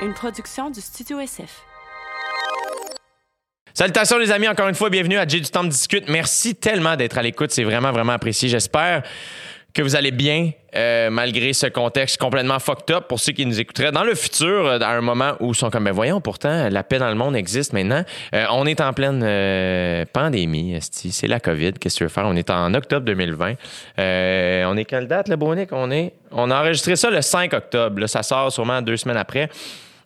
[0.00, 1.64] une production du Studio SF.
[3.74, 6.08] Salutations les amis, encore une fois, bienvenue à J du temps discute.
[6.08, 8.48] Merci tellement d'être à l'écoute, c'est vraiment vraiment apprécié.
[8.48, 9.02] J'espère
[9.74, 13.60] que vous allez bien euh, malgré ce contexte complètement fucked up pour ceux qui nous
[13.60, 16.68] écouteraient dans le futur, euh, à un moment où ils sont comme, ben voyons, pourtant,
[16.68, 18.02] la paix dans le monde existe maintenant.
[18.34, 19.20] Euh, on est en pleine
[20.12, 22.26] pandémie, c'est la COVID, qu'est-ce que tu veux faire?
[22.26, 23.54] On est en octobre 2020.
[23.98, 25.68] on est quelle date, le Bonic?
[25.72, 28.06] On est, on a enregistré ça le 5 octobre.
[28.06, 29.48] Ça sort sûrement deux semaines après.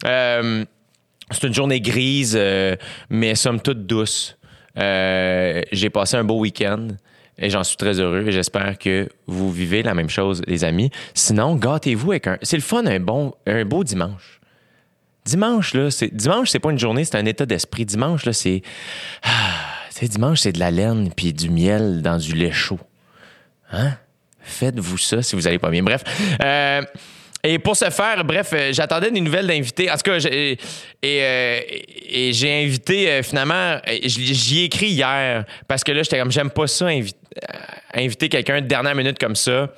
[0.02, 2.38] C'est une journée grise,
[3.10, 4.36] mais somme toute douce.
[4.76, 6.88] J'ai passé un beau week-end.
[7.38, 10.90] Et j'en suis très heureux et j'espère que vous vivez la même chose, les amis.
[11.14, 12.38] Sinon, gâtez-vous avec un.
[12.42, 14.40] C'est le fun, un, bon, un beau dimanche.
[15.24, 16.14] Dimanche, là, c'est.
[16.14, 17.86] Dimanche, c'est pas une journée, c'est un état d'esprit.
[17.86, 18.62] Dimanche, là, c'est.
[19.22, 19.30] Ah,
[20.02, 22.80] dimanche, c'est de la laine puis du miel dans du lait chaud.
[23.72, 23.92] Hein?
[24.40, 25.82] Faites-vous ça si vous allez pas bien.
[25.82, 26.02] Bref.
[26.42, 26.82] Euh,
[27.44, 29.90] et pour ce faire, bref, euh, j'attendais des nouvelles d'invités.
[29.90, 30.58] En tout cas, et,
[31.04, 31.60] euh,
[32.08, 36.50] et, j'ai invité euh, finalement, j'y ai écrit hier parce que là, j'étais comme, j'aime
[36.50, 36.86] pas ça,
[37.94, 39.70] inviter quelqu'un de dernière minute comme ça.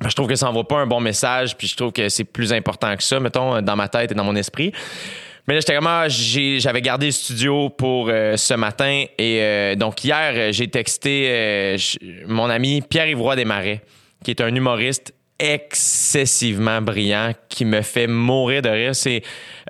[0.00, 2.54] Je trouve que ça envoie pas un bon message, puis je trouve que c'est plus
[2.54, 4.72] important que ça, mettons, dans ma tête et dans mon esprit.
[5.46, 9.04] Mais là, j'étais vraiment, ah, j'avais gardé le studio pour ce matin.
[9.18, 11.76] Et donc, hier, j'ai texté
[12.26, 13.82] mon ami Pierre-Yvroy Desmarais,
[14.24, 15.12] qui est un humoriste
[15.52, 18.94] excessivement brillant qui me fait mourir de rire.
[18.94, 19.22] C'est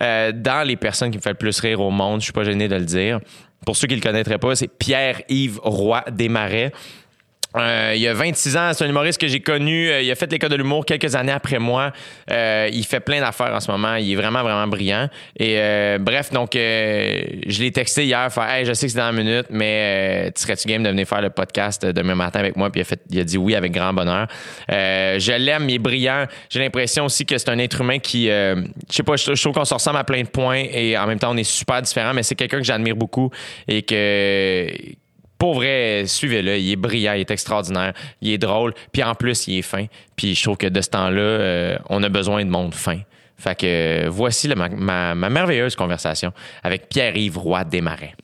[0.03, 2.21] euh, dans les personnes qui me fait le plus rire au monde.
[2.21, 3.21] Je suis pas gêné de le dire.
[3.67, 6.73] Pour ceux qui le connaîtraient pas, c'est Pierre-Yves Roy Desmarais.
[7.57, 9.89] Euh, il a 26 ans, c'est un humoriste que j'ai connu.
[9.89, 11.93] Euh, il a fait l'école de l'humour quelques années après moi.
[12.31, 13.95] Euh, il fait plein d'affaires en ce moment.
[13.95, 15.09] Il est vraiment, vraiment brillant.
[15.39, 15.57] Et
[16.01, 18.33] bref, donc, je l'ai texté hier.
[18.33, 21.07] Fait, hey, je sais que c'est dans une minute, mais tu serais-tu game de venir
[21.07, 22.71] faire le podcast demain matin avec moi?
[22.71, 24.27] Puis il a, fait, il a dit oui avec grand bonheur.
[24.69, 26.27] je l'aime, il est brillant.
[26.51, 29.65] J'ai l'impression aussi que c'est un être humain qui, je sais pas, je, trouve qu'on
[29.65, 32.23] se ressemble à plein de points et en même temps, on est super différents, mais
[32.23, 33.31] c'est quelqu'un que j'admire beaucoup
[33.69, 34.69] et que
[35.45, 36.57] pour vrai, suivez-le.
[36.57, 39.85] Il est brillant, il est extraordinaire, il est drôle, puis en plus, il est fin.
[40.17, 43.01] Puis je trouve que de ce temps-là, euh, on a besoin de monde fin.
[43.37, 48.15] Fait que euh, voici ma, merveilleuse conversation avec Pierre-Yves Roy Desmarais.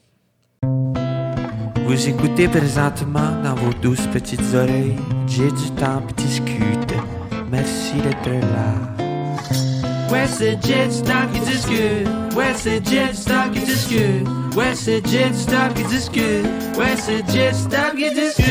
[1.84, 4.96] Vous écoutez présentement dans vos douces petites oreilles.
[5.26, 6.94] J'ai du temps et discute.
[7.50, 9.09] Merci d'être là.
[10.10, 12.08] Ouais, c'est Jet Stock qui discute.
[12.36, 14.26] Ouais, c'est Jet Stock qui discute.
[14.56, 16.44] Ouais, c'est Jet Stock qui discute.
[16.76, 18.46] Ouais, c'est Jet Stock qui discute.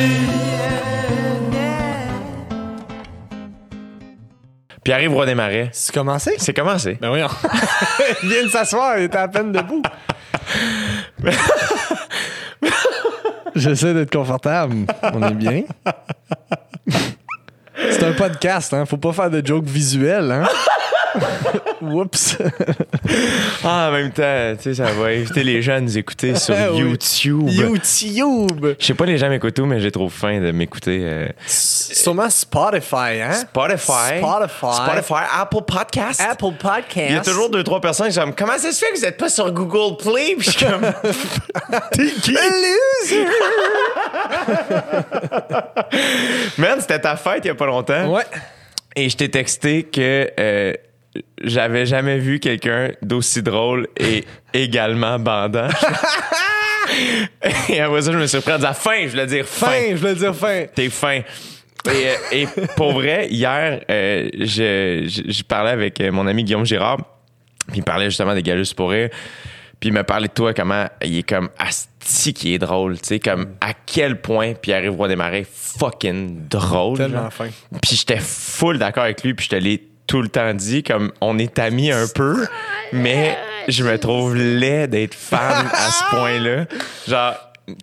[4.83, 5.69] Pierre-Yves Roy Desmarais.
[5.73, 6.35] C'est commencé?
[6.37, 6.97] C'est commencé.
[7.01, 7.19] Ben oui,
[8.23, 9.83] il vient de s'asseoir, il était à peine debout.
[13.55, 14.85] J'essaie d'être confortable.
[15.13, 15.63] On est bien.
[17.91, 18.85] C'est un podcast, hein?
[18.85, 20.47] Faut pas faire de jokes visuels, hein?
[21.81, 22.37] Oups.
[23.63, 26.55] ah, en même temps, tu sais, ça va inviter les gens à nous écouter sur
[26.75, 27.49] YouTube.
[27.49, 28.75] YouTube.
[28.79, 31.01] Je sais pas les gens m'écoutent où, mais j'ai trop faim de m'écouter.
[31.03, 31.27] Euh...
[31.47, 33.33] Sûrement Spotify, hein?
[33.33, 34.19] Spotify.
[34.19, 34.75] Spotify.
[34.75, 35.23] Spotify.
[35.39, 36.21] Apple Podcast.
[36.21, 37.07] Apple Podcast.
[37.09, 38.97] Il y a toujours deux, trois personnes qui sont comme, comment ça se fait que
[38.99, 40.35] vous êtes pas sur Google Play?
[40.37, 40.81] Puis je suis comme,
[41.91, 42.31] t'es qui?
[42.33, 43.25] loser!
[46.57, 48.13] Man, c'était ta fête il y a pas longtemps.
[48.13, 48.23] Ouais.
[48.95, 50.73] Et je t'ai texté que euh,
[51.41, 55.69] j'avais jamais vu quelqu'un d'aussi drôle et également bandant.
[57.69, 59.67] et après ça, je me suis pris à dire fin, je voulais dire fin.
[59.67, 60.65] Fin, je voulais dire fin.
[60.73, 61.21] T'es fin.
[62.33, 66.97] Et, euh, pour vrai, hier, euh, je, je, parlais avec mon ami Guillaume Girard,
[67.67, 69.09] puis il parlait justement des Galus pour rire.
[69.79, 73.07] Puis il me parlait de toi, comment il est comme asti qui est drôle, tu
[73.07, 76.97] sais, comme à quel point Pierre-Yves Roy Desmarais fucking drôle.
[76.97, 77.47] Tellement fin.
[77.81, 81.11] Puis j'étais full d'accord avec lui, puis je te l'ai tout le temps dit, comme
[81.21, 82.45] on est amis un peu,
[82.91, 86.65] mais je me trouve laid d'être fan à ce point-là.
[87.07, 87.35] Genre,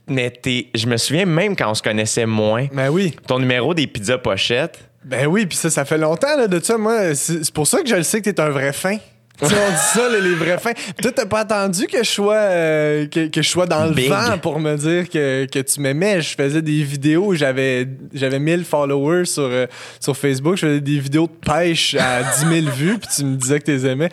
[0.08, 0.32] mais
[0.74, 2.66] je me souviens même quand on se connaissait moins.
[2.72, 3.14] Ben oui.
[3.26, 4.80] Ton numéro des pizzas pochettes.
[5.04, 6.76] Ben oui, puis ça, ça fait longtemps là, de ça.
[6.76, 8.98] Moi, c'est pour ça que je le sais que t'es un vrai fin
[9.42, 9.54] on dit
[9.92, 10.72] ça, les, vrais fins.
[11.00, 14.60] toi, t'as pas attendu que je sois, euh, que, je sois dans le vent pour
[14.60, 16.20] me dire que, que tu m'aimais?
[16.20, 19.66] Je faisais des vidéos, j'avais, j'avais 1000 followers sur, euh,
[20.00, 20.56] sur Facebook.
[20.56, 23.64] Je faisais des vidéos de pêche à 10 000 vues, puis tu me disais que
[23.64, 24.10] tu aimais.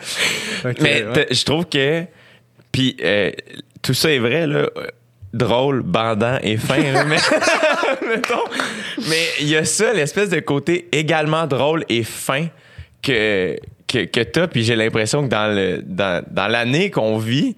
[0.80, 2.04] mais je trouve que.
[2.72, 3.30] Puis euh,
[3.82, 4.68] tout ça est vrai, là
[5.34, 6.78] drôle, bandant et fin.
[7.06, 7.16] mais
[9.08, 12.46] mais il y a ça, l'espèce de côté également drôle et fin
[13.02, 13.56] que,
[13.94, 17.56] que, que t'as, puis j'ai l'impression que dans le dans, dans l'année qu'on vit,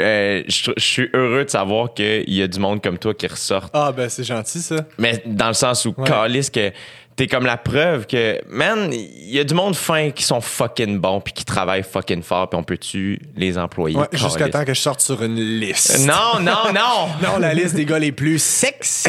[0.00, 3.70] euh, je, suis heureux de savoir qu'il y a du monde comme toi qui ressort.
[3.72, 4.86] Ah ben c'est gentil ça.
[4.98, 6.72] Mais dans le sens où Calis que
[7.18, 11.00] t'es comme la preuve que, man, il y a du monde fin qui sont fucking
[11.00, 13.96] bons puis qui travaillent fucking fort puis on peut-tu les employer?
[13.96, 16.06] Ouais, jusqu'à temps que je sorte sur une liste.
[16.06, 17.08] Non, non, non!
[17.20, 19.08] Non, la liste des gars les plus sexy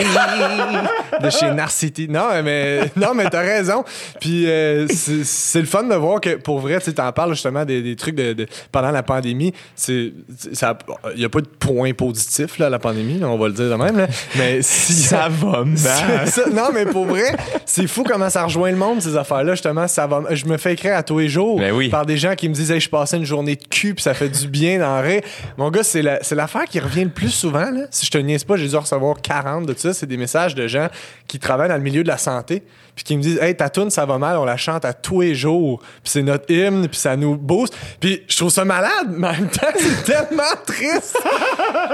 [1.21, 2.07] de chez Narcity.
[2.09, 3.83] Non, mais non, mais t'as raison.
[4.19, 7.83] Puis euh, c'est le fun de voir que pour vrai, tu t'en parles justement des,
[7.83, 9.53] des trucs de, de- pendant la pandémie.
[9.75, 10.13] C'est
[10.53, 10.75] ça,
[11.13, 13.53] il y a pas de point positif là, à la pandémie, là, on va le
[13.53, 13.97] dire de même.
[13.97, 14.07] Là.
[14.35, 15.77] Mais si Ça va mal.
[16.27, 16.49] Ça.
[16.51, 17.35] Non, mais pour vrai,
[17.67, 19.53] c'est fou comment ça rejoint le monde, ces affaires-là.
[19.53, 20.23] Justement, ça va.
[20.31, 21.89] Je me fais écrire à tous les jours Ben oui.
[21.89, 24.13] par des gens qui me disent hey, je passais une journée de cul, puis ça
[24.13, 25.21] fait du bien d'en rire.
[25.57, 27.71] Mon gars, c'est la- c'est l'affaire qui revient le plus souvent.
[27.71, 27.81] Là.
[27.91, 29.93] Si je te niaise pas, j'ai dû recevoir 40 de ça.
[29.93, 30.87] C'est des messages de gens
[31.27, 32.63] qui travaillent dans le milieu de la santé,
[32.99, 35.21] puis qui me disent Hey, ta toune, ça va mal, on la chante à tous
[35.21, 37.73] les jours, puis c'est notre hymne, puis ça nous booste.
[38.01, 41.17] Puis je trouve ça malade, mais en même temps, c'est tellement triste.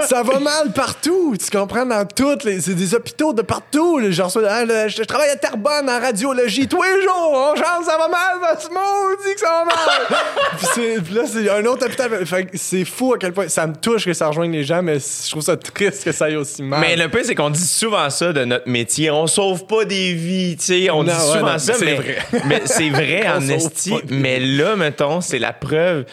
[0.09, 1.35] ça va mal partout.
[1.37, 1.85] Tu comprends?
[1.85, 2.59] Dans toutes les.
[2.59, 4.01] C'est des hôpitaux de partout.
[4.11, 7.51] Genre, ah, là, je, je travaille à Terrebonne en radiologie tous les jours.
[7.53, 11.03] On chante, ça va mal, va se dit que ça va mal.
[11.03, 12.25] puis, là, c'est un autre hôpital.
[12.25, 14.97] Fait c'est fou à quel point ça me touche que ça rejoigne les gens, mais
[14.97, 16.79] je trouve ça triste que ça aille aussi mal.
[16.79, 19.11] Mais le pire, c'est qu'on dit souvent ça de notre métier.
[19.11, 20.89] On sauve pas des vies, tu sais.
[20.95, 22.62] On Non, dit ouais, souvent non, ça, mais c'est mais, vrai.
[22.65, 23.94] c'est en esti.
[24.09, 26.06] Mais là, mettons, c'est la preuve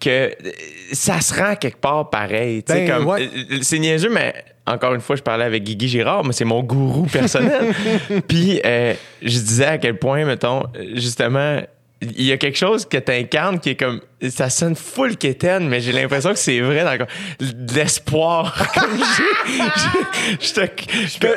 [0.00, 0.30] que euh,
[0.92, 2.62] ça se rend quelque part pareil.
[2.66, 3.28] Ben, comme, ouais.
[3.50, 4.32] euh, C'est niaiseux, mais
[4.66, 7.74] encore une fois, je parlais avec Guigui Girard, mais c'est mon gourou personnel.
[8.28, 10.64] Puis euh, je disais à quel point, mettons,
[10.94, 11.60] justement,
[12.00, 14.00] il y a quelque chose que tu incarnes qui est comme.
[14.30, 17.06] Ça sonne full quétaine, mais j'ai l'impression que c'est vrai dans
[17.74, 18.66] l'espoir.
[20.40, 20.66] Je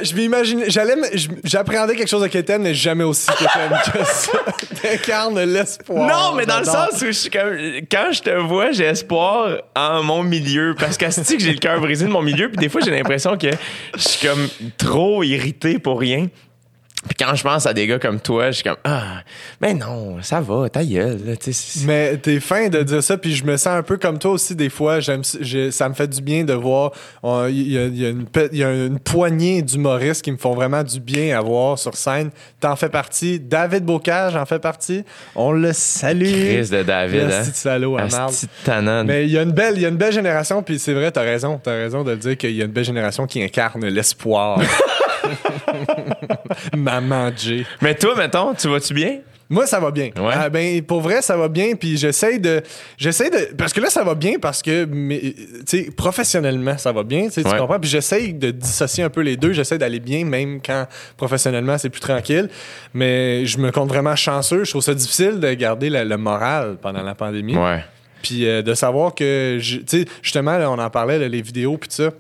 [0.04, 0.96] je m'imagine, j'allais,
[1.44, 4.32] j'appréhendais quelque chose de Kéten, mais jamais aussi Kéten que ça.
[4.82, 6.08] T'incarnes l'espoir.
[6.08, 7.56] Non, mais dans le sens où je suis comme.
[7.92, 10.76] Quand je te vois, j'ai espoir en mon milieu.
[10.78, 12.50] Parce qu'à ce que j'ai le cœur brisé de mon milieu?
[12.50, 13.48] Puis des fois, j'ai l'impression que
[13.96, 14.48] je suis comme
[14.78, 16.28] trop irrité pour rien.
[17.08, 19.24] Puis quand je pense à des gars comme toi, je suis comme Ah,
[19.60, 21.20] mais non, ça va, ta gueule.
[21.26, 21.34] là,
[21.86, 24.56] Mais t'es fin de dire ça, puis je me sens un peu comme toi aussi
[24.56, 25.00] des fois.
[25.00, 26.92] J'aime, ça me fait du bien de voir.
[27.50, 30.54] Il y, a, y une, pe- il y a une poignée d'humoristes qui me font
[30.54, 32.30] vraiment du bien à voir sur scène.
[32.60, 33.40] T'en fais partie.
[33.40, 35.04] David Bocage en fait partie.
[35.36, 36.26] On le salue.
[36.26, 37.44] Chris de David, Le hein.
[37.44, 38.08] salaud à
[38.64, 39.04] tannant.
[39.06, 41.12] Mais il y a une belle, il y a une belle génération, puis c'est vrai,
[41.12, 44.60] t'as raison, t'as raison de dire qu'il y a une belle génération qui incarne l'espoir.
[47.00, 47.66] Maman J.
[47.82, 49.20] Mais toi, mettons, tu vas-tu bien?
[49.50, 50.12] Moi, ça va bien.
[50.18, 50.32] Ouais.
[50.34, 51.76] Ah, ben, pour vrai, ça va bien.
[51.76, 52.62] Puis j'essaie de.
[52.98, 53.54] J'essaie de.
[53.58, 55.36] Parce que là, ça va bien parce que, mais, tu
[55.66, 57.28] sais, professionnellement, ça va bien.
[57.28, 57.58] tu Ouais.
[57.58, 57.78] comprends?
[57.78, 59.52] Puis j'essaie de dissocier un peu les deux.
[59.52, 62.48] J'essaie d'aller bien, même quand professionnellement, c'est plus tranquille.
[62.94, 64.64] Mais je me compte vraiment chanceux.
[64.64, 67.58] Je trouve ça difficile de garder le, le moral pendant la pandémie.
[67.58, 67.84] Ouais.
[68.24, 71.76] Puis euh, de savoir que, tu sais, justement, là, on en parlait, là, les vidéos,
[71.78, 72.12] puis tout ça.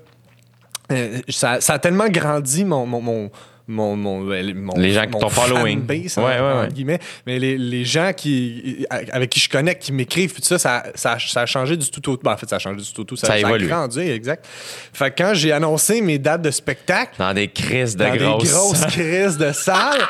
[0.92, 1.62] Euh, ça.
[1.62, 2.86] Ça a tellement grandi mon.
[2.86, 3.32] mon, mon
[3.72, 5.86] mon, mon- mon- Les gens qui t'ont following.
[5.88, 7.00] Ouais, en- ouais, guillemets.
[7.26, 11.18] mais les, les gens qui avec qui je connecte qui m'écrivent tout ça ça, ça,
[11.20, 13.02] ça a changé du tout au tout ben, en fait ça a changé du tout
[13.02, 13.68] au tout ça, Ça a évolué.
[13.68, 14.46] grandi exact
[14.94, 18.44] fait que quand j'ai annoncé mes dates de spectacle Dans des crises de dans grosses.
[18.44, 20.02] des grosses crises de salle.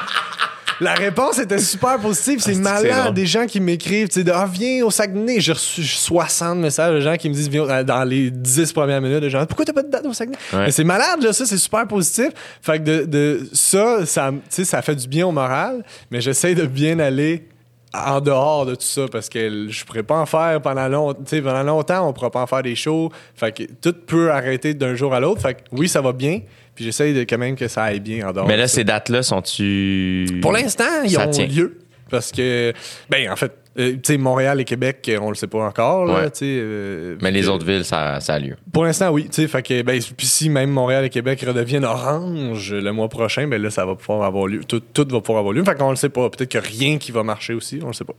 [0.81, 2.39] La réponse était super positive.
[2.41, 3.13] C'est Ah, malade.
[3.13, 5.39] Des gens qui m'écrivent, tu sais, de, ah, viens au Saguenay.
[5.39, 8.99] J'ai reçu 60 messages de gens qui me disent, viens au- dans les 10 premières
[8.99, 10.37] minutes, de gens, pourquoi t'as pas de date au Saguenay?
[10.51, 10.65] Ouais.
[10.65, 12.29] Mais c'est malade, là, ça, c'est super positif.
[12.61, 16.97] Fait que de, de ça, ça, fait du bien au moral, mais j'essaie de bien
[16.99, 17.47] aller
[17.93, 21.19] en dehors de tout ça parce que je pourrais pas en faire pendant, long, tu
[21.27, 23.11] sais, pendant longtemps, on pourra pas en faire des shows.
[23.35, 25.41] Fait que tout peut arrêter d'un jour à l'autre.
[25.41, 26.39] Fait que oui, ça va bien.
[26.81, 28.47] Puis j'essaie de quand même que ça aille bien en dehors.
[28.47, 30.39] Mais là, ces dates-là, sont-tu.
[30.41, 31.45] Pour l'instant, ils Ça ont tient?
[31.45, 31.77] lieu.
[32.09, 32.73] Parce que,
[33.07, 36.05] ben, en fait, euh, tu sais, Montréal et Québec, on le sait pas encore.
[36.05, 36.29] Là, Ouais.
[36.41, 38.55] euh, Mais les autres villes, ça, ça a lieu.
[38.73, 39.25] Pour l'instant, oui.
[39.25, 43.07] Tu sais, fait que, ben, puis si même Montréal et Québec redeviennent orange le mois
[43.07, 44.61] prochain, ben là, ça va pouvoir avoir lieu.
[44.65, 45.63] Tout, tout va pouvoir avoir lieu.
[45.63, 46.29] Fait qu'on le sait pas.
[46.29, 47.79] Peut-être qu'il y a rien qui va marcher aussi.
[47.83, 48.13] On le sait pas.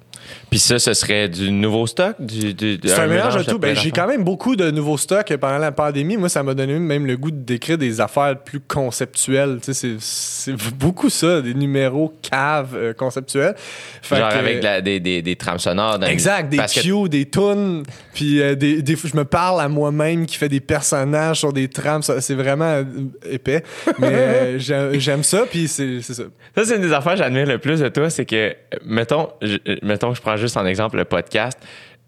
[0.51, 2.17] Puis ça, ce serait du nouveau stock?
[2.19, 3.59] Du, du- C'est un mélange de tout.
[3.59, 6.17] Ben, j'ai quand même beaucoup de nouveaux stocks pendant la pandémie.
[6.17, 9.59] Moi, ça m'a donné même le goût d'écrire des affaires plus conceptuelles.
[9.63, 13.55] C'est- beaucoup ça, des numéros caves euh, conceptuels.
[13.57, 15.99] Fait Genre que- avec de la- des, des, des trames sonores.
[15.99, 17.83] dans- Exact, des parce que- cues, des tunes,
[18.15, 21.53] puis euh, des, des fois je me parle à moi-même qui fait des personnages sur
[21.53, 22.85] des trames, ça, c'est vraiment euh,
[23.29, 23.63] épais,
[23.99, 24.59] mais euh,
[24.99, 26.15] j'aime ça, puis c'est ça.
[26.55, 29.57] Ça, c'est une des affaires que j'admire le plus de toi, c'est que, mettons, je,
[29.83, 31.59] mettons que je prends juste en exemple le podcast,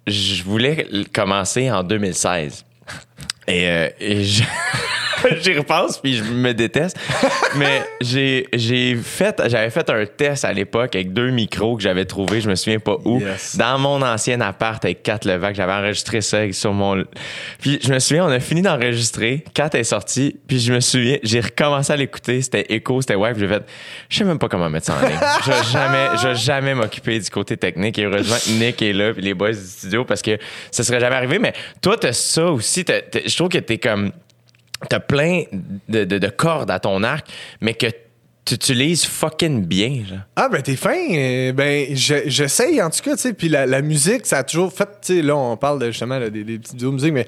[0.06, 2.64] je voulais commencer en 2016.
[3.48, 4.42] Et, euh, et je...
[5.42, 6.96] J'y repense puis je me déteste.
[7.56, 12.04] Mais j'ai j'ai fait j'avais fait un test à l'époque avec deux micros que j'avais
[12.04, 13.56] trouvé, je me souviens pas où, Yes.
[13.56, 17.04] dans mon ancien appart avec Kat Levac, j'avais enregistré ça sur mon
[17.60, 21.18] puis je me souviens on a fini d'enregistrer, Kat est sortie, puis je me souviens,
[21.22, 23.62] j'ai recommencé à l'écouter, c'était écho, c'était puis j'ai fait
[24.08, 25.18] je sais même pas comment mettre ça en ligne.
[25.44, 28.92] Je vais jamais je vais jamais m'occuper du côté technique et heureusement que Nick est
[28.92, 30.38] là puis les boys du studio parce que
[30.70, 33.78] ça serait jamais arrivé mais toi t'as ça aussi, t'as- t'as- je trouve que t'es
[33.78, 34.10] comme
[34.88, 35.44] t'as plein
[35.88, 37.26] de, de- de cordes à ton arc,
[37.60, 37.86] mais que
[38.44, 40.02] tu utilises fucking bien.
[40.36, 40.94] Ah, ben, t'es fin.
[41.12, 43.32] euh, Ben, je- j'essaye, en tout cas, tu sais.
[43.32, 46.44] Puis la, la musique, ça a toujours fait, tu sais, là, on parle justement des,
[46.44, 47.26] des petites vidéos de musique, mais,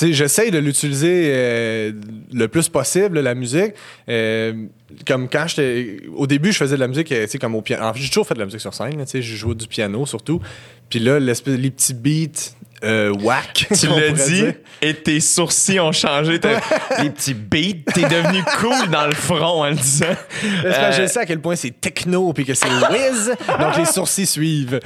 [0.00, 1.92] j'essaye de l'utiliser euh,
[2.32, 3.72] le plus possible, la musique.
[4.08, 4.66] Euh,
[5.06, 5.96] comme quand j'étais.
[6.14, 7.84] Au début, je faisais de la musique, tu sais, comme au piano.
[7.84, 9.20] En fait, j'ai toujours fait de la musique sur scène, tu sais.
[9.20, 10.40] Je jouais du piano, surtout.
[10.88, 11.34] Puis là, les
[11.70, 12.52] petits beats
[12.84, 13.66] euh, whack.
[13.78, 14.54] Tu l'as dit dire.
[14.80, 16.38] et tes sourcils ont changé.
[16.40, 16.60] T'as
[17.02, 17.92] les petits beats.
[17.94, 20.06] T'es devenu cool dans le front en le disant.
[20.40, 23.84] Que Euh, je sais à quel point c'est techno puis que c'est whiz, donc les
[23.84, 24.80] sourcils suivent.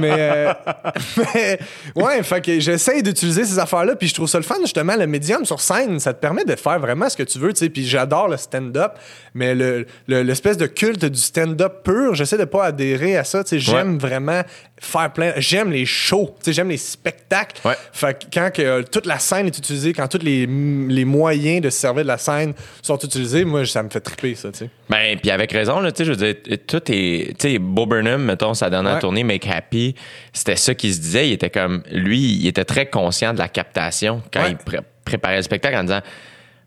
[0.00, 0.52] Mais, euh,
[1.16, 1.58] mais
[1.96, 4.96] ouais, fait que j'essaye d'utiliser ces affaires-là, puis je trouve ça le fun justement.
[4.96, 7.60] Le médium sur scène, ça te permet de faire vraiment ce que tu veux, tu
[7.60, 7.70] sais.
[7.70, 8.92] Puis j'adore le stand-up,
[9.34, 13.42] mais le le- l'espèce de culte du stand-up pur, j'essaie de pas adhérer à ça.
[13.44, 14.42] Tu sais, j'aime vraiment
[14.82, 15.32] faire plein.
[15.36, 17.60] J'aime les shows, tu sais, j'aime les spectacles.
[17.66, 17.74] Ouais.
[17.92, 21.60] Fait que quand que, euh, toute la scène est utilisée, quand tous les, les moyens
[21.60, 24.58] de se servir de la scène sont utilisés, moi, ça me fait triper, ça, tu
[24.60, 24.70] sais.
[24.88, 26.34] Ben, puis avec raison, là, tu sais, je veux dire,
[26.66, 27.36] tout est.
[27.38, 29.00] Tu sais, Bo Burnham, mettons, sa dernière Ouais.
[29.00, 29.94] tournée, Make Happy,
[30.32, 31.28] c'était ça qu'il se disait.
[31.28, 31.82] Il était comme.
[31.92, 34.52] Lui, il était très conscient de la captation quand Ouais.
[34.52, 36.00] il pré- préparait le spectacle en disant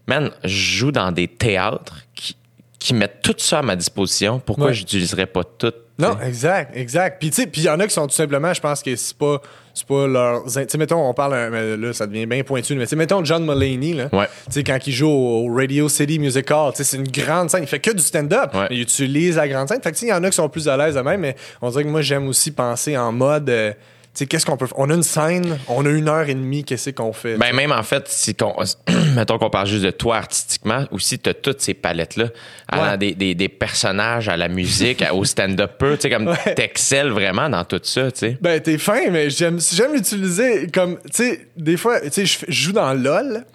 [0.08, 2.36] Man, je joue dans des théâtres qui,
[2.78, 4.40] qui mettent tout ça à ma disposition.
[4.40, 4.74] Pourquoi Ouais.
[4.74, 5.74] j'utiliserais pas tout?
[6.00, 7.20] Non, exact, exact.
[7.20, 8.96] Puis tu sais, puis il y en a qui sont tout simplement, je pense que
[8.96, 9.40] c'est pas
[9.76, 12.84] c'est pas leurs tu sais mettons on parle mais là ça devient bien pointu mais
[12.86, 14.10] tu sais mettons John Mulaney là.
[14.12, 14.28] Ouais.
[14.46, 17.50] Tu sais quand il joue au Radio City Music Hall, tu sais c'est une grande
[17.50, 18.68] scène, il fait que du stand-up, Ouais.
[18.72, 19.82] il utilise la grande scène.
[19.82, 21.22] Fait que tu sais il y en a qui sont plus à l'aise de même
[21.22, 23.74] mais on dirait que moi j'aime aussi penser en mode euh,
[24.14, 26.64] sais qu'est-ce qu'on peut f- on a une scène, on a une heure et demie,
[26.64, 28.56] qu'est-ce qu'on fait Ben, même en fait, si qu'on,
[29.16, 32.26] mettons qu'on parle juste de toi artistiquement, aussi, tu as toutes ces palettes-là,
[32.68, 32.98] allant Ouais.
[32.98, 36.56] des, des, des personnages à la musique, au stand-up tu sais, comme Ouais.
[36.56, 38.38] t'excelles vraiment dans tout ça, tu sais.
[38.42, 42.46] Ben, t'es fin, mais j'aime j'aime l'utiliser comme, tu sais, des fois, tu sais, je
[42.52, 43.46] joue dans LOL.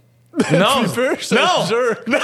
[0.53, 0.85] Non!
[0.95, 1.67] Peu, je te Non!
[1.69, 1.97] jure.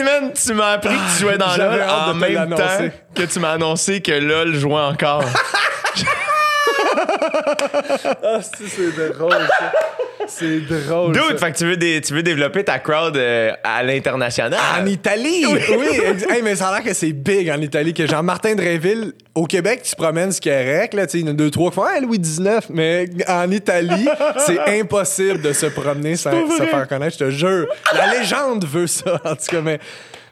[0.00, 2.32] Hey man, tu m'as appris que tu jouais dans J'avais LOL hâte en te même
[2.32, 2.62] l'annoncer.
[2.90, 5.24] temps que tu m'as annoncé que LOL jouait encore.
[8.22, 9.72] Ah, c'est c'est drôle, ça.
[10.30, 11.12] C'est drôle.
[11.12, 11.46] Dude, ça.
[11.46, 14.58] fait que tu veux, dé- tu veux développer ta crowd euh, à l'international?
[14.80, 15.44] En Italie!
[15.46, 15.86] Oui,
[16.30, 17.92] hey, mais ça a l'air que c'est big en Italie.
[17.92, 21.28] Que Jean-Martin Dreyville, au Québec, tu te promènes ce correct, là, tu sais, il y
[21.28, 24.08] en a deux, trois qui font, ah, Louis XIX, mais en Italie,
[24.46, 27.66] c'est impossible de se promener sans se faire connaître, je te jure.
[27.94, 29.78] La légende veut ça, en tout cas, mais.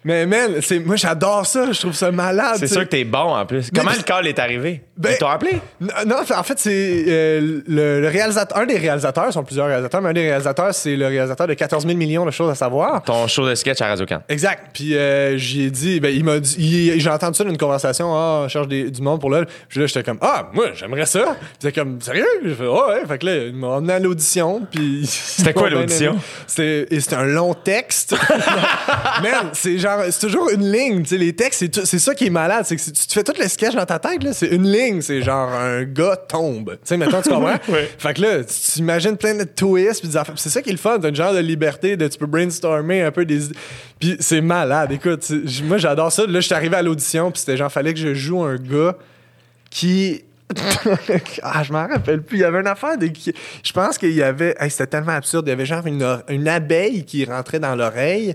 [0.05, 2.57] Mais man, c'est, moi j'adore ça, je trouve ça malade.
[2.59, 3.71] C'est sûr que t'es bon en plus.
[3.75, 4.83] Comment le call est arrivé?
[4.97, 5.59] Ben- Ils t'ont appelé?
[5.81, 8.59] Non, en fait, c'est euh, le, le réalisateur.
[8.59, 11.55] Un des réalisateurs, ils sont plusieurs réalisateurs, mais un des réalisateurs, c'est le réalisateur de
[11.55, 13.03] 14 000 millions de choses à savoir.
[13.03, 14.23] Ton show de sketch à Radio Can.
[14.29, 14.71] Exact.
[14.73, 18.43] Puis euh, j'ai dit, ben, il m'a dit, j'ai entendu ça dans une conversation, ah,
[18.45, 19.45] on cherche des- du monde pour là.
[19.69, 21.37] Puis là, j'étais comme, ah, moi, j'aimerais ça.
[21.61, 22.27] Puis comme, sérieux?
[22.45, 23.07] J'ai fait, oh, ouais.
[23.07, 24.63] Fait que là, il m'a emmené à l'audition.
[24.71, 25.07] Puis.
[25.07, 26.17] C'était quoi l'audition?
[26.47, 28.15] c'était un long texte.
[29.23, 31.03] Man, c'est genre, c'est toujours une ligne.
[31.03, 32.65] Tu sais, les textes, c'est, tout- c'est ça qui est malade.
[32.67, 34.71] C'est que si tu te fais tout le sketch dans ta tête, là, c'est une
[34.71, 35.01] ligne.
[35.01, 36.73] C'est genre, un gars tombe.
[36.73, 37.57] Tu sais, maintenant, tu comprends?
[37.69, 37.91] Ouais.
[37.99, 40.99] Fait que là, tu t'imagines plein de twists puis c'est ça qui est le fun,
[41.01, 43.41] t'as une genre de liberté de tu peux brainstormer un peu des
[44.01, 44.93] puis c'est malade.
[44.93, 45.31] Écoute,
[45.65, 46.25] moi j'adore ça.
[46.27, 48.97] Là, je suis arrivé à l'audition puis c'était genre fallait que je joue un gars
[49.71, 50.25] qui
[51.43, 52.39] ah, je m'en rappelle plus.
[52.39, 53.09] Il y avait une affaire de.
[53.63, 54.55] Je pense qu'il y avait.
[54.59, 55.47] hey, C'était tellement absurde.
[55.47, 58.33] Il y avait genre une, une abeille qui rentrait dans l'oreille.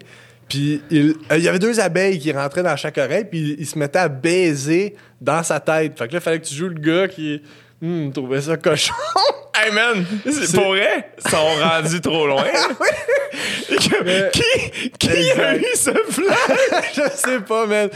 [0.53, 3.25] Puis il, euh, il y avait deux abeilles qui rentraient dans chaque oreille.
[3.25, 5.98] Puis il se mettait à baiser dans sa tête.
[5.98, 7.41] Fait que là, il fallait que tu joues le gars qui.
[7.81, 8.93] Hum, trouvait ça cochon.
[9.55, 12.43] Hey man, c'est pour vrai, ils sont rendus trop loin.
[14.03, 16.36] Mais- qui qui a eu ce plan?
[16.95, 17.88] je sais pas, man.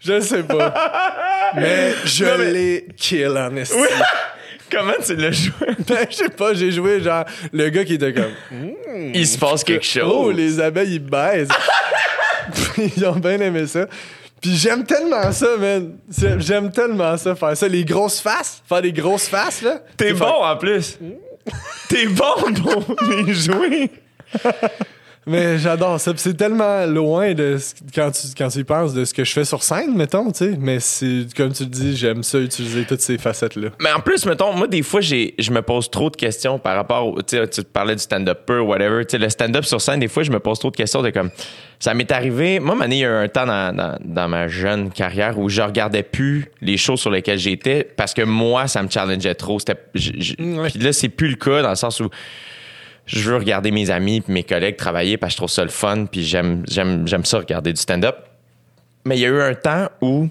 [0.00, 1.52] Je sais pas.
[1.54, 3.50] Mais je mais- l'ai kill en.
[3.54, 3.64] Oui.
[4.70, 5.52] Comment tu l'as joué?
[5.86, 9.12] Ben, je sais pas, j'ai joué genre le gars qui était comme Hmm.
[9.14, 10.02] Il se passe quelque chose.
[10.06, 11.48] Oh, les abeilles ils baisent.
[12.96, 13.86] Ils ont bien aimé ça.
[14.40, 15.96] Puis j'aime tellement ça, man.
[16.38, 17.66] J'aime tellement ça, faire ça.
[17.66, 19.80] Les grosses faces, faire des grosses faces, là.
[19.96, 20.98] T'es bon en plus.
[21.88, 23.90] T'es bon pour les jouer.
[25.26, 26.12] Mais j'adore ça.
[26.16, 29.32] C'est tellement loin de ce- quand tu, quand tu y penses de ce que je
[29.32, 30.56] fais sur scène, mettons, tu sais.
[30.58, 33.68] Mais c'est comme tu le dis, j'aime ça utiliser toutes ces facettes-là.
[33.80, 36.76] Mais en plus, mettons, moi, des fois, j'ai, je me pose trop de questions par
[36.76, 37.22] rapport au.
[37.22, 37.38] Tu
[37.72, 39.04] parlais du stand-up pur, whatever.
[39.06, 41.10] Tu sais, le stand-up sur scène, des fois, je me pose trop de questions de
[41.10, 41.30] comme.
[41.80, 42.60] Ça m'est arrivé.
[42.60, 45.48] Moi, Mané, il y a eu un temps dans, dans, dans ma jeune carrière où
[45.48, 49.58] je regardais plus les shows sur lesquelles j'étais parce que moi, ça me challengeait trop.
[49.58, 49.76] C'était,
[50.38, 50.68] Ouais.
[50.70, 52.08] Puis là, c'est plus le cas dans le sens où
[53.06, 55.70] je veux regarder mes amis puis mes collègues travailler parce que je trouve ça le
[55.70, 58.16] fun puis j'aime, j'aime, j'aime ça regarder du stand-up.
[59.04, 60.28] Mais il y a eu un temps où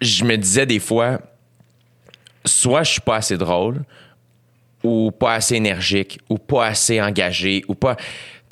[0.00, 1.18] je me disais des fois,
[2.44, 3.82] soit je suis pas assez drôle,
[4.84, 7.96] ou pas assez énergique, ou pas assez engagé, ou pas.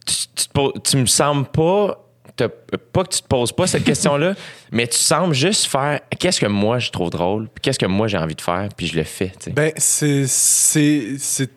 [0.04, 2.03] Tu, tu, tu me sembles pas.
[2.36, 4.34] Pas que tu te poses pas cette question-là,
[4.72, 8.08] mais tu sembles juste faire qu'est-ce que moi je trouve drôle, puis qu'est-ce que moi
[8.08, 9.32] j'ai envie de faire, puis je le fais.
[9.54, 10.26] Ben, c'est,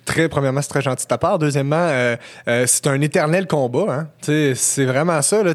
[0.05, 1.39] très, premièrement, c'est très gentil de ta part.
[1.39, 2.15] Deuxièmement, euh,
[2.47, 4.07] euh, c'est un éternel combat, hein.
[4.21, 5.53] C'est vraiment ça, là.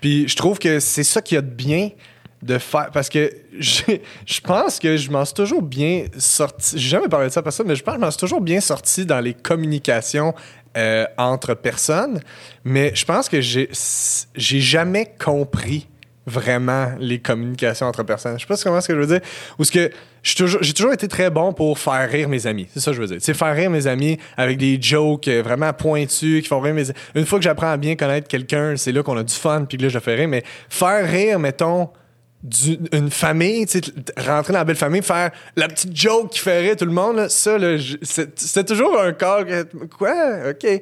[0.00, 1.90] Puis je trouve que c'est ça qu'il y a de bien
[2.42, 6.78] de faire, parce que je pense que je m'en suis toujours bien sorti.
[6.78, 8.40] J'ai jamais parlé de ça à personne, mais je pense que je m'en suis toujours
[8.40, 10.34] bien sorti dans les communications
[10.76, 12.20] euh, entre personnes.
[12.64, 13.68] Mais je pense que j'ai,
[14.34, 15.88] jamais compris
[16.26, 18.38] vraiment les communications entre personnes.
[18.38, 19.20] Je sais pas comment ce que je veux dire.
[19.58, 19.90] Ou ce que
[20.22, 22.68] j'ai toujours été très bon pour faire rire mes amis.
[22.74, 23.18] C'est ça que je veux dire.
[23.20, 26.84] C'est faire rire mes amis avec des jokes euh, vraiment pointus qui font rire mes
[27.14, 29.78] Une fois que j'apprends à bien connaître quelqu'un, c'est là qu'on a du fun puis
[29.78, 30.28] que là je le fais rire.
[30.28, 31.88] Mais faire rire, mettons,
[32.42, 33.66] du- une famille,
[34.16, 37.28] rentrer dans la belle famille, faire la petite joke qui rire tout le monde, là,
[37.28, 39.44] ça, là, c'est toujours un corps
[39.98, 40.14] quoi?
[40.50, 40.60] OK.
[40.62, 40.80] Des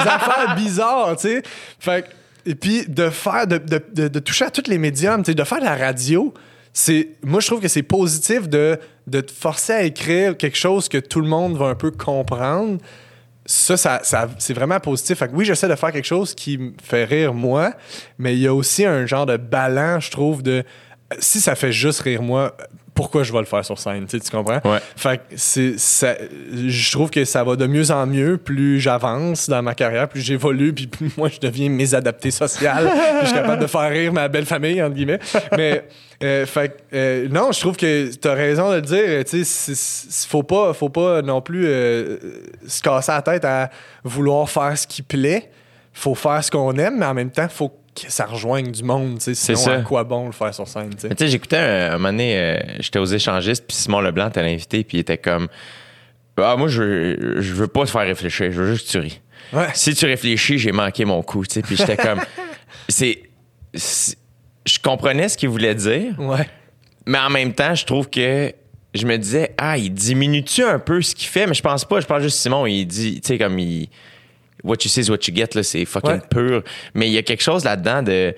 [0.00, 1.42] affaires bizarres, tu sais.
[1.78, 5.22] Fait que- et puis de faire, de, de- de- de toucher à tous les médiums,
[5.22, 6.32] tu sais, de faire de la radio,
[6.72, 10.88] c'est, moi, je trouve que c'est positif de, de te forcer à écrire quelque chose
[10.88, 12.78] que tout le monde va un peu comprendre
[13.46, 15.18] ça, ça, ça- c'est vraiment positif.
[15.18, 17.72] Fait que oui, j'essaie de faire quelque chose qui me fait rire moi,
[18.18, 20.64] mais il y a aussi un genre de balance, je trouve, de
[21.18, 22.54] si ça fait juste rire moi,
[22.94, 24.60] pourquoi je vais le faire sur scène, tu comprends?
[24.64, 24.78] Ouais.
[24.96, 26.14] Fait que c'est, ça,
[26.52, 30.20] je trouve que ça va de mieux en mieux, plus j'avance dans ma carrière, plus
[30.20, 32.84] j'évolue, puis plus moi je deviens mésadapté social,
[33.18, 35.18] puis je suis capable de faire rire ma belle famille, entre guillemets.
[35.56, 35.84] Mais,
[36.22, 40.26] euh, fait euh, non, je trouve que tu as raison de le dire, tu sais,
[40.28, 42.18] faut pas, faut pas non plus euh,
[42.66, 43.70] se casser la tête à
[44.04, 45.50] vouloir faire ce qui plaît.
[45.92, 49.18] Faut faire ce qu'on aime, mais en même temps, faut que ça rejoigne du monde,
[49.18, 49.78] tu sais, C'est sinon ça.
[49.78, 51.28] à quoi bon le faire sur scène, tu sais?
[51.28, 54.98] J'écoutais un, un moment donné, euh, j'étais aux échangistes, puis Simon Leblanc t'as l'invité, puis
[54.98, 55.48] il était comme
[56.36, 58.98] Ah, moi, je, veux- je veux pas te faire réfléchir, je veux juste que tu
[58.98, 59.20] ris.
[59.52, 59.68] Ouais.
[59.74, 62.20] Si tu réfléchis, j'ai manqué mon coup, tu sais, puis j'étais comme
[62.88, 63.22] c'est,
[63.74, 64.16] c'est-
[64.66, 66.48] Je comprenais ce qu'il voulait dire, Ouais.
[67.06, 68.52] mais en même temps, je trouve que
[68.94, 71.46] je me disais, ah, il diminue-tu un peu ce qu'il fait?
[71.46, 72.00] Mais je pense pas.
[72.00, 73.88] Je pense juste Simon, il dit, tu sais, comme il.
[74.64, 76.20] What you see is what you get, là, c'est fucking Ouais.
[76.30, 76.62] pur.
[76.94, 78.34] Mais il y a quelque chose là-dedans de.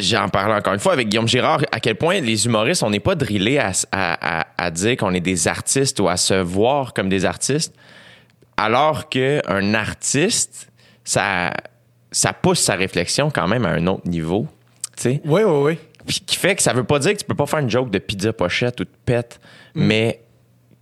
[0.00, 3.00] J'en parlais encore une fois avec Guillaume Girard, à quel point les humoristes, on n'est
[3.00, 6.94] pas drillés à, à, à- à dire qu'on est des artistes ou à se voir
[6.94, 7.74] comme des artistes,
[8.56, 10.70] alors qu'un artiste,
[11.04, 11.52] ça,
[12.10, 14.48] ça pousse sa réflexion quand même à un autre niveau.
[14.96, 15.20] Tu sais?
[15.26, 15.78] Oui, oui, oui.
[16.06, 17.90] Puis qui fait que ça veut pas dire que tu peux pas faire une joke
[17.90, 19.38] de pizza pochette ou de pète,
[19.74, 19.84] Mm.
[19.84, 20.20] mais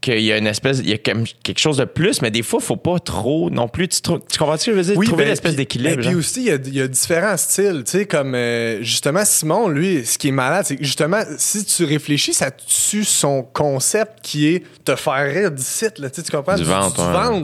[0.03, 2.43] qu'il y a une espèce, il y a comme quelque chose de plus, mais des
[2.43, 3.89] fois, faut pas trop non plus.
[3.89, 4.95] Tu, trou- tu comprends ce que je veux dire?
[4.95, 5.97] Trouver ben, l'espèce puis- d'équilibre.
[5.97, 7.83] ben, Puis aussi, il y a, il y a différents styles.
[7.87, 11.65] Tu sais, comme euh, justement, Simon, lui, ce qui est malade, c'est que justement, si
[11.65, 15.87] tu réfléchis, ça tue son concept qui est te faire rire d'ici.
[15.99, 16.11] là.
[16.11, 16.57] Tu comprends?
[16.57, 16.69] Du ouais.
[16.69, 17.01] ventre,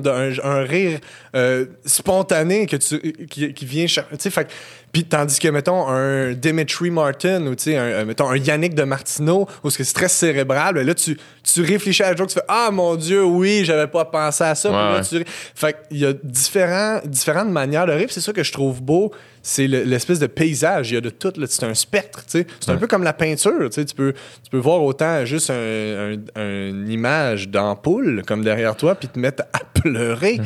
[0.09, 0.99] un, un rire
[1.35, 3.87] euh, spontané que tu, qui, qui vient.
[3.87, 4.49] fait
[4.91, 8.75] puis tandis que, mettons, un Dimitri Martin ou, tu sais, un, un- mettons, un Yannick
[8.75, 12.35] de Martineau, où c'est très cérébral, ben là, tu, tu réfléchis à la joke, tu
[12.35, 14.71] fais Ah mon Dieu, oui, j'avais pas pensé à ça.
[14.71, 14.79] Puis
[15.19, 15.31] là, tu.
[15.55, 18.09] Fait qu'il y a différents, différentes manières de rire.
[18.11, 19.13] C'est ça que je trouve beau.
[19.51, 20.91] C'est le- l'espèce de paysage.
[20.91, 21.33] Il y a de tout.
[21.47, 22.23] C'est un spectre.
[22.29, 23.71] C'est un peu comme la peinture.
[23.71, 28.95] tu peux, tu peux voir autant juste un- un- une image d'ampoule comme derrière toi
[28.95, 30.39] puis te mettre à pleurer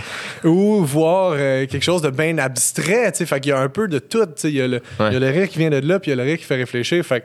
[0.45, 3.11] ou voir euh, quelque chose de bien abstrait.
[3.13, 4.29] Fait qu'il y a un peu de tout.
[4.45, 5.09] Il y, a le, Ouais.
[5.09, 6.39] il y a le rire qui vient de là puis il y a le rire
[6.39, 7.05] qui fait réfléchir.
[7.05, 7.25] Fait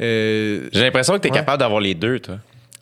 [0.00, 2.36] euh, J'ai l'impression que tu es capable d'avoir les deux, toi.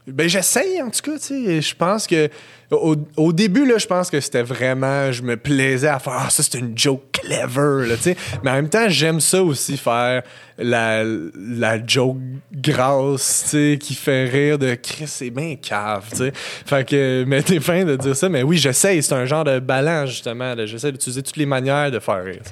[0.06, 1.60] Ben j'essaye en tout cas, tu sais.
[1.60, 2.28] Je pense que
[2.70, 6.42] au, début là, je pense que c'était vraiment, je me plaisais à faire ah ça
[6.42, 8.16] c'est une joke clever tu sais.
[8.42, 10.22] Mais en même temps, j'aime ça aussi faire
[10.58, 12.18] la, la joke
[12.52, 16.32] grasse, tu sais, qui fait rire de Chris, c'est bien cave, tu sais.
[16.34, 19.02] Fait que mais t'es fin de dire ça, mais oui, j'essaye.
[19.02, 20.54] C'est un genre de balance justement.
[20.66, 22.42] J'essaie d'utiliser toutes les manières de faire rire.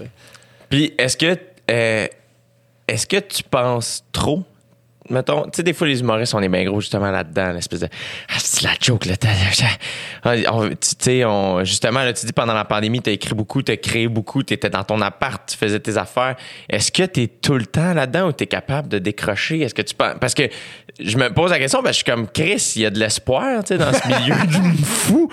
[0.68, 1.38] Puis est-ce que
[1.70, 2.06] euh,
[2.88, 4.44] est-ce que tu penses trop
[5.10, 7.88] mettons, tu sais, des fois, les humoristes, on est bien gros justement là-dedans, l'espèce de.
[8.28, 9.14] Ah, c'est la joke, là.
[10.26, 13.76] Ah, Tu sais, on- justement, là, tu dis pendant la pandémie, t'as écrit beaucoup, t'as
[13.76, 16.36] créé beaucoup, t'étais dans ton appart, tu faisais tes affaires.
[16.68, 19.60] Est-ce que t'es tout le temps là-dedans ou t'es capable de décrocher?
[19.60, 20.14] Est-ce que tu penses.
[20.20, 20.44] Parce que
[21.00, 23.62] je me pose la question, que je suis comme Chris, il y a de l'espoir,
[23.64, 24.34] tu sais, dans ce milieu
[24.84, 25.28] fou.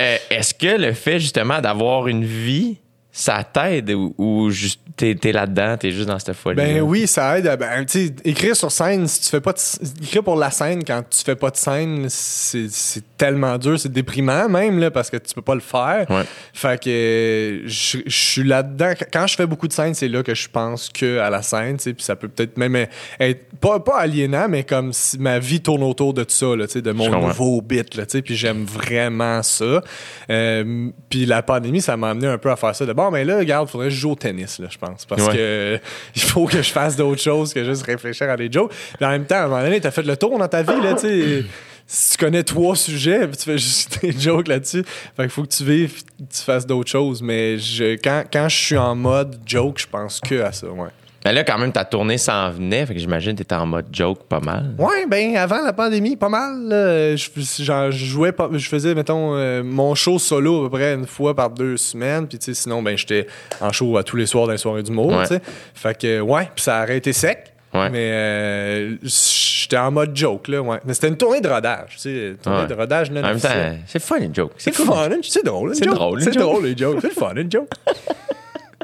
[0.00, 2.78] Euh, Est-ce que le fait, justement, d'avoir une vie,
[3.18, 6.56] ça t'aide ou, ou juste t'es t'es là-dedans, t'es juste dans cette folie?
[6.56, 7.52] Ben oui, ça aide.
[7.58, 7.84] Ben,
[8.24, 9.58] écrire sur scène, si tu fais pas de,
[10.04, 14.48] écrire pour la scène quand tu fais pas de scène, c'est tellement dur, c'est déprimant
[14.48, 16.06] même là parce que tu peux pas le faire.
[16.08, 16.22] Ouais.
[16.52, 18.92] Fait que je je suis là-dedans.
[19.12, 21.76] Quand je fais beaucoup de scènes, c'est là que je pense que à la scène,
[21.76, 22.76] puis ça peut peut-être même
[23.18, 26.92] être pas, pas aliénant, mais comme si ma vie tourne autour de ça, là, de
[26.92, 29.82] mon nouveau là, tu sais, puis j'aime vraiment ça.
[30.30, 32.86] Euh, puis la pandémie, ça m'a amené un peu à faire ça.
[32.86, 35.26] De bon, mais là, regarde, faudrait que je joue au tennis, là, je pense, parce
[35.26, 35.34] Ouais.
[35.36, 35.80] que
[36.16, 38.72] il faut que je fasse d'autres choses que juste réfléchir à des jokes.
[38.96, 40.80] Puis en même temps, à un moment donné, t'as fait le tour dans ta vie,
[40.82, 41.44] là, tu sais.
[41.90, 44.84] Si tu connais trois sujets, puis tu fais juste des jokes là-dessus.
[45.16, 47.22] Fait qu'il faut que tu vives, tu fasses d'autres choses.
[47.22, 50.88] Mais je, quand, quand je suis en mode joke, je pense que à ça, ouais.
[51.24, 53.86] Ben là, quand même, ta tournée s'en venait, fait que j'imagine que t'étais en mode
[53.92, 54.74] joke pas mal.
[54.78, 56.68] Ouais, ben avant la pandémie, pas mal.
[56.68, 57.16] là.
[57.16, 61.34] Je, jouais pas, je faisais mettons euh, mon show solo à peu près une fois
[61.34, 63.26] par deux semaines, puis tu sais sinon ben j'étais
[63.60, 65.22] en show à tous les soirs dans les soirées d'humour, Ouais.
[65.26, 65.42] tu sais.
[65.74, 67.52] Fait que ouais, puis ça a arrêté sec.
[67.74, 67.90] Ouais.
[67.90, 70.78] Mais euh, j'étais en mode joke là, ouais.
[70.86, 72.66] Mais c'était une tournée de rodage, tu sais, tournée Ouais.
[72.66, 73.80] de rodage non En même temps, officielle.
[73.86, 74.52] c'est fun une joke.
[74.56, 74.86] C'est cool.
[74.86, 75.16] fun, hein?
[75.22, 75.94] c'est drôle, une C'est joke.
[75.94, 76.42] drôle, une c'est joke.
[76.42, 77.68] drôle les jokes, c'est le fun une joke.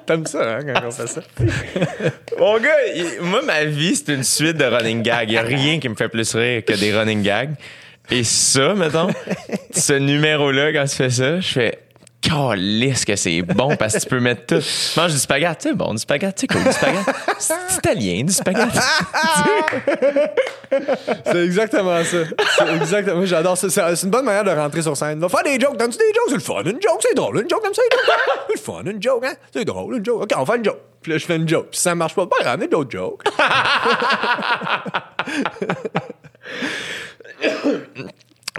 [0.07, 1.23] T'aimes ça hein, quand on fait ça?
[2.39, 2.77] Mon gars,
[3.23, 5.31] moi, ma vie, c'est une suite de running gags.
[5.31, 7.55] Il a rien qui me fait plus rire que des running gags.
[8.11, 9.09] Et ça, mettons,
[9.73, 11.79] ce numéro-là, quand tu fais ça, je fais
[12.25, 14.61] calisse que c'est bon parce que tu peux mettre tout.
[14.61, 17.05] Tu manges du spaghetti, c'est bon, du spaghetti, c'est cool, du spaghetti.
[17.39, 18.79] C'est italien, du spaghetti.
[21.27, 22.17] C'est exactement ça.
[22.59, 23.25] C'est exactement.
[23.25, 23.71] J'adore ça.
[23.71, 25.21] C'est une bonne manière de rentrer sur scène.
[25.21, 25.77] Va faire des jokes.
[25.77, 26.25] Donne-tu des jokes?
[26.29, 26.63] C'est le fun.
[26.65, 27.39] Une joke, c'est drôle.
[27.41, 28.83] Une joke, comme ça, c'est le fun.
[28.85, 29.35] Une joke, hein?
[29.53, 29.97] C'est drôle.
[29.97, 30.23] Une joke.
[30.23, 30.81] OK, on fait une joke.
[31.01, 31.69] Puis là, je fais une joke.
[31.71, 33.23] Puis si ça marche pas, pas grave, mais d'autres jokes.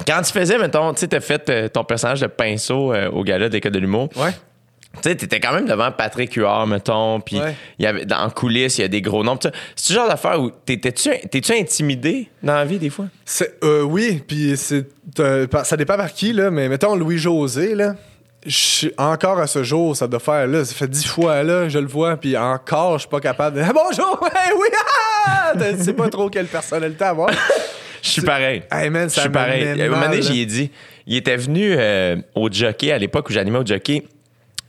[0.06, 3.24] Quand tu faisais, mettons, tu sais, t'as fait euh, ton personnage de pinceau euh, au
[3.24, 4.10] gala de l'école de l'humour.
[4.16, 4.32] Ouais.
[4.96, 7.56] Tu sais, t'étais quand même devant Patrick Huard, mettons, puis Ouais.
[7.80, 9.36] il y avait, dans en coulisses, il y a des gros noms.
[9.38, 9.54] pis ça.
[9.76, 13.06] C'est le genre d'affaire où t'étais-tu, t'es-tu intimidé dans la vie des fois?
[13.26, 14.86] C'est, euh, oui, puis c'est,
[15.20, 17.96] euh, par- ça dépend par qui, là, mais mettons Louis-José, là.
[18.46, 21.68] je suis- encore à ce jour, ça doit faire, là, ça fait dix fois, là,
[21.68, 23.64] je le vois, puis encore, je suis pas capable de.
[23.64, 24.20] Ah, bonjour!
[24.36, 24.68] Hey, oui!
[25.28, 25.54] Ah!
[25.58, 27.32] Tu sais pas trop quelle personnalité avoir.
[28.06, 28.62] Je suis pareil.
[28.72, 29.68] Hey, man, Je suis pareil.
[29.82, 30.72] À un moment donné, j'y ai dit,
[31.08, 34.04] il était venu euh, au jockey à l'époque où j'animais au jockey.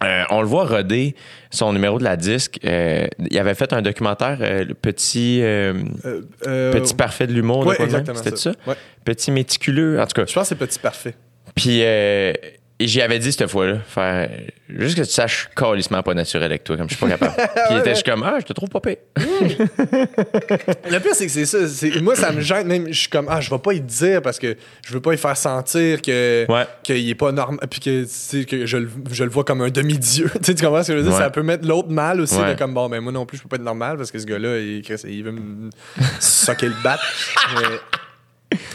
[0.05, 1.14] Euh, on le voit roder
[1.51, 2.59] son numéro de la disque.
[2.64, 5.40] Euh, il avait fait un documentaire, euh, le petit,
[6.42, 7.66] petit parfait de l'humour.
[7.66, 7.77] ouais,
[8.14, 8.37] C'était ça?
[8.37, 8.53] ça?
[8.66, 8.75] Ouais.
[9.05, 9.99] Petit méticuleux.
[10.01, 11.14] En tout cas, Je pense que c'est petit parfait.
[11.55, 12.33] Puis, euh,
[12.78, 14.28] et j'y avais dit cette fois-là, faire
[14.68, 17.34] juste que tu saches, calissement pas naturel avec toi, comme je suis pas capable.
[17.36, 18.96] Puis il était juste comme, ah, je te trouve pas pire.
[20.90, 21.66] Le pire, c'est que c'est ça.
[21.68, 22.66] c'est- Moi, ça me gêne.
[22.66, 25.14] Même, je suis comme, ah, je vais pas y dire parce que je veux pas
[25.14, 26.66] y faire sentir que Ouais.
[26.82, 27.60] qu'il est pas normal.
[27.70, 30.30] Puis que, tu sais, que je, le- je le vois comme un demi-dieu.
[30.34, 31.12] tu sais, tu comprends ce que je veux dire?
[31.12, 31.18] Ouais.
[31.24, 32.36] Ça peut mettre l'autre mal aussi.
[32.36, 32.54] Ouais.
[32.54, 34.26] de comme, bon, ben, moi non plus, je peux pas être normal parce que ce
[34.26, 35.70] gars-là, il, il veut me
[36.20, 36.98] socker le bat.
[37.54, 37.62] Mais-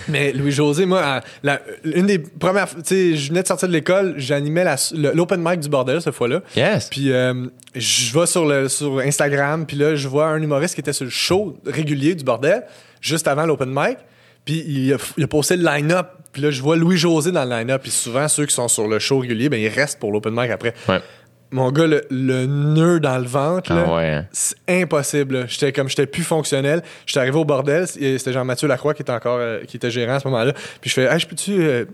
[0.10, 2.68] Mais Louis-José, moi, la- une des premières.
[2.70, 6.42] Tu sais, je venais de sortir de l'école, j'animais l'open mic du bordel cette fois-là.
[6.56, 6.90] Yes.
[6.90, 10.82] Puis euh, je vais sur, le, sur Instagram, puis là, je vois un humoriste qui
[10.82, 12.64] était sur le show régulier du bordel,
[13.00, 13.98] juste avant l'open mic.
[14.44, 16.08] Puis il a, il a posté le line-up.
[16.34, 17.82] Puis là, je vois Louis-José dans le line-up.
[17.82, 20.50] Puis souvent, ceux qui sont sur le show régulier, ben, ils restent pour l'open mic
[20.50, 20.74] après.
[20.88, 21.00] Ouais.
[21.52, 24.10] Mon gars, le, le nœud dans le ventre, Ah ouais.
[24.10, 24.26] hein.
[24.32, 25.46] c'est impossible.
[25.50, 26.82] J'étais comme j'étais plus fonctionnel.
[27.06, 27.88] J'étais arrivé au bordel.
[27.88, 30.54] C'était Jean-Mathieu Lacroix qui était encore euh, qui était gérant à ce moment-là.
[30.80, 31.62] Puis je fais Hey, je peux-tu.
[31.62, 31.86] euh,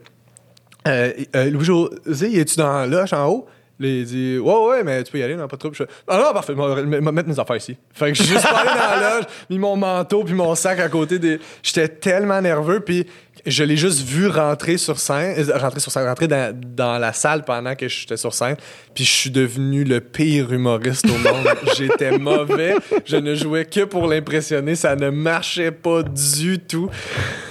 [0.87, 3.45] euh, euh, Louis-José, es-tu dans la loge en haut?
[3.79, 5.75] Là, il dit Ouais, ouais, mais tu peux y aller, non, pas de trouble.
[5.75, 7.77] Je fais Ah non, parfait, je vais mettre mes affaires ici.
[7.93, 10.79] Fait que je suis juste allé dans la loge, mis mon manteau puis mon sac
[10.79, 11.39] à côté des.
[11.61, 13.05] J'étais tellement nerveux, puis
[13.47, 17.13] je l'ai juste vu rentrer sur scène, euh, rentrer sur scène, rentrer dans, dans la
[17.13, 18.55] salle pendant que j'étais sur scène,
[18.93, 21.47] puis je suis devenu le pire humoriste au monde.
[21.77, 26.89] J'étais mauvais, je ne jouais que pour l'impressionner, ça ne marchait pas du tout.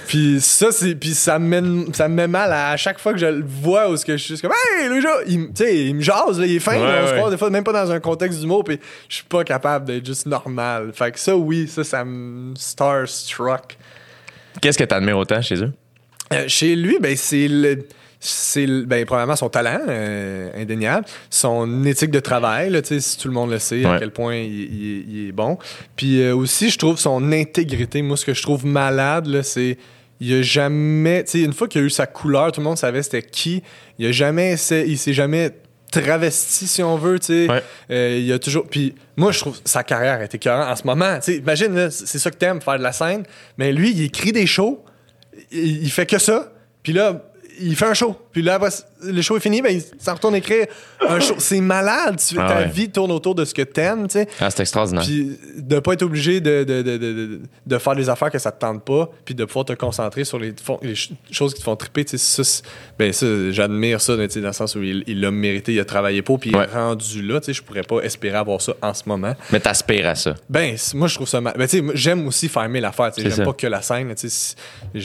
[0.07, 3.11] Puis ça, c'est, puis ça me met, ça me met mal à, à chaque fois
[3.13, 5.39] que je le vois où ce que je suis juste comme hey le gars, il,
[5.39, 7.17] me- tu sais, il me jase, là, il est fin, Ouais, là, on se ouais.
[7.17, 8.79] croise des fois même pas dans un contexte d'humour, puis
[9.09, 10.91] je suis pas capable d'être juste normal.
[10.93, 13.77] Fait que ça, oui, ça, ça me starstruck.
[14.61, 15.71] Qu'est-ce que t'admires autant chez eux?
[16.33, 17.85] Euh, chez lui, ben c'est le.
[18.19, 23.33] c'est ben, premièrement son talent euh, indéniable, son éthique de travail, là, si tout le
[23.33, 25.57] monde le sait, à quel point il, il- il est bon.
[25.95, 28.01] Puis euh, aussi, je trouve son intégrité.
[28.01, 29.77] Moi, ce que je trouve malade, c'est
[30.19, 33.21] il a jamais, une fois qu'il a eu sa couleur, tout le monde savait c'était
[33.21, 33.61] qui.
[33.99, 35.51] Il a jamais, il s'est jamais
[35.91, 37.47] travesti, si on veut, tu sais.
[37.49, 37.63] Ouais.
[37.91, 38.65] Euh, il a toujours.
[38.67, 41.19] Puis moi, je trouve sa carrière est écœurante en ce moment.
[41.27, 43.23] Imagine, c'est ça que t'aimes, faire de la scène.
[43.57, 44.83] Mais lui, il écrit des shows,
[45.51, 46.51] il, fait que ça.
[46.83, 47.21] Puis là,
[47.59, 48.15] il fait un show.
[48.37, 48.59] Puis là,
[49.01, 50.67] le show est fini, ben, il s'en retourne écrire
[51.01, 51.33] un show.
[51.39, 52.17] C'est malade.
[52.19, 52.67] Tu, Ah ta ouais.
[52.67, 54.27] vie tourne autour de ce que t'aimes, tu sais.
[54.39, 55.03] Ah, c'est extraordinaire.
[55.03, 58.37] Puis de pas être obligé de, de, de, de, de- de faire des affaires que
[58.37, 60.53] ça te tente pas, puis de pouvoir te concentrer sur les,
[61.31, 62.05] choses qui te font triper.
[62.05, 62.61] tu sais, Ça,
[62.99, 66.39] ben ça, j'admire ça dans le sens où il l'a mérité, il a travaillé pour,
[66.39, 67.39] puis il est rendu là.
[67.39, 69.33] tu sais, Je pourrais pas espérer avoir ça en ce moment.
[69.51, 70.35] Mais t'aspires à ça.
[70.47, 71.55] Ben, moi, je trouve ça mal.
[71.57, 73.11] Ben, tu sais, j'aime aussi faire aimer l'affaire.
[73.11, 74.13] tu sais, J'aime pas que la scène.
[74.13, 74.55] tu sais,
[74.93, 74.99] Je,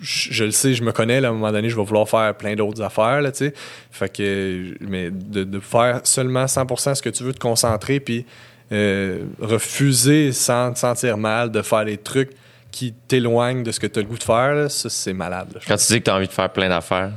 [0.00, 1.20] je- je le sais, je me connais.
[1.20, 3.20] Là, à un moment donné, je vais vouloir faire plein d'autres affaires.
[3.20, 3.54] Là, tu sais.
[3.90, 8.26] fait que, mais de, de faire seulement 100% ce que tu veux, te concentrer, puis
[8.70, 12.32] euh, refuser sans te sentir mal de faire des trucs
[12.70, 15.48] qui t'éloignent de ce que tu as le goût de faire, là, ça, c'est malade.
[15.54, 17.12] là, Quand tu dis que t'as envie de faire plein d'affaires,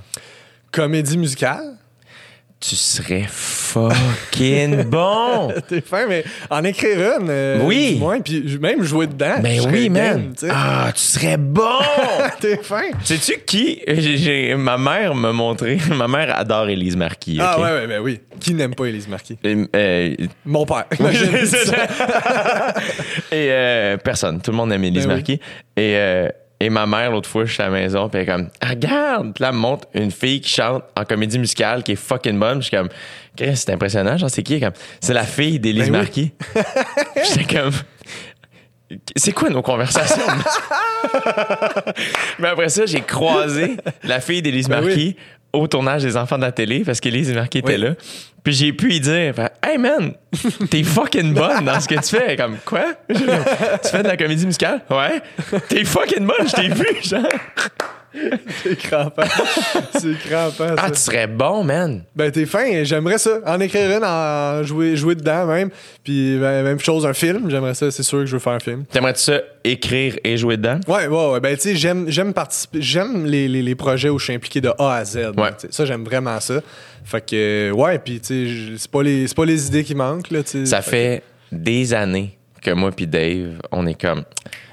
[0.71, 1.75] Comédie musicale,
[2.61, 5.51] tu serais fucking bon.
[5.67, 7.97] t'es fin, mais en écrire une, euh, Oui.
[7.99, 9.39] moins, puis même jouer dedans.
[9.41, 10.33] Ben oui, man.
[10.49, 11.79] Ah, tu serais bon.
[12.39, 12.83] T'es fin.
[13.03, 13.81] Sais-tu qui?
[14.57, 15.79] Ma mère m'a montré.
[15.89, 17.39] Ma mère adore Élise Marquis.
[17.41, 17.63] Ah ok?
[17.63, 18.19] ouais, ouais, ben oui.
[18.39, 19.37] Qui n'aime pas Élise Marquis?
[19.43, 20.85] Euh, euh, Mon père.
[23.31, 24.39] Et euh, personne.
[24.41, 25.15] Tout le monde aime Élise Ben oui.
[25.15, 25.39] Marquis.
[25.77, 26.27] Et,
[26.61, 28.69] et ma mère, l'autre fois, je suis à la maison, puis elle est comme, Ah,
[28.69, 29.33] regarde!
[29.33, 32.37] Puis là, elle me montre une fille qui chante en comédie musicale qui est fucking
[32.37, 32.61] bonne.
[32.61, 32.89] Je suis comme,
[33.35, 34.15] c'est impressionnant.
[34.15, 34.59] Genre, c'est qui?
[34.59, 35.97] Comme, c'est la fille d'Élise Ben oui.
[35.97, 36.31] Marquis.
[37.35, 37.71] J'étais comme,
[39.15, 40.21] c'est quoi nos conversations?
[42.39, 45.15] Mais après ça, j'ai croisé la fille d'Élise Ben Marquis
[45.53, 47.81] au tournage des Enfants de la télé parce qu'Élise Marquis était Oui.
[47.81, 47.89] là.
[48.43, 50.13] Puis j'ai pu lui dire Hey man,
[50.69, 52.35] t'es fucking bonne dans ce que tu fais.
[52.37, 52.85] Comme quoi?
[53.07, 54.81] Tu fais de la comédie musicale?
[54.89, 55.21] Ouais.
[55.69, 57.21] T'es fucking bonne, je t'ai vu, genre.
[58.63, 59.23] C'est crampant.
[59.99, 60.75] C'est crampant, ça.
[60.77, 62.03] Ah, tu serais bon, man.
[62.15, 62.83] Ben, t'es fin.
[62.83, 63.39] J'aimerais ça.
[63.45, 65.69] En écrire une, en jouer, jouer dedans même.
[66.03, 67.49] Puis, ben, même chose, un film.
[67.49, 67.89] J'aimerais ça.
[67.91, 68.83] C'est sûr que je veux faire un film.
[68.91, 70.79] T'aimerais-tu ça écrire et jouer dedans?
[70.87, 71.39] Ouais, ouais, ouais.
[71.39, 72.81] Ben, tu sais, j'aime, j'aime participer.
[72.81, 75.17] J'aime les, les, les projets où je suis impliqué de A à Z.
[75.37, 75.49] Ouais.
[75.69, 76.55] Ça, j'aime vraiment ça.
[77.05, 77.97] Fait que, ouais.
[77.99, 78.25] Puis, tu
[78.73, 80.39] sais, c'est pas, les- pas les idées qui manquent, là.
[80.65, 84.23] Ça fait des années que moi puis Dave, on est comme,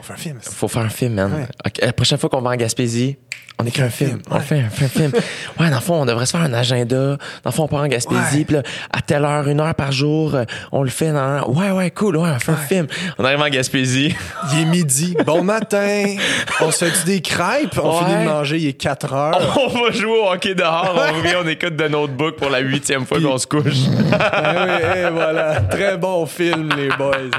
[0.08, 0.38] Fait un film.
[0.40, 1.32] faut faire un film, man.
[1.32, 1.72] Ouais.
[1.82, 3.18] La prochaine fois qu'on va en Gaspésie,
[3.60, 4.20] on écrit un film.
[4.30, 4.40] On ouais.
[4.40, 5.10] fait un, film.
[5.58, 6.96] Ouais, dans le fond, on devrait se faire un agenda.
[6.96, 8.44] Dans le fond, on part en Gaspésie.
[8.44, 11.44] Puis à telle heure, une heure par jour, euh, on le fait dans...
[11.48, 12.16] Ouais, ouais, cool.
[12.16, 12.86] Ouais, on fait un film.
[13.18, 14.14] On arrive en Gaspésie.
[14.52, 15.16] Il est midi.
[15.26, 16.04] Bon matin.
[16.60, 17.78] On se fait des crêpes?
[17.82, 18.58] On finit de manger.
[18.58, 19.58] Il est 4 heures.
[19.74, 20.94] on va jouer au hockey dehors.
[20.94, 23.64] On revient, on écoute de notebook pour la huitième fois qu'on se couche.
[24.48, 25.60] Oui, et voilà.
[25.62, 27.30] Très bon film, les boys.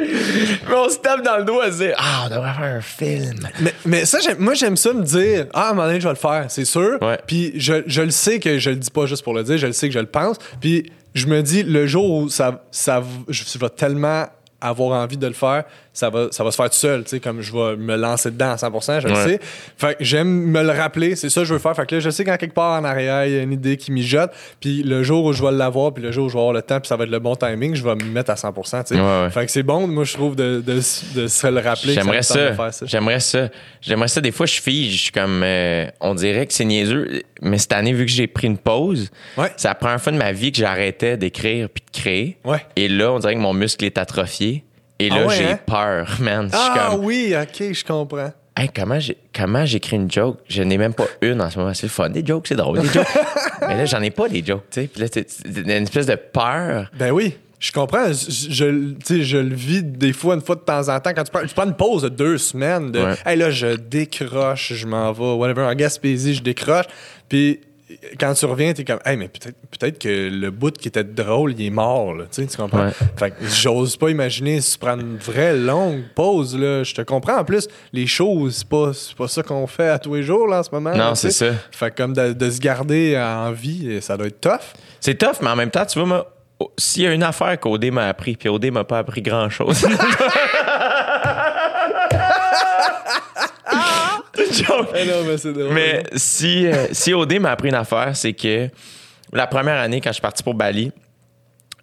[0.00, 2.80] Mais on se tape dans le dos à se dire, ah, on devrait faire un
[2.80, 3.48] film.
[3.60, 6.14] Mais, mais ça, moi, j'aime ça me dire, ah, à un moment donné, je vais
[6.14, 6.98] le faire, c'est sûr.
[7.00, 7.18] Ouais.
[7.26, 9.66] Puis je, je le sais que je le dis pas juste pour le dire, je
[9.66, 10.36] le sais que je le pense.
[10.60, 14.26] Puis je me dis, le jour où ça, ça, je vais tellement
[14.60, 17.20] avoir envie de le faire, ça va, ça va se faire tout seul, tu sais,
[17.20, 19.40] comme je vais me lancer dedans à 100%, je le sais.
[19.76, 21.74] Fait que j'aime me le rappeler, c'est ça que je veux faire.
[21.74, 23.76] Fait que là, je sais qu'en quelque part en arrière, il y a une idée
[23.76, 26.40] qui mijote, puis le jour où je vais l'avoir, puis le jour où je vais
[26.40, 28.34] avoir le temps, puis ça va être le bon timing, je vais me mettre à
[28.34, 29.00] 100%, tu sais.
[29.00, 29.30] Ouais, ouais.
[29.30, 31.94] Fait que c'est bon, moi, je trouve, de, de, de se le rappeler.
[31.94, 32.52] J'aimerais ça.
[32.86, 33.48] J'aimerais ça.
[33.80, 34.20] J'aimerais ça.
[34.20, 34.92] Des fois, je fige.
[34.92, 35.42] Je suis comme.
[35.42, 37.22] euh, on dirait que c'est niaiseux.
[37.42, 39.10] Mais cette année, vu que j'ai pris une pause,
[39.56, 42.36] c'est la première fois de ma vie que j'arrêtais d'écrire puis de créer.
[42.76, 44.64] Et là, on dirait que mon muscle est atrophié.
[45.00, 45.58] Et là, Ah ouais, j'ai hein?
[45.66, 46.48] peur, man.
[46.52, 47.04] Ah comme.
[47.04, 48.32] oui, ok, je comprends.
[48.56, 50.38] Hey, comment j'ai comment j'écris une joke?
[50.48, 51.72] Je n'ai même pas une en ce moment.
[51.72, 52.10] C'est le fun.
[52.10, 52.80] Des jokes, c'est drôle.
[52.80, 53.06] Des jokes.
[53.62, 54.86] mais là, j'en ai pas des jokes, tu sais.
[54.88, 56.90] Puis là, c'est une espèce de peur.
[56.98, 58.08] Ben oui, je comprends.
[58.12, 61.12] Je, je, je le vis des fois, une fois de temps en temps.
[61.14, 63.14] Quand tu prends, tu prends une pause de deux semaines, de Ouais.
[63.24, 66.86] hey, là, je décroche, je m'en vais, whatever, en Gaspésie, je décroche.
[67.28, 67.60] Puis
[68.18, 71.54] quand tu reviens, t'es comme, hey, mais peut-être peut que le bout qui était drôle,
[71.58, 72.24] il est mort, là.
[72.30, 72.86] Tu sais, tu comprends?
[72.86, 72.92] Ouais.
[73.16, 76.82] Fait que j'ose pas imaginer si tu prends une vraie longue pause, là.
[76.82, 77.38] Je te comprends.
[77.38, 80.46] En plus, les choses, c'est pas, c'est pas ça qu'on fait à tous les jours,
[80.46, 80.94] là, en ce moment.
[80.94, 81.52] Non, c'est ça.
[81.70, 84.74] Fait que comme de, de se garder en vie, ça doit être tough.
[85.00, 87.58] C'est tough, mais en même temps, tu vois, moi, oh, s'il y a une affaire
[87.58, 89.86] qu'OD m'a appris, puis OD m'a pas appris grand-chose.
[94.64, 94.88] Joke.
[94.92, 95.72] Non, mais c'est drôle.
[95.72, 98.68] Mais si, euh, si OD m'a appris une affaire, c'est que
[99.32, 100.92] la première année, quand je suis parti pour Bali,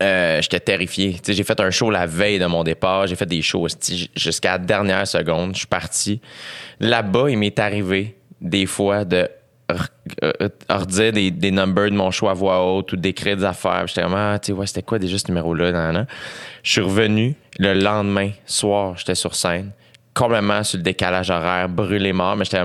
[0.02, 1.18] euh, j'étais terrifié.
[1.28, 3.08] J'ai fait un show la veille de mon départ.
[3.08, 3.68] J'ai fait des shows
[4.16, 5.54] jusqu'à la dernière seconde.
[5.54, 6.22] Je suis parti.
[6.80, 9.28] Là-bas, il m'est arrivé des fois de
[10.24, 13.86] euh, redire des, des numbers de mon choix à voix haute ou d'écrire des affaires.
[13.88, 16.06] J'étais comme, ah, tu sais, ouais, c'était quoi déjà ce numéro-là?
[16.64, 19.72] Je suis revenu le lendemain soir, j'étais sur scène,
[20.18, 22.62] complètement sur le décalage horaire, brûlé mort, mais j'étais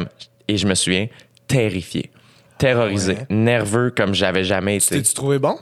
[0.49, 1.07] et je me souviens,
[1.47, 2.11] terrifié,
[2.59, 3.27] terrorisé, Ouais.
[3.31, 4.97] nerveux comme j'avais jamais été.
[4.97, 5.57] T'es-tu trouvé bon?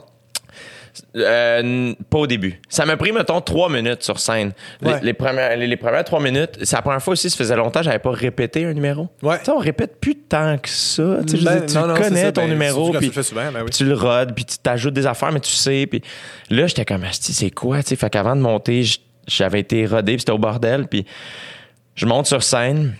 [1.15, 2.59] Euh, pas au début.
[2.67, 4.51] Ça m'a pris, mettons, trois minutes sur scène.
[4.81, 4.99] Les, Ouais.
[5.03, 7.81] les premières, les, les premières trois minutes, c'est la première fois aussi, ça faisait longtemps
[7.81, 9.07] j'avais pas répété un numéro.
[9.23, 9.39] Ouais.
[9.39, 11.19] Tu sais, on répète plus tant que ça.
[11.27, 13.23] Tu je Ben, dire, tu non, non, c'est connais ça, ton ben, numéro, tu puis
[13.23, 13.69] souvent, ben oui.
[13.71, 15.87] tu le rodes, puis tu t'ajoutes des affaires, mais tu sais.
[15.89, 16.01] Puis
[16.49, 17.81] là, j'étais comme, c'est quoi?
[17.81, 18.83] Sais, fait qu'avant de monter,
[19.27, 21.05] j'avais été rodé, puis c'était au bordel, puis
[21.95, 22.95] je monte sur scène.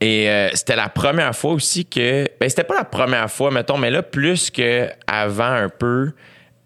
[0.00, 2.26] Et euh, c'était la première fois aussi que.
[2.40, 6.12] Ben, c'était pas la première fois, mettons, mais là, plus que avant un peu,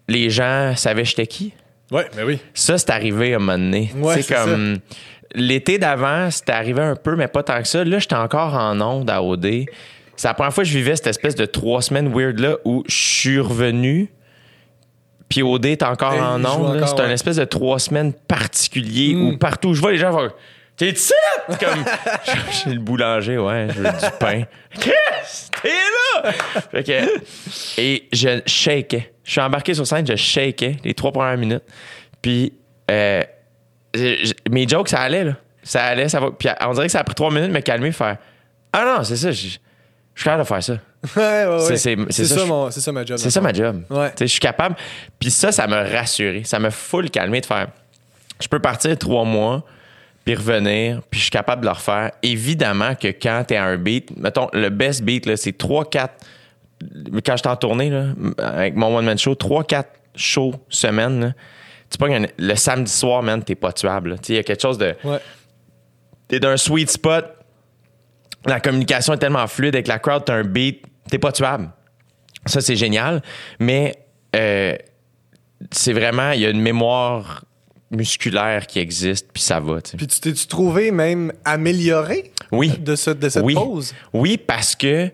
[0.07, 1.53] les gens savaient j'étais qui.
[1.91, 2.39] Ouais, ben oui.
[2.53, 3.91] Ça, c'est arrivé à un moment donné.
[3.97, 4.79] Ouais, c'est comme.
[5.33, 7.83] L'été d'avant, c'était arrivé un peu, mais pas tant que ça.
[7.83, 9.65] Là, j'étais encore en onde à OD.
[10.15, 12.95] C'est la première fois que je vivais cette espèce de trois semaines weird-là où je
[12.95, 14.09] suis revenu.
[15.27, 16.81] Puis OD est encore en onde.
[16.85, 17.11] C'est un ouais.
[17.11, 19.27] espèce de trois semaines particulier Mm.
[19.27, 20.29] où partout où je vois, les gens vont.
[20.77, 21.13] T'es ici?
[21.47, 21.85] Comme.
[22.51, 24.43] Chez le boulanger, ouais, je veux du pain.
[24.79, 24.91] Chris,
[25.61, 25.69] t'es
[26.23, 26.31] là!
[26.71, 27.81] Fait que.
[27.81, 29.13] Et je shakeais.
[29.23, 31.63] Je suis embarqué sur scène, je shakeais les trois premières minutes.
[32.21, 32.53] Puis,
[32.91, 33.23] euh,
[33.93, 35.33] je- mes jokes, ça allait, là.
[35.63, 36.31] Ça allait, ça va.
[36.37, 38.17] Puis, on dirait que ça a pris trois minutes de me calmer, faire.
[38.73, 39.47] Ah non, c'est ça, je
[40.13, 40.73] je suis capable de faire ça.
[41.15, 41.77] Ouais, ouais, ouais.
[41.77, 43.17] C'est- ça, ça, mon- c'est ça ma job.
[43.17, 43.83] C'est ça ma job.
[43.91, 44.11] Ouais.
[44.19, 44.75] Je suis capable.
[45.19, 46.43] Puis ça, ça m'a rassuré.
[46.43, 47.67] Ça m'a full calmé de faire.
[48.41, 49.63] Je peux partir trois mois,
[50.25, 52.11] puis revenir, puis je suis capable de le refaire.
[52.23, 56.25] Évidemment que quand t'es à un beat, mettons, le best beat, là, c'est trois, quatre.
[57.25, 58.07] Quand j'étais en tournée, là,
[58.39, 61.31] avec mon one-man show, trois, quatre shows semaine, là,
[61.89, 64.17] tu pognes un- le samedi soir, man, t'es pas tuable.
[64.21, 65.19] Tu Il y a quelque chose de Ouais.
[66.27, 67.25] t'es d'un sweet spot.
[68.45, 71.69] La communication est tellement fluide avec la crowd, t'as un beat, t'es pas tuable.
[72.47, 73.21] Ça, c'est génial.
[73.59, 73.95] Mais
[74.35, 74.75] euh,
[75.71, 77.45] c'est vraiment, il y a une mémoire
[77.95, 79.79] musculaire qui existe, puis ça va.
[79.81, 82.69] Puis tu t'es-tu trouvé même amélioré Oui.
[82.77, 83.53] de, ce, de cette oui.
[83.53, 83.93] pause?
[84.13, 85.09] Oui, parce que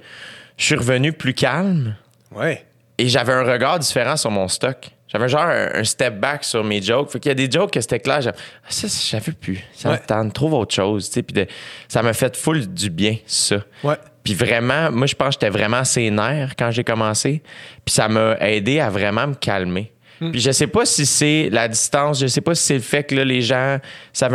[0.57, 1.95] je suis revenu plus calme
[2.33, 2.65] Ouais.
[2.97, 4.89] et j'avais un regard différent sur mon stock.
[5.07, 7.11] J'avais genre un, un step back sur mes jokes.
[7.11, 8.19] Fait qu'il y a des jokes que c'était clair.
[8.25, 8.31] Ah,
[8.69, 9.61] ça, j'avais plus.
[9.73, 10.33] Ça me tente.
[10.33, 11.09] Trouve autre chose.
[11.09, 11.47] Puis de-
[11.89, 13.57] ça m'a fait full du bien, ça.
[13.83, 13.95] Ouais.
[14.23, 17.43] Puis vraiment, moi, je pense que j'étais vraiment sénère quand j'ai commencé.
[17.83, 19.91] Puis ça m'a aidé à vraiment me calmer.
[20.29, 23.03] Puis je sais pas si c'est la distance, je sais pas si c'est le fait
[23.03, 23.79] que là, les gens.
[24.13, 24.29] Ça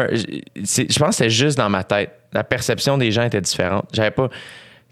[0.64, 2.10] c'est- je pense que c'était juste dans ma tête.
[2.32, 3.86] La perception des gens était différente.
[3.92, 4.28] J'avais pas.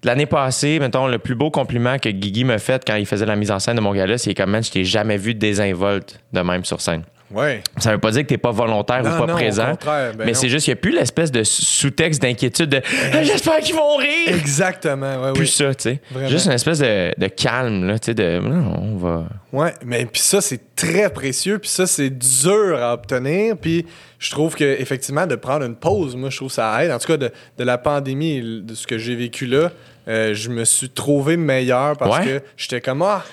[0.04, 3.36] L'année passée, mettons, le plus beau compliment que Guigui m'a fait quand il faisait la
[3.36, 6.40] mise en scène de mon gala, c'est comme, man, je t'ai jamais vu désinvolte de
[6.40, 7.02] même sur scène.
[7.30, 7.62] Ouais.
[7.78, 9.72] Ça veut pas dire que t'es pas volontaire Non, ou pas non, présent.
[9.84, 12.82] ben mais c'est juste, il n'y a plus l'espèce de sous-texte d'inquiétude de
[13.12, 14.28] Ah, j'espère qu'ils vont rire.
[14.28, 15.22] Exactement.
[15.22, 15.48] Ouais, Plus oui.
[15.48, 16.00] ça, tu sais.
[16.10, 16.28] Vraiment.
[16.28, 19.24] Juste une espèce de, de calme, là, tu sais, de non, on va.
[19.52, 23.86] Ouais, mais puis ça c'est très précieux, puis ça c'est dur à obtenir, puis
[24.18, 26.90] je trouve que effectivement de prendre une pause, moi je trouve ça aide.
[26.90, 29.70] En tout cas de, de la pandémie, et de ce que j'ai vécu là,
[30.08, 32.24] euh, je me suis trouvé meilleur parce Ouais.
[32.24, 33.24] que j'étais comme ah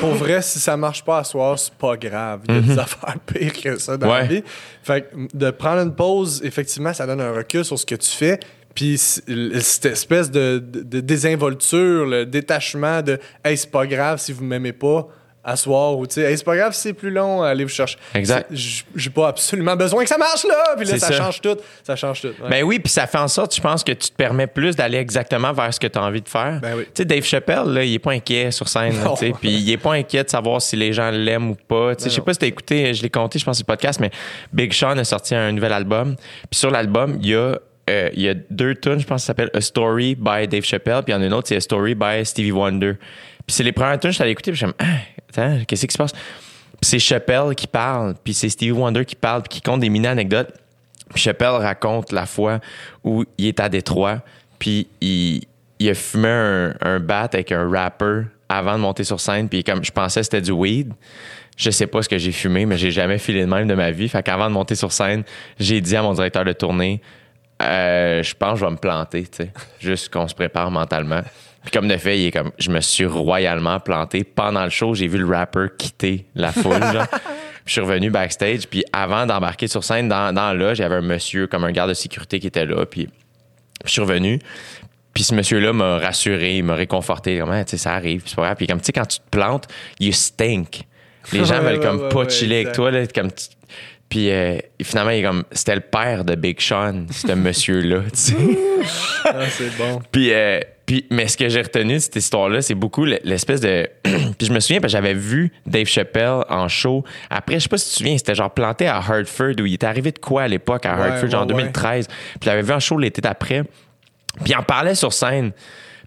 [0.00, 2.78] pour vrai si ça marche pas à soir, c'est pas grave, il y a des
[2.78, 4.28] affaires pires que ça dans la Mhm.
[4.28, 4.42] Vie.
[4.82, 8.10] Fait que de prendre une pause, effectivement, ça donne un recul sur ce que tu
[8.10, 8.38] fais.
[8.74, 14.32] Puis cette espèce de, de- de désinvolture, le détachement de Hey, c'est pas grave si
[14.32, 15.06] vous m'aimez pas
[15.44, 17.98] à soir ou tu sais, Hey, c'est pas grave c'est plus long, allez vous chercher.
[18.14, 18.50] Exact.
[18.52, 20.74] J'ai pas absolument besoin que ça marche là.
[20.76, 21.12] Puis là, ça, ça.
[21.12, 21.56] change tout.
[21.82, 22.28] Ça change tout.
[22.28, 22.48] ouais.
[22.50, 24.98] Ben oui, puis ça fait en sorte, je pense, que tu te permets plus d'aller
[24.98, 26.60] exactement vers ce que tu as envie de faire.
[26.60, 26.84] Ben oui.
[26.86, 29.70] Tu sais, Dave Chappelle, là, il est pas inquiet sur scène, tu sais, puis il
[29.70, 31.94] est pas inquiet de savoir si les gens l'aiment ou pas.
[31.94, 33.64] Tu sais, Ben je sais pas si t'as écouté, je l'ai compté, je pense le
[33.64, 34.10] podcast, mais
[34.52, 36.16] Big Sean a sorti un nouvel album.
[36.50, 37.58] Puis sur l'album, il y a
[37.90, 41.02] euh, il y a deux tunes, je pense, ça s'appelle A Story by Dave Chappelle,
[41.02, 42.94] puis il y en a une autre, c'est A Story by Stevie Wonder.
[43.46, 44.84] Puis c'est les premières tunes, je t'allais écouter, puis me ah,
[45.28, 46.12] attends, qu'est-ce qui se passe?
[46.12, 49.90] Puis c'est Chappelle qui parle, puis c'est Stevie Wonder qui parle, puis qui compte des
[49.90, 50.52] mini-anecdotes.
[51.10, 52.60] Puis Chappelle raconte la fois
[53.02, 54.22] où il est à Détroit,
[54.58, 55.42] puis il,
[55.86, 56.28] a fumé
[56.80, 60.40] un, bat avec un rapper avant de monter sur scène, puis comme je pensais c'était
[60.40, 60.92] du weed.
[61.56, 63.92] Je sais pas ce que j'ai fumé, mais j'ai jamais filé de même de ma
[63.92, 64.08] vie.
[64.08, 65.22] Fait qu'avant de monter sur scène,
[65.60, 67.00] j'ai dit à mon directeur de tournée,
[67.62, 69.52] euh, je pense que je vais me planter, tu sais.
[69.78, 71.22] Juste qu'on se prépare mentalement.
[71.64, 74.22] Puis comme de fait, il est comme, je me suis royalement planté.
[74.22, 77.06] Pendant le show, j'ai vu le rapper quitter la foule, genre.
[77.64, 78.66] Puis je suis revenu backstage.
[78.68, 81.64] Puis avant d'embarquer sur scène, dans, dans la loge, il y avait un monsieur, comme
[81.64, 82.84] un garde de sécurité qui était là.
[82.84, 83.08] Puis
[83.86, 84.38] je suis revenu.
[85.14, 87.38] Puis ce monsieur-là m'a rassuré, il m'a réconforté.
[87.38, 88.22] Comme, Ah, tu sais, ça arrive.
[88.26, 88.56] C'est pas grave.
[88.58, 89.66] Puis comme, tu sais, quand tu te plantes,
[90.00, 90.82] you stink.
[91.32, 92.90] Les gens Ouais, veulent ouais, comme ouais, pas chiller avec toi.
[92.90, 93.30] Là, comme
[94.08, 98.18] Puis euh, finalement, il est comme, c'était le père de Big Sean, ce monsieur-là, tu
[98.18, 98.36] sais.
[99.24, 100.00] Ah, c'est bon.
[100.12, 103.88] Puis, euh, puis, mais ce que j'ai retenu de cette histoire-là, c'est beaucoup l'espèce de.
[104.02, 107.04] puis je me souviens, parce que j'avais vu Dave Chappelle en show.
[107.30, 109.74] Après, je sais pas si tu te souviens, c'était genre planté à Hartford, où il
[109.74, 111.62] était arrivé de quoi à l'époque à Ouais, Hartford, genre en ouais, ouais.
[111.62, 112.06] 2013.
[112.06, 113.62] Puis je l'avais vu en show l'été d'après.
[114.42, 115.52] Puis il en parlait sur scène.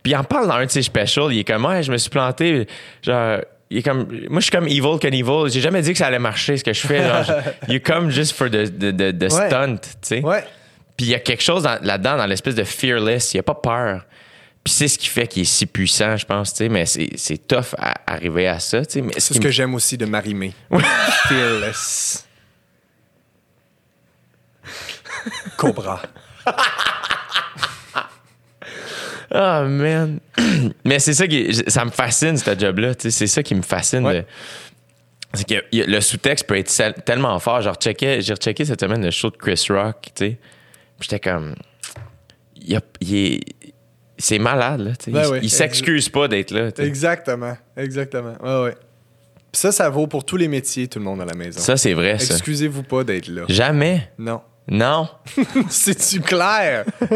[0.03, 1.33] Puis il en parle dans un de ses specials.
[1.33, 2.67] Il est comme, ouais, je me suis planté.
[3.01, 3.39] Genre,
[3.69, 5.49] il est comme, moi, je suis comme evil Knievel.
[5.51, 7.01] J'ai jamais dit que ça allait marcher, ce que je fais.
[7.07, 7.25] Genre,
[7.67, 9.47] il est comme juste for the, the, the- the Ouais.
[9.49, 10.21] stunt, tu sais.
[10.21, 10.43] Ouais.
[10.95, 13.33] Puis il y a quelque chose dans- là-dedans, dans l'espèce de fearless.
[13.33, 14.05] Il n'y a pas peur.
[14.63, 16.69] Puis c'est ce qui fait qu'il est si puissant, je pense, tu sais.
[16.69, 19.01] Mais c'est, c'est tough à arriver à ça, tu sais.
[19.01, 20.53] Mais C'est ce que me- j'aime aussi de Marimé.
[21.27, 22.25] Fearless.
[25.57, 26.01] Cobra.
[29.31, 30.19] Ah, man.
[30.85, 31.53] Mais c'est ça qui.
[31.67, 32.93] Ça me fascine, ce job-là.
[32.97, 34.05] C'est ça qui me fascine.
[34.05, 34.21] Ouais.
[34.21, 34.25] de-
[35.33, 37.61] C'est que le sous-texte peut être tellement fort.
[37.61, 40.37] Genre, j'ai rechecké cette semaine le show de Chris Rock, tu sais.
[41.01, 41.55] J'étais comme.
[42.55, 42.75] il
[43.15, 43.41] est-
[44.17, 44.91] c'est malade, là.
[45.07, 46.69] Ben il il s'excuse pas d'être là.
[46.79, 47.55] Exactement.
[47.75, 48.33] Exactement.
[48.41, 48.75] Ouais, ouais.
[49.51, 51.59] Puis ça, ça vaut pour tous les métiers, tout le monde à la maison.
[51.59, 52.33] Ça, c'est vrai, ça.
[52.33, 53.43] Excusez-vous pas d'être là.
[53.47, 54.09] Jamais.
[54.17, 54.41] Non.
[54.69, 55.07] Non.
[55.69, 56.85] C'est-tu clair?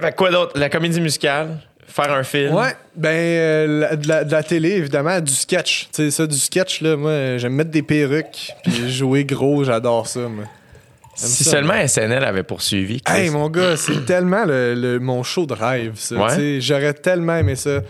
[0.00, 0.52] Fait quoi d'autre?
[0.58, 1.58] La comédie musicale?
[1.86, 2.54] Faire un film?
[2.54, 5.88] Ouais, ben, euh, la- de, la, de la télé, évidemment, du sketch.
[5.92, 10.06] Tu sais, ça, du sketch, là, moi, j'aime mettre des perruques, puis jouer gros, j'adore
[10.06, 10.44] ça, moi.
[11.16, 13.00] Si ça, seulement SNL avait poursuivi.
[13.02, 13.22] Chris.
[13.22, 16.14] Hey, mon gars, c'est tellement le, le- mon show de rêve, ça.
[16.16, 16.60] Ouais?
[16.60, 17.80] J'aurais tellement aimé ça.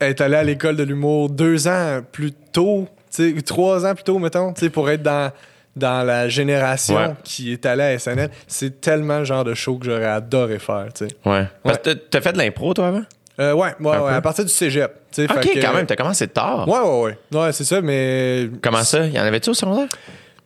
[0.00, 4.04] Être allé à l'école de l'humour deux ans plus tôt, tu sais, trois ans plus
[4.04, 5.32] tôt, mettons, tu sais, pour être dans,
[5.80, 7.14] dans la génération Ouais.
[7.24, 8.30] qui est allée à SNL.
[8.46, 11.14] C'est tellement le genre de show que j'aurais adoré faire, tu sais.
[11.28, 11.46] Ouais.
[11.64, 13.02] Parce que t'as- fait de l'impro, toi, avant?
[13.40, 14.92] Euh, ouais, ouais, à partir du cégep.
[14.92, 16.68] Ok, fait que- quand même, t'as commencé tard.
[16.68, 17.02] Ouais, ouais,
[17.32, 17.38] ouais.
[17.40, 18.48] Ouais, c'est ça, mais.
[18.62, 19.06] Comment ça?
[19.06, 19.88] Y en avait-tu au secondaire?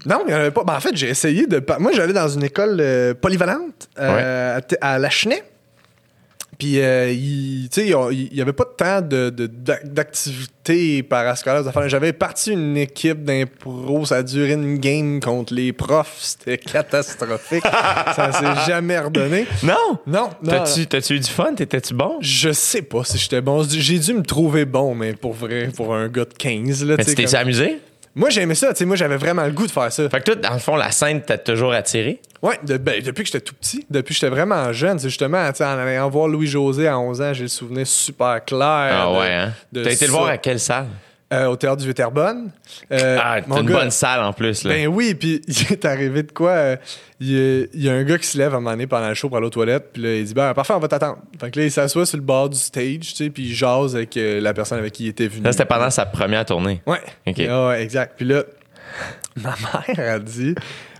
[0.06, 0.62] Non, il n'y en avait pas.
[0.64, 1.62] Ben, en fait, j'ai essayé de.
[1.78, 5.42] Moi, j'allais dans une école euh, polyvalente euh, à à Lachenay.
[6.58, 11.02] Puis, euh, il tu sais, il n'y avait pas de temps de- de- d'ac- d'activité
[11.02, 11.62] parascolaire.
[11.62, 11.88] des affaires.
[11.88, 14.04] J'avais parti une équipe d'impro.
[14.04, 16.16] Ça a duré une game contre les profs.
[16.20, 17.64] C'était catastrophique.
[18.16, 19.46] ça s'est jamais redonné.
[19.62, 19.98] Non!
[20.06, 20.64] Non, non.
[20.88, 21.54] T'as-tu eu du fun?
[21.54, 22.16] T'étais-tu bon?
[22.20, 23.62] Je sais pas si j'étais bon.
[23.68, 26.84] J'ai dû me trouver bon, mais pour vrai, pour un gars de 15.
[26.84, 27.78] Là, Mais tu t'es comme- amusé?
[28.16, 28.68] Moi, j'aimais ça.
[28.72, 30.08] tu sais, Moi, j'avais vraiment le goût de faire ça.
[30.08, 32.20] Fait que toi, dans le fond, la scène t'a toujours attiré?
[32.42, 35.48] Ouais, de- ben, depuis que j'étais tout petit, depuis que j'étais vraiment jeune, c'est justement,
[35.50, 38.60] tu sais, en allant voir Louis-José à 11 ans, j'ai le souvenir super clair.
[38.62, 39.52] Ah de- ouais, hein?
[39.72, 40.86] T'as été le voir à quelle salle?
[41.34, 42.20] Euh, au Théâtre du Viterbo.
[42.20, 44.74] Euh, Ah, t'as une gars, bonne salle en plus, là.
[44.74, 46.50] Ben oui, puis il est arrivé de quoi?
[46.50, 46.76] euh,
[47.20, 48.86] Il y, a- il y a un gars qui se lève à un moment donné
[48.86, 50.88] pendant le show pour aller aux toilettes, puis là, il dit Ben, parfait, on va
[50.88, 51.18] t'attendre.
[51.40, 53.96] Fait que là, il s'assoit sur le bord du stage, tu sais, puis il jase
[53.96, 55.42] avec euh, la personne avec qui il était venu.
[55.44, 56.82] Là, c'était pendant sa première tournée.
[56.86, 57.00] Ouais.
[57.26, 57.40] Ok.
[57.48, 58.14] Ah ouais, exact.
[58.16, 58.42] Puis là,
[59.36, 59.54] ma
[59.96, 60.54] mère a dit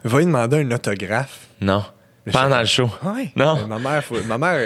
[0.04, 1.38] Va lui demander un autographe.
[1.60, 1.84] Non.
[2.32, 2.88] Pendant le show.
[3.04, 3.30] Ouais.
[3.36, 3.66] Non.
[3.66, 4.58] Ma mère, faut- ma mère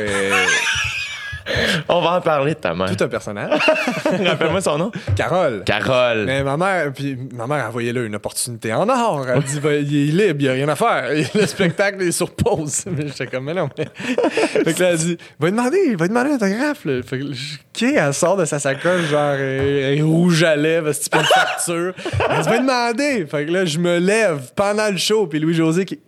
[1.89, 2.95] On va en parler de ta mère.
[2.95, 3.61] tout un personnage.
[4.25, 4.91] Rappelle-moi son nom.
[5.17, 5.63] Carole.
[5.65, 6.25] Carole.
[6.27, 9.27] Mais ma mère, puis ma mère, voyait là une opportunité en or.
[9.29, 11.05] Elle dit, il est libre, il n'y a rien à faire.
[11.35, 12.85] Le spectacle est sur pause.
[12.87, 13.69] Mais j'étais comme, mais non.
[13.79, 13.87] Mais...
[14.65, 16.85] fait que là, elle dit, va lui demander, va lui demander un autographe.
[16.85, 17.03] Là.
[17.03, 21.15] Fait que, OK, elle sort de sa sacoche, genre, elle est rouge à lèvres, c'est
[21.15, 21.95] une facture.
[22.31, 23.27] Elle dit, va lui demander.
[23.27, 26.01] Fait que là, je me lève pendant le show, puis Louis-José, qui-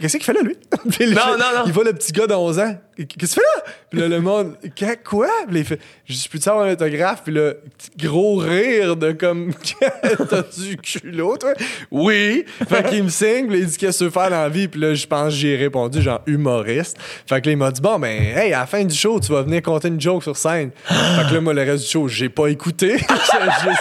[0.00, 0.56] Qu'est-ce qu'il fait là, lui?
[0.90, 1.62] Puis Non, fait- non, non.
[1.66, 2.76] Il voit le petit gars de 11 ans.
[2.96, 3.72] Qu'est-ce que tu fais là?
[3.90, 5.28] Puis là, le monde, Qu'est- quoi?
[5.46, 7.22] Puis là, il fait, je peux-tu avoir un autographe?
[7.24, 9.52] Puis là, petit gros rire de comme,
[10.30, 11.52] t'as du culot, toi?
[11.92, 12.44] Oui.
[12.68, 14.48] Fait qu'il me signe, puis là, il dit, qu'est-ce que tu veux faire dans la
[14.48, 14.66] vie?
[14.68, 16.96] Puis là, je pense que j'ai répondu, genre, humoriste.
[17.28, 19.30] Fait que là, il m'a dit, bon, ben, hey, à la fin du show, tu
[19.32, 20.70] vas venir compter une joke sur scène.
[20.88, 22.98] fait que là, moi, le reste du show, j'ai pas écouté.
[22.98, 23.80] Juste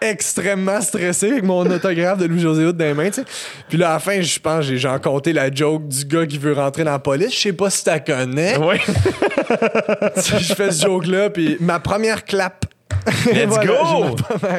[0.00, 3.24] extrêmement stressé avec mon autographe de Louis-José Hood dans les mains, tu sais.
[3.68, 6.38] Puis là, à la fin, je pense, j'ai genre compté la joke du gars qui
[6.38, 7.34] veut rentrer dans la police.
[7.34, 8.56] Je sais pas si t'as connais.
[8.56, 8.76] Oui.
[10.16, 12.64] je fais ce joke-là, puis ma première clap.
[13.32, 13.66] Let's Voilà,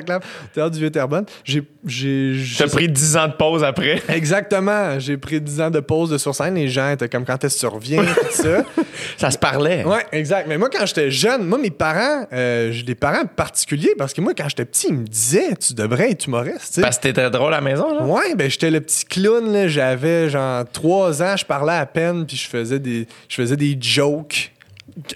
[0.02, 0.20] go!
[0.54, 1.26] Théâtre du Vieux-Terrebonne.
[1.44, 1.64] J'ai.
[1.86, 4.02] j'ai T'as pris 10 ans de pause après?
[4.10, 5.00] Exactement.
[5.00, 6.56] J'ai pris 10 ans de pause de sur scène.
[6.56, 8.64] Les gens étaient comme quand est-ce que tu reviens, tout ça?
[9.18, 9.84] Ça se parlait.
[9.84, 10.48] Ouais, exact.
[10.48, 14.22] Mais moi, quand j'étais jeune, moi, mes parents, euh, j'ai des parents particuliers parce que
[14.22, 16.82] moi, quand j'étais petit, ils me disaient, tu devrais être humoriste.
[16.82, 18.04] Parce que t'étais drôle à la maison, là.
[18.04, 19.68] Ouais, ben j'étais le petit clown.
[19.68, 23.78] J'avais genre trois ans, je parlais à peine, puis je faisais des, je faisais des
[23.80, 24.52] jokes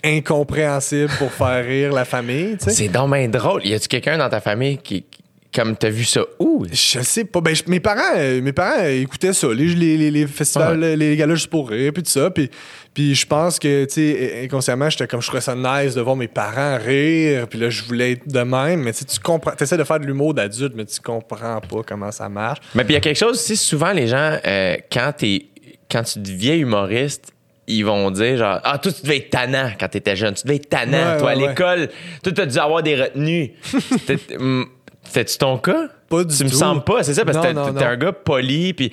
[0.04, 2.58] incompréhensibles pour faire rire la famille.
[2.60, 3.66] C'est bien drôle.
[3.66, 5.06] Y a-tu quelqu'un dans ta famille qui,
[5.54, 6.66] comme t'as vu ça où?
[6.72, 7.42] Je sais pas.
[7.42, 10.96] Ben, je- mes parents, euh, mes parents euh, écoutaient ça, les, les, les, festivals, les,
[10.98, 12.30] les galas juste pour rire, puis tout ça.
[12.32, 12.50] Puis,
[12.94, 16.16] puis je pense que, tu sais, inconsciemment, j'étais comme, je trouvais ça nice de voir
[16.16, 17.48] mes parents rire.
[17.48, 18.82] Puis là, je voulais être de même.
[18.82, 22.30] Mais tu comprends, t'essaies de faire de l'humour d'adulte, mais tu comprends pas comment ça
[22.30, 22.60] marche.
[22.76, 25.48] Mais puis il y a quelque chose aussi, souvent les gens, euh, quand, t'es,
[25.92, 27.33] quand tu deviens humoriste,
[27.68, 30.34] ils vont dire genre Ah, toi, tu devais être tannant quand t'étais jeune.
[30.34, 31.14] Tu devais être tannant.
[31.14, 31.49] Ouais, toi, à ouais, ouais.
[31.49, 31.89] l'école,
[32.24, 33.53] toi, t'as dû avoir des retenues.
[33.64, 34.66] C'était- hum,
[35.05, 35.89] C'était-tu ton cas?
[36.07, 38.74] Pas du tu me sembles pas, c'est ça, parce que Non, t'es, un gars poli.
[38.74, 38.89] Puis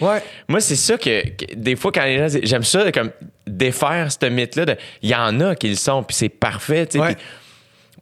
[0.48, 3.10] moi, c'est ça que, que des fois, quand les gens disent- j'aime ça, comme
[3.46, 4.64] défaire ce mythe-là.
[4.66, 6.86] de- Il y en a qui le sont, puis c'est parfait.
[6.86, 7.16] tu sais,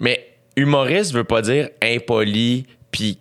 [0.01, 3.19] mais humoriste veut pas dire impoli, puis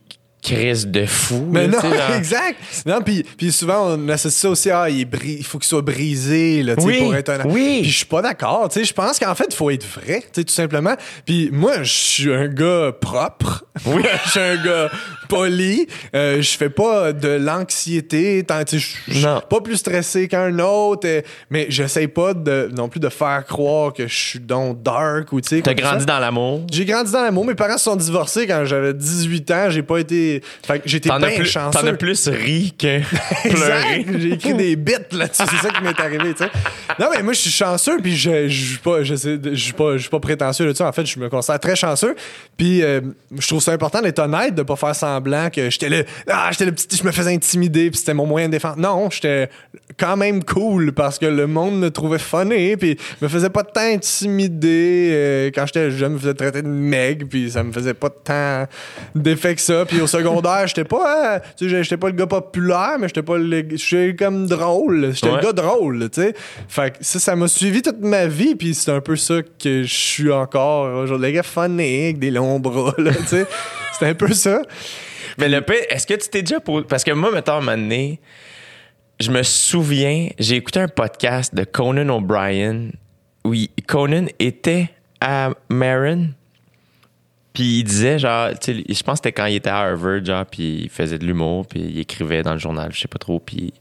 [0.56, 1.46] crise de fou.
[1.52, 2.60] Mais là, non, genre- exact.
[2.86, 6.64] Non, puis, puis souvent, on associe ça aussi à il, il faut qu'il soit brisé
[6.64, 7.46] là, tu sais, Oui, pour être un.
[7.46, 7.80] oui.
[7.82, 8.70] Puis je suis pas d'accord.
[8.70, 10.96] tu sais, Je pense qu'en fait, il faut être vrai, tu sais, tout simplement.
[11.26, 13.66] Puis moi, je suis un gars propre.
[13.86, 14.04] Oui.
[14.26, 14.90] je suis un gars
[15.28, 15.88] poli.
[16.16, 18.46] Euh, je fais pas de l'anxiété.
[18.72, 21.08] Je suis pas plus stressé qu'un autre.
[21.08, 25.32] euh, Mais j'essaye pas de, non plus de faire croire que je suis donc dark
[25.34, 25.62] ou tu sais.
[25.62, 26.06] T'as grandi ça.
[26.06, 26.62] dans l'amour?
[26.72, 27.46] J'ai grandi dans l'amour.
[27.46, 29.70] Mes parents se sont divorcés quand j'avais 18 ans.
[29.70, 30.42] J'ai pas été.
[30.66, 31.80] Fait que j'étais bien plus, chanceux.
[31.80, 33.00] t'en as plus ri que
[33.50, 34.06] pleuré.
[34.20, 35.44] J'ai écrit des bits là-dessus.
[35.50, 36.50] C'est ça qui m'est arrivé, tu sais.
[37.00, 39.00] Non, mais moi, je suis chanceux, puis je suis pas,
[39.78, 40.84] pas, pas prétentieux là-dessus.
[40.84, 42.16] En fait, je me considère très chanceux.
[42.58, 43.02] Puis, euh,
[43.38, 46.66] je trouve ça important d'être honnête, de pas faire semblant que j'étais le, ah, j'étais
[46.66, 48.78] le petit, je me faisais intimider, puis c'était mon moyen de défense.
[48.78, 49.50] Non, j'étais
[49.98, 53.82] quand même cool parce que le monde me trouvait funny, puis me faisait pas tant
[53.82, 55.10] intimider.
[55.12, 58.66] euh, quand j'étais jeune, me faisait traiter de meg, puis ça me faisait pas tant
[59.16, 59.86] d'effet que ça.
[59.86, 63.24] Puis au secondaire, j'étais pas, hein, tu sais, j'étais pas le gars populaire, mais j'étais
[63.24, 65.12] pas le, j'étais comme drôle.
[65.14, 65.38] J'étais Ouais.
[65.38, 66.34] le gars drôle, tu sais.
[66.70, 69.84] Fait que ça, ça m'a suivi toute ma vie, puis c'est un peu ça que
[69.84, 71.28] je suis encore aujourd'hui.
[71.28, 73.46] Le gars funny, avec des longs bras, là, tu sais.
[74.00, 74.62] C'est un peu ça.
[75.38, 76.86] Mais le pire, est-ce que tu t'es déjà posé.
[76.88, 78.20] Parce que moi, mettons, un moment donné,
[79.20, 82.90] je me souviens, j'ai écouté un podcast de Conan O'Brien
[83.44, 83.54] où
[83.88, 84.90] Conan était
[85.22, 86.28] à Marin.
[87.54, 90.24] Puis il disait, genre, tu sais, je pense que c'était quand il était à Harvard,
[90.24, 93.18] genre, puis il faisait de l'humour, puis il écrivait dans le journal, je sais pas
[93.18, 93.40] trop.
[93.40, 93.74] Puis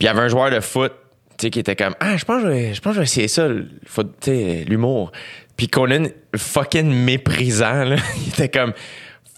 [0.00, 0.92] il y avait un joueur de foot,
[1.36, 3.48] tu sais, qui était comme, ah, je pense je pense que je vais essayer ça,
[3.48, 5.12] le foot, tu sais, l'humour.
[5.56, 8.72] Puis Conan, fucking méprisant, là, il était comme,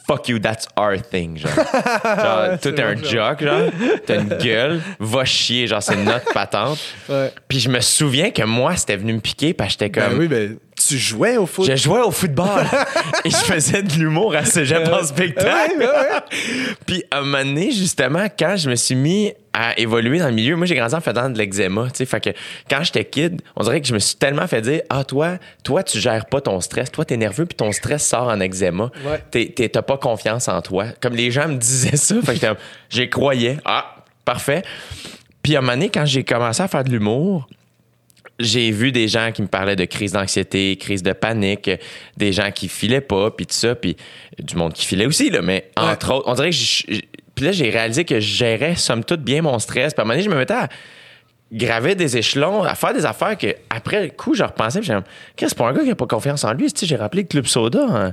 [0.06, 1.50] fuck you, that's our thing, genre.
[1.54, 3.70] genre, toi, t'es un jock, genre,
[4.06, 6.78] t'as une gueule, va chier, genre, c'est notre patente.
[7.08, 7.32] Ouais.
[7.48, 10.18] Puis je me souviens que moi, c'était venu me piquer, parce que j'étais comme, Ben
[10.18, 11.66] oui, ben, tu jouais au foot?
[11.66, 12.64] je jouais au football
[13.24, 15.78] et je faisais de l'humour à cégep en spectacle.
[15.78, 16.74] Ouais, ouais, ouais.
[16.86, 20.32] Puis à un moment donné, justement, quand je me suis mis à évoluer dans le
[20.34, 22.30] milieu, moi j'ai grandi en faisant de l'eczéma, tu sais, fait que
[22.68, 25.82] quand j'étais kid, on dirait que je me suis tellement fait dire "Ah toi, toi
[25.84, 28.90] tu gères pas ton stress, toi t'es nerveux puis ton stress sort en eczéma.
[29.06, 29.22] Ouais.
[29.30, 32.46] T'es- T'as pas confiance en toi." Comme les gens me disaient ça, fait que
[32.90, 33.58] j'y croyais.
[33.64, 33.94] Ah,
[34.24, 34.62] parfait.
[35.42, 37.46] Puis à un moment donné, quand j'ai commencé à faire de l'humour,
[38.40, 41.70] j'ai vu des gens qui me parlaient de crise d'anxiété, crise de panique,
[42.16, 43.96] des gens qui filaient pas, puis tout ça, puis
[44.38, 46.56] du monde qui filait aussi, là, mais entre autres, on dirait que
[47.34, 49.92] puis là, j'ai réalisé que je gérais, somme toute, bien mon stress.
[49.92, 50.68] Puis à un moment donné, je me mettais à
[51.52, 55.48] graver des échelons, à faire des affaires que, après le coup, je repensais, puis j'ai
[55.48, 56.72] c'est pas un gars qui a pas confiance en lui?
[56.72, 58.12] Tu sais, j'ai rappelé le Club Soda hein,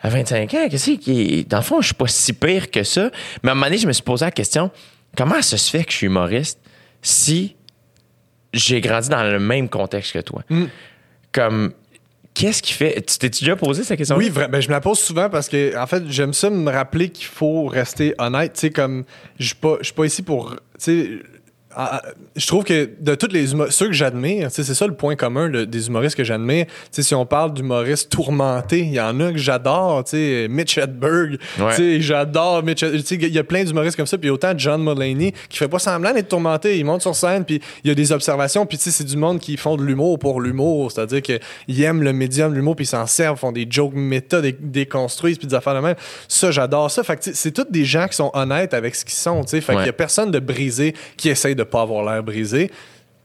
[0.00, 0.68] à 25 ans.
[0.70, 1.44] Qu'est-ce qui.
[1.44, 3.10] Dans le fond, je suis pas si pire que ça.
[3.42, 4.70] Mais à un moment donné, je me suis posé la question,
[5.16, 6.60] comment ça se fait que je suis humoriste
[7.00, 7.56] si
[8.52, 10.42] j'ai grandi dans le même contexte que toi.
[11.32, 11.72] Comme,
[12.34, 13.04] qu'est-ce qui fait.
[13.06, 14.48] Tu t'es déjà posé cette question Oui, vrai.
[14.48, 17.26] Ben, je me la pose souvent parce que, en fait, j'aime ça me rappeler qu'il
[17.26, 18.54] faut rester honnête.
[18.54, 19.04] Tu sais, comme,
[19.38, 20.54] je suis pas, je suis pas ici pour.
[20.54, 21.08] Tu sais,
[21.76, 24.94] ah, ah, je trouve que de tous les humoristes, ceux que j'admire, c'est ça le
[24.94, 26.66] point commun de- des humoristes que j'admire.
[26.90, 30.02] Si on parle d'humoristes tourmentés, il y en a que j'adore,
[30.48, 32.00] Mitch Hedberg, Ouais.
[32.00, 35.68] j'adore Mitch il y a plein d'humoristes comme ça, puis autant John Mulaney qui fait
[35.68, 38.78] pas semblant d'être tourmenté, il monte sur scène, puis il y a des observations, puis
[38.80, 42.56] c'est du monde qui font de l'humour pour l'humour, c'est-à-dire qu'ils aiment le médium de
[42.56, 45.80] l'humour, puis ils s'en servent, font des jokes méta, des, déconstruisent, puis des affaires de
[45.80, 45.96] même.
[46.28, 47.02] Ça, j'adore ça.
[47.02, 49.60] Fait c'est tous des gens qui sont honnêtes avec ce qu'ils sont, tu sais.
[49.60, 49.78] Fait Ouais.
[49.78, 52.70] qu'il y a personne de brisé qui essaye de pas avoir l'air brisé.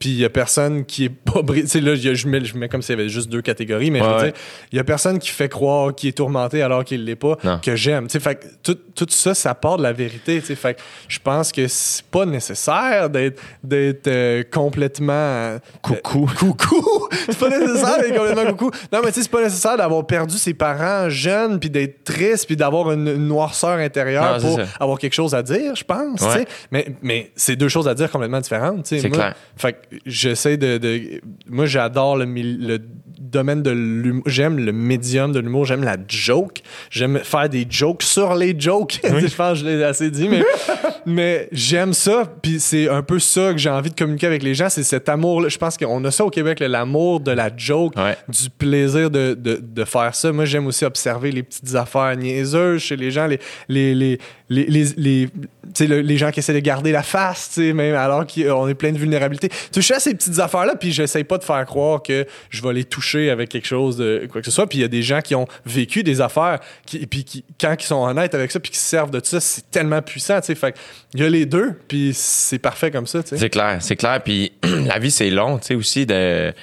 [0.04, 1.64] Puis il y a personne qui est pas brisé.
[1.64, 4.00] Tu sais, là, je mets, je mets comme s'il y avait juste deux catégories, mais
[4.00, 4.32] je Ouais, veux ouais.
[4.32, 4.42] dire,
[4.74, 7.58] il y a personne qui fait croire qu'il est tourmenté alors qu'il l'est pas, Non.
[7.64, 8.08] que j'aime.
[8.08, 10.42] Tu sais, fait tout, tout ça, ça part de la vérité.
[10.42, 10.56] tu sais.
[10.56, 10.78] Fait
[11.08, 15.14] je pense que c'est pas nécessaire d'être, d'être euh, complètement.
[15.14, 16.30] euh, Coucou.
[16.38, 17.08] coucou!
[17.30, 18.72] c'est pas nécessaire d'être complètement coucou.
[18.92, 22.46] Non, mais tu sais, c'est pas nécessaire d'avoir perdu ses parents jeunes, puis d'être triste,
[22.46, 26.20] puis d'avoir une, une noirceur intérieure Non, pour avoir quelque chose à dire, je pense.
[26.20, 26.46] Ouais.
[26.72, 28.86] Mais, mais c'est deux choses à dire complètement différentes.
[28.86, 29.36] C'est Moi, clair.
[29.56, 32.80] Fait que j'essaie de, de- Moi, j'adore le, le
[33.20, 34.24] domaine de l'humour.
[34.28, 35.66] J'aime le médium de l'humour.
[35.66, 36.62] J'aime la joke.
[36.92, 39.00] J'aime faire des jokes sur les jokes.
[39.04, 40.44] je pense que je l'ai assez dit, mais,
[41.06, 42.32] mais j'aime ça.
[42.42, 44.70] Puis c'est un peu ça que j'ai envie de communiquer avec les gens.
[44.70, 45.50] C'est cet amour-là.
[45.50, 48.18] Je pense qu'on a ça au Québec, l'amour de la joke, Ouais.
[48.28, 50.32] du plaisir de, de, de faire ça.
[50.32, 54.20] Moi, j'aime aussi observer les petites affaires niaiseuses chez les gens, les, les, les,
[54.54, 55.32] les, les, les- tu
[55.74, 58.68] sais, le- les gens qui essaient de garder la face, tu sais, même alors qu'on
[58.68, 59.50] est plein de vulnérabilité.
[59.72, 62.84] Toucher à ces petites affaires-là, puis j'essaie pas de faire croire que je vais les
[62.84, 64.68] toucher avec quelque chose de quoi que ce soit.
[64.68, 67.76] Puis il y a des gens qui ont vécu des affaires, qui, puis qui, quand
[67.80, 70.48] ils sont honnêtes avec ça, puis qui se servent de ça, c'est tellement puissant, tu
[70.48, 70.56] sais.
[70.56, 70.76] Fait
[71.14, 73.38] il y a les deux, puis c'est parfait comme ça, tu sais.
[73.38, 74.22] C'est clair, c'est clair.
[74.24, 76.06] Puis la vie, c'est long, tu sais, aussi.
[76.06, 76.54] De...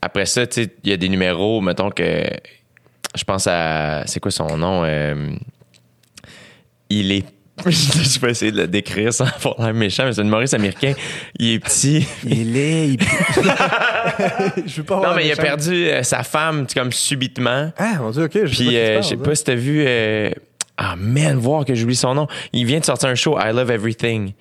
[0.00, 2.22] Après ça, tu sais, il y a des numéros, mettons que.
[3.14, 4.04] Je pense à.
[4.06, 4.82] C'est quoi son nom?
[4.84, 5.32] Euh,
[6.94, 7.24] Il est.
[7.66, 10.94] Je vais essayer de le décrire sans avoir l'air méchant, mais c'est un humoriste américain.
[11.38, 12.06] Il est petit.
[12.24, 12.88] Il est.
[12.88, 12.98] il-
[14.66, 17.70] je veux pas avoir Non, mais il a perdu euh, sa femme, comme subitement.
[17.76, 18.32] Ah, mon dieu, ok.
[18.46, 19.84] Je Puis, euh, je sais pas si t'as vu.
[19.86, 20.30] euh,
[20.76, 22.26] Ah, man, voir que j'oublie son nom.
[22.52, 24.32] Il vient de sortir un show, I Love Everything.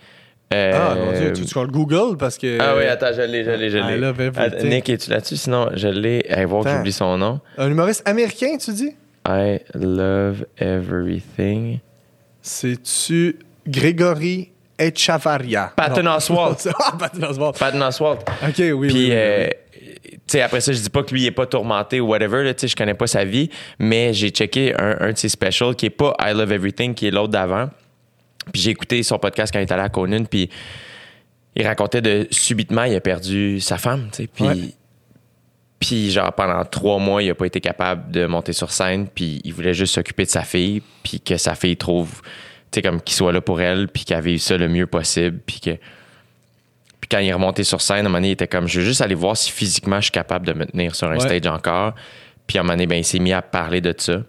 [0.54, 2.58] Ah, mon dieu, tu, tu le Google parce que.
[2.60, 3.97] Ah oui, attends, je l'ai, je l'ai, je I l'ai.
[3.97, 4.70] Love Everything.
[4.70, 5.38] Nick, es-tu là-dessus?
[5.38, 6.26] Sinon, je l'ai.
[6.30, 7.39] Allez voir que j'oublie son nom.
[7.58, 8.91] Un humoriste américain, tu dis?
[9.28, 11.80] I love everything.
[12.42, 15.74] C'est-tu Grégory Echavarria?
[15.76, 16.16] Patton Non.
[16.16, 16.68] Oswalt.
[16.80, 17.58] ah, Patton Oswalt.
[17.58, 18.22] Patton Oswalt.
[18.44, 18.74] Ok, oui.
[18.74, 19.48] Puis, oui, oui, euh,
[20.04, 22.54] tu sais, après ça, je dis pas que lui, est pas tourmenté ou whatever, là,
[22.62, 25.92] je connais pas sa vie, mais j'ai checké un, un de ses specials qui est
[25.92, 27.70] pas I Love Everything, qui est l'autre d'avant.
[28.52, 30.50] Puis j'ai écouté son podcast quand il est allé à Conan, puis
[31.56, 34.46] il racontait de subitement, il a perdu sa femme, puis.
[34.46, 34.56] Ouais.
[35.82, 39.41] Puis, genre, pendant trois mois, il a pas été capable de monter sur scène, puis
[39.43, 42.21] il voulait juste s'occuper de sa fille, puis que sa fille trouve,
[42.71, 45.39] tu sais, comme qu'il soit là pour elle, puis qu'elle vive ça le mieux possible,
[45.45, 45.71] puis que.
[45.71, 48.79] Puis quand il est remonté sur scène, à un moment donné, il était comme, je
[48.79, 51.19] veux juste aller voir si physiquement je suis capable de me tenir sur un Ouais.
[51.19, 51.95] stage encore.
[52.45, 54.21] Puis à un moment donné, ben, il s'est mis à parler de ça.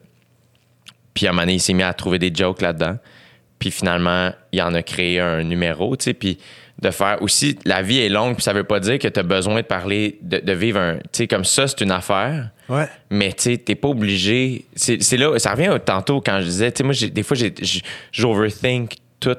[1.12, 2.96] Puis à un moment donné, il s'est mis à trouver des jokes là-dedans.
[3.58, 6.14] Puis finalement, il en a créé un numéro, tu sais.
[6.14, 6.38] Puis
[6.82, 9.22] de faire aussi, la vie est longue, puis ça veut pas dire que tu as
[9.22, 10.96] besoin de parler, de, de vivre un.
[10.96, 12.50] Tu sais, comme ça, c'est une affaire.
[12.68, 12.88] Ouais.
[13.10, 14.66] Mais tu sais, t'es pas obligé.
[14.74, 17.36] C'est là, ça revient tantôt quand je disais, tu sais, moi, des fois,
[18.12, 19.36] j'overthink tout.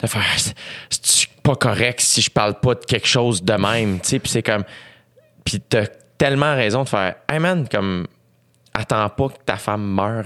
[0.00, 0.22] De faire,
[0.90, 4.30] c'est pas correct si je parle pas de quelque chose de même, tu sais, puis
[4.30, 4.64] c'est comme.
[5.44, 5.86] Puis t'as
[6.18, 8.06] tellement raison de faire, hey man, comme.
[8.78, 10.22] Attends pas que ta femme meure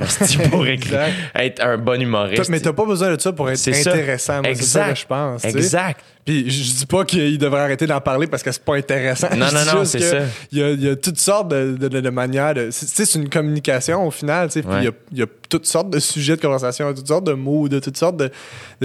[0.51, 0.66] pour
[1.37, 2.49] être un bon humoriste.
[2.49, 4.43] Mais t'as pas besoin de ça pour être intéressant.
[4.43, 5.45] moi, C'est ça que je pense.
[5.45, 6.01] Exact.
[6.31, 9.26] Puis je dis pas qu'il devrait arrêter d'en parler parce que c'est pas intéressant.
[9.37, 10.18] Non, Je non, non, c'est ça.
[10.53, 12.70] Il y a, il y a toutes sortes de, de- de- de manières de.
[12.70, 14.47] c'est- Tu sais, c'est une communication au final.
[14.49, 14.93] tu sais, Puis Ouais.
[15.11, 17.81] il y y a toutes sortes de sujets de conversation, toutes sortes de mots, de
[17.81, 18.31] toutes sortes de.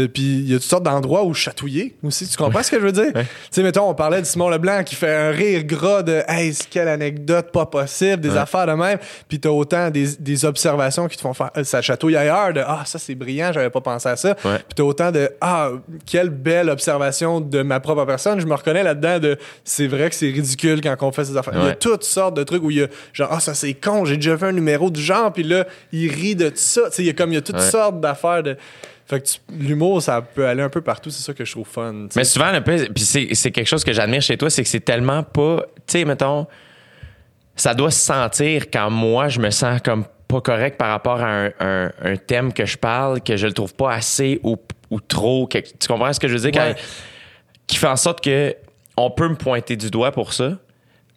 [0.07, 2.27] puis il y a toutes sortes d'endroits où chatouiller aussi.
[2.27, 3.13] Tu comprends ce que je veux dire?
[3.13, 3.21] Tu
[3.51, 6.87] sais, mettons, on parlait de Simon Leblanc qui fait un rire gras de Hey, quelle
[6.87, 8.97] anecdote pas possible, des affaires de même.
[9.29, 11.51] Puis t'as autant des, des observations qui te font faire.
[11.57, 14.33] euh, Ça chatouille ailleurs de Ah, ça c'est brillant, j'avais pas pensé à ça.
[14.33, 15.69] Puis t'as autant de Ah,
[16.07, 18.39] quelle belle observation de ma propre personne.
[18.39, 21.53] Je me reconnais là-dedans de C'est vrai que c'est ridicule quand on fait ces affaires.
[21.55, 23.73] Il y a toutes sortes de trucs où il y a genre Ah, ça c'est
[23.73, 26.89] con, j'ai déjà fait un numéro du genre, puis là, il rit de ça.
[26.89, 27.61] Tu sais, il y a comme il y a toutes Ouais.
[27.61, 28.57] sortes d'affaires de.
[29.07, 29.27] Fait que
[29.59, 32.07] l'humour, ça peut aller un peu partout, c'est ça que je trouve fun.
[32.15, 34.79] Mais souvent, le puis c'est c'est quelque chose que j'admire chez toi, c'est que c'est
[34.79, 35.61] tellement pas.
[35.86, 36.47] Tu sais, mettons,
[37.55, 41.27] ça doit se sentir quand moi, je me sens comme pas correct par rapport à
[41.45, 44.57] un, un- un thème que je parle, que je le trouve pas assez ou,
[44.89, 45.45] ou trop.
[45.47, 46.59] que- tu comprends ce que je veux dire?
[46.61, 46.73] Ouais.
[46.75, 46.81] Quand-
[47.68, 48.55] qui fait en sorte que
[48.97, 50.57] on peut me pointer du doigt pour ça,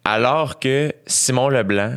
[0.03, 1.93] alors que Simon Leblanc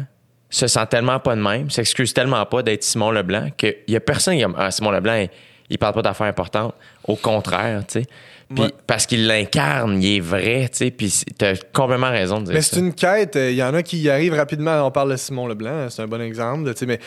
[0.50, 4.00] se sent tellement pas de même, s'excuse tellement pas d'être Simon Leblanc, qu'il y a
[4.00, 5.30] personne qui a ah, Simon Leblanc, il,
[5.70, 6.74] il parle pas d'affaires importantes.
[7.08, 8.06] Au contraire, tu sais.
[8.54, 8.70] Puis Ouais.
[8.86, 10.90] parce qu'il l'incarne, il est vrai, tu sais.
[10.90, 13.34] Puis t'as complètement raison de dire Mais c'est une quête.
[13.36, 14.86] euh, Il y en a qui y arrivent rapidement.
[14.86, 16.70] On parle de Simon Leblanc, c'est un bon exemple.
[16.74, 17.00] tu sais, Mais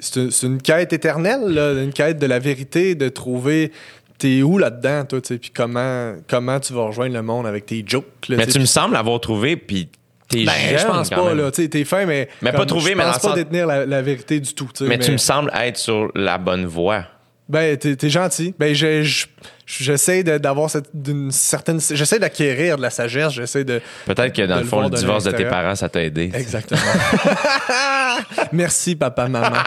[0.00, 3.70] c'est une- c'est une quête éternelle, là, une quête de la vérité, de trouver
[4.18, 7.66] t'es où là-dedans, toi, tu sais, puis comment, comment tu vas rejoindre le monde avec
[7.66, 8.28] tes jokes.
[8.28, 9.88] là, Mais tu me sembles l'avoir trouvé, puis
[10.28, 10.78] t'es Ben, jeune.
[10.78, 11.38] je pense quand pas, même.
[11.44, 11.50] là.
[11.50, 12.28] T'es fin, mais.
[12.42, 14.68] Mais pas trouvé, je mais pense pas sens- détenir la, la vérité du tout.
[14.74, 17.04] tu sais, Mais, tu me sembles être sur la bonne voie.
[17.48, 18.52] Ben, t'es t'es gentil.
[18.58, 19.26] Ben, je- je-
[19.66, 21.78] j'essaie d'avoir d'une certaine.
[21.92, 23.34] J'essaie d'acquérir de la sagesse.
[23.34, 23.80] J'essaie de.
[24.04, 26.32] Peut-être que dans le fond, le divorce de tes parents, ça t'a aidé.
[26.34, 26.80] Exactement.
[28.52, 29.58] Merci, papa, maman,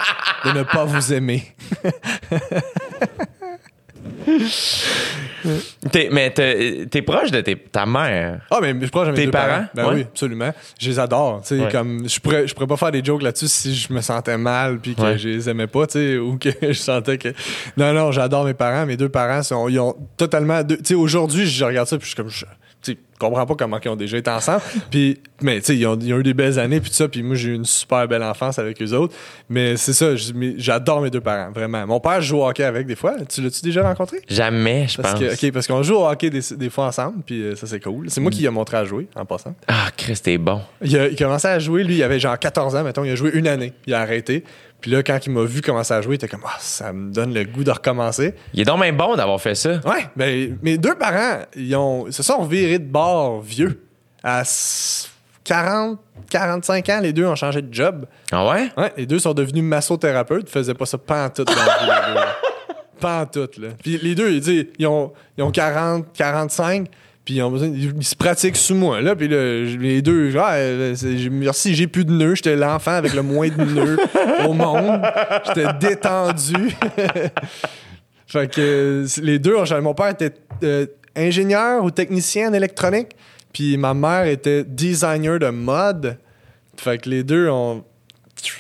[0.44, 1.44] de ne pas vous aimer.
[5.92, 8.42] T'es- mais t'es proche de tes- ta mère.
[8.52, 9.66] Ah, mais je crois que Tes deux parents?
[9.74, 9.94] Ben Ouais.
[9.96, 10.54] oui, absolument.
[10.80, 11.42] Je les adore.
[11.42, 11.72] tu sais, Ouais.
[11.72, 14.80] comme, je, pourrais, je pourrais pas faire des jokes là-dessus si je me sentais mal
[14.80, 15.18] puis que Ouais.
[15.18, 17.30] je les aimais pas, tu sais, ou que je sentais que.
[17.78, 18.86] Non, non, j'adore mes parents.
[18.86, 20.64] Mes deux parents, sont, ils ont totalement.
[20.64, 22.30] Tu sais, aujourd'hui, je regarde ça puis je suis comme.
[22.30, 22.46] je-
[23.20, 24.62] comprends pas comment ils ont déjà été ensemble.
[24.90, 27.08] puis, mais tu sais, ils ont, ils ont eu des belles années, puis tout ça.
[27.08, 29.14] Puis moi, j'ai eu une super belle enfance avec eux autres.
[29.50, 30.16] Mais c'est ça,
[30.58, 31.86] j'adore mes deux parents, vraiment.
[31.86, 33.16] Mon père joue au hockey avec des fois.
[33.28, 34.22] Tu l'as-tu déjà rencontré?
[34.28, 35.20] Jamais, je Parce pense.
[35.22, 37.80] que, ok, parce qu'on joue au hockey des, des fois ensemble, puis euh, ça, c'est
[37.80, 38.10] cool.
[38.10, 39.54] C'est moi qui lui ai montré à jouer, en passant.
[39.68, 40.62] Ah, Chris, t'es bon.
[40.82, 43.16] Il a, il commençait à jouer, lui, il avait genre 14 ans, mettons, il a
[43.16, 44.44] joué une année, il a arrêté.
[44.82, 47.12] Puis là, quand il m'a vu commencer à jouer, il était comme, ah, ça me
[47.12, 48.34] donne le goût de recommencer.
[48.54, 49.72] Il est donc même bon d'avoir fait ça.
[49.86, 53.84] Ouais, ben, mes deux parents, ils ont, se sont revirés de bord vieux.
[54.24, 55.10] À s-
[55.44, 56.00] 40,
[56.30, 58.06] 45 ans, les deux ont changé de job.
[58.32, 58.70] Ah ouais?
[58.78, 62.36] Ouais, les deux sont devenus massothérapeutes, ils faisaient pas ça pantoute dans là.
[63.00, 63.70] Pantoute, là.
[63.82, 66.88] Puis les deux, ils, disent, ils, ont, ils ont 40, 45,
[67.30, 69.16] puis ils, se pratiquent sous moi, là.
[69.16, 72.34] Puis là, les deux, genre, euh, c'est- j'ai- merci, j'ai plus de nœuds.
[72.34, 73.98] J'étais l'enfant avec le moins de nœuds
[74.48, 75.00] au monde.
[75.46, 76.56] J'étais détendu.
[78.26, 83.10] fait que euh, les deux, mon père était euh, ingénieur ou technicien en électronique,
[83.54, 86.18] puis ma mère était designer de mode.
[86.78, 87.84] Fait que les deux ont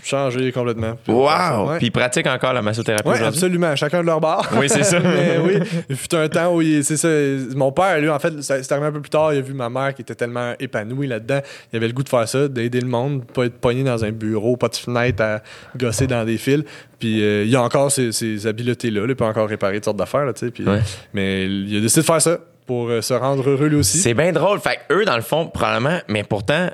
[0.03, 0.97] changé complètement.
[1.07, 1.77] Wow!
[1.77, 3.38] Puis il pratique encore la massothérapie Ouais, aujourd'hui.
[3.38, 3.75] absolument.
[3.75, 4.49] Chacun de leur bar.
[4.57, 4.99] Oui, c'est ça.
[5.03, 5.59] Mais oui,
[5.89, 7.07] il fut un temps où il- c'est ça.
[7.55, 9.34] Mon père, lui, en fait, c'est arrivé un peu plus tard.
[9.34, 11.39] Il a vu ma mère qui était tellement épanouie là-dedans.
[11.73, 14.11] Il avait le goût de faire ça, d'aider le monde, pas être pogné dans un
[14.11, 15.41] bureau, pas de fenêtre à
[15.77, 16.63] gosser dans des fils.
[16.99, 19.01] Puis euh, il a encore ces, ces habiletés-là.
[19.01, 20.25] là, Il peut encore réparer toutes sortes d'affaires.
[20.25, 20.80] là, tu sais, puis- Ouais.
[21.13, 23.97] Mais il a décidé de faire ça pour euh, se rendre heureux lui aussi.
[23.99, 24.59] C'est bien drôle.
[24.59, 26.69] Fait que eux, dans le fond, probablement, mais pourtant,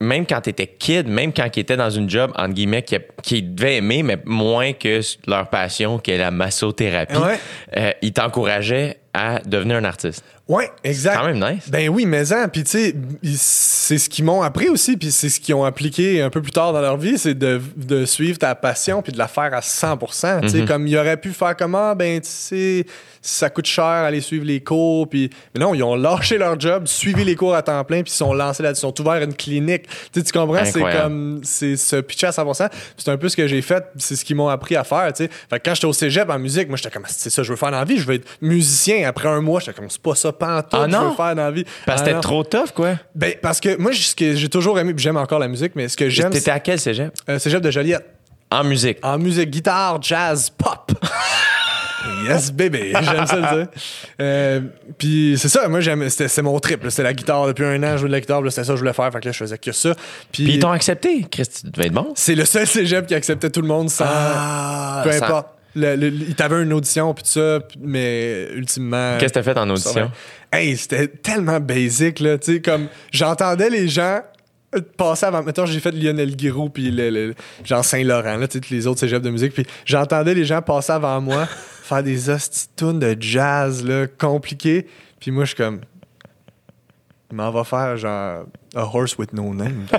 [0.00, 3.54] même quand t'étais kid, même quand ils étaient dans une job, entre guillemets, qu'ils qu'ils
[3.54, 7.38] devaient aimer, mais moins que leur passion, qui est la massothérapie, Ouais.
[7.76, 10.24] euh, ils t'encourageaient à devenir un artiste.
[10.46, 11.16] Ouais, exact.
[11.16, 11.70] Quand même nice.
[11.70, 12.94] Ben oui, mais en, puis tu sais,
[13.36, 16.52] c'est ce qu'ils m'ont appris aussi, puis c'est ce qu'ils ont appliqué un peu plus
[16.52, 19.60] tard dans leur vie, c'est de, de suivre ta passion puis de la faire à
[19.60, 20.42] 100%.
[20.42, 22.86] Tu sais, comme ils auraient pu faire comment, ben tu sais,
[23.22, 26.86] ça coûte cher aller suivre les cours, puis mais non, ils ont lâché leur job,
[26.86, 29.34] suivi les cours à temps plein, puis ils sont lancés là, ils sont ouverts une
[29.34, 29.84] clinique.
[30.12, 32.68] Tu sais, tu comprends, c'est comme c'est se pitcher à 100%.
[32.98, 35.10] C'est un peu ce que j'ai fait, c'est ce qu'ils m'ont appris à faire.
[35.14, 37.42] Tu sais, fait que quand j'étais au cégep en musique, moi j'étais comme c'est ça,
[37.42, 39.08] je veux faire dans la vie, je veux être musicien.
[39.08, 41.10] Après un mois, j'étais comme c'est pas ça pantoute, Ah je non?
[41.10, 41.64] veux faire dans la vie.
[41.86, 42.94] Parce que Ah c'était trop tough, quoi.
[43.14, 45.88] Ben, parce que moi, ce que j'ai toujours aimé, puis j'aime encore la musique, mais
[45.88, 47.12] ce que j'aime, T'étais c'est à quel cégep?
[47.28, 48.04] euh, cégep de Joliette.
[48.50, 48.98] En musique.
[49.02, 50.92] En musique, guitare, jazz, pop.
[52.28, 53.66] yes, bébé, j'aime ça le dire.
[54.20, 54.60] Euh,
[54.98, 56.84] puis c'est ça, moi, j'aime, c'est mon trip.
[56.88, 58.80] C'était la guitare depuis un an, je jouais de la guitare, c'était ça que je
[58.80, 59.94] voulais faire, fait que là, je faisais que ça.
[60.30, 61.24] Puis, Puis ils t'ont accepté.
[61.30, 62.12] Christ, tu devais être bon.
[62.14, 64.04] c'est le seul cégep qui acceptait tout le monde sans.
[65.02, 65.48] peu sans- importe.
[65.76, 69.16] Le, le- il t'avait une audition, puis tout ça, mais ultimement.
[69.18, 70.10] Qu'est-ce que t'as fait en audition?
[70.52, 72.38] Hey, c'était tellement basic, là.
[72.38, 74.20] Tu sais, comme j'entendais les gens
[74.96, 75.42] passer avant.
[75.42, 79.00] Mettons, j'ai fait Lionel Guiraud, puis le, le- genre Saint-Laurent, là, tu sais, les autres
[79.00, 79.52] cégeps de musique.
[79.54, 81.46] Puis j'entendais les gens passer avant moi,
[81.82, 84.86] faire des hosties de tunes de jazz, là, compliquées.
[85.20, 85.80] Puis moi, je suis comme.
[87.30, 88.44] Il m'en va faire, genre,
[88.76, 89.86] A Horse with No Name.
[89.90, 89.98] C'est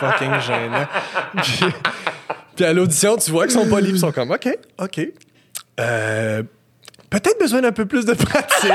[0.00, 0.86] fucking gênant.
[1.42, 1.64] Puis,
[2.56, 3.96] puis à l'audition, tu vois qu'ils sont pas libres.
[3.96, 4.48] Ils sont comme, OK,
[4.78, 5.00] OK.
[5.80, 6.42] Euh,
[7.10, 8.72] Peut-être besoin d'un peu plus de pratique.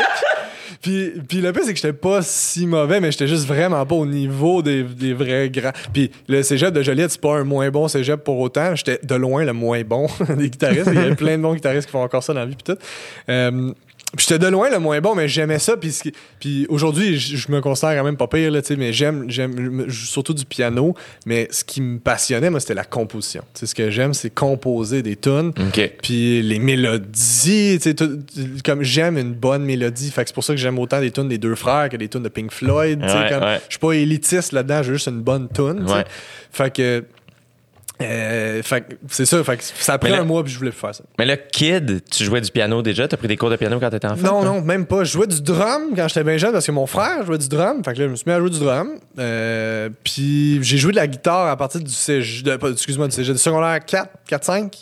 [0.82, 3.95] Puis, puis le pire, c'est que j'étais pas si mauvais, mais j'étais juste vraiment pas
[3.95, 5.74] au niveau des, des vrais grands.
[5.91, 8.76] Puis le cégep de Joliette, c'est pas un moins bon cégep pour autant.
[8.76, 10.88] J'étais de loin le moins bon des guitaristes.
[10.88, 12.74] Il y a plein de bons guitaristes qui font encore ça dans la vie, puis
[12.74, 12.80] tout.
[13.28, 13.74] Euh,
[14.18, 15.78] puis j'étais de loin le moins bon, mais j'aimais ça.
[15.78, 15.95] Puis,
[16.39, 19.26] puis aujourd'hui, je je me considère quand même pas pire, là, tu sais, mais j'aime,
[19.30, 20.95] j'aime je surtout du piano.
[21.28, 23.43] Mais ce qui me passionnait, moi, c'était la composition.
[23.53, 25.49] Tu sais, ce que j'aime, c'est composer des tunes.
[25.60, 25.91] OK.
[26.01, 28.20] Puis les mélodies, tu sais, tout-
[28.66, 31.28] comme j'aime une bonne mélodie, fait que c'est pour ça que j'aime autant des tunes
[31.30, 32.99] des deux frères que des tunes de Pink Floyd.
[33.07, 33.07] sais,
[33.39, 33.60] Ouais.
[33.68, 35.84] Je suis pas élitiste là-dedans, j'ai juste une bonne tune.
[35.88, 36.03] Ouais.
[36.51, 37.03] Fait que.
[38.02, 38.62] Euh,
[39.10, 41.04] c'est ça, fait ça a pris Mais là- un mois puis je voulais faire ça.
[41.18, 43.08] Mais là, kid, tu jouais du piano déjà?
[43.08, 44.41] T'as pris des cours de piano quand t'étais enfant?
[44.41, 45.04] Non, non, même pas.
[45.04, 47.84] Je jouais du drum quand j'étais bien jeune parce que mon frère jouait du drum.
[47.84, 48.89] Fait que là, je me suis mis à jouer du drum.
[49.18, 51.91] Euh, puis j'ai joué de la guitare à partir du
[52.58, 54.78] pas- excuse-moi, du secondaire 4, 4, 5.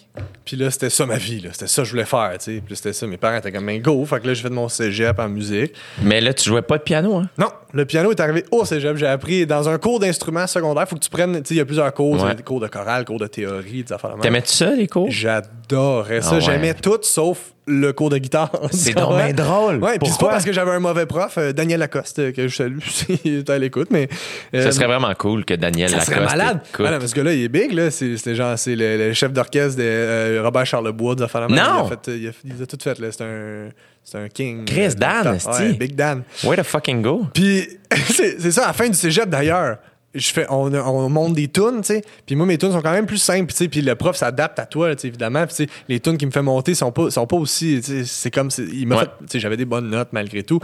[0.45, 1.49] Puis là, c'était ça ma vie, là.
[1.51, 2.61] C'était ça que je voulais faire, tu sais.
[2.65, 3.05] Puis c'était ça.
[3.05, 4.03] Mes parents étaient comme, ben, go.
[4.05, 5.73] Fait que là, j'ai fait de mon cégep en musique.
[6.01, 7.29] Mais là, tu jouais pas de piano, hein?
[7.37, 8.95] Non, le piano est arrivé au cégep.
[8.97, 10.87] J'ai appris dans un cours d'instrument secondaire.
[10.87, 12.23] Faut que tu prennes, tu sais, il y a plusieurs cours.
[12.23, 12.33] Ouais.
[12.33, 14.21] Des cours de chorale, cours de théorie, des affaires de.
[14.21, 15.09] T'aimais-tu ça, les cours?
[15.09, 16.29] J'adorais ça.
[16.31, 16.41] Ah ouais.
[16.41, 18.51] J'aimais tout sauf le cours de guitare.
[18.71, 19.77] C'est bien drôle.
[19.83, 22.47] Ouais, puis c'est pas parce que j'avais un mauvais prof, euh, Daniel Lacoste, euh, que
[22.47, 24.07] je salue s'il est à l'écoute, mais.
[24.53, 26.59] euh, Ça serait vraiment cool que Daniel ça Lacoste serait malade.
[26.79, 27.89] Ah non, mais ce gars-là, il est big, là.
[27.91, 31.53] C'est genre, c'est le, le chef d'orchestre de euh, Robert Charlebois, des affaires de.
[31.55, 31.59] Non!
[31.59, 33.07] Il a, fait, il, a, il a tout fait, là.
[33.11, 33.69] C'est un,
[34.03, 34.63] c'est un king.
[34.65, 35.37] Chris, Dan.
[35.45, 36.23] Ouais, Big Dan.
[36.45, 37.25] Way to fucking go.
[37.33, 37.67] Puis
[38.09, 39.77] c'est c'est ça, à la fin du cégep d'ailleurs.
[40.15, 42.03] Je fais, on, on monte des tunes, tu sais.
[42.25, 43.67] Puis moi, mes tunes sont quand même plus simples, tu sais.
[43.67, 45.45] Puis le prof s'adapte à toi, tu sais, évidemment.
[45.45, 47.81] Puis tu sais, les tunes qu'il me fait monter sont pas, sont pas aussi.
[48.05, 49.01] C'est comme, il m'a Ouais.
[49.03, 50.59] fait, tu sais, j'avais des bonnes notes malgré tout.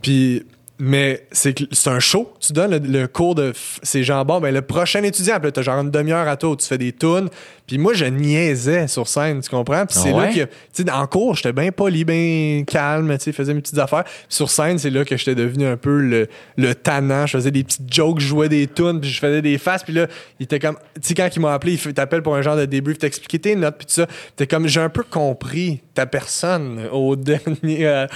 [0.00, 0.44] Puis
[0.78, 2.34] Mais c'est c'est un show.
[2.38, 3.52] Tu donnes le, le cours de.
[3.82, 6.50] C'est genre, bon, ben, le prochain étudiant, puis là, t'as genre une demi-heure à toi
[6.50, 7.28] où tu fais des tunes.
[7.66, 9.86] Puis moi, je niaisais sur scène, tu comprends?
[9.86, 10.44] Puis c'est Ah là que.
[10.74, 14.04] Tu sais, en cours, j'étais bien poli, bien calme, tu sais, faisais mes petites affaires.
[14.04, 17.26] Puis sur scène, c'est là que j'étais devenu un peu le, le tannant.
[17.26, 19.82] Je faisais des petites jokes, je jouais des tunes, puis je faisais des faces.
[19.82, 20.06] Puis là,
[20.38, 20.76] il était comme.
[20.96, 23.56] Tu sais, quand il m'a appelé, il t'appelle pour un genre de débrief, t'expliquer tes
[23.56, 24.06] notes, puis tout ça.
[24.36, 27.86] T'es comme, j'ai un peu compris ta personne au dernier.
[27.86, 28.06] euh,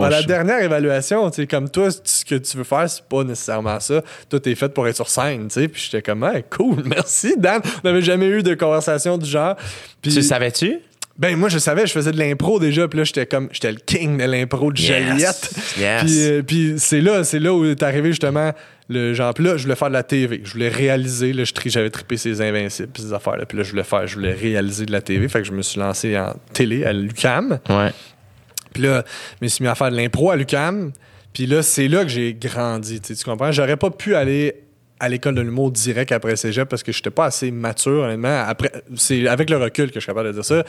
[0.00, 2.88] Oh, à la je- dernière évaluation, tu sais, comme toi, ce que tu veux faire,
[2.88, 4.02] c'est pas nécessairement ça.
[4.28, 5.68] Toi, t'es fait pour être sur scène, tu sais.
[5.68, 7.60] Puis j'étais comme, Hey, cool, merci, Dan.
[7.84, 9.56] On n'avait jamais eu de conversation du genre.
[10.02, 10.78] Puis, Tu le savais-tu?
[11.18, 12.86] ben, moi, je savais, je faisais de l'impro déjà.
[12.86, 14.76] Puis là, j'étais comme, j'étais le king de l'impro de.
[14.76, 15.50] Joliette.
[15.76, 16.00] Yes.
[16.04, 18.52] Puis, euh, puis c'est là, c'est là où est arrivé justement
[18.88, 19.34] le genre.
[19.34, 20.40] Puis là, je voulais faire de la TV.
[20.44, 21.32] Je voulais réaliser.
[21.32, 23.46] Là, j'avais trippé ces Invincibles, ces affaires-là.
[23.46, 25.26] Puis là, je voulais faire, je voulais réaliser de la TV.
[25.28, 27.58] Fait que je me suis lancé en télé à l'UCAM.
[27.68, 27.90] Ouais.
[28.78, 29.02] Puis là,
[29.40, 30.92] je me suis mis à faire de l'impro à l'UCAM.
[31.32, 33.00] Puis là, c'est là que j'ai grandi.
[33.00, 33.50] Tu comprends?
[33.50, 34.54] J'aurais pas pu aller
[35.00, 38.44] à l'école de l'humour direct après cégep parce que j'étais pas assez mature, honnêtement.
[38.46, 40.62] Après, c'est avec le recul que je suis capable de dire ça.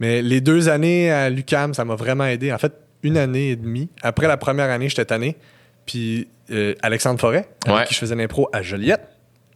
[0.00, 2.50] Mais les deux années à l'UCAM, ça m'a vraiment aidé.
[2.50, 3.90] En fait, une année et demie.
[4.02, 5.36] Après la première année, j'étais tanné.
[5.84, 7.84] Puis euh, Alexandre Forêt, avec Ouais.
[7.86, 9.02] qui je faisais l'impro à Joliette.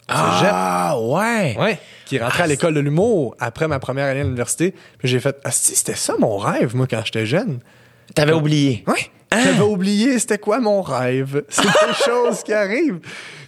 [0.09, 1.57] Ah, ouais.
[1.59, 1.79] Ouais.
[2.05, 4.75] Qui est rentré à l'école de l'humour après ma première année à l'université.
[4.99, 7.61] Puis j'ai fait, ah, si, c'était ça mon rêve, moi, quand j'étais jeune.
[8.15, 8.85] T'avais oublié.
[8.87, 9.11] Ouais.
[9.33, 11.45] J'avais oublié c'était quoi mon rêve.
[11.49, 13.01] C'est des choses qui arrivent.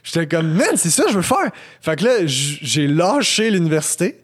[0.02, 1.50] J'étais comme, man, c'est ça que je veux faire.
[1.80, 4.18] Fait que là, j'ai lâché l'université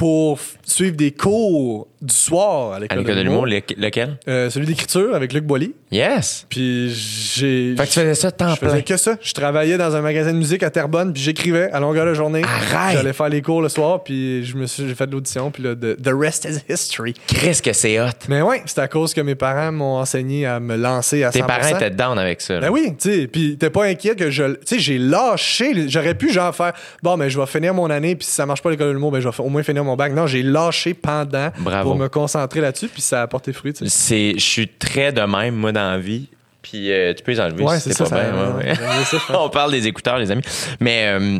[0.00, 4.16] pour suivre des cours du soir à À l'école de l'humour, le- lequel?
[4.28, 5.74] Euh, celui d'écriture avec Luc Boilly.
[5.92, 6.46] Yes.
[6.48, 7.74] Puis j'ai.
[7.76, 8.80] Fait que tu faisais ça temps Je faisais plein.
[8.80, 9.16] que ça.
[9.20, 12.40] Je travaillais dans un magasin de musique à Terrebonne, puis j'écrivais à longueur de journée.
[12.44, 12.96] Arrête!
[12.96, 15.62] J'allais faire les cours le soir, puis je me suis, j'ai fait de l'audition, puis
[15.64, 17.12] là, the, the rest is history.
[17.26, 18.06] Chris, que c'est hot.
[18.30, 21.40] Mais ouais, c'est à cause que mes parents m'ont enseigné à me lancer à Tes
[21.40, 21.46] 100%.
[21.46, 22.54] parents étaient down avec ça.
[22.54, 22.60] là.
[22.60, 24.44] Ben oui, tu sais, puis t'es pas inquiet que je.
[24.54, 25.74] Tu sais, j'ai lâché.
[25.74, 26.72] les- J'aurais pu, genre, faire.
[27.02, 28.92] Bon, ben, je vais finir mon année, puis si ça marche pas à l'école de
[28.92, 30.12] l'humour, ben, je vais fa- au moins finir mon bac.
[30.12, 31.90] Non, j'ai lâché pendant Bravo.
[31.90, 33.72] pour me concentrer là-dessus, puis ça a porté fruit.
[33.86, 36.28] C'est, je suis très de même, moi, dans la vie.
[36.62, 38.54] Puis euh, tu peux les enlever Ouais, si c'est ça, pas ça- bien.
[38.56, 39.04] ouais, ouais.
[39.04, 39.18] ça.
[39.40, 40.42] On parle des écouteurs, les amis.
[40.78, 41.38] Mais euh,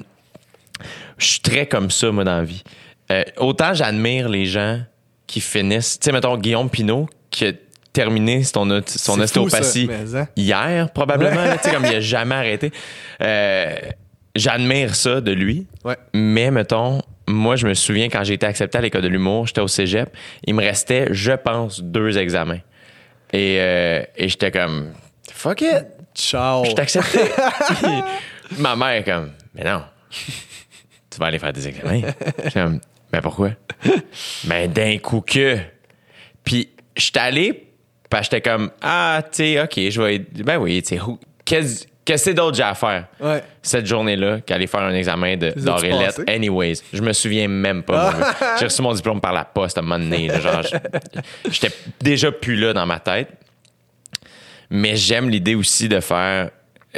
[1.19, 2.63] je suis très comme ça, moi, dans la vie.
[3.13, 4.81] Euh, autant j'admire les gens
[5.27, 5.99] qui finissent.
[6.01, 7.53] Tu sais, mettons Guillaume Pinot, qui a
[7.93, 10.29] terminé son, son ostéopathie ça, hein?
[10.37, 11.53] hier, probablement.
[11.63, 12.73] tu sais, comme il a jamais arrêté.
[14.37, 15.67] J'admire ça de lui.
[16.15, 19.61] Mais, mettons, moi, je me souviens quand j'ai été accepté à l'école de l'humour, j'étais
[19.61, 20.15] au cégep,
[20.45, 22.61] il me restait, je pense, deux examens.
[23.33, 24.93] Et, euh, et j'étais comme,
[25.33, 26.65] fuck it, Ciao.
[26.65, 27.21] je t'ai accepté.
[27.83, 28.03] Puis
[28.59, 32.01] ma mère est comme, mais non, tu vas aller faire des examens.
[32.45, 32.81] J'étais comme,
[33.13, 33.51] mais pourquoi?
[34.45, 35.59] Mais d'un coup que.
[36.45, 37.53] Puis j'étais allé,
[38.09, 40.19] puis j'étais comme, ah, tu sais, ok, je vais.
[40.19, 41.03] Ben oui, tu sais,
[42.13, 43.07] qu'est-ce que c'est d'autre j'ai à faire?
[43.21, 43.43] Ouais.
[43.63, 45.51] cette journée-là qu'aller faire un examen de-
[46.07, 46.25] passés?
[46.29, 48.13] Anyways, je me souviens même pas.
[48.13, 48.29] moi.
[48.59, 50.29] J'ai reçu mon diplôme par la poste à un moment donné.
[50.29, 53.29] là, genre, je- j'étais déjà plus là dans ma tête.
[54.71, 56.51] Mais j'aime l'idée aussi de faire.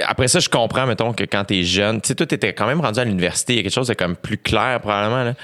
[0.07, 2.81] Après ça, je comprends, mettons, que quand t'es jeune, tu sais, toi, t'étais quand même
[2.81, 5.35] rendu à l'université, il y a quelque chose de comme plus clair, probablement, là.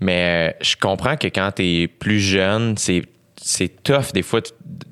[0.00, 3.02] Mais euh, je comprends que quand t'es plus jeune, c'est
[3.40, 4.40] c'est tough des fois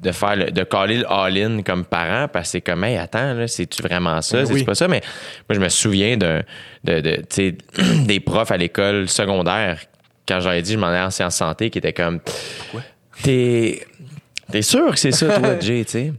[0.02, 3.34] de faire le- de caler le all-in comme parent parce que c'est comme hey attends
[3.34, 4.38] là c'est-tu vraiment ça?
[4.38, 4.64] Ben c'est oui.
[4.64, 4.86] pas ça?
[4.88, 5.00] Mais
[5.48, 6.42] moi je me souviens d'un
[6.84, 7.56] de, de, tu
[8.06, 9.80] des profs à l'école secondaire
[10.28, 12.20] quand j'avais dit je m'en allais en sciences santé qui étaient comme
[13.22, 13.86] t'es
[14.50, 16.12] t'es sûr que c'est ça toi Jay tu sais?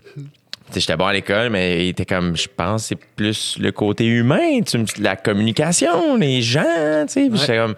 [0.73, 4.03] Tu j'étais bon à l'école, mais il était comme, je pense, c'est plus le côté
[4.07, 7.29] humain, tu la communication, les gens, tu sais?
[7.31, 7.75] J'étais comme,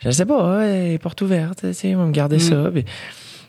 [0.00, 2.70] je sais pas, ouais, porte ouverte, tu sais, on va me garder ça.
[2.70, 2.84] Puis-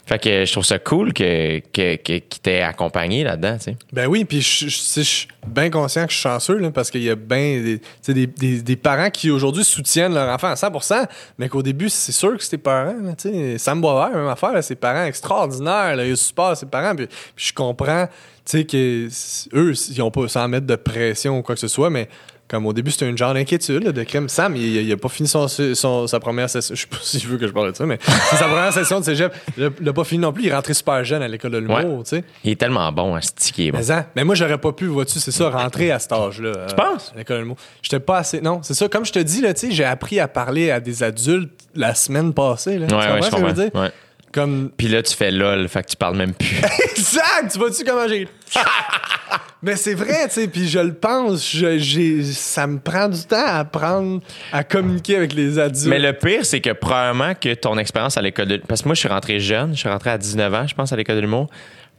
[0.07, 2.19] fait que je trouve ça cool que, que, que,
[2.63, 3.77] accompagné là-dedans, tu sais.
[3.91, 7.09] Ben oui, puis je, suis bien conscient que je suis chanceux, là, parce qu'il y
[7.09, 7.81] a bien des,
[8.25, 8.25] des,
[8.61, 11.05] des- parents qui aujourd'hui soutiennent leur enfant à 100%
[11.37, 12.95] mais qu'au début, c'est sûr que c'est tes parents.
[13.17, 13.57] tu sais.
[13.57, 17.53] Sam Boisvert, même affaire, là, ses parents extraordinaires, ils supportent ses parents, puis, puis je
[17.53, 18.07] comprends
[18.45, 21.59] tu sais, que s- eux, ils ont pas sans mettre de pression ou quoi que
[21.61, 22.07] ce soit, mais
[22.47, 24.29] comme au début, c'était une genre d'inquiétude de crème.
[24.29, 26.75] Sam, il, il a pas fini son, son- sa première session.
[26.75, 28.71] Je sais pas si je veux que je parle de ça, mais c'est sa première
[28.71, 29.33] session de cégep.
[29.57, 30.43] Il a- il a pas fini non plus.
[30.43, 32.03] Il est rentré super jeune à l'école de l'humour, Ouais.
[32.03, 32.23] tu sais.
[32.43, 33.79] Il est tellement bon, à sticker bon.
[33.79, 36.53] Mais, hein, mais moi, j'aurais pas pu, vois-tu, c'est ça, rentrer à cet âge-là.
[36.69, 37.11] Tu penses?
[37.13, 37.57] À l'école de mots.
[37.81, 38.39] J'étais pas assez.
[38.41, 38.87] Non, c'est ça.
[38.87, 41.93] Comme je te dis, là, tu sais, j'ai appris à parler à des adultes la
[41.95, 42.77] semaine passée.
[42.79, 42.87] Là.
[42.87, 43.75] Tu Ouais, comprends je ce que je veux dire?
[43.75, 43.91] Ouais.
[44.33, 44.69] Comme.
[44.75, 46.57] Puis là, tu fais lol, fait que tu parles même plus.
[46.91, 47.51] Exact!
[47.51, 48.27] Tu vois-tu comment j'ai.
[49.63, 51.51] mais c'est vrai, tu sais, puis je le pense.
[51.51, 55.87] je- j'ai- ça me prend du temps à apprendre à communiquer avec les adultes.
[55.87, 58.57] Mais le pire, c'est que probablement que ton expérience à l'école de...
[58.57, 59.73] Parce que moi, je suis rentré jeune.
[59.73, 61.47] Je suis rentré à 19 ans, je pense, à l'école de l'humour.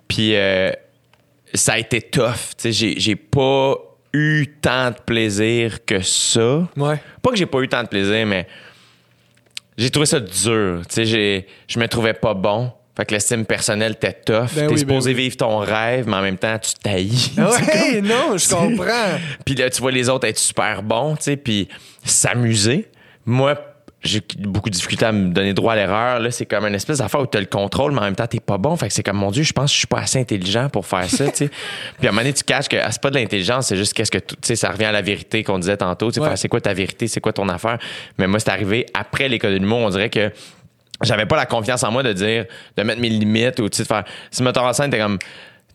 [0.07, 0.71] Puis euh,
[1.55, 2.33] ça a été tough.
[2.57, 3.75] Tu sais, j'ai, j'ai pas
[4.15, 6.67] eu tant de plaisir que ça.
[6.77, 7.01] Ouais.
[7.23, 8.47] Pas que j'ai pas eu tant de plaisir, mais
[9.77, 10.83] j'ai trouvé ça dur.
[10.89, 12.73] Tu sais, je me trouvais pas bon.
[12.99, 14.49] Fait que l'estime personnelle était tough.
[14.57, 15.23] Ben T'es oui, supposé ben oui.
[15.25, 17.33] vivre ton rêve, mais en même temps, tu taillis.
[17.39, 19.19] Ouais, non, je comprends.
[19.47, 21.69] Puis là, tu vois les autres être super bons, tu sais, puis
[22.05, 22.89] s'amuser.
[23.25, 23.55] Moi,
[24.03, 26.19] j'ai beaucoup de difficulté à me donner droit à l'erreur.
[26.21, 28.27] Là, c'est comme une espèce d'affaire où tu as le contrôle, mais en même temps,
[28.27, 28.77] t'es pas bon.
[28.77, 30.87] Fait que c'est comme, mon Dieu, je pense que je suis pas assez intelligent pour
[30.87, 31.49] faire ça, tu sais.
[31.99, 33.93] Puis à un moment donné, tu caches que ah, c'est pas de l'intelligence, c'est juste
[33.95, 36.11] qu'est-ce que tu tu sais, ça revient à la vérité qu'on disait tantôt.
[36.11, 36.37] Tu sais, Ouais.
[36.37, 37.79] c'est quoi ta vérité, c'est quoi ton affaire.
[38.19, 39.79] Mais moi, c'est arrivé après l'école de l'humour.
[39.79, 40.33] On dirait que
[41.03, 42.47] j'avais pas la confiance en moi de dire,
[42.77, 44.05] de mettre mes limites ou de faire.
[44.31, 45.19] Si metteur en scène, t'es comme.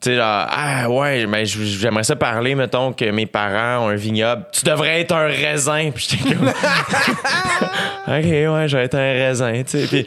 [0.04, 3.96] Tu sais, là, ah ouais, mais j'aimerais ça parler, mettons, que mes parents ont un
[3.96, 4.44] vignoble.
[4.52, 5.92] Tu devrais être un raisin.
[5.96, 6.48] Puis j'étais comme.
[8.08, 9.88] OK, ouais, je vais être un raisin, tu sais.
[9.88, 10.06] Puis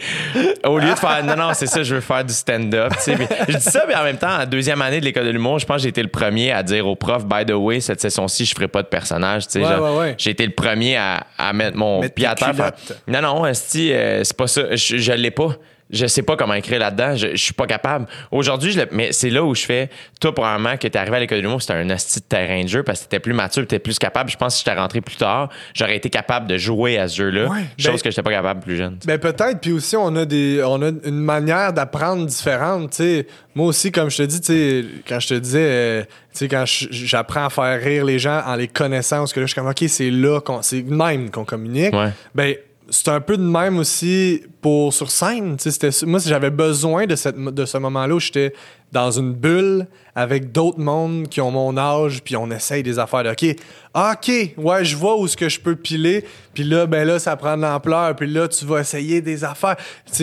[0.66, 3.16] au lieu de faire, non, non, c'est ça, je veux faire du stand-up, tu sais.
[3.48, 5.64] Je dis ça, mais en même temps, en deuxième année de l'école de l'humour, je
[5.64, 8.44] pense que j'ai été le premier à dire au prof, by the way, cette session-ci,
[8.44, 9.64] je ferai pas de personnage, tu sais.
[9.64, 10.14] Ouais, ouais, ouais.
[10.18, 12.54] J'ai été le premier à, à mettre mon pied à terre.
[12.54, 12.72] faire,
[13.08, 14.76] non, non, euh, c'est pas ça.
[14.76, 15.56] Je, je l'ai pas.
[15.90, 17.14] Je sais pas comment écrire là-dedans.
[17.14, 18.06] Je, je suis pas capable.
[18.32, 19.88] Aujourd'hui, je le- mais c'est là où je fais.
[20.20, 22.68] Toi, probablement, que t'es arrivé à l'école de l'humour, c'était un esti de terrain de
[22.68, 24.28] jeu parce que t'étais plus mature, t'étais plus capable.
[24.30, 27.16] Je pense que si j'étais rentré plus tard, j'aurais été capable de jouer à ce
[27.18, 27.46] jeu-là.
[27.48, 28.98] Ouais, chose ben- que j'étais pas capable plus jeune.
[29.06, 33.26] Ben peut-être, puis aussi on a des on a une manière d'apprendre différente, tu sais.
[33.54, 36.48] Moi aussi comme je te dis, tu sais, quand je te disais euh, tu sais
[36.48, 39.60] quand j'apprends à faire rire les gens en les connaissant parce que là je suis
[39.60, 41.94] comme OK, c'est là qu'on c'est même qu'on communique.
[41.94, 42.10] Ouais.
[42.34, 42.56] Ben
[42.90, 47.36] c'est un peu de même aussi pour sur scène, c'était moi j'avais besoin de cette
[47.36, 48.52] de ce moment-là où j'étais
[48.92, 53.24] dans une bulle avec d'autres mondes qui ont mon âge puis on essaye des affaires
[53.30, 53.56] OK
[53.94, 56.24] ah, OK ouais je vois où ce que je peux piler
[56.54, 59.76] puis là ben là ça prend de l'ampleur puis là tu vas essayer des affaires.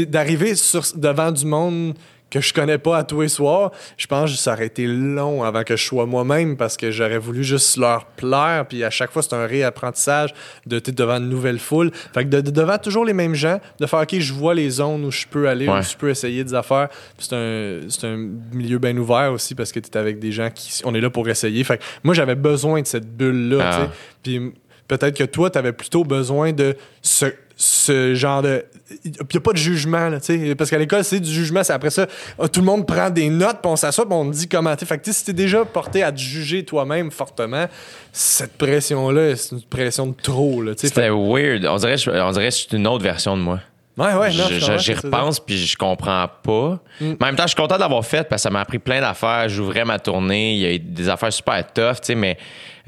[0.07, 1.93] D'arriver sur devant du monde
[2.34, 5.43] que je connais pas à tous les soirs, je pense que ça aurait été long
[5.43, 8.65] avant que je sois moi-même parce que j'aurais voulu juste leur plaire.
[8.67, 10.34] Puis à chaque fois, c'est un réapprentissage
[10.65, 11.91] de être devant une nouvelle foule.
[12.13, 14.69] Fait que de, de- devant toujours les mêmes gens, de faire OK, je vois les
[14.69, 15.79] zones où je peux aller, Ouais.
[15.79, 16.89] où je peux essayer des affaires.
[17.17, 18.17] C'est un, c'est un
[18.51, 20.81] milieu bien ouvert aussi parce que tu es avec des gens qui.
[20.86, 21.63] On est là pour essayer.
[21.63, 23.59] Fait que moi, j'avais besoin de cette bulle-là.
[23.63, 23.88] Ah.
[24.23, 24.53] Puis
[24.88, 27.25] peut-être que toi, tu avais plutôt besoin de ce,
[27.55, 28.63] ce genre de.
[29.05, 30.19] Il n'y a pas de jugement, là.
[30.57, 31.63] Parce qu'à l'école, c'est du jugement.
[31.63, 32.07] C'est après ça,
[32.39, 34.75] euh, tout le monde prend des notes, puis on s'assoit, puis on dit comment.
[34.75, 37.67] Fait que, si t'es déjà porté à te juger toi-même fortement,
[38.11, 40.63] cette pression-là, c'est une pression de trop.
[40.77, 41.65] C'était weird.
[41.65, 43.59] On dirait, on dirait que c'est une autre version de moi.
[43.95, 44.41] Ouais, ouais, J'y.
[44.41, 44.95] Mm.
[45.03, 46.79] repense puis je comprends pas.
[46.99, 48.79] Mais en même temps, je suis content de l'avoir fait parce que ça m'a appris
[48.79, 49.47] plein d'affaires.
[49.49, 50.53] J'ouvrais ma tournée.
[50.55, 52.37] Il y a eu des affaires super tough, tu sais, mais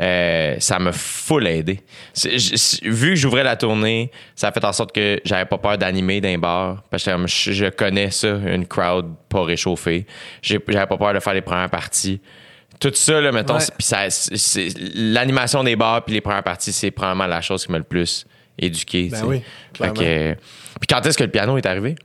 [0.02, 1.82] euh, ça m'a full aidé.
[2.82, 6.22] Vu que j'ouvrais la tournée, ça a fait en sorte que j'avais pas peur d'animer
[6.22, 6.82] d'un bar.
[6.90, 10.08] Parce que je, je connais ça, une crowd pas réchauffée.
[10.42, 12.20] J'avais pas peur de faire les premières parties.
[12.80, 14.10] Tout ça, là, mettons, Ouais.
[14.96, 18.26] l'animation des bars puis les premières parties, c'est probablement la chose qui m'a le plus
[18.58, 19.10] éduqué.
[19.12, 19.42] Ben oui,
[19.78, 20.36] Fait que,
[20.80, 21.96] puis quand est-ce que le piano est arrivé?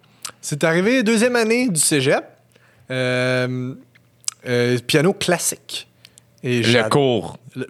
[0.41, 2.25] C'est arrivé deuxième année du cégep.
[2.91, 3.75] Euh,
[4.47, 5.89] euh, piano classique.
[6.43, 7.39] Et Le cours.
[7.57, 7.66] Le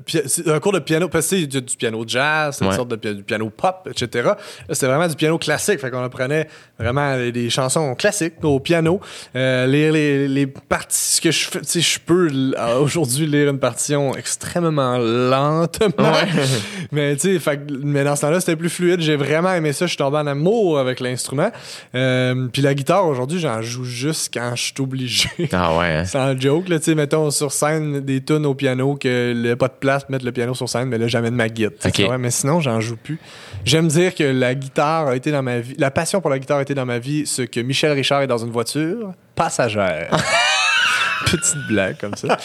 [0.53, 3.13] un cours de piano, parce que c'est du, du piano jazz, c'est une sorte de
[3.13, 4.31] du piano pop, etc.
[4.71, 5.81] C'était vraiment du piano classique.
[5.81, 9.01] Fait qu'on apprenait vraiment des, chansons classiques au piano.
[9.35, 13.27] Euh, lire les, les parties, ce que je fais, tu sais, je peux euh, aujourd'hui
[13.27, 15.91] lire une partition extrêmement lentement.
[15.99, 16.29] Ouais.
[16.93, 19.01] mais tu sais, fait que- mais dans ce temps-là, c'était plus fluide.
[19.01, 19.87] J'ai vraiment aimé ça.
[19.87, 21.51] Je suis tombé en amour avec l'instrument.
[21.95, 25.29] Euh, Puis la guitare, aujourd'hui, j'en joue juste quand je suis obligé.
[25.53, 25.87] Ah ouais.
[25.87, 26.05] hein?
[26.11, 29.79] Sans joke, là, tu sais, mettons sur scène des tunes au piano que le de
[29.79, 32.07] place pour mettre le piano sur scène, mais là j'amène ma Ok.
[32.09, 33.19] ouais, mais sinon, j'en joue plus.
[33.65, 36.59] J'aime dire que la guitare a été dans ma vie, la passion pour la guitare
[36.59, 40.11] a été dans ma vie ce que Michel Richard est dans une voiture passagère.
[41.27, 42.39] Petite blague comme ça.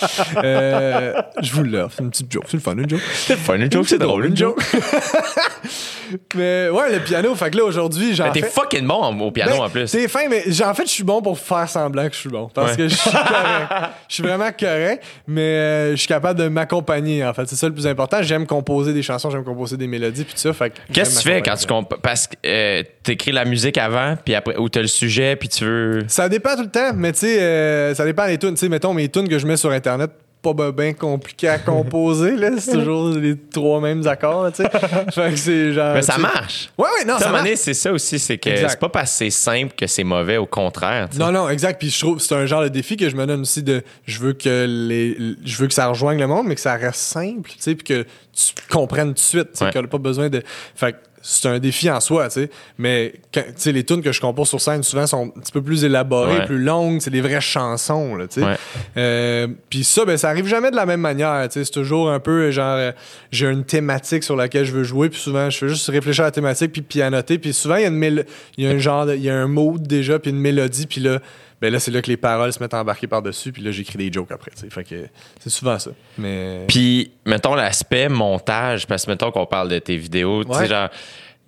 [0.43, 3.01] Euh, je vous l'offre, une petite joke, c'est le fun, une joke.
[3.13, 4.61] C'est fun, une joke, c'est drôle, une joke.
[6.35, 9.51] mais ouais, le piano, fait que là aujourd'hui, j'en Mais t'es fucking bon au piano
[9.53, 9.87] Ben, en plus.
[9.87, 12.49] C'est fin, mais en fait, je suis bon pour faire semblant que je suis bon.
[12.53, 12.77] Parce Ouais.
[12.77, 13.71] que je suis correct.
[14.09, 17.47] Je suis vraiment correct, mais euh, je suis capable de m'accompagner, en fait.
[17.47, 18.21] C'est ça le plus important.
[18.21, 20.53] J'aime composer des chansons, j'aime composer des mélodies, puis tout ça.
[20.53, 21.93] fait Qu'est-ce que tu fais quand tu comp...
[22.01, 25.65] Parce que euh, t'écris la musique avant, puis après, ou t'as le sujet, puis tu
[25.65, 25.99] veux.
[26.07, 28.51] Ça dépend tout le temps, mais tu sais, euh, ça dépend des tunes.
[28.53, 30.11] Tu sais, mettons, mes tunes que je mets sur Internet,
[30.53, 32.51] pas bien compliqué à composer, là.
[32.59, 34.69] C'est toujours les trois mêmes accords, là, tu sais.
[35.11, 35.93] Fait que c'est genre.
[35.95, 36.69] Mais ça marche.
[36.77, 37.43] Ouais, ouais, non, ça marche.
[37.43, 38.69] donné, c'est ça aussi, c'est que Exact.
[38.71, 41.09] c'est pas parce que c'est simple que c'est mauvais, au contraire.
[41.17, 41.79] Non, non, exact.
[41.79, 43.81] Puis je trouve que c'est un genre de défi que je me donne aussi de.
[44.05, 46.95] Je veux que les, je veux que ça rejoigne le monde, mais que ça reste
[46.99, 49.71] simple, tu sais, puis que tu comprennes tout de suite, tu sais, Ouais.
[49.71, 50.43] qu'on n'a pas besoin de.
[50.75, 52.49] Fait que c'est un défi en soi, tu sais.
[52.77, 55.51] Mais quand- tu sais, les tunes que je compose sur scène souvent sont un petit
[55.51, 56.45] peu plus élaborées, Ouais.
[56.45, 58.45] plus longues, c'est des vraies chansons, là, tu sais.
[58.45, 58.55] Ouais.
[58.97, 61.65] Euh, Puis ça, ben ça arrive jamais de la même manière, tu sais.
[61.65, 62.91] C'est toujours un peu genre, euh,
[63.31, 66.27] j'ai une thématique sur laquelle je veux jouer, puis souvent je fais juste réfléchir à
[66.27, 68.23] la thématique puis pianoter, puis souvent il y a une
[68.57, 71.01] il y a un genre, il y a un mood déjà, puis une mélodie, puis
[71.01, 71.19] là.
[71.61, 73.97] Ben là, c'est là que les paroles se mettent à embarquer par-dessus, puis là, j'écris
[73.97, 74.51] des jokes après.
[74.69, 75.07] Fait que
[75.39, 75.91] c'est souvent ça.
[76.17, 76.65] Mais.
[76.67, 80.89] Puis, mettons l'aspect montage, parce que mettons qu'on parle de tes vidéos, tu sais, genre,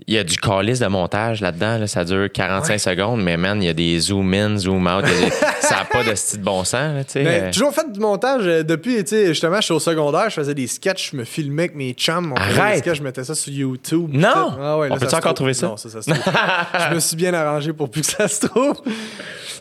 [0.06, 3.62] il y a du calice de montage là-dedans, là, ça dure 45 secondes, mais man,
[3.64, 5.30] il y a des zoom in, zoom out, des-
[5.62, 7.24] ça n'a pas de style de bon sens, sais.
[7.24, 10.68] Ben, toujours fait du montage euh, depuis, justement, je suis au secondaire, je faisais des
[10.68, 12.32] sketchs, je me filmais avec mes chums.
[12.32, 12.76] on Arrête!
[12.76, 14.12] Des sketchs, je mettais ça sur YouTube.
[14.14, 14.56] Non!
[14.62, 15.34] Ah ouais, On peut-tu encore trouve.
[15.34, 15.68] trouver ça?
[15.68, 16.24] Non, ça, ça se trouve.
[16.90, 18.76] je me suis bien arrangé pour plus que ça se trouve.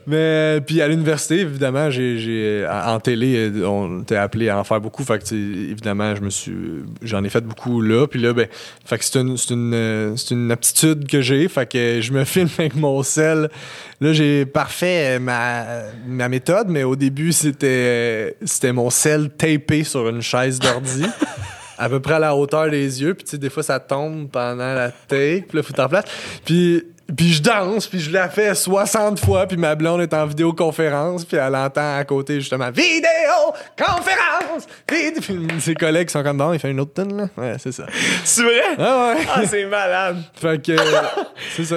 [0.07, 4.63] Mais, puis à l'université, évidemment, j'ai, j'ai, en télé, euh, on était appelé à en
[4.65, 5.03] faire beaucoup.
[5.03, 6.55] Fait que, évidemment, je me suis,
[7.03, 8.07] j'en ai fait beaucoup là.
[8.07, 8.47] Puis là, ben,
[8.85, 11.49] fait que c'est une, c'est une, euh, c'est une aptitude que j'ai.
[11.49, 13.49] Fait que je me filme avec mon sel.
[14.01, 15.65] Là, j'ai parfait euh, ma,
[16.07, 21.05] ma méthode, mais au début, c'était, euh, c'était mon sel tapé sur une chaise d'ordi.
[21.79, 23.15] à peu près à la hauteur des yeux.
[23.15, 25.45] Puis, tu sais, des fois, ça tombe pendant la take.
[25.49, 26.05] Puis là, faut en place.
[26.45, 26.85] Puis,
[27.15, 29.47] puis je danse, puis je la fais 60 fois.
[29.47, 31.25] Puis ma blonde est en vidéoconférence.
[31.25, 34.67] Puis elle entend à côté, justement, vidéo-conférence!
[34.91, 37.29] Vid- Puis ses collègues sont comme, bon, il fait une autre tune, là.
[37.37, 37.87] Ouais, c'est ça.
[38.25, 38.61] C'est vrai?
[38.79, 39.27] Ah ouais.
[39.35, 40.23] Ah, c'est malade.
[40.35, 41.03] fait que, euh,
[41.55, 41.77] c'est ça.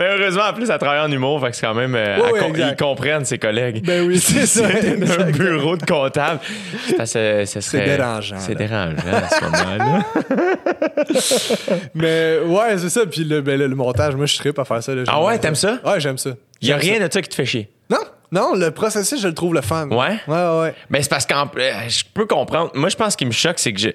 [0.00, 1.94] Mais heureusement, en plus, elle travaille en humour, fait que c'est quand même.
[1.94, 2.16] euh,
[2.56, 3.84] ils comprennent, ses collègues.
[3.84, 4.66] Ben oui, c'est ça.
[4.72, 6.40] C'est un bureau de comptable.
[6.96, 10.00] Parce que ce serait- dérangeant, C'est dérangeant à ce moment-là.
[11.94, 13.04] Mais ouais, c'est ça.
[13.04, 14.94] Puis le, ben, le, le montage, moi, je tripe à faire ça.
[14.94, 15.02] là.
[15.06, 15.78] Ah ouais, t'aimes ça?
[15.84, 16.30] Ouais, j'aime ça.
[16.62, 17.68] Il y a rien de ça qui te fait chier?
[17.90, 17.98] Non,
[18.32, 19.88] non, le processus, je le trouve le fun.
[19.88, 19.96] Ouais?
[19.96, 20.74] Ouais, ouais, ouais.
[20.88, 21.34] Ben, c'est parce que
[21.88, 22.70] je peux comprendre.
[22.74, 23.88] Moi, je pense qu'il me choque, c'est que je,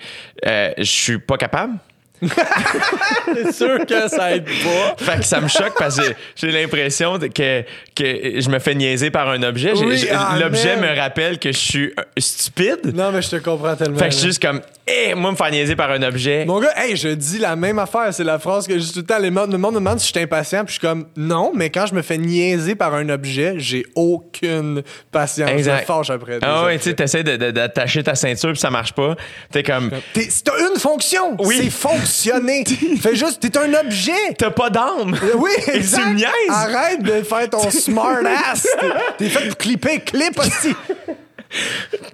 [0.46, 1.74] euh, je suis pas capable.
[3.34, 4.96] C'est sûr que ça aide pas.
[4.98, 7.62] Fait que ça me choque parce que j'ai l'impression que,
[7.96, 9.74] que je me fais niaiser par un objet.
[9.76, 12.94] Oui, ah, L'objet me rappelle que je suis euh, stupide.
[12.94, 13.98] Non, mais je te comprends tellement.
[13.98, 16.46] Fait que je suis juste comme, hé, moi, me faire niaiser par un objet.
[16.46, 18.14] Mon gars, hey, je dis la même affaire.
[18.14, 19.20] C'est la phrase que je dis tout le temps.
[19.20, 21.70] Les Le monde me demande si je suis impatient, puis je suis comme, non, mais
[21.70, 25.50] quand je me fais niaiser par un objet, j'ai aucune patience.
[25.50, 25.86] Je me Exact.
[25.86, 26.40] fâche après.
[26.42, 29.16] Ah ouais, tu sais, t'essaies d'attacher ta ceinture puis ça marche pas.
[29.52, 31.36] T'es comme, T'as une fonction.
[31.40, 31.58] Oui.
[31.64, 31.70] C'est
[32.06, 32.64] fonctionner.
[33.02, 34.34] Fais juste, t'es un objet.
[34.38, 35.16] t'as pas d'âme.
[35.36, 36.04] Oui, Et exact.
[36.04, 36.30] tu me niaises.
[36.50, 38.20] Arrête de faire ton smart
[38.52, 38.68] ass.
[38.80, 38.88] T'es-
[39.18, 40.76] T'es fait pour clipper, clip aussi.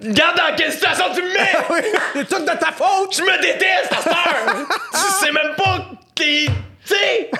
[0.02, 1.56] Regarde dans quelle situation tu me mets!
[1.70, 1.80] Oui,
[2.14, 3.16] c'est tout de ta faute.
[3.16, 4.66] Je me déteste, à cette heure!
[4.92, 6.46] tu sais même pas qui.
[6.86, 7.30] Tu sais!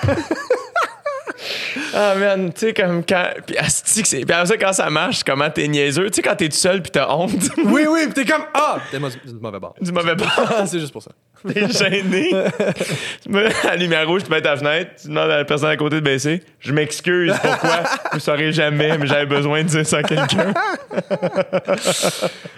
[1.95, 3.63] Ah man, tu sais comme quand puis que
[4.09, 6.57] c'est puis après ça quand ça marche, comment t'es niaiseux, tu sais quand t'es tout
[6.57, 7.33] seul puis t'as honte
[7.65, 9.75] Oui, oui, pis t'es comme, ah, t'es du mauvais bord.
[9.81, 11.11] du mauvais bord, Ah, c'est juste pour ça.
[11.47, 12.31] t'es gêné.
[13.23, 15.77] tu mets la lumière rouge, tu mets ta fenêtre, tu demandes à la personne à
[15.77, 16.43] côté de baisser.
[16.61, 17.83] Je m'excuse, pourquoi?
[18.13, 20.55] Vous saurez jamais, mais j'avais besoin de dire ça à quelqu'un.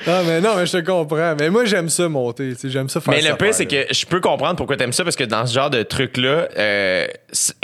[0.06, 1.34] Non, mais non, mais je te comprends.
[1.38, 2.50] Mais moi, j'aime ça monter.
[2.54, 4.92] tu sais, J'aime ça faire Mais le pire, c'est que je peux comprendre pourquoi t'aimes
[4.92, 7.06] ça parce que dans ce genre de truc-là, euh,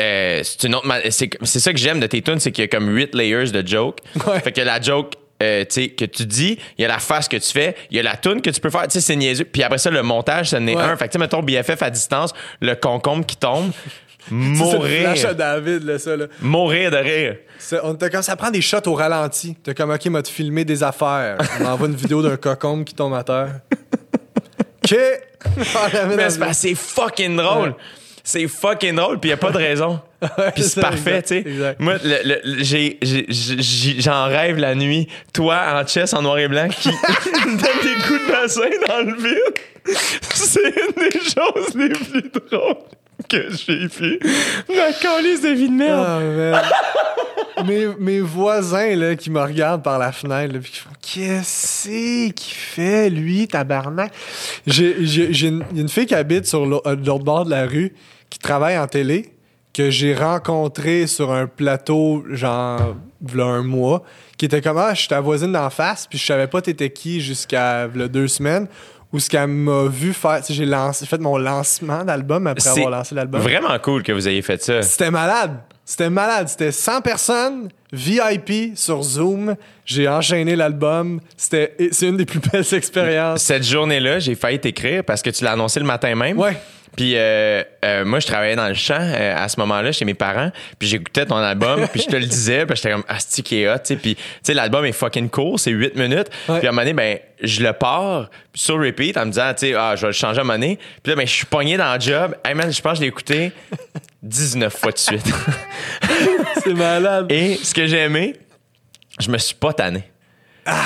[0.00, 0.86] euh, c'est une autre.
[1.10, 3.50] C'est c'est ça que j'aime de tes tunes, c'est qu'il y a comme 8 layers
[3.50, 3.98] de joke.
[4.26, 4.40] Ouais.
[4.40, 5.14] Fait que la joke.
[5.42, 8.02] euh, que tu dis, il y a la face que tu fais, il y a
[8.02, 9.44] la tune que tu peux faire, tu sais, c'est niaiseux.
[9.46, 10.82] Puis après ça, le montage, ça n'est Ouais.
[10.82, 10.96] un.
[10.98, 13.70] Fait que, tu sais, mettons BFF à distance, le concombre qui tombe,
[14.28, 15.14] C'est mourir.
[15.26, 16.26] à David, là, ça, là.
[16.42, 17.36] Mourir de rire.
[17.58, 20.28] C'est- on t'a- quand ça prend des shots au ralenti, t'es comme, OK, m'a te
[20.28, 21.38] filmer des affaires.
[21.60, 23.60] On m'envoie une vidéo d'un cocombe qui tombe à terre.
[24.84, 24.96] OK.
[26.16, 27.68] Mais c'est c'est fucking drôle.
[27.70, 27.74] Ouais.
[28.30, 29.98] C'est fucking drôle, puis il a pas de raison.
[30.54, 31.76] Puis c'est parfait, tu sais.
[31.80, 31.94] Moi,
[33.98, 35.08] j'en rêve la nuit.
[35.32, 36.90] Toi, en chess, en noir et blanc, qui
[37.44, 39.96] donne des coups de bassin dans le vide.
[40.32, 42.76] C'est une des choses les plus drôles
[43.28, 44.20] que j'ai fait.
[44.68, 46.54] Ma calice de vie de merde.
[46.54, 50.90] Ah, mes, mes voisins là, qui me regardent par la fenêtre, là, puis qui font
[51.02, 54.12] Qu'est-ce qu'il fait, lui, tabarnak?
[54.66, 57.92] Il y a une fille qui habite sur euh, l'autre bord de la rue,
[58.30, 59.32] qui travaille en télé,
[59.74, 64.02] que j'ai rencontrée sur un plateau, genre, v'là un mois,
[64.36, 66.90] qui était comme Ah, je suis ta voisine d'en face, puis je savais pas t'étais
[66.90, 68.66] qui jusqu'à v'là deux semaines.
[69.12, 72.90] Où ce qu'elle m'a vu faire, j'ai lancé- fait mon lancement d'album après C'est avoir
[72.90, 73.40] lancé l'album.
[73.40, 74.82] Vraiment cool que vous ayez fait ça.
[74.82, 75.58] C'était malade.
[75.84, 76.48] C'était malade.
[76.48, 79.56] C'était 100 personnes, VIP sur Zoom.
[79.84, 81.20] J'ai enchaîné l'album.
[81.36, 83.42] C'était, c'est une des plus belles expériences.
[83.42, 86.38] Cette journée-là, j'ai failli t'écrire parce que tu l'as annoncé le matin même.
[86.38, 86.56] Ouais.
[87.00, 90.12] Puis euh, euh, moi, je travaillais dans le champ euh, à ce moment-là chez mes
[90.12, 90.50] parents.
[90.78, 93.70] Puis j'écoutais ton album, puis je te le disais, puis j'étais comme asti qui est
[93.70, 93.96] hot, tu sais.
[93.96, 96.28] Puis tu sais, l'album est fucking court, c'est 8 minutes.
[96.44, 99.68] Puis à un moment donné, ben je le pars sur repeat en me disant, tu
[99.68, 100.78] sais, ah, je vais le changer à un moment donné.
[101.02, 102.36] Puis là, ben je suis pogné dans le job.
[102.44, 103.52] Hey man, je pense que je l'ai écouté
[104.22, 105.24] 19 fois de suite.
[106.62, 107.32] C'est malade.
[107.32, 108.36] Et ce que j'ai aimé,
[109.18, 110.02] je me suis pas tanné.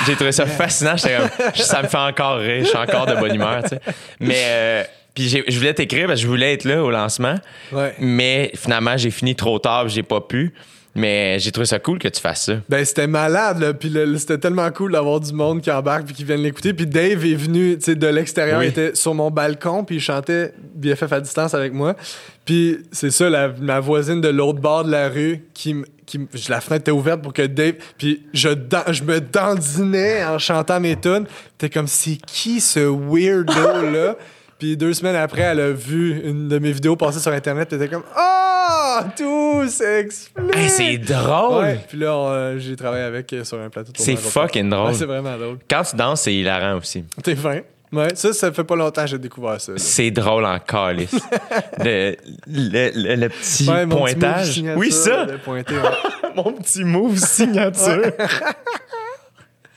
[0.07, 0.95] j'ai trouvé ça fascinant.
[0.95, 2.63] J'étais comme, ça me fait encore rire.
[2.63, 3.81] Je suis encore de bonne humeur, tu sais.
[4.21, 7.35] Mais, puis je voulais t'écrire parce que je voulais être là au lancement.
[7.71, 7.95] Ouais.
[7.99, 10.53] Mais finalement, j'ai fini trop tard, j'ai pas pu.
[10.97, 12.53] Mais j'ai trouvé ça cool que tu fasses ça.
[12.69, 13.73] Ben, c'était malade, là.
[13.73, 16.73] Puis c'était tellement cool d'avoir du monde qui embarque puis qui viennent l'écouter.
[16.73, 18.59] Puis Dave est venu, tu sais, de l'extérieur.
[18.59, 18.67] Oui.
[18.67, 21.97] Il était sur mon balcon puis il chantait BFF à distance avec moi.
[22.45, 25.75] Puis c'est ça, la- ma voisine de l'autre bord de la rue qui
[26.05, 26.19] qui
[26.49, 30.79] la fenêtre était ouverte pour que Dave puis je dan- je me dandinais en chantant
[30.79, 31.25] mes tunes.
[31.57, 34.15] T'es comme c'est qui ce weirdo là
[34.59, 37.81] Puis deux semaines après, elle a vu une de mes vidéos passer sur internet, elle
[37.81, 41.63] était comme "Oh, tout s'explique." Hey, c'est drôle!
[41.63, 43.91] Ouais, puis là, on, euh, j'ai travaillé avec euh, sur un plateau.
[43.91, 44.31] de C'est tournage.
[44.31, 44.87] fucking drôle.
[44.87, 45.57] Ouais, c'est vraiment drôle.
[45.69, 47.03] Quand tu danses, c'est hilarant aussi.
[47.21, 47.59] T'es fin.
[47.91, 49.73] Ouais, ça, ça fait pas longtemps que j'ai découvert ça.
[49.73, 49.77] là.
[49.77, 51.11] C'est drôle en calice.
[51.79, 52.15] le,
[52.47, 54.51] le, le- le petit Ouais, mon petit move pointage.
[54.51, 55.25] signature, oui, ça!
[55.25, 55.81] de pointer, ouais.
[56.35, 58.11] Mon petit move signature.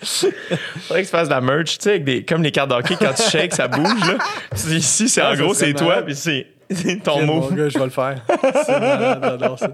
[0.02, 2.96] Faudrait que tu fasses de la merch, tu sais, avec des, comme les cartes d'hockey,
[2.98, 4.18] quand tu shakes, ça bouge, là.
[4.56, 6.46] Tu dis, Ici, c'est Ah, en gros, c'est toi, puis c'est
[7.02, 8.20] ton gars, je vais le faire.
[8.66, 9.70] C'est malade, j'adore ça.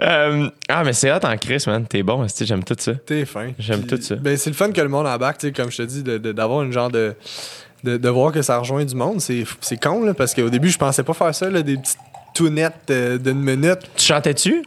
[0.00, 1.86] Euh, ah, mais c'est hot en Chris, man.
[1.86, 2.94] T'es bon, j'aime tout ça.
[3.06, 3.52] T'es fin.
[3.58, 4.16] J'aime tout ça.
[4.16, 6.62] Ben, c'est le fun que le monde embarque, tu sais, comme je te dis, d'avoir
[6.62, 7.14] une genre de,
[7.84, 7.96] de.
[7.96, 9.20] de voir que ça rejoint du monde.
[9.20, 11.98] C'est c'est con, là, parce qu'au début, je pensais pas faire ça, là, des petites
[12.34, 13.80] tounettes euh, d'une minute.
[13.96, 14.64] Tu chantais-tu?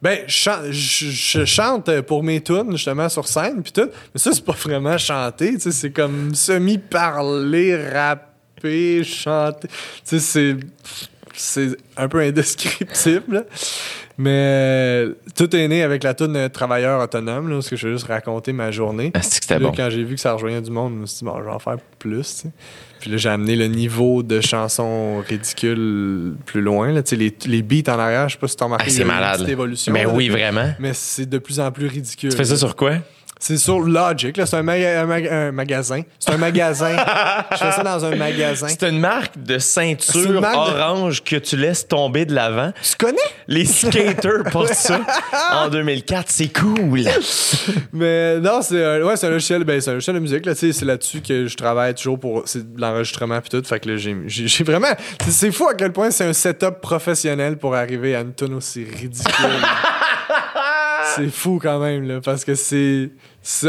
[0.00, 3.88] Ben, je, chan- je- je chante pour mes tunes, justement, sur scène, puis tout.
[4.14, 9.68] Mais ça, c'est pas vraiment chanter, tu sais, c'est comme semi-parler, rapper, chanter.
[9.68, 10.56] Tu sais, c'est...
[11.40, 13.46] C'est un peu indescriptible.
[14.18, 15.04] Mais
[15.36, 18.52] tout est né avec la tune Travailleur autonome, là, est-ce que je vais juste raconter
[18.52, 19.12] ma journée.
[19.14, 19.72] Ah, c'est que là, bon.
[19.74, 21.50] Quand j'ai vu que ça rejoignait du monde, je me suis dit, bon, je vais
[21.52, 22.22] en faire plus.
[22.22, 22.48] tu sais.
[23.00, 26.90] Puis là, j'ai amené le niveau de chansons ridicules plus loin.
[26.90, 27.02] Là.
[27.04, 28.90] Tu sais, Les, les beats en arrière, je sais pas si tu as remarqué, Ah,
[28.92, 29.48] c'est malade.
[29.48, 29.92] évolution.
[29.92, 30.10] Mais là.
[30.12, 30.72] oui, vraiment.
[30.80, 32.30] Mais c'est de plus en plus ridicule.
[32.30, 32.94] Tu fais ça sur quoi?
[33.38, 34.46] C'est sur Logic, là.
[34.46, 36.02] C'est un, maga- un maga- un magasin.
[36.18, 36.96] C'est un magasin.
[37.52, 38.66] je fais ça dans un magasin.
[38.68, 42.72] C'est une marque de ceinture de- orange que tu laisses tomber de l'avant.
[42.82, 43.18] Tu connais?
[43.46, 45.00] Les skaters portent ça
[45.52, 46.24] en 2004.
[46.28, 47.04] C'est cool.
[47.92, 50.44] Mais non, c'est un, ouais, un logiciel, ben, c'est un logiciel de musique.
[50.46, 52.44] Là, c'est là-dessus que je travaille toujours pour
[52.76, 53.66] l'enregistrement puis tout.
[53.66, 54.88] Fait que là, j'ai, vraiment.
[55.28, 58.84] C'est, fou à quel point c'est un setup professionnel pour arriver à une tune aussi
[58.84, 59.34] ridicule.
[61.16, 63.10] c'est fou quand même, là, parce que c'est,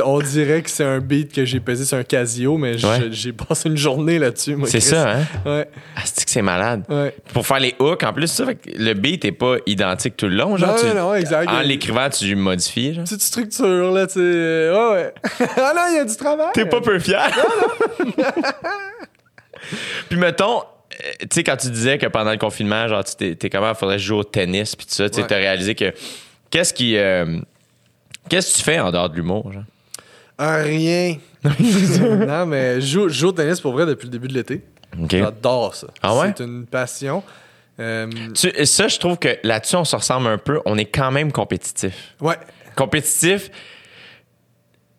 [0.03, 3.07] On dirait que c'est un beat que j'ai pesé sur un Casio, mais Ouais.
[3.11, 4.57] j'ai passé une journée là-dessus.
[4.65, 5.25] C'est ça, hein?
[5.45, 5.69] Ouais.
[5.95, 6.83] Ah, c'est que c'est malade?
[6.89, 7.15] Ouais.
[7.33, 10.27] Pour faire les hooks, en plus, ça, fait que le beat est pas identique tout
[10.27, 10.57] le long.
[10.57, 11.49] Genre, Non, tu- non, non, exact.
[11.49, 12.93] En l'écrivant, tu modifies.
[12.95, 13.03] Genre.
[13.05, 14.19] Petite structure, là, tu sais.
[14.19, 15.13] Ouais, ouais.
[15.57, 16.47] ah non, il y a du travail.
[16.53, 17.29] T'es pas peu fier.
[20.09, 23.49] puis mettons, euh, tu sais, quand tu disais que pendant le confinement, genre, tu t'es,
[23.49, 25.93] comment, faudrait jouer au tennis, puis tout ça, tu sais, t'as réalisé que.
[26.49, 26.97] Qu'est-ce qui.
[26.97, 27.39] euh,
[28.29, 29.63] qu'est-ce que tu fais en dehors de l'humour, genre?
[30.37, 31.17] Ah, rien.
[31.43, 34.61] non, mais je joue, je joue au tennis pour vrai depuis le début de l'été.
[35.01, 35.11] OK.
[35.11, 35.87] J'adore ça.
[36.01, 36.33] Ah ouais?
[36.37, 37.23] C'est une passion.
[37.79, 40.59] Euh, Tu- ça, je trouve que là-dessus, on se ressemble un peu.
[40.65, 42.15] On est quand même compétitif.
[42.21, 42.37] ouais.
[42.75, 43.51] Compétitif.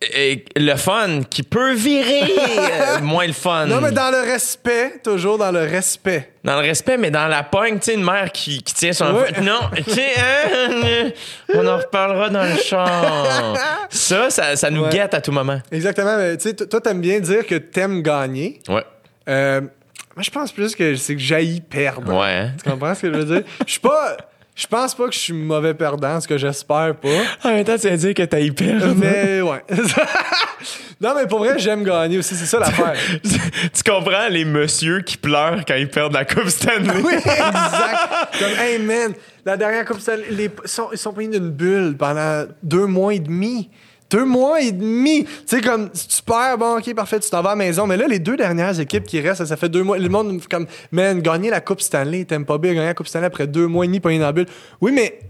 [0.03, 3.67] Et le fun qui peut virer euh, moins le fun.
[3.67, 6.33] Non, mais dans le respect, toujours dans le respect.
[6.43, 9.05] Dans le respect, mais dans la pogne, tu sais, une mère qui, qui tient son
[9.15, 9.27] enfant.
[9.43, 11.11] Non, tu sais, hein,
[11.55, 13.55] on en reparlera dans le char.
[13.91, 14.89] Ça, ça, ça nous Ouais.
[14.91, 15.61] guette à tout moment.
[15.71, 16.17] Exactement.
[16.17, 18.59] mais Tu sais, toi, t'aimes bien dire que t'aimes gagner.
[18.71, 18.85] Ouais.
[19.29, 22.11] Euh, moi, je pense plus que c'est que j'haïs perdre.
[22.19, 22.27] Ouais.
[22.33, 22.53] hein?
[22.65, 23.43] Tu comprends ce que je veux dire?
[23.67, 24.17] Je suis pas.
[24.55, 27.09] Je pense pas que je suis mauvais perdant, ce que j'espère pas.
[27.45, 28.95] En même temps, tu vas dire que t'as hyper.
[28.95, 29.65] Mais ouais.
[31.01, 32.35] non, mais pour vrai, j'aime gagner aussi.
[32.35, 32.95] C'est ça l'affaire.
[33.23, 37.01] tu comprends les messieurs qui pleurent quand ils perdent la Coupe Stanley?
[37.03, 38.39] Oui, exact.
[38.39, 39.15] Comme, hey man,
[39.47, 43.15] la dernière Coupe Stanley, les, ils sont, ils sont pris d'une bulle pendant deux mois
[43.15, 43.71] et demi.
[44.11, 45.25] Deux mois et demi.
[45.25, 47.87] Tu sais, comme, tu perds, bon, ok, parfait, tu t'en vas à la maison.
[47.87, 49.99] Mais là, les deux dernières équipes qui restent, ça fait deux mois.
[49.99, 53.27] Le monde, comme, man, gagner la Coupe Stanley, t'aimes pas bien gagner la Coupe Stanley
[53.27, 54.47] après deux mois et demi, pas bulle.
[54.81, 55.21] Oui, mais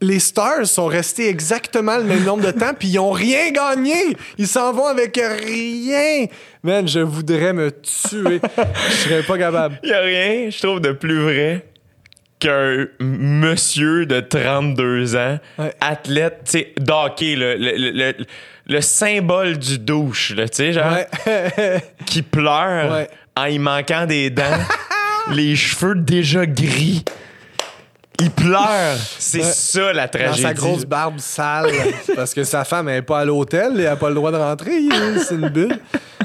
[0.00, 4.16] les Stars sont restés exactement le même nombre de temps, puis ils ont rien gagné.
[4.36, 6.26] Ils s'en vont avec rien.
[6.62, 8.40] Man, je voudrais me tuer.
[8.90, 9.80] Je serais pas capable.
[9.82, 11.64] Il y a rien, je trouve, de plus vrai
[12.38, 15.72] qu'un monsieur de 32 ans, Ouais.
[15.80, 18.14] athlète, tu sais, d'hockey, le, le, le-
[18.70, 20.92] le symbole du douche, tu sais, genre,
[21.26, 21.80] Ouais.
[22.06, 23.08] qui pleure Ouais.
[23.36, 24.44] en y manquant des dents,
[25.32, 27.04] les cheveux déjà gris.
[28.20, 28.96] Il pleure.
[29.18, 30.42] C'est ça la dans tragédie.
[30.42, 31.70] sa grosse barbe sale
[32.16, 34.32] parce que sa femme elle est pas à l'hôtel et elle a pas le droit
[34.32, 34.72] de rentrer
[35.24, 35.78] c'est une bulle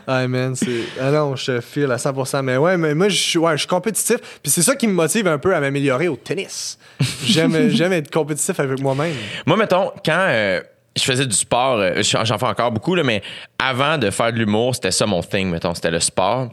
[0.07, 0.83] Ah, man, c'est.
[0.99, 2.41] Ah non, je file à 100%.
[2.41, 4.17] Mais ouais, mais moi, je suis ouais, je suis compétitif.
[4.41, 6.77] Puis c'est ça qui me motive un peu à m'améliorer au tennis.
[7.25, 9.15] J'aime j'aime être compétitif avec moi-même.
[9.45, 10.61] Moi, mettons, quand euh,
[10.95, 13.21] je faisais du sport, euh, j'en j'en fais encore beaucoup, là, mais
[13.57, 16.49] avant de faire de l'humour, c'était ça mon thing, mettons, c'était le sport.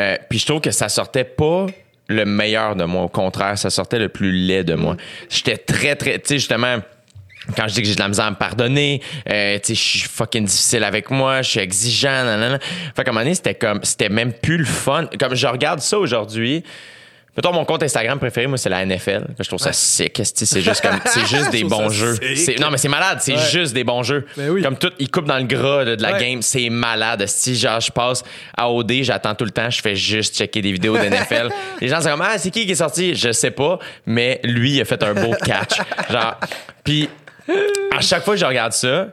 [0.00, 1.66] Euh, puis je trouve que ça sortait pas
[2.08, 3.04] le meilleur de moi.
[3.04, 4.96] Au contraire, ça sortait le plus laid de moi.
[5.28, 6.18] J'étais très, très.
[6.18, 6.78] Tu sais, justement.
[7.56, 9.00] Quand je dis que j'ai de la misère à me pardonner,
[9.30, 12.58] euh, tu sais, je suis fucking difficile avec moi, je suis exigeant, nanana.
[12.96, 15.06] Fait qu'à un moment donné, c'était comme, c'était même plus le fun.
[15.20, 16.64] Comme je regarde ça aujourd'hui,
[17.36, 19.24] Mettons, mon compte Instagram préféré, moi, c'est la NFL.
[19.40, 20.20] Je trouve ça sick.
[20.22, 22.16] C'est juste comme, c'est juste des bons jeux.
[22.60, 23.18] Non, mais c'est malade.
[23.22, 23.50] C'est Ouais.
[23.50, 24.24] juste des bons jeux.
[24.36, 24.62] Ben oui.
[24.62, 26.20] Comme tout, ils coupent dans le gras de, de la Ouais.
[26.30, 26.42] game.
[26.42, 27.26] C'est malade.
[27.26, 28.22] Si genre, je passe
[28.56, 31.48] à OD, j'attends tout le temps, je fais juste checker des vidéos de NFL.
[31.80, 33.16] Les gens sont comme, ah, c'est qui qui est sorti?
[33.16, 35.78] Je sais pas, mais lui, il a fait un beau catch.
[36.12, 36.38] Genre,
[36.84, 37.08] puis
[37.96, 39.08] à chaque fois que je regarde ça,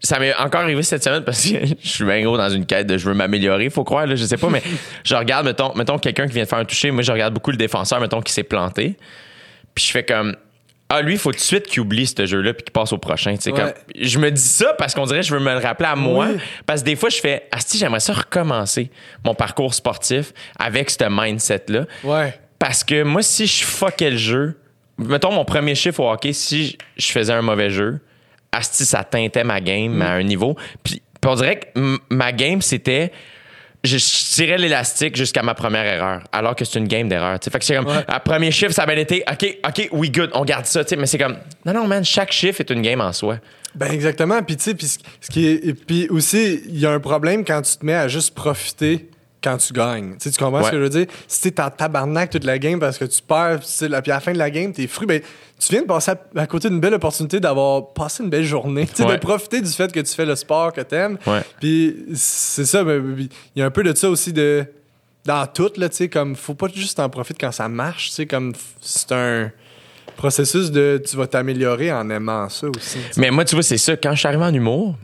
[0.00, 1.48] ça m'est encore arrivé cette semaine parce que
[1.82, 4.24] je suis bien gros dans une quête de je veux m'améliorer, faut croire, là, je
[4.24, 4.62] sais pas, mais
[5.04, 7.50] je regarde, mettons, mettons quelqu'un qui vient de faire un toucher, moi je regarde beaucoup
[7.50, 8.96] le défenseur, mettons, qui s'est planté.
[9.74, 10.36] Puis je fais comme
[10.88, 12.98] Ah, lui, il faut tout de suite qu'il oublie ce jeu-là puis qu'il passe au
[12.98, 13.34] prochain.
[13.34, 13.58] Tu sais, Ouais.
[13.58, 15.96] comme, je me dis ça parce qu'on dirait que je veux me le rappeler à
[15.96, 16.28] moi.
[16.30, 16.38] Oui.
[16.64, 18.90] Parce que des fois, je fais Ah, si, j'aimerais ça recommencer
[19.24, 21.86] mon parcours sportif avec ce mindset-là.
[22.04, 22.38] Ouais.
[22.58, 24.58] Parce que moi, si je fuckais le jeu,
[24.98, 28.00] mettons mon premier chiffre au hockey, si je faisais un mauvais jeu,
[28.52, 30.56] asti, ça teintait ma game à un niveau.
[30.82, 33.12] Puis, puis on dirait que ma game, c'était.
[33.84, 37.38] Je, tirais l'élastique jusqu'à ma première erreur, alors que c'est une game d'erreur.
[37.40, 38.04] Fait que c'est comme, Ouais.
[38.08, 40.82] à premier chiffre, ça a bien été, OK, OK, we good, on garde ça.
[40.98, 43.38] Mais c'est comme, non, non, man, chaque chiffre est une game en soi.
[43.76, 44.42] Ben exactement.
[44.42, 48.08] Puis tu sais, puis aussi, il y a un problème quand tu te mets à
[48.08, 49.08] juste profiter
[49.42, 50.12] quand tu gagnes.
[50.18, 50.66] Tu sais, tu comprends Ouais.
[50.66, 51.06] ce que je veux dire?
[51.28, 54.32] Si t'es en tabarnak toute la game parce que tu perds, puis à la fin
[54.32, 55.20] de la game, t'es fru, ben
[55.58, 58.86] tu viens de passer à, à côté d'une belle opportunité d'avoir passé une belle journée.
[58.90, 59.14] Tu sais, Ouais.
[59.16, 61.18] de profiter du fait que tu fais le sport que t'aimes.
[61.26, 61.42] Ouais.
[61.60, 64.64] Puis c'est ça, il y a un peu de ça aussi de
[65.24, 68.14] dans tout là, tu sais, comme faut pas juste en profiter quand ça marche, tu
[68.14, 69.50] sais, comme c'est un
[70.16, 72.98] processus de tu vas t'améliorer en aimant ça aussi.
[73.16, 73.96] Mais moi, tu vois, c'est ça.
[73.96, 74.96] Quand je suis arrivé en humour,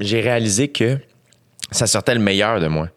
[0.00, 0.98] j'ai réalisé que
[1.70, 2.88] ça sortait le meilleur de moi.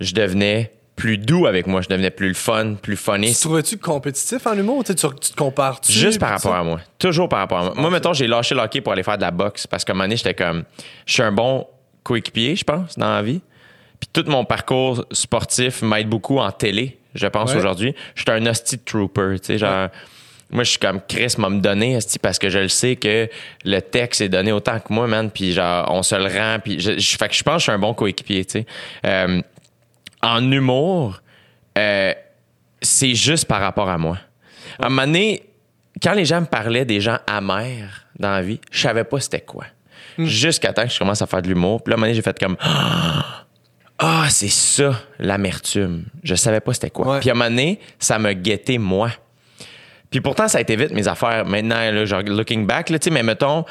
[0.00, 1.82] Je devenais plus doux avec moi.
[1.82, 3.34] Je devenais plus le fun, plus funny.
[3.34, 4.82] Tu trouvais-tu compétitif en humour?
[4.84, 5.92] Tu, tu, te compares-tu?
[5.92, 6.58] Juste par rapport ça?
[6.60, 6.80] à moi.
[6.98, 7.74] Toujours par rapport à moi.
[7.76, 9.94] Moi, mettons, j'ai lâché le hockey pour aller faire de la boxe parce qu'à un
[9.94, 10.64] moment donné, j'étais comme.
[11.06, 11.66] Je suis un bon
[12.02, 13.40] coéquipier, je pense, dans la vie.
[14.00, 17.58] Puis tout mon parcours sportif m'aide beaucoup en télé, je pense, Ouais.
[17.58, 17.94] aujourd'hui.
[18.14, 19.88] Je suis un hostie trooper, tu sais, genre.
[20.50, 23.28] Moi, je suis comme Chris m'a me donné, parce que je le sais que
[23.64, 25.28] le texte est donné autant que moi, man.
[25.30, 26.58] Puis genre, on se le rend.
[26.62, 28.66] Puis je, je- fait que je pense que je suis un bon coéquipier, tu sais.
[29.04, 29.40] Euh,
[30.26, 31.20] en humour,
[31.78, 32.12] euh,
[32.82, 34.18] c'est juste par rapport à moi.
[34.80, 35.44] À un moment donné,
[36.02, 39.40] quand les gens me parlaient des gens amers dans la vie, je savais pas c'était
[39.40, 39.64] quoi.
[40.18, 41.82] Jusqu'à temps que je commence à faire de l'humour.
[41.82, 42.56] Puis là, à un moment donné, j'ai fait comme
[43.98, 46.04] Ah, c'est ça, l'amertume.
[46.22, 47.14] Je savais pas c'était quoi.
[47.14, 47.20] Ouais.
[47.20, 49.10] Puis à un moment donné, ça me guettait moi.
[50.10, 51.46] Puis pourtant, ça a été vite, mes affaires.
[51.46, 53.64] Maintenant, là, genre, looking back, là, tu sais, mais mettons,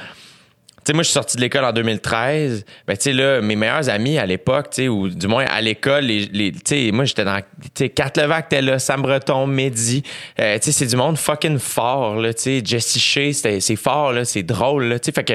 [0.86, 2.66] sais, moi, je suis sorti de l'école en 2013.
[2.88, 5.62] Ben, tu sais, là, mes meilleurs amis à l'époque, tu sais, ou du moins à
[5.62, 9.02] l'école, les, les- tu sais, moi, j'étais dans, tu sais, Kat Levac était là, Sam
[9.02, 10.04] Breton, Mehdi.
[10.40, 12.62] Euh, tu sais, c'est du monde fucking fort, là, tu sais.
[12.64, 15.12] Jesse Shea, c'est fort, là, c'est drôle, là, tu sais.
[15.12, 15.34] Fait que,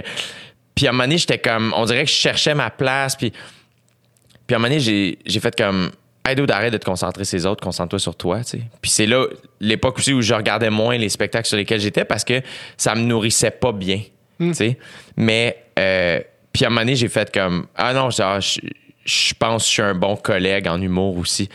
[0.74, 3.30] puis à un moment donné, j'étais comme, on dirait que je cherchais ma place, puis,
[4.46, 5.90] puis à un moment donné, j'ai, j'ai fait comme,
[6.26, 8.60] hey, dude, arrête de te concentrer sur les autres, concentre-toi sur toi, tu sais.
[8.80, 9.26] Puis c'est là,
[9.60, 12.40] l'époque aussi où je regardais moins les spectacles sur lesquels j'étais parce que
[12.76, 14.00] ça me nourrissait pas bien,
[14.48, 14.78] tu sais.
[15.16, 16.20] Mais, euh,
[16.52, 18.60] puis à un moment donné, j'ai fait comme, ah non, ah, je,
[19.04, 21.48] je pense que je suis un bon collègue en humour aussi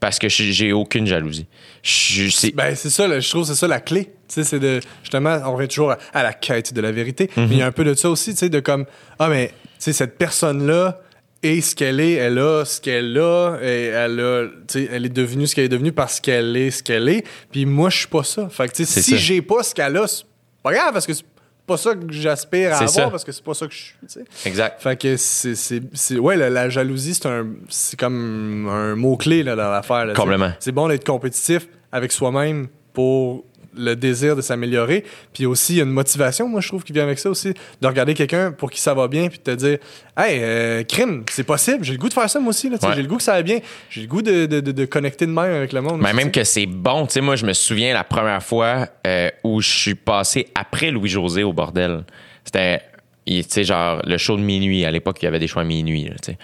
[0.00, 1.46] parce que j'ai aucune jalousie.
[1.82, 4.04] C'est- Ben, c'est ça, là, je trouve c'est ça la clé.
[4.06, 4.80] Tu sais, c'est de.
[5.02, 7.28] Justement, on revient toujours à, à la quête de la vérité.
[7.36, 7.46] Mhm.
[7.48, 8.86] Mais il y a un peu de ça aussi, tu sais, de comme.
[9.18, 11.00] Ah, mais, tu sais, cette personne-là
[11.42, 14.46] est ce qu'elle est, elle a ce qu'elle a, et elle a.
[14.68, 17.24] Tu sais, elle est devenue ce qu'elle est devenue parce qu'elle est ce qu'elle est.
[17.52, 18.48] Puis moi, je suis pas ça.
[18.48, 20.24] Fait que, si j'ai pas ce qu'elle a, c'est
[20.62, 21.24] pas grave parce que c'est
[21.70, 23.10] pas ça que j'aspire à avoir ça.
[23.10, 24.24] parce que c'est pas ça que je suis, tu sais.
[24.44, 24.82] exact.
[24.82, 26.18] Fait que c'est.
[26.18, 27.46] Ouais, la, la jalousie, c'est un.
[27.68, 30.12] C'est comme un mot-clé dans l'affaire.
[30.14, 30.52] Complètement.
[30.58, 33.44] C'est bon d'être compétitif avec soi-même pour
[33.76, 35.04] le désir de s'améliorer.
[35.32, 37.54] Puis aussi, il y a une motivation, moi, je trouve, qui vient avec ça aussi.
[37.80, 39.78] De regarder quelqu'un pour qui ça va bien, puis de te dire
[40.16, 42.68] Hey, euh, crime, c'est possible, j'ai le goût de faire ça, moi aussi.
[42.68, 42.76] Ouais.
[42.94, 43.60] J'ai le goût que ça va bien.
[43.88, 46.02] J'ai le goût de, de, de- de connecter de même avec le monde.
[46.02, 47.06] Aussi, même que c'est bon.
[47.06, 50.90] Tu sais, moi, je me souviens la première fois euh, où je suis passé après
[50.90, 52.04] Louis-José au bordel.
[52.44, 52.82] C'était,
[53.26, 54.84] tu sais, genre, le show de minuit.
[54.84, 56.38] À l'époque, il y avait des shows à minuit, tu sais.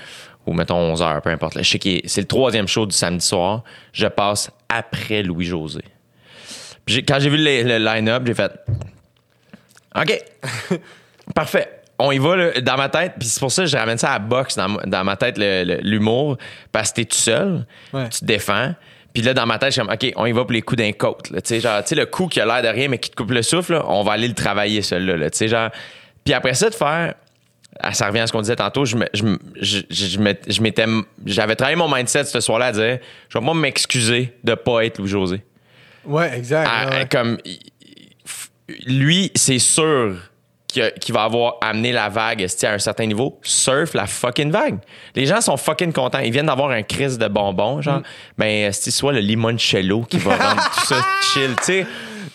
[0.47, 1.59] Ou mettons 11 heures, peu importe.
[1.59, 3.65] Je sais que c'est le troisième show du samedi soir.
[3.93, 5.81] Je passe après Louis-José.
[6.89, 8.53] Quand j'ai vu le, le line-up, j'ai fait
[9.95, 10.23] OK.
[11.35, 11.69] Parfait.
[11.99, 14.11] on y va là, dans ma tête, puis c'est pour ça que je ramène ça
[14.11, 16.37] à la boxe dans, dans ma tête, l'humour,
[16.71, 18.09] parce que t'es tout seul, Ouais.
[18.11, 18.75] tu te défends.
[19.13, 20.79] Puis là, dans ma tête, je suis comme, OK, on y va pour les coups
[20.83, 21.31] d'un côte.
[21.33, 23.17] Tu sais, genre, tu sais, le coup qui a l'air de rien, mais qui te
[23.17, 25.17] coupe le souffle, là, on va aller le travailler, celui-là.
[25.17, 25.31] là.
[25.31, 25.71] Tu sais, genre.
[26.23, 27.15] Puis après ça, de faire.
[27.81, 28.85] ah, ça revient à ce qu'on disait tantôt.
[28.85, 30.05] Je, me- je, je,
[30.49, 30.85] je m'étais.
[31.25, 32.99] J'avais travaillé mon mindset ce soir-là à dire
[33.31, 35.43] je vais pas m'excuser de pas être Louis-José.
[36.07, 36.69] Ouais, exact.
[36.71, 37.07] À- ouais.
[37.11, 37.39] Comme.
[38.87, 40.17] Lui, c'est sûr
[40.67, 43.39] qu'il va avoir amené la vague à un certain niveau?
[43.43, 44.79] Surf la fucking vague.
[45.15, 46.19] Les gens sont fucking contents.
[46.19, 47.83] Ils viennent d'avoir un crise de bonbons, Mm.
[47.83, 48.03] genre.
[48.37, 51.01] Ben, c'est soit le limoncello qui va rendre tout ça
[51.33, 51.87] chill, tu sais.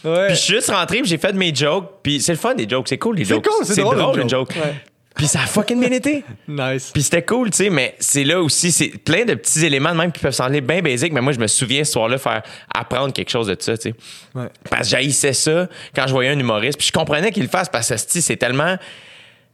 [0.02, 2.88] Puis je suis juste rentré, j'ai fait mes jokes, puis c'est le fun des jokes,
[2.88, 3.46] c'est cool les C'est jokes.
[3.46, 4.52] cool, c'est drôle, une une joke.
[4.54, 4.64] joke.
[4.64, 4.74] Ouais.
[5.22, 6.24] Puis ça a fucking bien été.
[6.48, 6.90] Nice.
[6.92, 9.98] Puis c'était cool, tu sais, mais c'est là aussi, c'est plein de petits éléments de
[9.98, 12.42] même qui peuvent sembler bien basiques, mais moi je me souviens ce soir-là faire
[12.74, 13.96] apprendre quelque chose de ça, tu sais.
[14.34, 14.48] Ouais.
[14.68, 17.70] Parce que j'haïssais ça quand je voyais un humoriste, puis je comprenais qu'il le fasse
[17.70, 18.78] parce que c'est tellement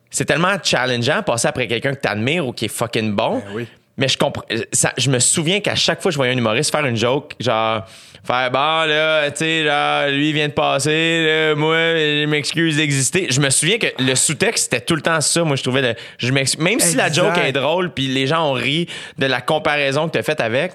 [0.10, 3.40] c'est tellement challengeant passer après quelqu'un que t'admires ou qui est fucking bon.
[3.40, 3.68] Ben oui.
[4.00, 4.44] Mais je comprends
[4.74, 7.34] ça je me souviens qu'à chaque fois que je voyais un humoriste faire une joke,
[7.40, 7.84] genre
[8.24, 12.76] faire bon là, tu sais genre lui il vient de passer, là, moi je m'excuse
[12.78, 13.28] d'exister.
[13.32, 15.96] Je me souviens que le sous-texte c'était tout le temps ça, moi je trouvais de-
[16.20, 18.88] je m'excuse même si la joke est drôle puis les gens ont ri
[19.18, 20.74] de la comparaison que tu as faite avec,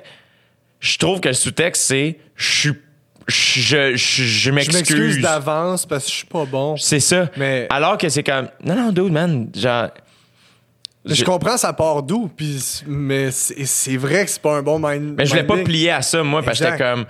[0.80, 2.72] je trouve que le sous-texte c'est je suis
[3.28, 5.20] je, je, je Je m'excuse m'excuse.
[5.20, 6.76] d'avance parce que je suis pas bon.
[6.76, 7.28] C'est ça.
[7.36, 9.90] Mais- Alors que c'est comme non non dude man, genre
[11.04, 14.78] Je, je- comprends ça part d'où, puis mais c'est vrai que c'est pas un bon
[14.78, 15.14] mind.
[15.18, 17.04] Mais je voulais pas plier à ça, moi, parce que j'étais comme.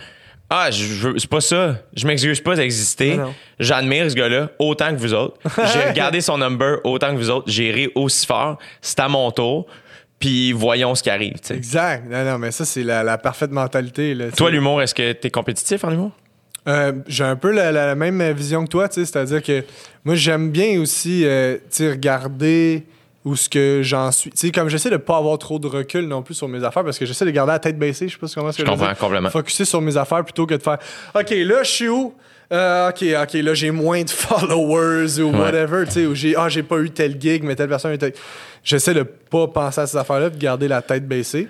[0.54, 1.76] Ah, je, veux- c'est pas ça.
[1.94, 3.18] Je m'excuse pas d'exister.
[3.58, 5.38] J'admire ce gars-là autant que vous autres.
[5.72, 7.50] J'ai regardé son number autant que vous autres.
[7.50, 8.58] J'ai ri aussi fort.
[8.82, 9.66] C'est à mon tour.
[10.18, 11.34] Puis voyons ce qui arrive.
[11.40, 11.54] tu sais.
[11.56, 12.04] Exact.
[12.08, 14.14] Non, non, mais ça, c'est la, la parfaite mentalité.
[14.14, 16.12] Là, Toi, l'humour, est-ce que t'es compétitif en humour?
[16.68, 19.64] Euh, j'ai un peu la, la- la même vision que toi, tu sais, c'est-à-dire que
[20.04, 22.84] moi, j'aime bien aussi, euh, regarder
[23.24, 24.30] où ce que j'en suis.
[24.30, 26.82] Tu sais, comme j'essaie de pas avoir trop de recul non plus sur mes affaires
[26.84, 28.70] parce que j'essaie de garder la tête baissée, je sais pas comment est-ce que Je
[28.70, 29.30] comprends complètement.
[29.30, 30.78] Focuser sur mes affaires plutôt que de faire
[31.14, 32.14] OK, là, je suis où?
[32.52, 34.10] Euh, ok, ok, là j'ai moins de
[34.52, 35.38] followers ou Ouais.
[35.38, 37.94] whatever, tu sais, ou j'ai ah j'ai pas eu tel gig, mais telle personne a
[37.94, 38.12] eu tel.
[38.64, 41.48] J'essaie de pas penser à ces affaires-là, de garder la tête baissée.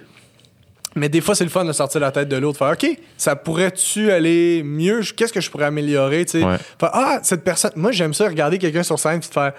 [0.94, 2.86] Mais des fois, c'est le fun de sortir la tête de l'autre, faire OK,
[3.16, 5.00] ça pourrait-tu aller mieux?
[5.16, 6.24] Qu'est-ce que je pourrais améliorer?
[6.26, 6.44] tu sais?
[6.44, 6.56] Ouais.
[6.82, 7.72] Ah, cette personne.
[7.76, 9.52] Moi, j'aime ça, regarder quelqu'un sur scène puis de faire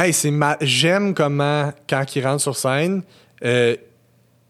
[0.00, 0.56] Hey, c'est ma...
[0.60, 3.02] j'aime comment, quand il rentre sur scène,
[3.44, 3.74] euh,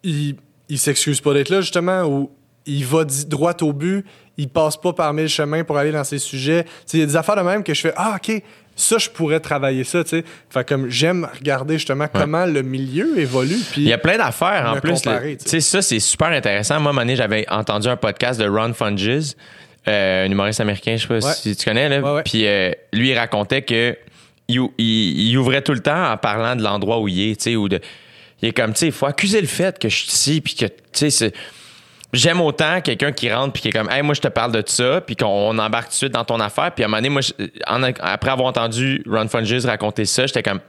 [0.03, 0.37] il,
[0.69, 2.31] il s'excuse pas d'être là, justement, ou
[2.67, 4.05] il va droit au but,
[4.37, 6.65] il passe pas par mille chemins pour aller dans ses sujets.
[6.93, 8.43] Il y a des affaires de même que je fais Ah, OK,
[8.77, 10.05] ça, je pourrais travailler ça.
[10.05, 10.25] tu sais.
[10.51, 13.57] Fait comme j'aime regarder justement comment le milieu évolue.
[13.73, 14.93] Puis Il y a plein d'affaires en plus.
[14.93, 15.37] comparer, là.
[15.39, 15.61] tu Tu sais.
[15.61, 16.79] sais, ça, c'est super intéressant.
[16.79, 19.33] Moi, à un moment donné, j'avais entendu un podcast de Ron Funges,
[19.89, 21.33] euh, un humoriste américain, je sais pas Ouais.
[21.35, 21.89] si tu connais.
[21.89, 22.15] Là.
[22.17, 22.23] Ouais.
[22.23, 23.97] Puis euh, lui, il racontait que
[24.49, 27.69] il, ouvrait tout le temps en parlant de l'endroit où il est, tu sais, ou
[27.69, 27.81] de.
[28.41, 30.55] Il est comme, tu sais, il faut accuser le fait que je suis ici, puis
[30.55, 31.33] que, tu sais,
[32.15, 34.63] J'aime autant quelqu'un qui rentre puis qui est comme, hey, moi, je te parle de
[34.65, 36.73] ça, puis qu'on embarque tout de suite dans ton affaire.
[36.73, 37.21] Puis à un moment donné, moi,
[38.01, 40.61] après avoir entendu Ron Funges raconter ça, j'étais comme,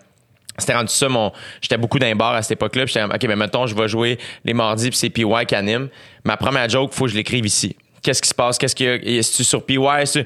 [0.58, 1.32] c'était rendu ça mon
[1.62, 3.88] j'étais beaucoup les bars à cette époque-là puis j'étais comme, OK ben mettons je vais
[3.88, 5.88] jouer les mardis puis c'est PY qui anime
[6.26, 8.58] ma première joke faut que je l'écrive ici Qu'est-ce qui se passe?
[8.58, 8.96] Qu'est-ce qu'il y a?
[8.96, 9.78] Est-ce sur PY?
[10.00, 10.20] Est-ce-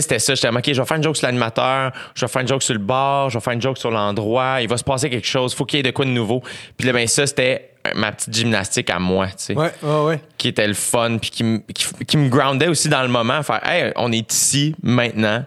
[0.00, 0.34] c'était ça.
[0.34, 2.74] J'étais OK, je vais faire une joke sur l'animateur, je vais faire une joke sur
[2.74, 4.58] le bar, je vais faire une joke sur l'endroit.
[4.62, 5.54] Il va se passer quelque chose.
[5.54, 6.42] Faut qu'il y ait de quoi de nouveau.
[6.76, 10.20] Puis là, ben, ça, c'était ma petite gymnastique à moi, tu sais Ouais, ouais, ouais.
[10.36, 13.42] qui était le fun puis qui, me- qui, qui me groundait aussi dans le moment
[13.42, 15.46] faire hey on est ici maintenant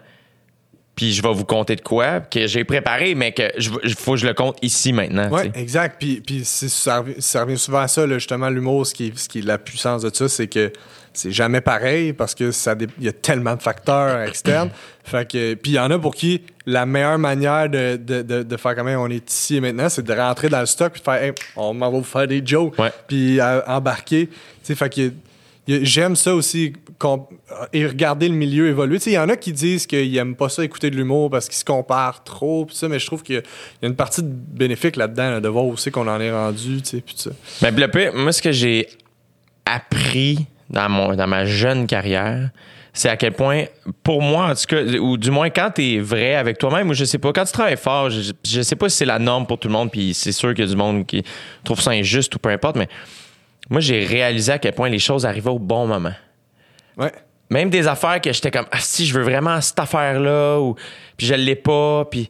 [0.95, 4.17] puis je vais vous compter de quoi que j'ai préparé mais que je faut que
[4.19, 5.51] je le compte ici maintenant sais.
[5.55, 5.97] exact.
[5.99, 9.39] Puis, puis c'est- ça, revient, souvent à ça, là, justement, l'humour, ce qui, ce qui
[9.39, 10.71] est la puissance de ça, c'est que
[11.13, 14.69] c'est jamais pareil parce que ça il y a tellement de facteurs externes.
[15.03, 18.43] fait que, puis il y en a pour qui la meilleure manière de, de, de,
[18.43, 21.01] de faire comme on est ici et maintenant, c'est de rentrer dans le stock puis
[21.01, 22.75] de faire Hey, on m'en va vous faire des jokes.
[23.07, 24.29] Puis euh, embarquer.
[24.63, 25.11] Fait que
[25.65, 27.23] J'aime ça aussi, com-
[27.71, 28.97] et regarder le milieu évoluer.
[29.05, 31.55] Il y en a qui disent qu'ils aiment pas ça écouter de l'humour parce qu'ils
[31.57, 33.95] se comparent trop, pis ça, mais je trouve qu'il y a il y a une
[33.95, 37.15] partie de bénéfique là-dedans, là, de voir aussi qu'on en est rendu, tu sais, puis
[37.17, 37.31] ça.
[37.61, 38.89] le pire, moi ce que j'ai
[39.65, 42.49] appris dans mon dans ma jeune carrière
[42.93, 43.65] c'est à quel point,
[44.03, 47.05] pour moi, en tout cas, ou du moins quand t'es vrai avec toi-même, ou je
[47.05, 49.57] sais pas, quand tu travailles fort, je, je sais pas si c'est la norme pour
[49.57, 51.23] tout le monde, puis c'est sûr qu'il y a du monde qui
[51.63, 52.87] trouve ça injuste ou peu importe, mais
[53.71, 56.13] moi, j'ai réalisé à quel point les choses arrivaient au bon moment.
[56.95, 57.11] Ouais.
[57.49, 60.75] Même des affaires que j'étais comme, ah, si, je veux vraiment cette affaire-là, ou
[61.17, 62.29] puis je l'ai pas, puis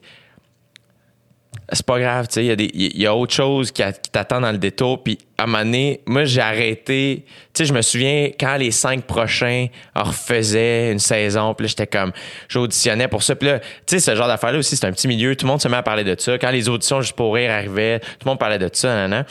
[1.72, 3.82] c'est pas grave, tu sais, il y, y a autre chose qui,
[4.12, 5.02] t'attend dans le détour.
[5.02, 7.24] Puis à un moment donné, moi, j'ai arrêté.
[7.26, 11.86] Tu sais, je me souviens quand les cinq prochains refaisaient une saison, puis là, j'étais
[11.86, 12.12] comme,
[12.48, 13.34] j'auditionnais pour ça.
[13.34, 15.34] Puis là, tu sais, ce genre d'affaires-là aussi, c'est un petit milieu.
[15.36, 16.38] Tout le monde se met à parler de ça.
[16.38, 19.24] Quand les auditions juste pour rire arrivaient, tout le monde parlait de ça, nan, nan.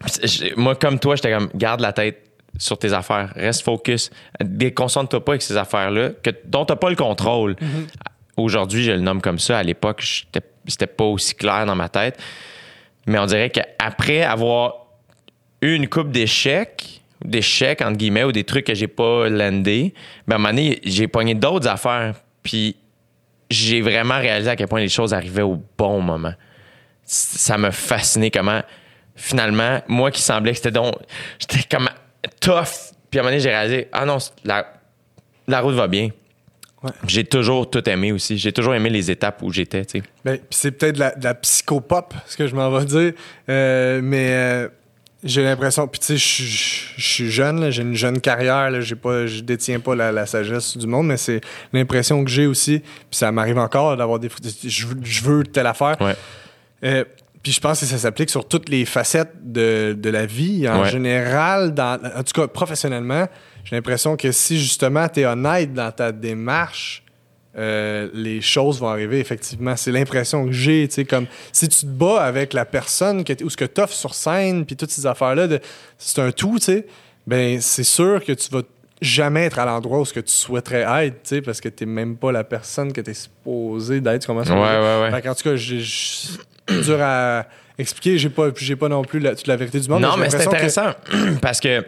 [0.00, 2.22] Puis j'ai- Moi, comme toi, j'étais comme, garde la tête
[2.56, 3.32] sur tes affaires.
[3.34, 4.10] Reste focus.
[4.40, 7.56] Déconcentre-toi pas avec ces affaires-là que, dont tu n'as pas le contrôle.
[8.36, 9.58] Aujourd'hui, je le nomme comme ça.
[9.58, 12.18] À l'époque, j'étais- c'était pas aussi clair dans ma tête.
[13.06, 14.86] Mais on dirait qu'après avoir
[15.62, 19.94] eu une coupe d'échecs, d'échecs, entre guillemets, ou des trucs que j'ai pas landé,
[20.26, 22.14] ben, à un moment donné, j'ai pogné d'autres affaires.
[22.42, 22.76] Puis
[23.50, 26.34] j'ai vraiment réalisé à quel point les choses arrivaient au bon moment.
[27.04, 28.60] Ça m'a fasciné comment,
[29.16, 30.94] finalement, moi qui semblais que c'était donc.
[31.38, 31.88] J'étais comme
[32.40, 32.92] tough.
[33.10, 34.66] Puis à un moment donné, j'ai réalisé, ah non, la,
[35.46, 36.10] la route va bien.
[36.82, 36.90] Ouais.
[37.06, 38.38] J'ai toujours tout aimé aussi.
[38.38, 40.04] J'ai toujours aimé les étapes où j'étais, tu sais.
[40.24, 43.12] Ben, c'est peut-être de la, de la psychopop, ce que je m'en vais dire.
[43.48, 44.68] Euh, mais euh,
[45.24, 45.88] j'ai l'impression.
[45.88, 49.26] Puis tu sais, je suis- je suis jeune, j'ai une jeune carrière, là, j'ai pas,
[49.26, 51.40] je détiens pas la, la sagesse du monde, mais c'est
[51.72, 52.78] l'impression que j'ai aussi.
[52.78, 54.28] Puis ça m'arrive encore d'avoir des.
[54.64, 54.86] Je
[55.24, 55.96] veux telle affaire.
[56.00, 56.14] Ouais.
[56.84, 57.04] Euh,
[57.48, 60.68] puis je pense que ça s'applique sur toutes les facettes de, de la vie.
[60.68, 60.90] En Ouais.
[60.90, 63.26] général, dans, en tout cas professionnellement,
[63.64, 67.02] j'ai l'impression que si justement tu es honnête dans ta démarche,
[67.56, 69.76] euh, les choses vont arriver effectivement.
[69.76, 70.86] C'est l'impression que j'ai.
[70.88, 73.64] tu sais, Comme si tu te bats avec la personne que t'es- ou ce que
[73.64, 75.48] tu offres sur scène, puis toutes ces affaires-là,
[75.96, 76.86] c'est un tout, tu sais,
[77.26, 78.60] ben c'est sûr que tu vas
[79.00, 81.86] jamais être à l'endroit où ce que tu souhaiterais être, tu sais, parce que tu
[81.86, 84.26] même pas la personne que tu es supposé d'être.
[84.26, 85.22] Je veux Ouais, ouais, ouais.
[85.22, 85.82] Qu'en tout cas, j'ai-
[86.68, 87.46] dur à
[87.78, 88.18] expliquer.
[88.18, 90.02] J'ai pas, j'ai pas non plus la, toute la vérité du monde.
[90.02, 90.92] Non, mais c'est que- intéressant
[91.42, 91.84] parce que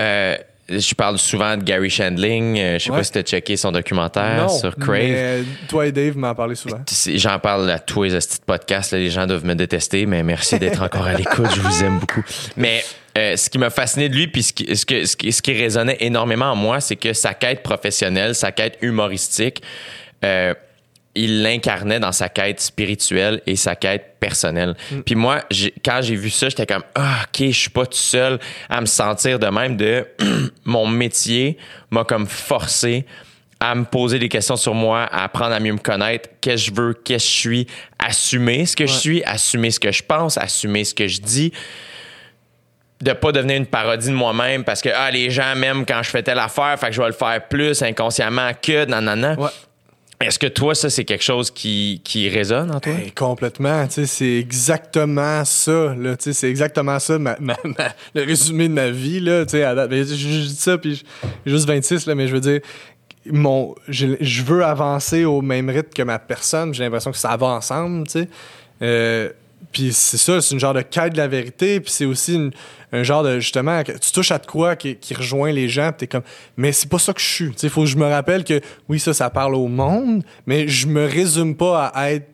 [0.00, 0.36] euh,
[0.68, 2.58] je parle souvent de Gary Shandling.
[2.58, 2.98] Euh, je sais Ouais.
[2.98, 4.96] pas si tu as checké son documentaire non, sur Crave.
[5.00, 6.80] mais toi et Dave m'en parlez souvent.
[7.14, 8.92] J'en parle à tous les de podcasts.
[8.92, 11.50] là, les gens doivent me détester, mais merci d'être encore à l'écoute.
[11.54, 12.22] Je vous aime beaucoup.
[12.56, 12.82] Mais
[13.18, 15.42] euh, ce qui m'a fasciné de lui, puis ce qui, ce, que- ce qui, ce
[15.42, 19.62] qui résonnait énormément en moi, c'est que sa quête professionnelle, sa quête humoristique,
[20.24, 20.54] euh,
[21.14, 24.74] il l'incarnait dans sa quête spirituelle et sa quête personnelle.
[25.04, 25.42] Puis moi,
[25.84, 28.86] quand j'ai vu ça, j'étais comme ah ok, je suis pas tout seul à me
[28.86, 29.76] sentir de même.
[29.76, 30.06] De
[30.64, 31.58] mon métier
[31.90, 33.04] m'a comme forcé
[33.60, 36.74] à me poser des questions sur moi, à apprendre à mieux me connaître, qu'est-ce que
[36.74, 37.66] je veux, qu'est-ce que je suis,
[37.98, 41.52] assumer ce que je suis, assumer ce que je pense, assumer ce que je dis
[43.00, 46.10] de pas devenir une parodie de moi-même parce que ah, les gens m'aiment quand je
[46.10, 49.34] fais telle affaire, fait que je vais le faire plus inconsciemment que nanana.
[49.34, 49.48] Ouais.
[50.22, 52.92] Est-ce que toi, ça, c'est quelque chose qui, qui résonne en toi?
[52.92, 59.86] Hey, complètement, c'est exactement ça, c'est exactement ça, le résumé de ma vie, là, à.
[59.86, 61.02] Ben, je, dis ça, puis
[61.44, 62.60] j'ai juste 26, là, mais je veux dire,
[63.26, 67.36] mon, je, je veux avancer au même rythme que ma personne, j'ai l'impression que ça
[67.36, 68.28] va ensemble, sais.
[68.82, 69.30] Euh,
[69.72, 72.50] puis c'est ça, c'est une genre de quête de la vérité, puis c'est aussi une-
[72.92, 75.88] un genre de, justement, que tu touches à de quoi qui, qui rejoint les gens,
[75.92, 76.22] puis t'es comme,
[76.56, 78.60] mais c'est pas ça que je suis, tu sais, faut que je me rappelle que,
[78.88, 82.26] oui, ça, ça parle au monde, mais je me résume pas à être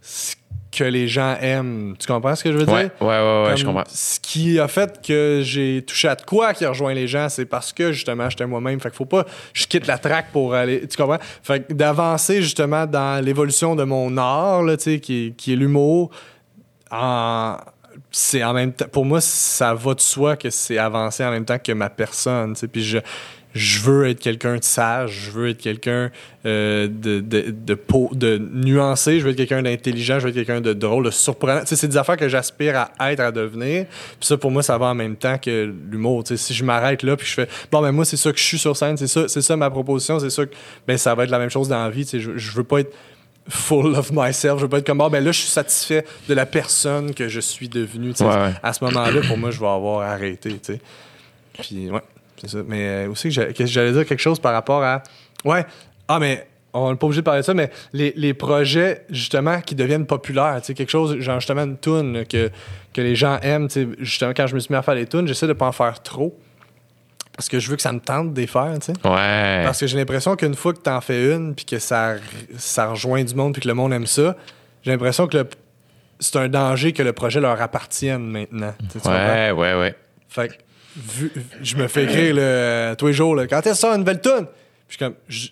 [0.00, 0.34] ce
[0.70, 1.94] que les gens aiment.
[1.98, 2.74] Tu comprends ce que je veux dire?
[2.74, 3.84] ouais, ouais, ouais, je comprends.
[3.92, 7.46] Ce qui a fait que j'ai touché à de quoi qui rejoint les gens, c'est
[7.46, 8.78] parce que justement j'étais moi-même.
[8.78, 9.24] Fait qu'il faut pas
[9.54, 10.86] je quitte la track pour aller.
[10.86, 11.18] Tu comprends?
[11.42, 15.56] Fait que d'avancer justement dans l'évolution de mon art, là, tu sais, qui, qui est
[15.56, 16.10] l'humour,
[18.10, 18.86] C'est en même temps.
[18.90, 22.54] Pour moi, ça va de soi que c'est avancer en même temps que ma personne.
[22.54, 22.68] tu sais.
[22.68, 22.98] Puis je,
[23.54, 26.10] je veux être quelqu'un de sage, je veux être quelqu'un
[26.46, 27.78] euh, de, de, de,
[28.12, 31.60] de nuancé, je veux être quelqu'un d'intelligent, je veux être quelqu'un de drôle, de surprenant.
[31.60, 33.86] Tu sais, c'est des affaires que j'aspire à être, à devenir.
[33.86, 36.24] Puis ça, pour moi, ça va en même temps que l'humour.
[36.24, 38.44] Tu si je m'arrête là, puis je fais bon, ben moi, c'est ça que je
[38.44, 40.54] suis sur scène, c'est ça, c'est ça ma proposition, c'est ça que
[40.86, 42.08] ben ça va être la même chose dans la vie.
[42.10, 42.94] Je, je veux pas être
[43.48, 44.58] full of myself.
[44.58, 47.28] Je veux pas être comme, ah, ben là, je suis satisfait de la personne que
[47.28, 47.68] je suis.
[47.74, 48.52] Ouais, ouais.
[48.62, 50.80] À ce moment-là, pour moi, je vais avoir arrêté, tu sais.
[51.60, 52.02] Puis, ouais,
[52.40, 52.58] c'est ça.
[52.66, 55.02] Mais euh, aussi, j'allais dire quelque chose par rapport à.
[55.44, 55.64] Ouais,
[56.06, 59.60] ah, mais on n'est pas obligé de parler de ça, mais les, les projets, justement,
[59.60, 62.50] qui deviennent populaires, tu sais, quelque chose, genre, justement, une toune là, que,
[62.92, 65.06] que les gens aiment, tu sais, justement, quand je me suis mis à faire les
[65.06, 66.38] tunes, j'essaie de pas en faire trop.
[67.38, 69.08] Parce que je veux que ça me tente de les faire, tu sais.
[69.08, 69.62] Ouais.
[69.64, 72.16] Parce que j'ai l'impression qu'une fois que t'en fais une, puis que ça,
[72.56, 74.34] ça rejoint du monde, puis que le monde aime ça,
[74.82, 75.48] j'ai l'impression que le-
[76.18, 78.74] c'est un danger que le projet leur appartienne maintenant.
[78.80, 79.12] Tu sais, tu comprends?
[79.12, 79.94] Ouais, ouais, ouais.
[80.28, 80.54] Fait que,
[80.96, 81.32] vu-
[81.62, 84.46] je me fais écrire le, tous les jours, quand est-ce que ça, une nouvelle tune?
[84.88, 85.48] Puis comme, je-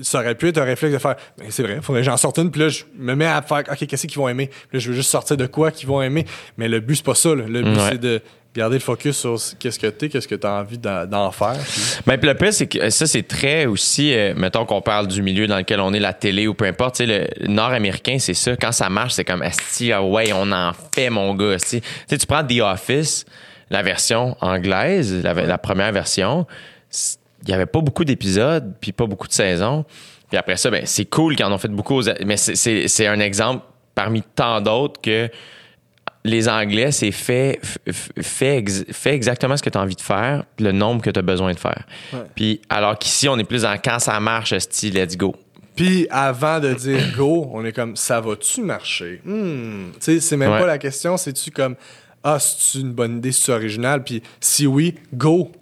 [0.00, 2.38] ça aurait pu être un réflexe de faire, mais c'est vrai, faudrait que j'en sorte
[2.38, 4.46] une, puis là, je me mets à faire, OK, qu'est-ce qu'ils vont aimer?
[4.46, 6.24] Puis là, je veux juste sortir de quoi qu'ils vont aimer.
[6.56, 7.44] Mais le but, c'est pas ça, là.
[7.46, 7.88] Le but, Ouais.
[7.90, 8.22] c'est de
[8.58, 11.56] garder le focus sur qu'est-ce que t'es, qu'est-ce que t'as envie d'en, faire.
[12.06, 15.22] Mais puis le pire, c'est que ça, c'est très aussi, euh, mettons qu'on parle du
[15.22, 18.34] milieu dans lequel on est, la télé ou peu importe, tu sais, le nord-américain, c'est
[18.34, 18.56] ça.
[18.56, 21.56] Quand ça marche, c'est comme, esti, ah ouais, on en fait, mon gars.
[21.58, 23.24] Tu sais, tu prends The Office,
[23.70, 26.46] la version anglaise, la, la première version,
[27.44, 29.84] il y avait pas beaucoup d'épisodes, puis pas beaucoup de saisons.
[30.28, 33.20] Puis après ça, ben, c'est cool qu'ils en ont fait beaucoup, aux- mais c'est un
[33.20, 33.64] exemple
[33.94, 35.30] parmi tant d'autres que
[36.24, 37.60] les Anglais, c'est fait,
[37.92, 41.18] fait, ex- fait exactement ce que tu as envie de faire, le nombre que tu
[41.18, 41.84] as besoin de faire.
[42.12, 42.20] Ouais.
[42.34, 45.34] Puis alors qu'ici, on est plus dans quand ça marche, style let's go.
[45.76, 49.20] Puis avant de dire go, on est comme ça va-tu marcher?
[49.24, 49.90] Hmm.
[49.92, 50.58] Tu sais, c'est même Ouais.
[50.58, 51.76] pas la question, c'est-tu comme
[52.24, 54.02] ah, c'est une bonne idée, c'est original?
[54.02, 55.52] Puis si oui, go,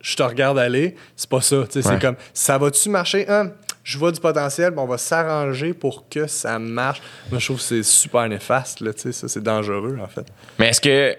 [0.00, 0.96] je te regarde aller.
[1.14, 1.64] C'est pas ça.
[1.70, 1.94] Tu sais, Ouais.
[1.94, 3.28] C'est comme ça va-tu marcher?
[3.28, 3.52] Hein?
[3.82, 7.00] Je vois du potentiel, puis on va s'arranger pour que ça marche.
[7.30, 10.26] Moi, je trouve que c'est super néfaste, là, tu sais, ça, c'est dangereux, en fait.
[10.58, 11.16] Mais est-ce que.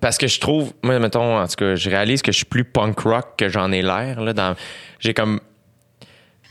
[0.00, 2.64] Parce que je trouve, moi, mettons, en tout cas, je réalise que je suis plus
[2.64, 4.20] punk rock que j'en ai l'air.
[4.20, 4.56] là, dans
[4.98, 5.40] J'ai comme.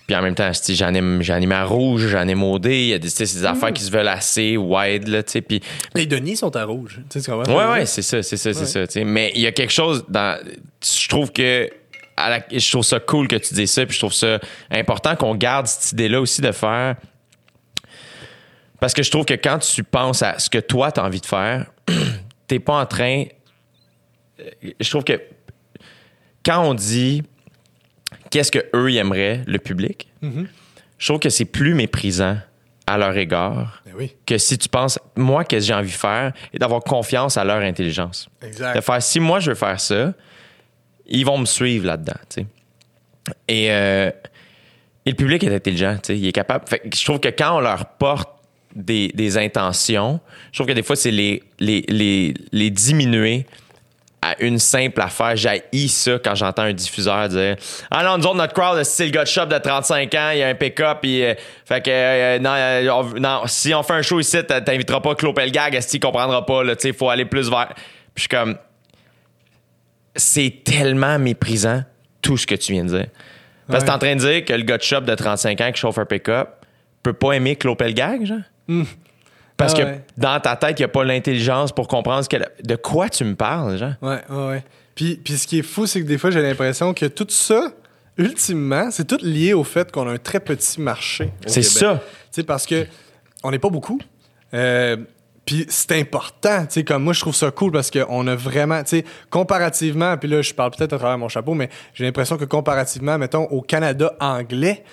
[0.07, 2.81] Puis en même temps, j'anime, j'anime à rouge, j'anime au dé.
[2.83, 5.23] Il y a des, tu sais, c'est des affaires qui se veulent assez wide, là,
[5.23, 5.41] tu sais.
[5.41, 5.61] Puis
[5.95, 7.01] Les Denis sont à rouge.
[7.09, 7.31] Tu sais?
[7.31, 8.85] Ouais, ouais, c'est ça, c'est ça, c'est ça.
[8.85, 9.03] tu sais.
[9.03, 10.39] Mais il y a quelque chose dans.
[10.81, 11.69] Je trouve que.
[12.17, 14.39] À la- je trouve ça cool que tu dises ça, puis je trouve ça
[14.71, 16.95] important qu'on garde cette idée-là aussi de faire.
[18.79, 21.21] Parce que je trouve que quand tu penses à ce que toi, tu as envie
[21.21, 21.65] de faire,
[22.47, 23.25] t'es pas en train.
[24.39, 24.43] euh,
[24.79, 25.19] Je trouve que
[26.45, 27.23] quand on dit
[28.29, 30.11] qu'est-ce que eux ils aimeraient, le public,
[30.97, 32.37] je trouve que c'est plus méprisant
[32.87, 35.95] à leur égard Ben oui, que si tu penses, moi, qu'est-ce que j'ai envie de
[35.97, 38.29] faire, et d'avoir confiance à leur intelligence.
[38.43, 38.75] exact.
[38.75, 40.13] De faire, si moi, je veux faire ça,
[41.07, 42.47] ils vont me suivre là-dedans, tu sais.
[43.47, 44.11] Et, euh,
[45.05, 46.67] et le public est intelligent, tu sais, il est capable.
[46.67, 48.29] Fait je trouve que quand on leur porte
[48.75, 50.19] des, intentions,
[50.51, 53.45] je trouve que des fois, c'est les, les, les, les diminuer
[54.21, 55.35] à une simple affaire.
[55.35, 57.55] J'haïs ça quand j'entends un diffuseur dire
[57.91, 60.39] Ah non, nous autres, notre crowd, c'est le gars de shop de 35 ans, il
[60.39, 64.01] y a un pick-up, euh, fait que euh, non, on- non, si on fait un
[64.01, 67.09] show ici, t'inviteras pas Claude Pelgag, est-ce qu'il comprendra pas, là, tu sais, il faut
[67.09, 67.69] aller plus vers.
[67.75, 67.83] Puis
[68.15, 68.57] je suis comme
[70.15, 71.83] C'est tellement méprisant
[72.21, 73.07] tout ce que tu viens de dire.
[73.67, 75.71] Parce que t'es en train de dire que le gars de shop de 35 ans
[75.71, 76.49] qui chauffe un pick-up
[77.03, 78.85] peut pas aimer Claude Pelgag, genre?
[79.57, 80.01] Parce Ah que ouais.
[80.17, 83.23] dans ta tête, il n'y a pas l'intelligence pour comprendre ce qu'elle- de quoi tu
[83.23, 83.93] me parles, genre?
[84.01, 84.63] Ouais, ouais, ouais.
[84.95, 87.71] Puis, puis ce qui est fou, c'est que des fois, j'ai l'impression que tout ça,
[88.17, 91.31] ultimement, c'est tout lié au fait qu'on a un très petit marché.
[91.47, 92.01] C'est ça.
[92.31, 92.85] Tu sais, parce que
[93.43, 93.99] on n'est pas beaucoup.
[94.53, 94.97] Euh,
[95.45, 98.81] puis c'est important, tu sais, comme moi, je trouve ça cool parce qu'on a vraiment,
[98.83, 102.37] tu sais, comparativement, puis là, je parle peut-être à travers mon chapeau, mais j'ai l'impression
[102.37, 104.83] que comparativement, mettons, au Canada anglais,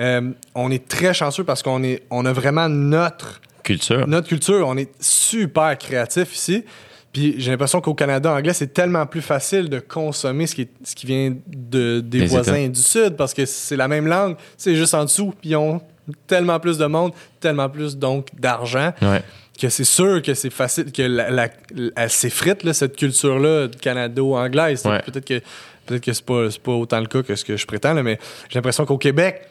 [0.00, 4.06] euh, on est très chanceux parce qu'on est, on a vraiment notre Culture.
[4.08, 6.64] notre culture, on est super créatif ici.
[7.12, 10.70] Puis j'ai l'impression qu'au Canada anglais, c'est tellement plus facile de consommer ce qui, est-
[10.84, 12.68] ce qui vient de, des voisins États.
[12.68, 15.34] du Sud parce que c'est la même langue, c'est juste en dessous.
[15.40, 15.80] Puis ils ont
[16.26, 19.22] tellement plus de monde, tellement plus donc d'argent Ouais.
[19.60, 21.48] Que c'est sûr que c'est facile, que la, la-
[21.96, 24.84] elle s'effrite, là, cette culture-là canado-anglaise.
[24.86, 25.02] Ouais.
[25.02, 25.40] Peut-être que,
[25.86, 28.18] peut que c'est pas, pas autant le cas que ce que je prétends, là, mais
[28.48, 29.42] j'ai l'impression qu'au Québec,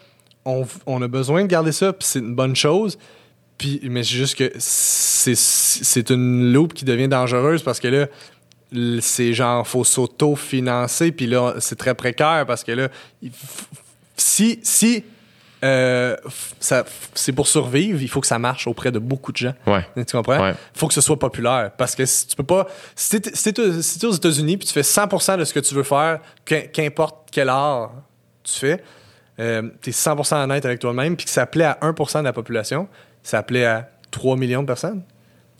[0.45, 2.97] on, on a besoin de garder ça, puis c'est une bonne chose.
[3.57, 8.07] Puis, mais c'est juste que c'est, une loupe qui devient dangereuse parce que là,
[9.01, 12.89] c'est genre, faut s'auto-financer, puis là, c'est très précaire parce que là,
[14.15, 15.03] si, si
[15.63, 16.15] euh,
[16.59, 19.53] c'est pour survivre, il faut que ça marche auprès de beaucoup de gens.
[19.65, 19.85] Ouais.
[19.95, 20.39] Tu comprends?
[20.41, 20.53] Ouais.
[20.73, 21.71] faut que ce soit populaire.
[21.77, 22.67] Parce que si tu peux pas.
[22.95, 26.19] Si si t'es aux États-Unis puis tu fais 100% de ce que tu veux faire,
[26.45, 27.91] qu'im- qu'importe quel art
[28.43, 28.83] tu fais,
[29.39, 32.87] euh, t'es 100% honnête avec toi-même, puis que ça plaît à 1% de la population,
[33.23, 35.03] ça plaît à 3 millions de personnes.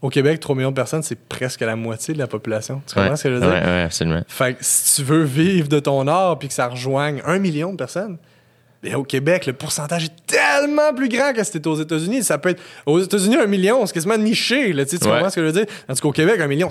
[0.01, 2.81] Au Québec, 3 millions de personnes, c'est presque la moitié de la population.
[2.85, 3.15] Tu comprends Ouais.
[3.17, 3.49] ce que je veux dire?
[3.49, 4.21] Ouais, ouais, absolument.
[4.27, 7.71] Fait que si tu veux vivre de ton art puis que ça rejoigne un million
[7.71, 8.17] de personnes,
[8.83, 12.23] bien, au Québec, le pourcentage est tellement plus grand que c'était aux États-Unis.
[12.23, 14.71] Ça peut être aux États-Unis un million, c'est quasiment niché.
[14.73, 15.01] Là, tu Ouais.
[15.01, 15.65] comprends ce que je veux dire?
[15.87, 16.69] Tandis qu'au Québec, un million,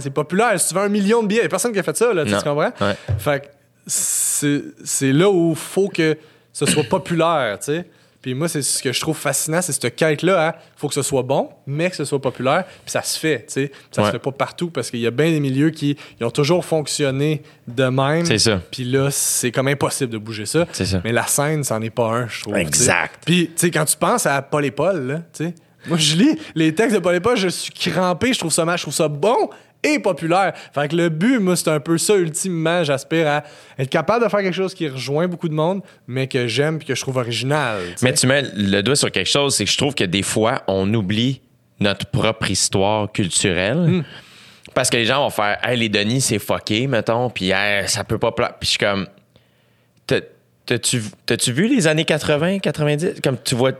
[0.00, 0.58] c'est populaire.
[0.58, 2.12] Si tu veux un million de billets, il y a personne qui a fait ça.
[2.14, 2.72] Là, tu comprends?
[2.80, 2.94] Ouais.
[3.18, 3.46] Fait que
[3.86, 6.16] c'est c'est là où il faut que
[6.52, 7.84] ce soit populaire, tu sais.
[8.26, 10.56] Puis moi, c'est ce que je trouve fascinant, c'est cette quête-là.
[10.76, 12.64] Il faut que ce soit bon, mais que ce soit populaire.
[12.66, 13.72] Puis ça se fait, tu sais.
[13.92, 14.08] Ça Ouais.
[14.08, 16.64] se fait pas partout parce qu'il y a bien des milieux qui ils ont toujours
[16.64, 18.26] fonctionné de même.
[18.26, 18.60] C'est ça.
[18.72, 20.66] Puis là, c'est comme impossible de bouger ça.
[20.72, 21.00] C'est ça.
[21.04, 22.56] Mais la scène, c'en est pas un, je trouve.
[22.56, 23.22] Exact.
[23.24, 25.54] Puis, tu sais, quand tu penses à Paul et Paul, là, tu sais,
[25.86, 28.64] moi, je lis les textes de Paul et Paul, je suis crampé, je trouve ça
[28.64, 29.50] mal, je trouve ça bon
[29.94, 30.52] et populaire.
[30.74, 32.84] Fait que le but, moi, c'est un peu ça, ultimement.
[32.84, 33.44] J'aspire à
[33.78, 36.86] être capable de faire quelque chose qui rejoint beaucoup de monde, mais que j'aime puis
[36.88, 37.80] que je trouve original.
[38.02, 40.62] Mais tu mets le doigt sur quelque chose, c'est que je trouve que des fois,
[40.66, 41.40] on oublie
[41.80, 44.04] notre propre histoire culturelle.
[44.74, 48.04] Parce que les gens vont faire, hey, les Denis, c'est fucké, mettons, puis hey, ça
[48.04, 48.32] peut pas.
[48.32, 49.06] Puis je suis comme,
[50.06, 50.20] T'as-
[50.66, 53.20] t'as-tu t'as-tu vu les années 80, 90?
[53.22, 53.72] Comme tu vois.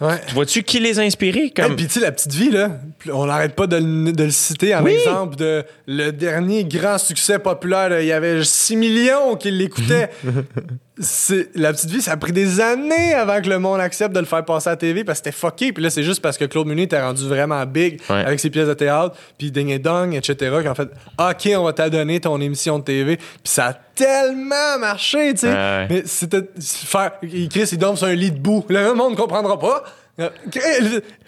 [0.00, 0.20] Ouais.
[0.26, 1.50] Tu vois-tu qui les a inspirés?
[1.54, 1.66] Comme...
[1.72, 2.80] Hey, puis tu sais, la petite vie, là,
[3.12, 4.92] on n'arrête pas de, le- de le citer en Oui.
[4.92, 8.00] exemple de le dernier grand succès populaire.
[8.00, 10.10] Il y avait 6 millions qui l'écoutaient.
[10.96, 14.20] C'est- la petite vie, ça a pris des années avant que le monde accepte de
[14.20, 15.72] le faire passer à la TV parce que c'était fucké.
[15.72, 18.24] Puis là, c'est juste parce que Claude Meunier était rendu vraiment big Ouais.
[18.24, 20.56] avec ses pièces de théâtre, puis Ding et Dong, etc.
[20.62, 20.88] Qu'en fait,
[21.18, 23.16] OK, on va t'adonner ton émission de TV.
[23.16, 25.52] Puis ça a tellement marché, tu sais.
[25.52, 25.86] Ouais.
[25.90, 27.12] Mais c'était faire.
[27.50, 28.64] Chris, il dorme sur un lit de boue.
[28.68, 29.82] Le monde ne comprendra pas.
[30.20, 30.28] Euh,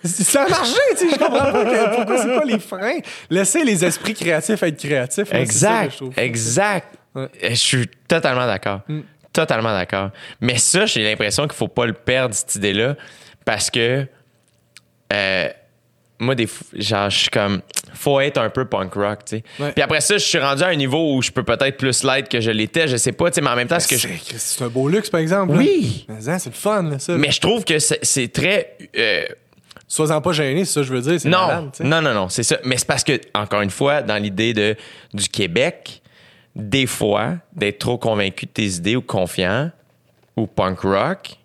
[0.04, 1.14] Ça a marché, tu sais.
[1.14, 2.98] Je comprends pas que- pourquoi c'est pas les freins.
[3.30, 5.28] Laissez les esprits créatifs être créatifs.
[5.28, 6.00] Ça Exact.
[6.16, 6.86] Exact.
[7.16, 7.24] Ouais.
[7.24, 7.28] Mm.
[7.50, 8.82] Je suis totalement d'accord.
[9.36, 10.10] Totalement d'accord.
[10.40, 12.96] Mais ça, j'ai l'impression qu'il faut pas le perdre, cette idée-là,
[13.44, 14.06] parce que
[15.12, 15.48] euh,
[16.18, 17.60] moi, des fois, genre, je suis comme,
[17.92, 19.44] faut être un peu punk rock, tu sais.
[19.60, 19.72] Ouais.
[19.72, 22.30] Puis après ça, je suis rendu à un niveau où je peux peut-être plus l'être
[22.30, 24.08] que je l'étais, je sais pas, tu sais, mais en même temps, ce que je.
[24.36, 25.54] C'est un beau luxe, par exemple.
[25.54, 26.06] Oui.
[26.08, 27.12] Mais hein, c'est le fun, là, ça.
[27.18, 28.76] Mais je trouve que c'est très.
[28.98, 29.24] euh,
[29.88, 31.30] Sois-en pas gêné, c'est ça que je veux dire.
[31.30, 32.56] Non, malade, non, non, non, c'est ça.
[32.64, 34.74] Mais c'est parce que, encore une fois, dans l'idée de,
[35.12, 36.00] du Québec,
[36.56, 39.70] des fois, d'être trop convaincu de tes idées ou confiant
[40.36, 41.36] ou punk rock,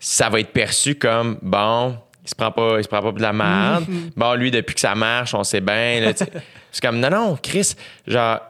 [0.00, 1.94] ça va être perçu comme bon,
[2.24, 3.84] il se prend pas, il se prend pas de la merde.
[4.16, 6.00] bon, lui, depuis que ça marche, on sait bien.
[6.00, 6.12] là,
[6.72, 7.74] c'est comme non, non, Chris,
[8.06, 8.40] genre,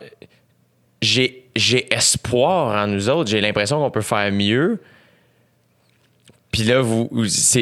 [1.03, 3.29] j'ai, j'ai espoir en nous autres.
[3.29, 4.81] J'ai l'impression qu'on peut faire mieux.
[6.51, 7.11] Puis là, vous,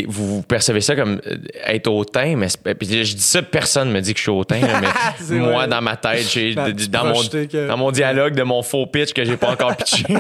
[0.07, 1.37] vous, percevez ça comme euh,
[1.67, 4.81] être hautain, mais puis je dis ça, personne me dit que je suis hautain, là,
[4.81, 5.69] mais moi, vrai.
[5.69, 9.25] dans ma tête, j'ai, dans, mon, que- dans mon dialogue de mon faux pitch que
[9.25, 10.05] j'ai pas encore pitché.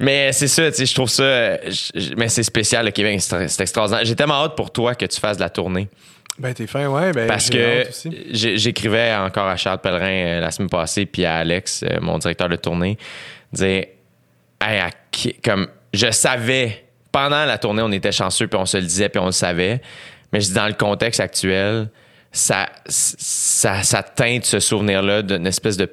[0.00, 1.56] mais c'est ça, tu sais, je trouve ça.
[1.68, 4.04] je- mais c'est spécial, le Québec, c'est extraordinaire.
[4.04, 5.88] J'ai tellement hâte pour toi que tu fasses de la tournée.
[6.38, 7.12] Ben, t'es fin, ouais.
[7.12, 7.84] Ben, Parce que
[8.32, 10.06] j'écrivais encore à Charles Pellerin
[10.38, 12.96] euh, la semaine passée, puis à Alex, euh, mon directeur de tournée,
[13.52, 13.84] dire
[14.62, 18.76] Hey, à qui- comme je savais pendant la tournée, on était chanceux, puis on se
[18.78, 19.80] le disait, puis on le savait.
[20.32, 21.90] Mais je dis dans le contexte actuel,
[22.30, 25.90] ça, ça, ça teinte ce souvenir-là d'une espèce de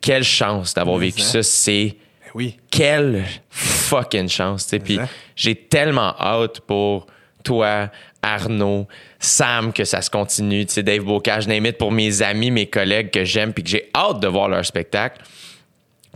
[0.00, 1.42] quelle chance d'avoir vécu ça.
[1.42, 2.58] C'est Ben oui.
[2.70, 4.64] quelle fucking chance.
[4.64, 4.78] tu sais.
[4.78, 4.98] Puis
[5.36, 7.06] j'ai tellement hâte pour
[7.44, 7.90] toi,
[8.22, 8.86] Arnaud,
[9.18, 10.64] Sam, que ça se continue.
[10.66, 13.70] Tu sais, Dave Bocage, name it, pour mes amis, mes collègues que j'aime, puis que
[13.70, 15.22] j'ai hâte de voir leur spectacle,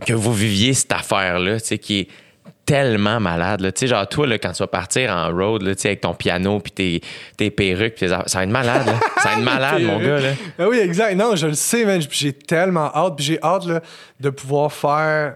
[0.05, 2.07] que vous viviez cette affaire-là, tu sais, qui est
[2.65, 3.61] tellement malade.
[3.61, 3.71] là.
[3.71, 6.01] Tu sais, genre, toi, là, quand tu vas partir en road, là, tu sais, avec
[6.01, 7.01] ton piano, puis tes,
[7.37, 8.85] tes perruques, tes ça va être malade.
[8.85, 8.99] là.
[9.21, 10.19] Ça va être malade, mon gars.
[10.19, 10.29] Là.
[10.59, 11.15] Ah oui, exact.
[11.15, 12.01] Non, je le sais, man.
[12.09, 13.15] J'ai tellement hâte.
[13.17, 13.81] Puis j'ai hâte là,
[14.19, 15.35] de pouvoir faire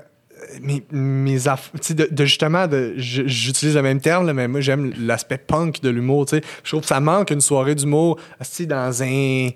[0.61, 1.37] mes, mes
[1.81, 5.81] sais, de, de justement, de, j'utilise le même terme, là, mais moi, j'aime l'aspect punk
[5.81, 6.25] de l'humour.
[6.25, 6.43] tu sais.
[6.63, 8.17] Je trouve que ça manque une soirée d'humour
[8.65, 9.05] dans un.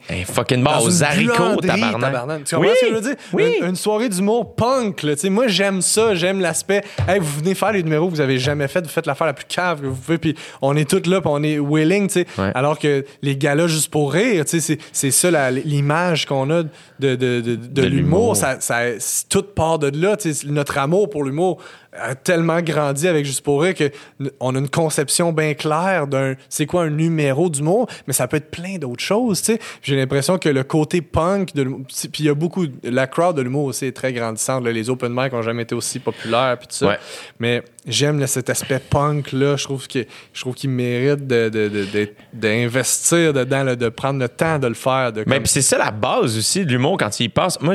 [0.10, 2.44] Hey, fucking bar aux haricots, tabarnak.
[2.44, 3.16] Tu comprends ce que je veux dire?
[3.34, 3.56] Oui.
[3.62, 5.16] Une, une soirée d'humour punk, là.
[5.16, 6.16] Tu sais, moi, j'aime ça.
[6.16, 6.84] J'aime l'aspect.
[7.08, 8.82] Hey, vous venez faire les numéros que vous avez jamais fait.
[8.82, 10.18] Vous faites l'affaire la plus cave que vous pouvez.
[10.18, 12.28] Puis on est tous là, puis on est willing, tu sais.
[12.38, 12.52] Ouais.
[12.56, 16.64] Alors que les gars-là, juste pour rire, tu sais, c'est- ça la- l'image qu'on a
[17.00, 18.36] de, de, l'humour.
[18.36, 18.82] Ça, ça,
[19.30, 20.18] tout part de là.
[20.18, 20.48] tu sais.
[20.72, 21.58] Notre amour pour l'humour
[21.92, 23.84] a tellement grandi avec Juste pour rire que
[24.22, 28.28] n- on a une conception bien claire d'un c'est quoi un numéro d'humour, mais ça
[28.30, 29.42] peut être plein d'autres choses.
[29.42, 29.60] tu sais.
[29.84, 33.42] J'ai l'impression que le côté punk de puis il y a beaucoup, la crowd de
[33.42, 34.64] l'humour aussi est très grandissante.
[34.64, 34.72] là.
[34.72, 36.88] Les open mic ont jamais été aussi populaires puis tout ça.
[36.88, 37.00] Ouais.
[37.40, 39.58] Mais j'aime cet aspect punk là.
[39.58, 43.90] Je trouve que je trouve qu'il mérite de, de- de- de- d'investir dedans, là, de
[43.90, 45.12] prendre le temps de le faire.
[45.12, 47.60] De Mais comme- puis c'est ça la base aussi de l'humour quand y penses.
[47.60, 47.74] Moi,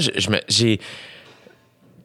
[0.48, 0.80] j'ai.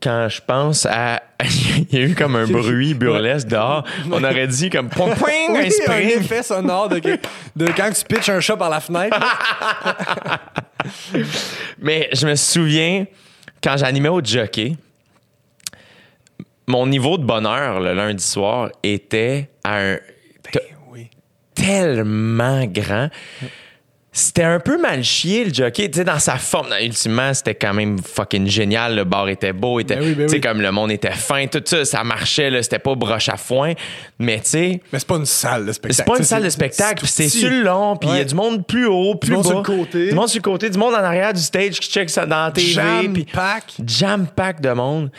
[0.01, 1.21] Quand je pense à.
[1.91, 3.83] Il y a eu comme un bruit burlesque dehors.
[4.11, 4.89] On aurait dit comme.
[4.89, 6.09] Point, point, un Oui, un spring.
[6.19, 7.19] effet sonore de, que-
[7.55, 9.17] de quand tu pitches un chat par la fenêtre.
[11.79, 13.05] Mais je me souviens,
[13.63, 14.75] quand j'animais au jockey,
[16.67, 19.97] mon niveau de bonheur le lundi soir était à un.
[20.51, 20.59] t-
[20.91, 21.09] oui.
[21.53, 23.09] tellement grand.
[24.13, 25.89] C'était un peu mal chié, le jockey.
[25.89, 28.93] Tu sais, dans sa forme, dans- ultimement, c'était quand même fucking génial.
[28.93, 30.41] Le bar était beau, était, Ben oui, ben tu sais, oui.
[30.41, 33.71] comme le monde était fin, tout ça, ça marchait, là, c'était pas broche à foin.
[34.19, 35.95] Mais tu sais, Mais c'est pas une salle de spectacle.
[35.95, 38.35] c'est pas une salle de spectacle, c'est sur le long, puis il y a du
[38.35, 39.49] monde plus haut, plus monde bas.
[39.49, 40.09] sur le côté.
[40.09, 42.47] Du monde sur le côté, du monde en arrière du stage qui check ça dans
[42.47, 42.67] la TV.
[42.67, 43.63] Jam puis pack.
[43.85, 45.09] Jam pack de monde.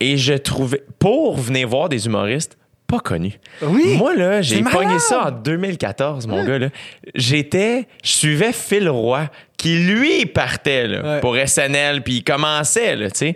[0.00, 2.58] Et je trouvais, pour venir voir des humoristes,
[2.92, 3.40] pas connus.
[3.62, 3.96] Oui.
[3.96, 6.68] Moi, là, j'ai pogné ça en 2014, mon gars, là.
[7.14, 11.20] J'étais, je suivais Phil Roy, qui lui partait, là, Ouais.
[11.20, 13.34] pour SNL, puis il commençait, tu sais.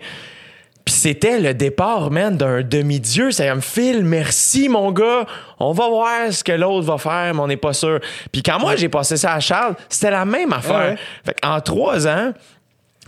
[0.85, 3.31] Puis c'était le départ, man, d'un demi-dieu.
[3.31, 5.25] C'est comme, Phil, merci, mon gars.
[5.59, 7.99] On va voir ce que l'autre va faire, mais on n'est pas sûr.
[8.31, 10.91] Puis quand moi, j'ai passé ça à Charles, c'était la même affaire.
[10.91, 10.97] Ouais.
[11.25, 12.31] Fait en trois ans,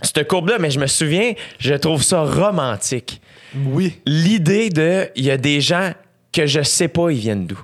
[0.02, 3.20] cette courbe-là, mais je me souviens, je trouve ça romantique.
[3.66, 3.98] Oui.
[4.04, 5.92] L'idée de, il y a des gens
[6.32, 7.60] que je sais pas, ils viennent d'où.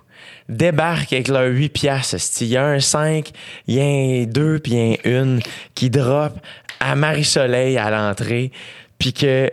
[0.49, 2.17] Débarquent avec leurs 8 piastres.
[2.41, 3.31] Il y a un 5,
[3.67, 5.39] il y a un 2, puis il y a un 1
[5.75, 6.39] qui drop
[6.81, 8.53] à Marie-Soleil à l'entrée,
[8.99, 9.51] puis que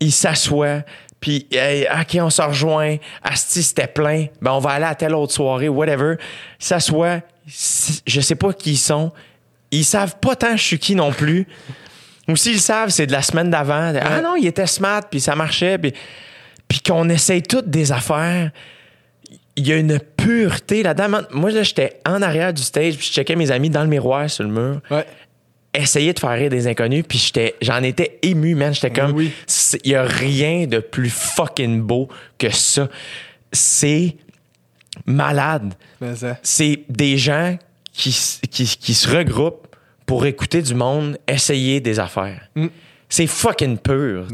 [0.00, 0.82] il s'assoit,
[1.20, 2.96] puis hey, OK, on se rejoint.
[3.22, 4.26] Asti, c'était plein.
[4.42, 6.16] Ben, on va aller à telle autre soirée, whatever.
[6.58, 7.20] S'assoit.
[7.46, 9.10] Je sais pas qui ils sont.
[9.70, 11.46] Ils savent pas tant je suis qui non plus.
[12.28, 13.94] Ou s'ils savent, c'est de la semaine d'avant.
[14.00, 15.94] Ah non, il était smart, puis ça marchait, puis,
[16.68, 18.50] puis qu'on essaye toutes des affaires.
[19.56, 21.20] Il y a une pureté là-dedans.
[21.30, 24.28] Moi, là, j'étais en arrière du stage, puis je checkais mes amis dans le miroir
[24.28, 25.06] sur le mur, Ouais.
[25.72, 28.74] essayer de faire rire des inconnus, puis j'étais, j'en étais ému, man.
[28.74, 29.30] J'étais comme, Oui.
[29.46, 32.08] c'est- il y a rien de plus fucking beau
[32.38, 32.88] que ça.
[33.52, 34.16] C'est
[35.06, 36.38] malade Mais ça.
[36.42, 37.56] c'est des gens
[37.92, 39.66] qui, s- qui, qui se regroupent
[40.06, 42.48] pour écouter du monde, essayer des affaires.
[42.54, 42.66] Mm.
[43.08, 44.26] C'est fucking pur.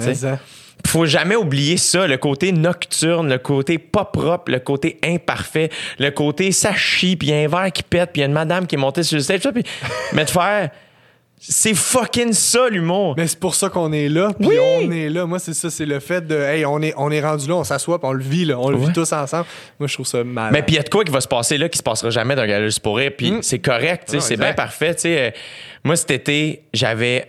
[0.86, 6.10] Faut jamais oublier ça, le côté nocturne, le côté pas propre, le côté imparfait, le
[6.10, 9.16] côté ça chie, puis un verre qui pète, puis une madame qui est montée sur
[9.16, 9.64] le stage, puis
[10.12, 10.70] mais de faire
[11.42, 13.14] c'est fucking ça l'humour.
[13.16, 14.56] Mais c'est pour ça qu'on est là, puis Oui!
[14.82, 15.24] on est là.
[15.24, 17.64] Moi, c'est ça, c'est le fait de, hey, on est, on est rendu là, on
[17.64, 18.58] s'assoit, puis on le vit, là.
[18.58, 18.86] On le Ouais.
[18.86, 19.46] vit tous ensemble.
[19.78, 20.52] Moi, je trouve ça mal.
[20.52, 22.10] Mais puis il y a de quoi qui va se passer là qui se passera
[22.10, 23.12] jamais d'un gala juste pour rire.
[23.16, 23.38] Puis Mm.
[23.42, 24.94] c'est correct, tu Non, c'est bien parfait.
[24.94, 25.18] tu sais.
[25.18, 25.30] Euh,
[25.82, 27.26] moi, cet été, j'avais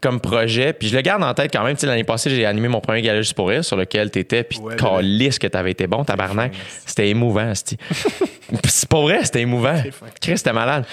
[0.00, 1.76] comme projet, puis je le garde en tête quand même.
[1.76, 4.58] tu L'année passée, j'ai animé mon premier gala juste pour rire sur lequel t'étais, puis
[4.58, 6.52] Ouais, calisse que t'avais été bon, tabarnak.
[6.84, 7.52] C'était émouvant,
[8.64, 9.80] c'est pas vrai, c'était émouvant.
[10.20, 10.84] Chris, c'était malade.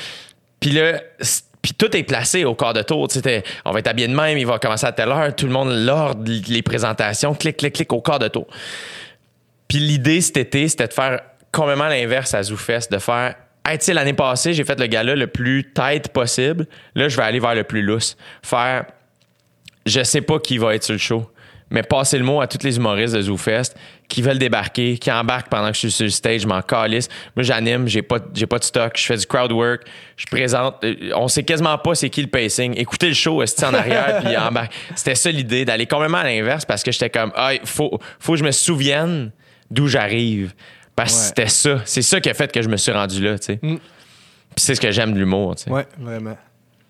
[0.60, 1.02] Puis là,
[1.62, 3.08] puis tout est placé au quart de tour.
[3.66, 5.72] On va être habillé de même, il va commencer à telle heure, tout le monde
[5.72, 8.48] l'ordre, les présentations, clic, clic, clic au quart de tour.
[9.68, 11.22] Puis l'idée cet été, c'était de faire
[11.52, 15.16] complètement l'inverse à ZooFest, de faire Hey, tu sais, l'année passée, j'ai fait le gala
[15.16, 16.66] le plus tight possible.
[16.96, 18.16] Là, je vais aller vers le plus lousse.
[18.42, 18.86] Faire
[19.86, 21.30] je sais pas qui va être sur le show,
[21.72, 23.76] mais passer le mot à tous les humoristes de ZooFest
[24.08, 27.08] qui veulent débarquer, qui embarquent pendant que je suis sur le stage, je m'en calisse.
[27.36, 29.82] Moi, j'anime, j'ai pas, j'ai pas de stock, je fais du crowd work,
[30.18, 30.84] je présente.
[30.84, 32.74] euh, On sait quasiment pas c'est qui le pacing.
[32.76, 34.74] Écoutez le show, est en arrière, puis embarque.
[34.96, 38.34] C'était ça l'idée, d'aller complètement à l'inverse parce que j'étais comme, ah, il faut, faut
[38.34, 39.32] que je me souvienne
[39.70, 40.54] d'où j'arrive.
[40.96, 41.26] Parce que Ouais.
[41.28, 41.82] c'était ça.
[41.86, 43.60] C'est ça qui a fait que je me suis rendu là, tu sais.
[43.62, 43.76] Mm.
[43.78, 45.70] Puis c'est ce que j'aime de l'humour, tu sais.
[45.72, 46.36] Ouais, vraiment.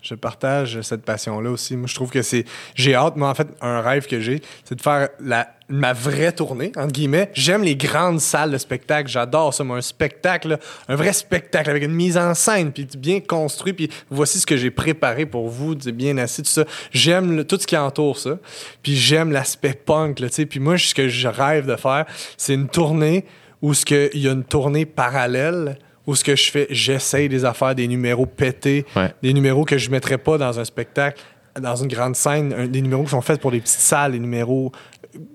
[0.01, 1.75] Je partage cette passion-là aussi.
[1.75, 2.45] Moi, je trouve que c'est.
[2.73, 5.49] J'ai hâte, moi, en fait, un rêve que j'ai, c'est de faire la...
[5.67, 7.29] ma vraie tournée, entre guillemets.
[7.33, 9.09] J'aime les grandes salles de spectacle.
[9.09, 9.77] J'adore ça, moi.
[9.77, 10.57] Un spectacle,
[10.87, 13.73] un vrai spectacle avec une mise en scène, puis bien construit.
[13.73, 16.63] Puis voici ce que j'ai préparé pour vous, bien assis, tout ça.
[16.91, 18.37] J'aime tout ce qui entoure ça.
[18.81, 20.45] Puis j'aime l'aspect punk, tu sais.
[20.45, 22.05] Puis moi, ce que je rêve de faire,
[22.37, 23.25] c'est une tournée
[23.61, 25.77] où il y a une tournée parallèle
[26.09, 29.13] où ce que je fais, j'essaye des affaires, des numéros pétés, Ouais.
[29.21, 31.21] des numéros que je mettrais pas dans un spectacle,
[31.61, 34.19] dans une grande scène, un- des numéros qui sont faits pour des petites salles, des
[34.19, 34.71] numéros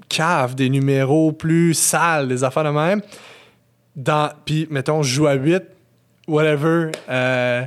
[0.09, 3.03] caves, des numéros plus sales, des affaires de même.
[3.95, 5.63] Dans, puis, mettons, je joue à 8,
[6.27, 7.63] whatever, euh,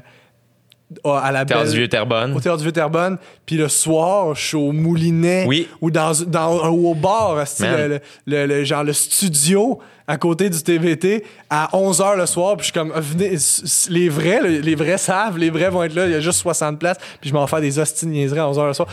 [1.03, 2.33] à la belle- du Vieux-Terrebonne.
[2.33, 5.67] au théâtre du Vieux-Terrebonne, puis le soir, je suis au Moulinet Oui.
[5.81, 10.49] ou dans, dans ou au bar, le, le- le- le- genre le studio à côté
[10.49, 14.39] du TVT à 11h le soir, puis je suis comme venez s- s- les vrais
[14.41, 16.95] le- les vrais savent, les vrais vont être là, il y a juste 60 places,
[17.19, 18.87] puis je m'en faire des hosties niaiseries à 11h le soir.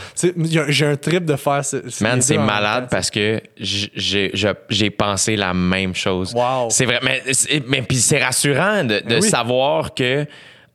[0.69, 5.95] J'ai un trip de faire ce, Man, c'est malade parce que j'ai pensé la même
[5.95, 6.35] chose.
[6.35, 6.69] Wow.
[6.71, 7.23] C'est vrai, mais,
[7.69, 9.29] mais puis c'est rassurant de, de oui.
[9.29, 10.27] savoir que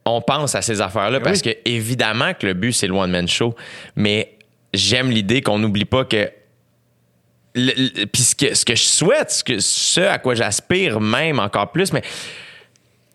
[0.09, 1.53] on pense à ces affaires-là Ben parce oui.
[1.53, 3.55] que évidemment que le but c'est le one man show,
[3.95, 4.37] mais
[4.73, 6.29] j'aime l'idée qu'on n'oublie pas que
[7.53, 11.71] puis ce que, ce que je souhaite, ce, que, ce à quoi j'aspire même encore
[11.71, 12.03] plus, mais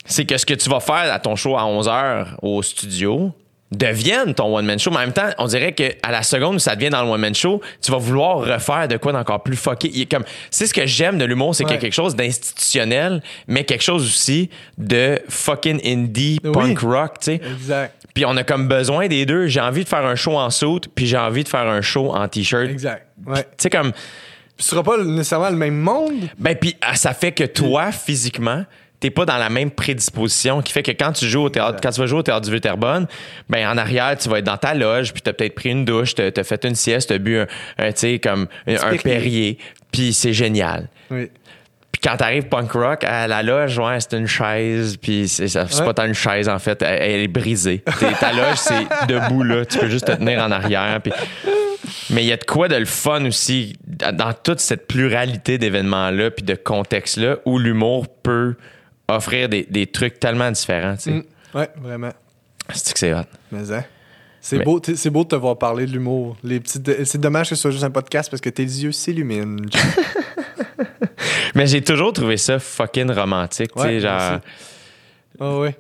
[0.05, 3.33] c'est que ce que tu vas faire à ton show à 11h au studio
[3.77, 4.91] devienne ton one-man show.
[4.91, 7.35] Mais en même temps, on dirait qu'à la seconde où ça devient dans le one-man
[7.35, 9.91] show, tu vas vouloir refaire de quoi d'encore plus fucké.
[9.93, 12.15] Il est comme, c'est ce que j'aime de l'humour, c'est qu'il y a quelque chose
[12.17, 16.53] d'institutionnel, mais quelque chose aussi de fucking indie, Oui.
[16.53, 17.35] punk rock, tu sais.
[17.55, 17.95] Exact.
[18.15, 19.49] Puis on a comme besoin des deux.
[19.49, 22.15] J'ai envie de faire un show en suit, puis j'ai envie de faire un show
[22.15, 22.67] en t-shirt.
[22.67, 23.07] Tu Exact.
[23.27, 23.45] Ouais.
[23.59, 26.29] sais, comme, Puis ce sera pas nécessairement le même monde?
[26.39, 28.65] ben, puis ah, ça fait que toi, physiquement,
[29.01, 31.91] t'es pas dans la même prédisposition qui fait que quand tu joues au théâtre, quand
[31.91, 33.07] tu vas jouer au théâtre du Vieux-Terrebonne,
[33.49, 36.15] ben, en arrière, tu vas être dans ta loge, puis t'as peut-être pris une douche,
[36.15, 37.47] t'as, t'as fait une sieste, t'as bu un,
[37.79, 39.59] un, tu sais, comme un, un Perrier.
[39.93, 40.89] Puis c'est génial.
[41.11, 41.31] Oui.
[41.93, 45.61] Puis quand t'arrives punk rock, à la loge, ouais, c'est une chaise, puis c'est, c'est
[45.61, 45.85] Ouais.
[45.85, 47.83] pas tant une chaise, en fait, elle, elle est brisée.
[48.01, 51.13] T'es- ta loge, c'est debout, là, tu peux juste te tenir en arrière, puis...
[52.11, 56.31] Mais il y a de quoi de le fun aussi dans toute cette pluralité d'événements-là
[56.31, 58.55] puis de contextes-là où l'humour peut
[59.09, 60.97] offrir des, des trucs tellement différents.
[60.97, 61.11] tu sais.
[61.11, 61.25] Mm.
[61.55, 62.13] Ouais, vraiment.
[62.73, 63.23] C'est que c'est hot?
[63.53, 63.85] Mais hein.
[64.41, 66.37] C'est Mais- beau, c'est beau de te voir parler de l'humour.
[66.45, 69.57] Les petites, c'est dommage que ce soit juste un podcast parce que tes yeux s'illuminent.
[71.55, 73.71] Mais j'ai toujours trouvé ça fucking romantique.
[73.75, 74.41] tu sais, Ouais, moi
[75.39, 75.77] genre, ouais.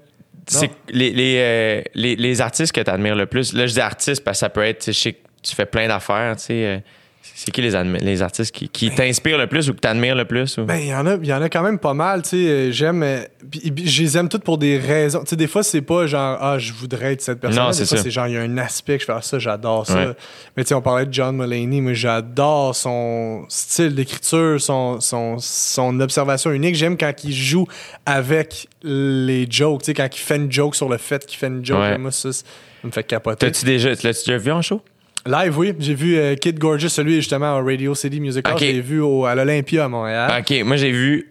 [0.47, 3.53] c'est les, les, euh, les, les artistes que tu admires le plus.
[3.53, 5.55] Là, je dis artistes parce que ça peut être, tu sais, je sais que tu
[5.55, 6.37] fais plein d'affaires.
[6.37, 6.79] tu sais, euh,
[7.45, 10.57] C'est qui les, artistes qui, qui t'inspirent le plus ou que tu admires le plus?
[10.57, 12.37] ou- Ben, il y, en a- y en a quand même pas mal, tu sais.
[12.37, 13.03] euh, J'aime.
[13.03, 13.21] euh,
[13.53, 15.21] Je les aime toutes pour des raisons.
[15.21, 17.63] Tu sais, des fois, c'est pas genre, ah, je voudrais être cette personne.
[17.63, 18.03] Non, Des c'est fois, ça.
[18.03, 19.95] c'est genre, il y a un aspect que je fais, ah, ça, j'adore ça.
[20.07, 20.13] Ouais.
[20.57, 21.83] Mais tu sais, on parlait de John Mulaney.
[21.83, 26.77] Moi, j'adore son style d'écriture, son, son, son observation unique.
[26.77, 27.67] J'aime quand il joue
[28.07, 31.49] avec les jokes, tu sais, quand il fait une joke sur le fait qu'il fait
[31.49, 31.79] une joke.
[31.79, 31.99] Ouais.
[31.99, 32.43] Moi, ça, ça
[32.85, 33.45] me fait capoter.
[33.47, 34.81] T'as-tu déjà, l'as-tu déjà vu en show?
[35.27, 35.73] Live, oui.
[35.79, 38.59] J'ai vu euh, Kid Gorgeous, celui justement au Radio City Music Hall.
[38.61, 40.31] L'ai vu au- à l'Olympia à Montréal.
[40.41, 41.31] Ok, moi j'ai vu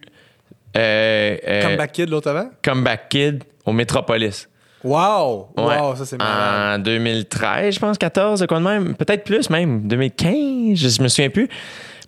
[0.76, 2.50] euh, euh, Comeback Kid l'autre avant?
[2.62, 4.48] Comeback Kid au Metropolis.
[4.82, 5.48] Wow!
[5.56, 5.78] Ouais.
[5.80, 6.80] Wow, ça c'est malade.
[6.80, 8.94] En 2013, je pense, 14, de quoi de même.
[8.96, 9.86] Peut-être plus même.
[9.88, 11.48] 2015, je me souviens plus.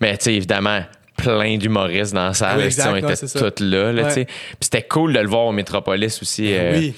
[0.00, 0.80] Mais tu sais, évidemment,
[1.16, 2.56] plein d'humoristes dans la salle.
[2.56, 3.92] Oui, là, exact, on ouais, était tous là.
[3.92, 4.08] là, Ouais.
[4.08, 4.24] tu sais.
[4.26, 6.52] Puis c'était cool de le voir au Metropolis aussi.
[6.52, 6.94] euh, oui.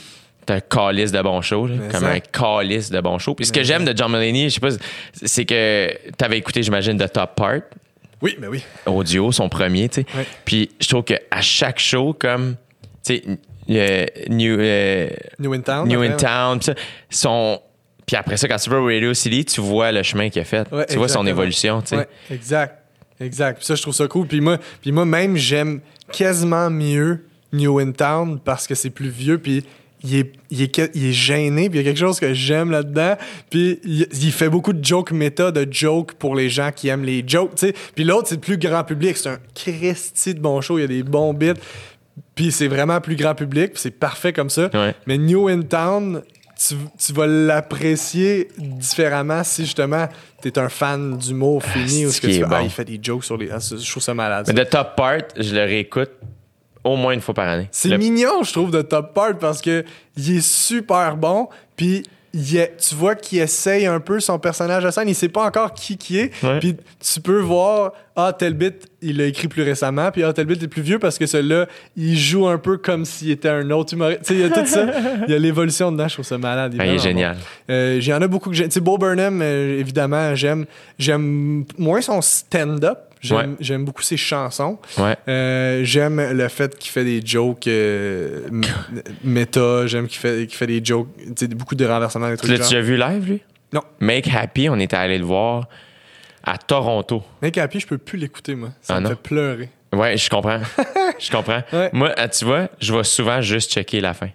[0.50, 2.10] Un calice de bon show, là, comme ça.
[2.10, 3.34] un calice de bon show.
[3.34, 4.70] Puis ce que j'aime de John Mulaney, je sais pas,
[5.12, 7.60] c'est que t'avais écouté, j'imagine, The Top Part
[8.22, 8.62] Oui, mais oui.
[8.86, 10.06] audio, son premier, tu sais.
[10.44, 12.56] Puis je trouve qu'à chaque show, comme,
[13.04, 13.22] tu sais,
[13.70, 15.08] euh, New, euh,
[15.38, 15.88] New in Town.
[15.88, 16.74] New in Town, pis ça,
[17.10, 17.60] son...
[18.06, 20.44] Puis après ça, quand tu vas au Radio City, tu vois le chemin qu'il a
[20.46, 20.66] fait.
[20.72, 21.96] Ouais, tu vois son évolution, tu sais.
[21.96, 22.76] Ouais, exact.
[23.20, 23.56] Exact.
[23.58, 24.26] Puis ça, je trouve ça cool.
[24.26, 25.80] Puis moi, puis moi même, j'aime
[26.12, 29.38] quasiment mieux New in Town parce que c'est plus vieux.
[29.38, 29.64] Puis
[30.04, 31.68] il est, il, est, que- il est gêné.
[31.68, 33.16] Puis il y a quelque chose que j'aime là-dedans.
[33.50, 37.04] Puis il, il fait beaucoup de jokes méta, de jokes pour les gens qui aiment
[37.04, 37.54] les jokes.
[37.56, 37.74] tu sais.
[37.94, 39.16] Puis l'autre, c'est le plus grand public.
[39.16, 40.78] C'est un Christy de bon show.
[40.78, 41.52] Il y a des bons bits.
[42.34, 43.72] Puis c'est vraiment plus grand public.
[43.72, 44.70] Puis c'est parfait comme ça.
[44.72, 44.94] Ouais.
[45.06, 46.22] Mais New in Town,
[46.56, 50.08] tu, tu vas l'apprécier différemment si justement
[50.42, 53.36] t'es un fan d'humour fini ou ce que tu ah, il fait des jokes sur
[53.36, 53.50] les.
[53.50, 54.50] ah, je trouve ça malade.
[54.54, 54.64] Mais.
[54.64, 56.10] The Top Part, je le réécoute
[56.84, 57.68] au moins une fois par année.
[57.70, 59.84] C'est Le- mignon, je trouve, de Top Part parce que
[60.16, 61.48] il est super bon.
[61.76, 62.02] Puis
[62.34, 65.08] est- tu vois qu'il essaye un peu son personnage à scène.
[65.08, 66.30] Il sait pas encore qui qui est.
[66.60, 70.10] Puis tu peux voir, ah, tel bit, il l'a écrit plus récemment.
[70.12, 73.04] Puis ah, tel bit est plus vieux parce que celui-là, il joue un peu comme
[73.06, 74.20] s'il était un autre humoriste.
[74.22, 74.86] Tu sais, il y a tout ça.
[75.26, 76.06] Il y a l'évolution dedans.
[76.06, 76.72] Je trouve ça malade.
[76.74, 77.34] Il est vraiment génial.
[77.36, 77.42] bon.
[77.74, 78.68] Euh, J'en ai beaucoup que j'aime.
[78.68, 80.66] Tu sais, Bo Burnham, euh, évidemment, j'aime.
[80.98, 82.98] J'aime moins son stand-up.
[83.20, 83.78] J'aime Ouais.
[83.78, 84.78] beaucoup ses chansons.
[84.98, 85.16] Ouais.
[85.28, 88.48] Euh, j'aime le fait qu'il fait des jokes euh,
[89.24, 89.86] méta.
[89.86, 91.08] J'aime qu'il fait, qu'il fait des jokes,
[91.56, 93.42] beaucoup de renversements, Tu l'as déjà vu live, lui?
[93.72, 93.82] Non.
[94.00, 95.68] Make Happy, on était allé le voir
[96.44, 97.22] à Toronto.
[97.42, 98.70] Mec Happy, je peux plus l'écouter, moi.
[98.80, 99.10] Ça Ah me non?
[99.10, 99.68] fait pleurer.
[99.92, 100.60] Ouais, je comprends.
[101.18, 101.62] je comprends.
[101.72, 101.90] Ouais.
[101.92, 104.28] Moi, ah, tu vois, je vais souvent juste checker la fin.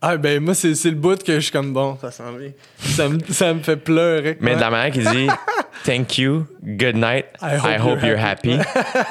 [0.00, 2.52] Ah, ben, moi, c'est c'est le bout que je suis comme bon, ça s'en vient.
[2.78, 4.38] Ça me, ça me fait pleurer.
[4.40, 5.26] Mais de la manière qu'il dit
[5.84, 8.58] Thank you, good night, I hope, you're, happy.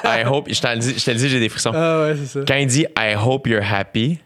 [0.03, 1.72] I hope, je te le dis, je te le dis, j'ai des frissons.
[1.73, 2.45] Ah, ouais, c'est ça.
[2.47, 4.19] Quand il dit I hope you're happy,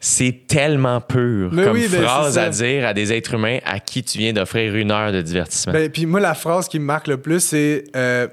[0.00, 2.46] c'est tellement pur Mais comme oui, ben, phrase c'est ça.
[2.46, 5.72] à dire à des êtres humains à qui tu viens d'offrir une heure de divertissement.
[5.72, 8.28] Ben, puis moi, la phrase qui me marque le plus, c'est euh,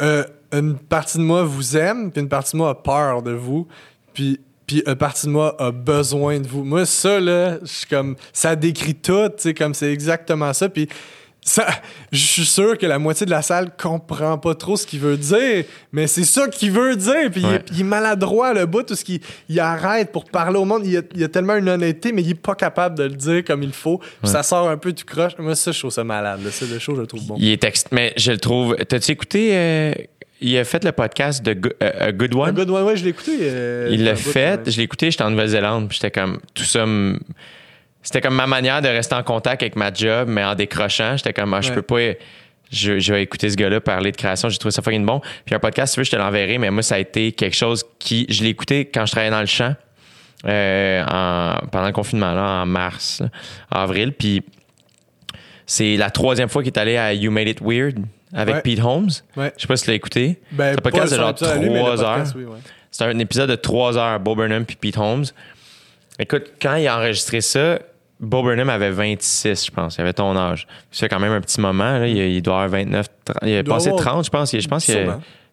[0.00, 3.32] euh, une partie de moi vous aime, puis une partie de moi a peur de
[3.32, 3.68] vous,
[4.14, 6.64] puis puis une partie de moi a besoin de vous.
[6.64, 8.16] Moi, ça, là, je suis comme...
[8.32, 10.88] Ça décrit tout, tu sais, comme c'est exactement ça, puis
[11.46, 11.66] ça...
[12.10, 15.16] Je suis sûr que la moitié de la salle comprend pas trop ce qu'il veut
[15.16, 17.56] dire, mais c'est ça qu'il veut dire, puis il, Ouais.
[17.56, 20.86] est, il est maladroit, le bout, tout ce qu'il il arrête pour parler au monde,
[20.86, 23.44] il a, il a tellement une honnêteté, mais il est pas capable de le dire
[23.44, 25.32] comme il faut, puis ça sort un peu du croche.
[25.38, 26.40] Moi, ça, je trouve ça malade.
[26.50, 27.34] Ça, le show, je le trouve bon.
[27.38, 28.76] Il est ex- mais je le trouve.
[28.76, 29.92] T'as-tu écouté euh,
[30.46, 32.48] Il a fait le podcast de Go- euh, A Good One.
[32.50, 33.32] Un Good One, ouais, je l'ai écouté.
[33.40, 34.68] euh, Il l'a fait.
[34.70, 35.10] Je l'ai écouté.
[35.10, 35.88] J'étais en Nouvelle-Zélande.
[35.90, 36.84] J'étais comme tout ça.
[38.02, 41.16] C'était comme ma manière de rester en contact avec ma job, mais en décrochant.
[41.16, 41.74] J'étais comme ah, je Ouais.
[41.76, 42.18] peux pas.
[42.70, 44.48] Je, je vais écouter ce gars-là parler de création.
[44.48, 45.20] J'ai trouvé ça fucking bon.
[45.46, 46.58] Puis un podcast, si tu veux, je te l'enverrai.
[46.58, 48.26] Mais moi, ça a été quelque chose qui.
[48.28, 49.74] Je l'ai écouté quand je travaillais dans le champ.
[50.46, 53.28] euh, en- pendant le confinement, là, en mars, là,
[53.70, 54.12] avril.
[54.12, 54.42] Puis
[55.64, 57.98] c'est la troisième fois qu'il est allé à You Made It Weird
[58.34, 58.62] avec Ouais.
[58.62, 59.10] Pete Holmes.
[59.36, 59.52] Ouais.
[59.56, 60.40] Je sais pas si tu l'as écouté.
[60.52, 62.36] Ben, c'est un podcast de genre épisode à lui, mais le 3 podcast, heures.
[62.36, 62.58] oui, ouais.
[62.90, 65.24] C'est un épisode de 3 heures, Bob Burnham puis Pete Holmes.
[66.18, 67.78] Écoute, quand il a enregistré ça,
[68.20, 69.96] Bob Burnham avait 26, je pense.
[69.96, 70.66] Il avait ton âge.
[70.90, 71.98] C'est quand même un petit moment.
[71.98, 72.06] Là.
[72.06, 73.38] Il, il doit avoir 29, 30.
[73.44, 74.52] Il a doit passé avoir- 30, je pense.
[74.52, 74.92] Il- Je pense a-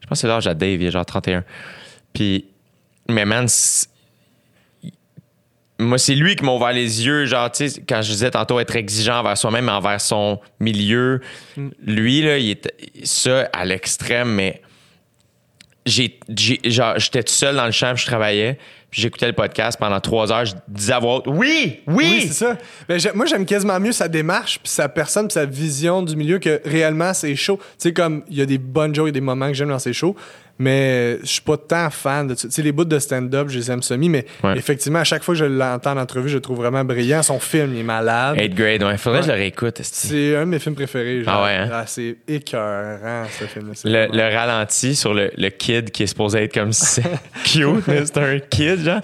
[0.01, 0.81] je que c'est l'âge à Dave.
[0.81, 1.43] Il est genre 31.
[2.13, 2.45] Puis,
[3.09, 3.87] mais man, c'est-
[5.81, 7.25] moi, c'est lui qui m'a ouvert les yeux.
[7.25, 11.21] Genre, tu sais, quand je disais tantôt être exigeant envers soi-même, envers son milieu,
[11.85, 14.61] lui, là, il était ça à l'extrême, mais
[15.85, 18.59] j'ai, j'ai- genre, j'étais tout seul dans le champ, je travaillais,
[18.91, 21.95] puis j'écoutais le podcast pendant trois heures, je disais à voix oui, oui!
[21.95, 22.57] Oui, c'est ça.
[22.87, 26.15] Ben, j'ai- moi, j'aime quasiment mieux sa démarche, puis sa personne, puis sa vision du
[26.15, 27.57] milieu que réellement c'est chaud.
[27.59, 29.79] Tu sais, comme il y a des bonnes jokes et des moments que j'aime dans
[29.79, 30.15] ces shows,
[30.61, 32.47] mais je suis pas tant fan de ça.
[32.47, 34.57] Tu sais, les bouts de stand-up, je les aime semi, mais Ouais.
[34.57, 37.23] effectivement, à chaque fois que je l'entends en entrevue, je le trouve vraiment brillant.
[37.23, 38.37] Son film, il est malade.
[38.39, 38.97] Eighth grade, ouais.
[38.97, 39.79] Faudrait que je le réécoute.
[39.81, 41.23] C'est un de mes films préférés.
[41.23, 41.33] genre.
[41.35, 41.83] Ah ouais, hein?
[41.87, 43.73] c'est écœurant, ce film-là.
[43.83, 46.71] Le, vraiment- le ralenti sur le, le kid qui est supposé être comme
[47.43, 49.01] cute, mais c'est un kid, genre.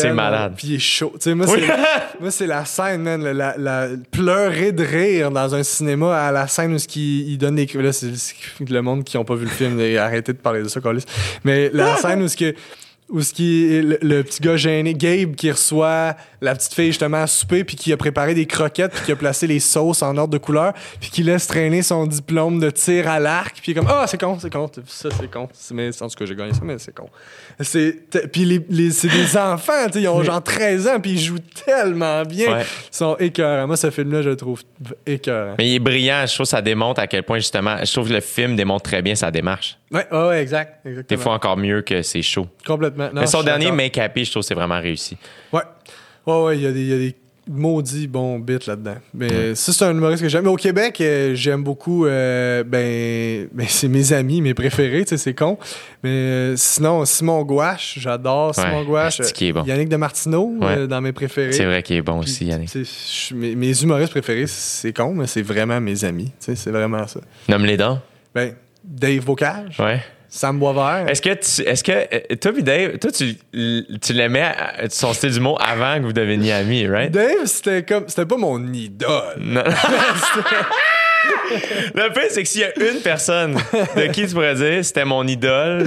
[0.00, 0.54] C'est malade.
[0.56, 1.12] Puis il est chaud.
[1.14, 1.60] Tu sais, moi, Oui.
[1.66, 3.22] c'est, moi, c'est la scène, man.
[3.22, 7.38] La, la- pleurer de rire dans un cinéma à la scène où ce qui, il
[7.38, 7.66] donne des.
[7.74, 8.12] Là, c'est,
[8.68, 9.80] le monde qui n'a pas vu le film.
[9.98, 11.04] Arrêtez de parler de ça, Carlis.
[11.44, 12.54] Mais la scène où ce que.
[13.10, 17.18] Où ce qui le, le petit gars gêné, Gabe, qui reçoit la petite fille justement
[17.22, 20.16] à souper, puis qui a préparé des croquettes, puis qui a placé les sauces en
[20.16, 23.76] ordre de couleur, puis qui laisse traîner son diplôme de tir à l'arc, puis il
[23.76, 26.24] est comme ah c'est con, c'est con, ça c'est con, C'est- mais en tout cas
[26.24, 27.08] j'ai gagné ça, mais c'est con.
[28.32, 31.20] Puis les, les- c'est des enfants, tu sais, ils ont genre 13 ans, puis ils
[31.20, 32.62] jouent tellement bien, Ouais.
[32.62, 33.66] ils sont écœurants.
[33.66, 34.62] Moi ce film-là je le trouve
[35.06, 35.54] écœurant.
[35.58, 36.24] Mais il est brillant.
[36.26, 38.82] Je trouve que ça démontre à quel point, justement, je trouve que le film démontre
[38.84, 39.76] très bien sa démarche.
[39.92, 41.20] Ouais, ouais, ouais, exact, Des exactement.
[41.20, 42.46] fois encore mieux que c'est chaud.
[42.66, 43.10] complètement.
[43.12, 43.70] Non, Mais son dernier.
[43.70, 45.16] Make Happy, je trouve que c'est vraiment réussi.
[45.52, 45.60] Ouais.
[46.26, 47.14] Ouais, ouais, il y, a des- y a des
[47.46, 48.96] maudits bons bits là-dedans.
[49.12, 50.44] Mais ça, c'est un humoriste que j'aime.
[50.44, 52.06] Mais au Québec, euh, j'aime beaucoup.
[52.06, 55.58] euh, ben, ben, c'est mes amis, mes préférés, tu sais, c'est con.
[56.02, 59.20] Mais euh, sinon, Simon Gouache, j'adore Simon Ouais, Gouache.
[59.20, 59.64] est bon.
[59.64, 60.86] Yannick de Martineau, Ouais.
[60.88, 61.52] dans mes préférés.
[61.52, 62.70] C'est vrai qu'il est bon Puis, aussi, Yannick.
[63.34, 66.32] mes, mes humoristes préférés, c'est con, mais c'est vraiment mes amis.
[66.40, 67.20] Tu sais, c'est vraiment ça.
[67.50, 68.00] Nomme les dents.
[68.34, 68.54] Ben,
[68.84, 70.00] Dave Bocage, Ouais.
[70.28, 71.08] Sam Boisvert?
[71.08, 73.36] Est-ce que, tu, est-ce que euh, toi, puis Dave, toi, tu,
[74.00, 77.10] tu l'aimais, à- son style d'humour avant que vous deveniez amis, right?
[77.12, 78.08] Dave, c'était comme.
[78.08, 79.36] C'était pas mon idole.
[79.40, 79.62] Non.
[81.94, 83.54] Le fait, c'est que s'il y a une personne
[83.96, 85.86] de qui tu pourrais dire c'était mon idole,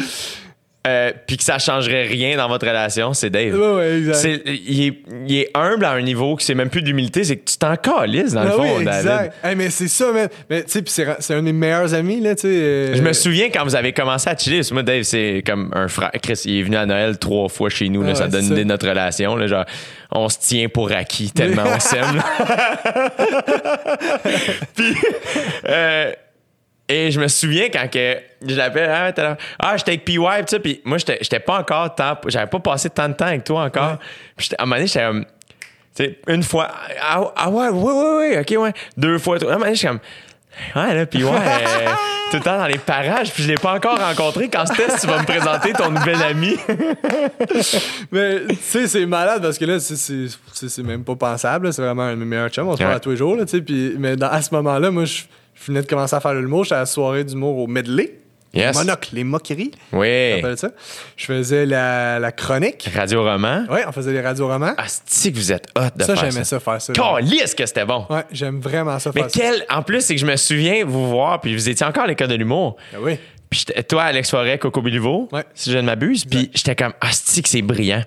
[0.87, 3.53] euh, puis que ça changerait rien dans votre relation, c'est Dave.
[3.59, 4.41] Ouais, ouais, exact.
[4.45, 4.93] Il, est,
[5.27, 7.75] il est humble à un niveau que c'est même plus d'humilité, c'est que tu t'en
[7.75, 8.99] calisses dans le Ah fond, oui, David.
[9.09, 9.35] exact.
[9.43, 10.29] Hey, mais c'est ça, man.
[10.49, 12.47] Mais tu sais, c'est, un des meilleurs amis, là, tu sais.
[12.49, 14.61] euh, Je me souviens quand vous avez commencé à chiller.
[14.71, 16.11] Moi, Dave, c'est comme un frère.
[16.23, 18.01] Chris, il est venu à Noël trois fois chez nous.
[18.03, 19.35] là, Ah ça ouais, donne idée de notre relation.
[19.35, 19.65] là, genre,
[20.11, 22.21] on se tient pour acquis tellement on s'aime.
[24.75, 24.93] Puis,
[25.67, 26.11] euh,
[26.89, 30.59] et je me souviens quand que je l'appelle, ah, ah, j'étais avec PY, pis ça,
[30.59, 33.63] puis moi, j'étais j'étais pas encore tant, j'avais pas passé tant de temps avec toi
[33.63, 33.91] encore.
[33.91, 33.97] Ouais.
[34.37, 35.25] Puis à un moment donné, j'étais comme,
[35.95, 36.69] tu sais, une fois,
[37.01, 39.51] ah, ah ouais, ouais, ouais, ouais, ok, ouais, deux fois, trois.
[39.51, 39.99] À un moment donné, j'étais comme,
[40.75, 41.91] ouais, là, ouais, euh,
[42.31, 44.49] tout le temps dans les parages, puis je l'ai pas encore rencontré.
[44.49, 46.57] Quand c'était, tu vas me présenter ton nouvel ami.
[48.11, 51.71] Mais tu sais, c'est malade parce que là, c'est, c'est, c'est- c'est même pas pensable.
[51.73, 52.67] C'est vraiment un meilleurs chums.
[52.67, 53.61] On se parle à tous les jours, là, tu sais.
[53.61, 55.23] Puis, mais dans- à ce moment-là, moi, je,
[55.59, 56.63] je venais de commencer à faire l'humour.
[56.63, 58.19] J'étais à la soirée d'humour au Medley.
[58.53, 58.75] Yes.
[58.77, 59.71] Monocle, les moqueries.
[59.91, 60.41] Oui.
[60.43, 60.69] On ça.
[61.15, 62.89] Je faisais la, la chronique.
[62.95, 63.65] Radio Roman.
[63.69, 64.73] Ouais, on faisait les radioromans.
[65.05, 66.45] C'est que vous êtes hot de ça, faire j'aimais ça.
[66.45, 66.93] ça, faire ça.
[66.93, 68.05] Calisse que c'était bon.
[68.09, 69.39] Ouais, j'aime vraiment ça, Mais faire ça.
[69.39, 69.65] quel.
[69.69, 72.29] En plus, c'est que je me souviens vous voir, puis vous étiez encore à l'école
[72.29, 72.77] de l'humour.
[72.93, 73.19] Ah oui.
[73.49, 75.43] Puis j'étais- toi, Alex Forêt, Coco Biliveau, Ouais.
[75.53, 76.25] si je ne m'abuse.
[76.25, 78.01] Puis j'étais comme, ah, c'est que c'est brillant.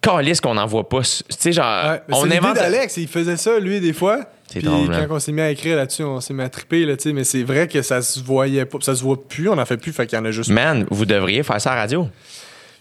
[0.00, 1.00] Calisse qu'on n'en voit pas.
[1.02, 1.88] Tu sais, genre, Mm.
[1.90, 2.54] Ouais, on invente.
[2.54, 4.20] d'Alex, il faisait ça, lui, des fois.
[4.50, 5.06] C'est Puis drôle, quand hein.
[5.10, 7.24] on s'est mis à écrire là-dessus, on s'est mis à triper, là, tu sais, mais
[7.24, 9.92] c'est vrai que ça se voyait pas, ça se voit plus, on en fait plus,
[9.92, 10.50] fait qu'il y en a juste.
[10.50, 12.08] Man, vous devriez faire ça à la radio.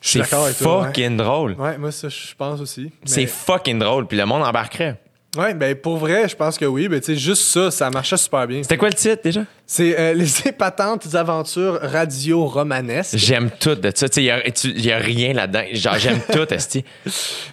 [0.01, 0.79] Je suis C'est d'accord avec toi.
[0.81, 0.87] ouais.
[0.87, 1.53] fucking drôle.
[1.53, 2.91] Ouais, moi, ça, je pense aussi.
[3.03, 4.07] C'est fucking drôle.
[4.07, 4.97] Puis le monde embarquerait.
[5.35, 6.87] Ouais, ben pour vrai, je pense que oui.
[6.87, 8.63] Ben, tu sais, juste ça, ça marchait super bien.
[8.63, 9.41] C'était quoi le titre déjà?
[9.65, 13.17] C'est euh, Les épatantes aventures radio-romanesques.
[13.17, 14.07] J'aime tout de ça.
[14.09, 14.23] Tu sais,
[14.71, 15.63] il n'y a, rien là-dedans.
[15.73, 16.83] Genre, j'aime tout, Esti.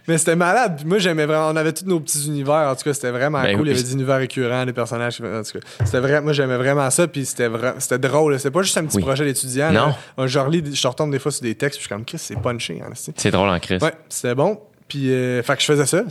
[0.06, 0.82] Mais c'était malade.
[0.86, 1.48] Moi, j'aimais vraiment.
[1.50, 2.68] On avait tous nos petits univers.
[2.70, 3.66] En tout cas, c'était vraiment Ben cool.
[3.66, 5.20] Il y avait des univers récurrents, des personnages.
[5.20, 6.20] En tout cas, c'était vrai.
[6.20, 7.08] Moi, j'aimais vraiment ça.
[7.08, 8.38] Puis c'était vra- c'était drôle.
[8.38, 9.02] C'était pas juste un petit Oui.
[9.02, 9.72] projet d'étudiant.
[9.72, 9.92] Non.
[10.16, 10.26] là.
[10.26, 11.78] Je relis, je retombe des fois sur des textes.
[11.78, 12.80] Puis je suis comme, Chris, c'est punché.
[12.82, 13.82] Hein, c'est- C'est drôle en Christ.
[13.82, 14.58] Ouais, c'était bon.
[14.94, 16.04] Puis, euh, fait que je faisais ça.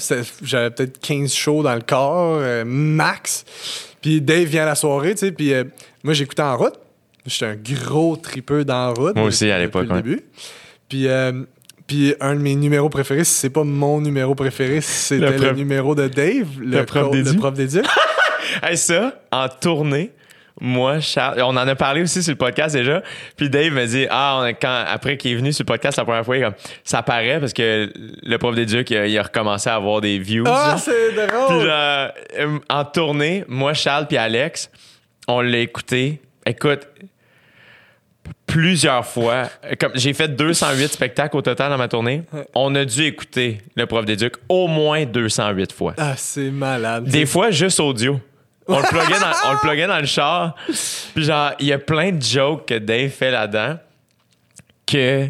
[0.43, 3.45] J'avais peut-être 15 shows dans le corps, euh, max.
[4.01, 5.31] Puis Dave vient à la soirée, tu sais.
[5.31, 5.63] Puis euh,
[6.03, 6.73] moi, j'écoutais en route.
[7.25, 9.15] J'étais un gros tripeux dans route.
[9.15, 10.01] Moi aussi, à depuis l'époque, le ouais.
[10.01, 10.21] début.
[10.89, 11.31] Puis, euh,
[11.87, 15.51] puis un de mes numéros préférés, si c'est pas mon numéro préféré, c'était Le le,
[15.53, 16.85] numéro de Dave, le, Le le
[17.37, 17.85] prof d'éduc.
[18.61, 20.11] Hey, ça, en tournée,
[20.61, 23.01] moi, Charles, on en a parlé aussi sur le podcast déjà.
[23.35, 26.23] Puis Dave me dit, ah, quand, après qu'il est venu sur le podcast la première
[26.23, 26.53] fois, il comme,
[26.83, 30.19] ça paraît parce que le prof d'éduc, il, a- il a recommencé à avoir des
[30.19, 30.43] views.
[30.47, 31.65] ah, c'est Puis drôle!
[31.65, 32.09] genre,
[32.39, 34.69] euh, en tournée, moi, Charles puis Alex,
[35.27, 36.21] on l'a écouté.
[36.45, 36.81] Écoute,
[38.45, 39.49] plusieurs fois,
[39.79, 42.23] comme j'ai fait 208 spectacles au total dans ma tournée,
[42.53, 45.93] on a dû écouter le prof d'éduc au moins 208 fois.
[45.97, 47.05] Ah, c'est malade.
[47.05, 48.19] Des fois, juste audio.
[48.67, 50.55] On le pluguait dans, on le pluguait dans le char.
[51.13, 53.77] Puis genre, il y a plein de jokes que Dave fait là-dedans
[54.85, 55.27] que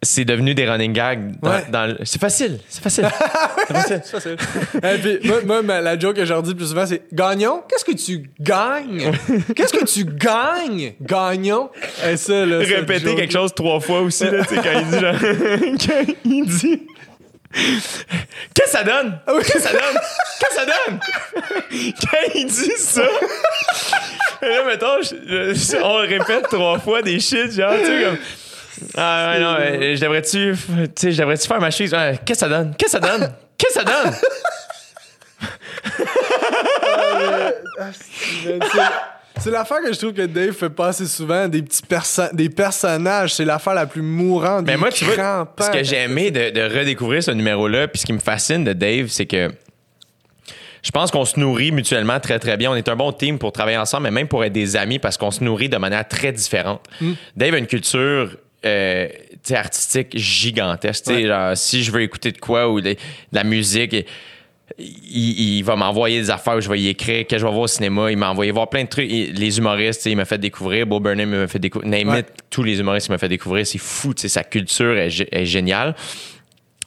[0.00, 1.32] c'est devenu des running gags.
[1.42, 1.64] dans- Ouais.
[1.70, 3.08] dans le- c'est facile, c'est facile.
[3.88, 4.36] c'est facile.
[4.76, 7.62] Et puis, moi, moi, la joke que je leur dis le plus souvent, c'est Gagnon,
[7.68, 9.10] qu'est-ce que tu gagnes?
[9.56, 10.92] Qu'est-ce que tu gagnes?
[11.00, 11.70] Gagnon?
[12.08, 14.86] Et ça, là, cette Répéter quelque chose trois fois aussi, là, tu sais, quand il
[14.86, 15.14] dit genre,
[15.86, 16.82] quand il dit.
[17.52, 19.18] Qu'est-ce que ça donne?
[19.26, 19.98] Qu'est-ce que ça donne?
[20.38, 21.00] Qu'est-ce que ça donne?
[22.02, 23.02] Quand il dit ça.
[24.42, 28.18] Là, mettons, je- je- on répète trois fois des shit, genre, tu sais, comme.
[28.96, 30.54] Ah, ouais, non, euh, je devrais-tu.
[30.54, 31.92] Tu sais, je devrais-tu faire ma chaise?
[31.92, 32.74] Ouais, Qu'est-ce que ça donne?
[32.76, 33.32] Qu'est-ce que ça donne?
[33.56, 34.14] Qu'est-ce que ça donne?
[39.40, 42.48] C'est- l'affaire que je trouve que Dave fait pas assez souvent, des petits perso- des
[42.48, 43.34] personnages.
[43.34, 44.64] C'est l'affaire la plus mourante.
[44.66, 48.00] Mais des moi, tu vois, ce que j'ai aimé de, de redécouvrir ce numéro-là, puis
[48.00, 49.50] ce qui me fascine de Dave, c'est que
[50.82, 52.70] je pense qu'on se nourrit mutuellement très, très bien.
[52.70, 55.16] On est un bon team pour travailler ensemble, mais même pour être des amis, parce
[55.16, 56.82] qu'on se nourrit de manière très différente.
[57.00, 57.12] Hmm.
[57.36, 59.08] Dave a une culture euh,
[59.52, 61.06] artistique gigantesque.
[61.08, 61.26] Ouais.
[61.26, 62.96] genre, si je veux écouter de quoi ou de, de
[63.32, 63.94] la musique,
[64.78, 67.62] il, il va m'envoyer des affaires où je vais y écrire, que je vais voir
[67.62, 68.10] au cinéma.
[68.10, 69.10] Il m'a envoyé voir plein de trucs.
[69.10, 70.86] Il- les humoristes, il m'a fait découvrir.
[70.86, 71.90] Bo Burnham m'a fait découvrir.
[71.90, 72.20] Name Ouais.
[72.20, 73.66] it, tous les humoristes, il m'a fait découvrir.
[73.66, 75.94] C'est fou, sa culture est, gé- est géniale.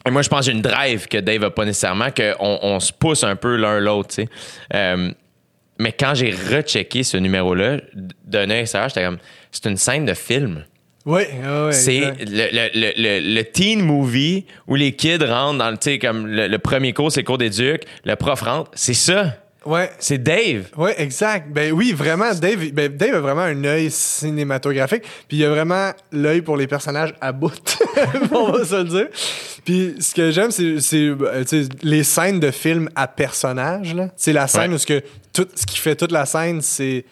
[0.06, 2.80] Et moi, je pense que j'ai une drive que Dave n'a pas nécessairement, qu'on on
[2.80, 4.16] se pousse un peu l'un l'autre.
[4.74, 5.10] Euh,
[5.78, 7.78] mais quand j'ai rechecké ce numéro-là,
[8.24, 9.18] d'un œil extérieur, j'étais comme,
[9.52, 10.64] c'est une scène de film.
[11.04, 15.70] Oui, ouais, ouais, c'est le, le, le, le- teen movie où les kids rentrent dans
[15.70, 18.70] le, tu sais, comme le, premier cours, c'est le cours d'éduc, le prof rentre.
[18.74, 19.36] C'est ça.
[19.64, 19.90] Ouais.
[20.00, 20.66] C'est Dave.
[20.76, 21.48] Ouais, exact.
[21.52, 25.90] Ben oui, vraiment, Dave, ben, Dave a vraiment un œil cinématographique, puis il a vraiment
[26.10, 27.52] l'œil pour les personnages à bout,
[28.32, 29.06] on va se le dire.
[29.64, 31.44] Puis ce que j'aime, c'est, euh,
[31.82, 33.94] les scènes de films à personnages.
[34.16, 34.74] C'est la scène Ouais.
[34.76, 35.00] où ce, que
[35.32, 37.04] tout, ce qui fait toute la scène, c'est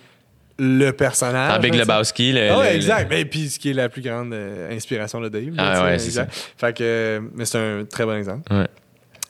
[0.62, 1.60] le personnage.
[1.60, 1.92] Big là, tu sais.
[1.92, 2.32] Lebowski.
[2.32, 3.08] Le, Ah ouais, le- exact.
[3.10, 5.54] Ben, puis ce qui est la plus grande euh, inspiration de Dave.
[5.58, 6.52] Ah ouais, c'est exact.
[6.56, 8.42] Fait que, mais c'est un très bon exemple.
[8.52, 8.66] Ouais.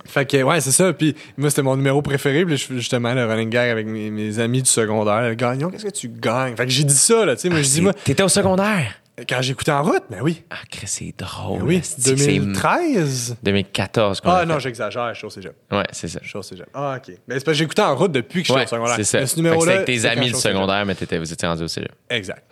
[0.07, 0.93] Fait que, ouais, c'est ça.
[0.93, 2.45] Puis moi, c'était mon numéro préféré.
[2.45, 5.35] Puis justement le running gag avec mes, mes amis du secondaire.
[5.37, 6.57] Gagnon, qu'est-ce que tu gagnes?
[6.57, 7.49] Fait que j'ai dit ça, là, tu sais.
[7.49, 8.95] Moi, je dis, moi, T'étais au secondaire?
[9.29, 10.43] Quand j'écoutais en route, ben oui.
[10.51, 11.61] Ah, Chris, c'est drôle.
[11.61, 13.37] Ben oui, esti que c'est- 2013.
[13.43, 14.21] 2014.
[14.21, 15.55] qu'on Ah non, j'exagère, je suis au cégep.
[15.71, 16.21] Ouais, c'est ça.
[16.23, 16.67] Je suis au cégep.
[16.75, 17.15] Ah, OK.
[17.29, 18.97] Mais c'est parce que j'écoutais en route depuis que j'étais Ouais, au secondaire.
[18.97, 19.21] c'est ça.
[19.21, 19.73] Mais ce Fait que numéro-là.
[19.81, 21.93] c'était avec tes amis du secondaire, mais t'étais, vous étiez rendu au cégep.
[22.09, 22.43] Exact.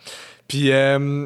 [0.47, 1.25] Puis, euh,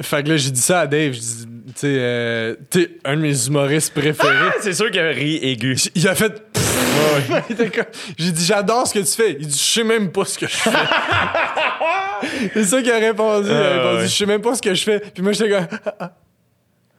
[0.00, 1.12] fait que là, j'ai dit ça à Dave.
[1.12, 4.50] Je dis, tu sais, euh, t'es un de mes humoristes préférés.
[4.60, 5.76] c'est sûr qu'il a ri aigu.
[5.94, 6.42] Il a fait.
[7.48, 9.36] Il était comme- J'ai dit, j'adore ce que tu fais.
[9.38, 10.70] Il dit, je sais même pas ce que je fais.
[12.54, 13.48] C'est ça qu'il a répondu.
[13.48, 14.08] Il a Ah, répondu, ouais.
[14.08, 15.00] je sais même pas ce que je fais.
[15.00, 15.66] Puis moi, j'étais comme.
[15.86, 16.12] Ah, ah.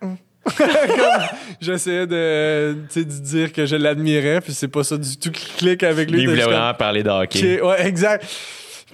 [0.02, 0.18] Hum.
[0.57, 0.68] Comme,
[1.61, 5.32] J'essayais de, tu sais, de dire que je l'admirais, puis c'est pas ça du tout
[5.32, 6.18] qui clique avec lui.
[6.18, 7.61] Lui, il voulait juste comme, vraiment parler de hockey.
[7.61, 8.26] Ok, ouais, exact.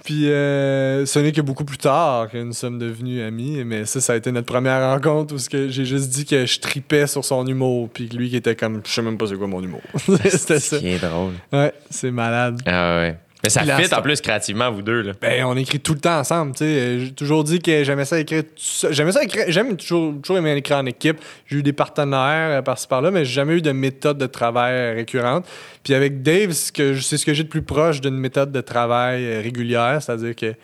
[0.04, 4.00] Puis euh, ce n'est que beaucoup plus tard que nous sommes devenus amis, mais ça,
[4.00, 7.46] ça a été notre première rencontre où j'ai juste dit que je tripais sur son
[7.46, 9.82] humour, puis lui qui était comme, je sais même pas c'est quoi mon humour.
[9.96, 10.58] C'était ça.
[10.58, 11.34] Ce qui est drôle.
[11.52, 12.60] Ouais, c'est malade.
[12.66, 13.16] Ah ouais.
[13.42, 15.00] Mais ça fit en plus créativement, vous deux.
[15.02, 15.12] Là.
[15.20, 16.64] Ben, on écrit tout le temps ensemble, tu sais.
[16.64, 18.42] Euh, J'ai toujours dit que j'aimais ça écrire.
[18.90, 21.18] J'aimais ça écrire, j'aime toujours, toujours aimé écrire en équipe.
[21.46, 24.74] J'ai eu des partenaires euh, par-ci par-là, mais j'ai jamais eu de méthode de travail
[24.74, 25.46] euh, récurrente.
[25.82, 28.16] Puis avec Dave, c'est ce que je- c'est ce que j'ai de plus proche d'une
[28.18, 30.54] méthode de travail régulière, c'est-à-dire que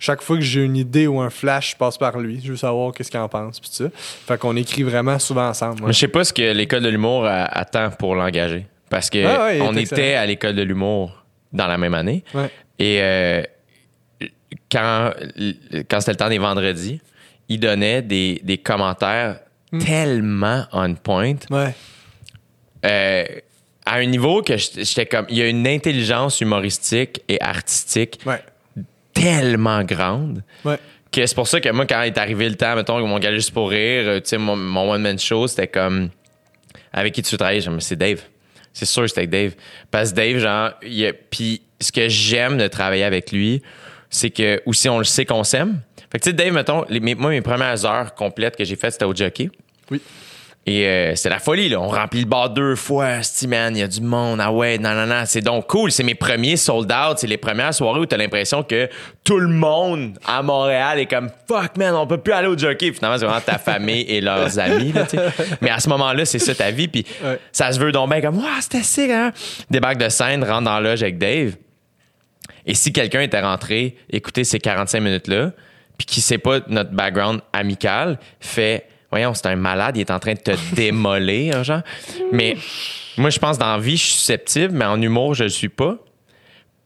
[0.00, 2.40] chaque fois que j'ai une idée ou un flash, je passe par lui.
[2.44, 3.90] Je veux savoir qu'est-ce qu'il en pense, puis tout ça.
[3.94, 5.80] Fait qu'on écrit vraiment souvent ensemble.
[5.82, 5.86] ouais.
[5.86, 8.66] Mais Je sais pas ce que l'école de l'humour attend pour l'engager.
[8.90, 11.23] Parce que Ah ouais, on était à l'école de l'humour
[11.54, 12.22] dans la même année.
[12.34, 12.50] Ouais.
[12.78, 13.42] Et euh,
[14.70, 15.12] quand,
[15.88, 17.00] quand c'était le temps des vendredis,
[17.48, 19.40] il donnait des, des commentaires
[19.72, 19.78] Hmm.
[19.78, 21.34] tellement on point.
[21.50, 21.74] Ouais.
[22.86, 23.24] euh,
[23.86, 25.26] à un niveau que j'étais comme.
[25.28, 28.40] Il y a une intelligence humoristique et artistique Ouais.
[29.14, 30.78] tellement grande Ouais.
[31.10, 33.50] que c'est pour ça que moi, quand est arrivé le temps, mettons, mon gars juste
[33.52, 36.10] pour rire, tu sais, mon, mon one-man show, c'était comme.
[36.92, 38.22] Avec qui tu dit, c'est Dave.
[38.74, 39.54] C'est sûr que c'était avec Dave.
[39.90, 43.62] Parce que Dave, genre, il a- puis ce que j'aime de travailler avec lui,
[44.10, 45.80] c'est que aussi on le sait qu'on s'aime.
[46.12, 46.84] Fait que tu sais, Dave, mettons,
[47.16, 49.48] moi, mes premières heures complètes que j'ai faites, c'était au jockey.
[49.90, 50.00] Oui.
[50.66, 51.78] Et euh, c'est la folie, là.
[51.78, 53.18] On remplit le bar deux fois.
[53.46, 54.40] Man, il y a du monde.
[54.42, 55.24] Ah ouais, non, non, non.
[55.26, 55.92] C'est donc cool.
[55.92, 57.18] C'est mes premiers sold out.
[57.18, 58.88] C'est les premières soirées où t'as l'impression que
[59.24, 62.92] tout le monde à Montréal est comme fuck, man, on peut plus aller au jockey.
[62.94, 65.06] Finalement, c'est vraiment ta famille et leurs amis, là.
[65.60, 66.88] Mais à ce moment-là, c'est ça ta vie.
[66.88, 67.38] Puis Ouais.
[67.52, 69.32] ça se veut donc bien comme, waouh, c'était sick, hein.
[69.68, 71.56] Débarque de scène, rentre dans la loge avec Dave.
[72.64, 75.52] Et si quelqu'un était rentré, écouter ces 45 minutes-là,
[75.98, 78.86] puis qui sait pas notre background amical, fait
[79.34, 81.82] c'est un malade, il est en train de te démolir, genre.
[82.32, 82.56] Mais
[83.16, 85.68] moi, je pense dans la vie, je suis susceptible, mais en humour, je le suis
[85.68, 85.96] pas.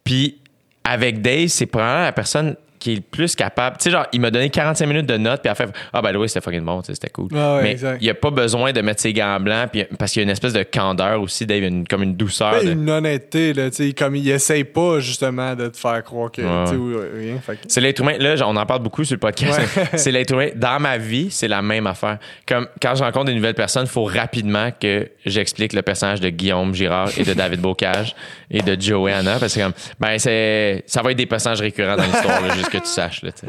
[0.04, 0.38] Puis
[0.84, 3.76] avec Dave, c'est probablement la personne qui est le plus capable.
[3.78, 6.14] Tu sais, genre, il m'a donné 45 minutes de notes, puis a fait Ah, ben
[6.16, 7.28] oui, c'était fucking bon, c'était cool.
[7.34, 7.98] Ah ouais, mais exact.
[8.00, 10.24] il n'y a pas besoin de mettre ses gants blancs, puis, parce qu'il y a
[10.24, 12.62] une espèce de candeur aussi, Dave, une- comme une douceur.
[12.62, 16.30] De- une honnêteté, là, tu sais, comme il essaye pas justement de te faire croire
[16.30, 16.70] que, Ouais.
[16.70, 17.38] tu ou rien.
[17.44, 18.14] Fait C'est l'être humain.
[18.18, 19.58] Là, on en parle beaucoup sur le podcast.
[19.76, 19.84] Ouais.
[19.98, 20.48] c'est l'être humain.
[20.54, 22.18] Dans ma vie, c'est la même affaire.
[22.46, 26.28] Comme quand je rencontre une nouvelle personne, il faut rapidement que j'explique le personnage de
[26.28, 28.14] Guillaume Girard et de David Bocage
[28.50, 29.36] et de Joey Anna.
[29.38, 32.86] Parce que comme, ben, c'est, ça va être des personnages récurrents dans l'histoire, juste que
[32.86, 33.22] tu saches.
[33.22, 33.46] Là, sais.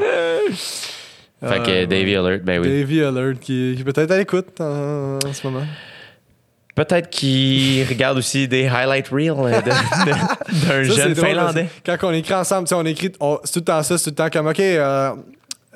[1.42, 2.68] Fait que Davy Alert, ben oui.
[2.68, 5.64] Davy Alert qui, qui est peut-être à l'écoute en, en ce moment.
[6.74, 11.68] Peut-être qu'il regarde aussi des highlight reels euh, d'un jeune drôle, Finlandais.
[11.84, 13.12] Quand on écrit ensemble, tu sais, on écrit,
[13.44, 15.12] c'est tout le temps ça, c'est tout le temps comme, OK, euh,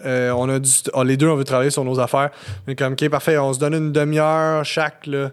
[0.07, 2.31] euh, on a du, oh, les deux, on veut travailler sur nos affaires.
[2.67, 5.31] Mais comme, OK, parfait, on se donne une demi-heure chaque, là.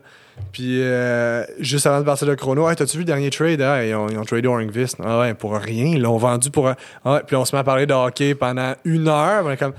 [0.51, 3.61] Puis, euh, juste avant de partir le chrono, hey, t'as-tu vu le dernier trade?
[3.61, 4.97] Ah, ils, ont, ils ont tradé Orangvist.
[5.03, 5.85] Ah ouais, pour rien.
[5.85, 6.75] Ils l'ont vendu pour un.
[7.05, 9.43] Ah ouais, puis on se met à parler de hockey pendant une heure.
[9.45, 9.73] On est comme.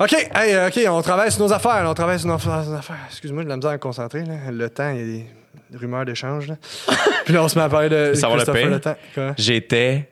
[0.00, 1.84] OK, hey, OK, on travaille sur nos affaires.
[1.84, 2.96] là, on travaille sur nos, affaires.
[3.08, 4.24] Excuse-moi, de la misère à me concentrer.
[4.24, 4.50] Là.
[4.50, 6.52] Le temps, il y a des rumeurs d'échange.
[7.24, 8.70] puis là, on se met à parler de Ça va le Christopher pain?
[8.70, 9.34] Le Temps.
[9.36, 10.08] J'étais.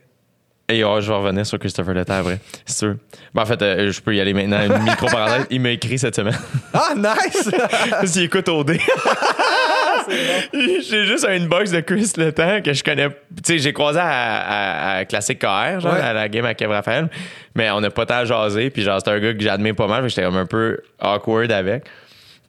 [0.74, 2.94] Et oh, je vais revenir sur Christopher Le Temps après, c'est sûr.
[3.34, 4.60] Ben, en fait, euh, je peux y aller maintenant.
[4.76, 5.46] Une micro-parenthèse.
[5.50, 6.36] Il m'a écrit cette semaine.
[6.74, 7.50] Ah, nice!
[7.90, 8.72] Parce qu'il écoute OD.
[10.52, 13.08] J'ai juste un inbox de Chris Le Temps que je connais.
[13.08, 16.00] Tu sais, j'ai croisé à, à, à Classique KR, genre, Ouais.
[16.00, 17.08] à la game à Kev Raphaël.
[17.54, 18.70] Mais on n'a pas tant jasé.
[18.70, 20.02] Puis, genre, c'est un gars que j'admire pas mal.
[20.02, 21.84] que J'étais comme un peu awkward avec.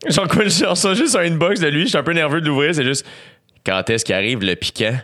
[0.09, 1.83] Genre, quoi, je reçois juste un inbox de lui.
[1.83, 2.73] Je suis un peu nerveux de l'ouvrir.
[2.73, 3.05] C'est juste.
[3.65, 4.97] Quand est-ce qu'il arrive le piquant?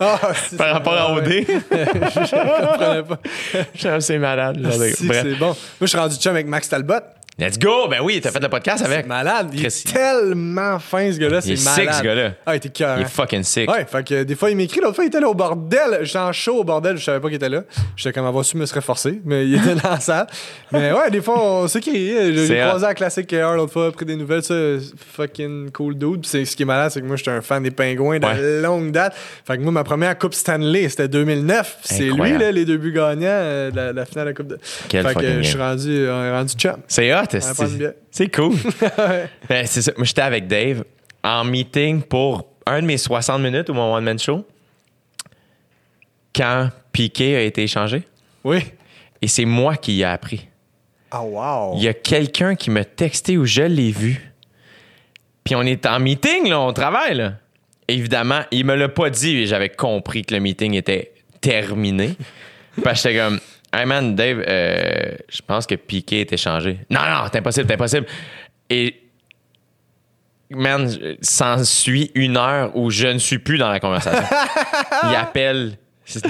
[0.00, 0.18] Ah,
[0.48, 1.26] si, par c'est- rapport à OD?
[1.28, 1.44] ouais.
[1.70, 3.20] Je comprenais pas.
[3.74, 4.58] Je suis assez malade.
[4.60, 4.96] Bref.
[4.98, 5.46] c'est bon.
[5.46, 6.94] Moi, je suis rendu chum avec Max Talbot.
[7.38, 7.88] Let's go!
[7.88, 9.00] Ben oui, t'as fait le podcast avec.
[9.02, 9.48] C'est malade.
[9.54, 11.38] Il Chris, est tellement fin, ce gars-là.
[11.42, 11.80] Il C'est est malade.
[11.86, 12.30] sick, ce gars-là.
[12.44, 12.98] Ah, il était cœur.
[12.98, 13.70] Il est fucking sick.
[13.70, 14.80] Ouais, fait que euh, des fois, il m'écrit.
[14.82, 16.00] L'autre fois, il était là au bordel.
[16.02, 17.62] J'étais en show au bordel, je savais pas qu'il était là.
[17.96, 20.26] J'étais comme avoir su me serait forcé, mais il était dans la salle.
[20.72, 22.36] Mais ouais, des fois, on s'écrit.
[22.46, 24.54] J'ai croisé à Classic KR l'autre fois, pris des nouvelles, ça,
[25.16, 26.20] fucking cool dude.
[26.20, 28.26] Puis c'est- ce qui est malade, c'est que moi, j'étais un fan des pingouins de
[28.26, 28.60] Ouais.
[28.60, 29.14] longue date.
[29.46, 31.78] Fait que moi, ma première Coupe Stanley, c'était 2009.
[31.82, 34.48] C'est lui, là, les deux buts gagnants euh, de la, la finale de la Coupe
[34.48, 34.58] de.
[34.90, 36.76] Quel fait que je suis rendu, est rendu chum.
[36.86, 37.92] C'est hot, bière.
[38.10, 38.56] C'est cool.
[39.48, 39.92] Ben, c'est ça.
[39.96, 40.84] Moi, j'étais avec Dave
[41.22, 44.46] en meeting pour un de mes 60 minutes ou mon one-man show
[46.34, 48.02] quand Piqué a été échangé.
[48.44, 48.60] Oui.
[49.20, 50.48] Et c'est moi qui y ai appris.
[51.10, 51.74] Ah, wow.
[51.76, 54.32] Il y a quelqu'un qui m'a texté où je l'ai vu.
[55.44, 57.14] Puis on est en meeting, là, on travaille.
[57.16, 57.34] Là.
[57.88, 62.16] Évidemment, il me l'a pas dit et j'avais compris que le meeting était terminé.
[62.82, 63.40] Parce que j'étais comme,
[63.72, 66.78] hey man, Dave, euh, je pense que Piqué est échangé.
[66.90, 68.06] Non, non, c'est impossible, c'est impossible.
[68.70, 69.02] Et
[70.50, 70.90] man,
[71.20, 74.24] s'ensuit une heure où je ne suis plus dans la conversation.
[75.04, 75.78] il appelle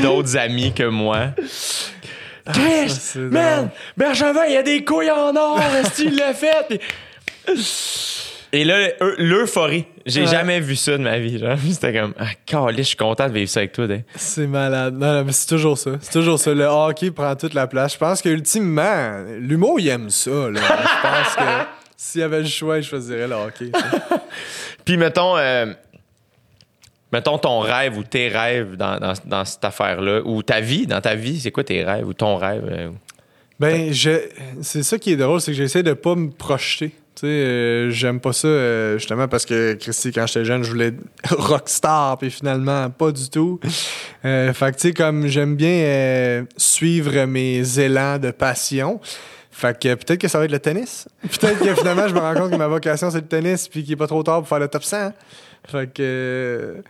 [0.01, 1.29] d'autres amis que moi.
[2.53, 6.81] Chris, c'est man, Bergevin, il y a des couilles en or, est-ce qu'il l'a fait?
[8.55, 9.87] Et là, eu- l'euphorie.
[10.05, 10.27] J'ai Ouais.
[10.27, 11.39] jamais vu ça de ma vie.
[11.39, 11.57] genre.
[11.71, 13.87] C'était comme, ah, calé, je suis content de vivre ça avec toi.
[13.87, 14.03] Dave.
[14.17, 14.95] C'est malade.
[14.95, 15.93] Non, non, mais c'est toujours ça.
[16.01, 16.53] C'est toujours ça.
[16.53, 17.95] Le hockey prend toute la place.
[17.95, 20.31] Je pense que ultimement, l'humour, il aime ça.
[20.31, 21.67] Je pense que
[21.97, 23.71] s'il y avait le choix, il choisirait le hockey.
[24.85, 25.73] Puis mettons, euh,
[27.13, 31.01] mettons ton rêve ou tes rêves dans, dans- dans cette affaire-là, ou ta vie, dans
[31.01, 32.65] ta vie, c'est quoi tes rêves ou ton rêve?
[32.71, 32.91] euh,
[33.61, 34.11] Ben, je...
[34.63, 36.93] c'est ça qui est drôle, c'est que j'essaie de pas me projeter.
[37.15, 40.71] Tu sais, euh, j'aime pas ça, euh, justement, parce que, Christy, quand j'étais jeune, je
[40.71, 40.95] voulais
[41.31, 43.61] rockstar, puis finalement, pas du tout.
[44.25, 49.01] Euh, fait que, tu sais, comme j'aime bien euh, suivre mes élans de passion,
[49.51, 51.07] fait que peut-être que ça va être le tennis.
[51.23, 53.93] Peut-être que finalement, je me rends compte que ma vocation, c'est le tennis, puis qu'il
[53.93, 55.13] est pas trop tard pour faire le top 100.
[55.69, 56.83] Fait que...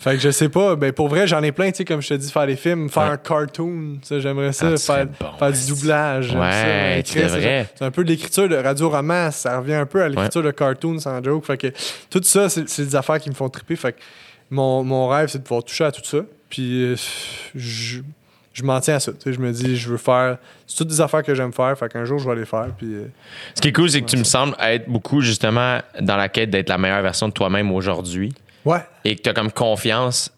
[0.00, 2.08] Fait que je sais pas, ben pour vrai, j'en ai plein, tu sais, comme je
[2.08, 3.08] te dis, faire des films, faire Ouais.
[3.10, 6.30] un cartoon, ça, j'aimerais ça, Ah, faire, bon, faire du doublage.
[6.36, 7.40] Ouais, écrire, devrais.
[7.64, 10.52] c'est- C'est un peu de l'écriture de radio-roman, ça revient un peu à l'écriture de
[10.52, 11.44] cartoon sans joke.
[11.44, 11.66] Fait que
[12.10, 13.74] tout ça, c'est c'est des affaires qui me font triper.
[13.74, 13.98] Fait que
[14.50, 16.18] mon, mon rêve, c'est de pouvoir toucher à tout ça.
[16.48, 16.96] Puis euh,
[17.56, 17.98] je,
[18.52, 19.10] je m'en tiens à ça.
[19.12, 20.38] tu sais, je me dis, je veux faire.
[20.68, 21.76] C'est toutes des affaires que j'aime faire.
[21.76, 22.68] Fait qu'un jour, je vais les faire.
[22.78, 23.10] Puis euh,
[23.56, 26.50] Ce qui est cool, c'est que tu me sembles être beaucoup justement dans la quête
[26.50, 28.32] d'être la meilleure version de toi-même aujourd'hui
[29.04, 30.32] et que tu as comme confiance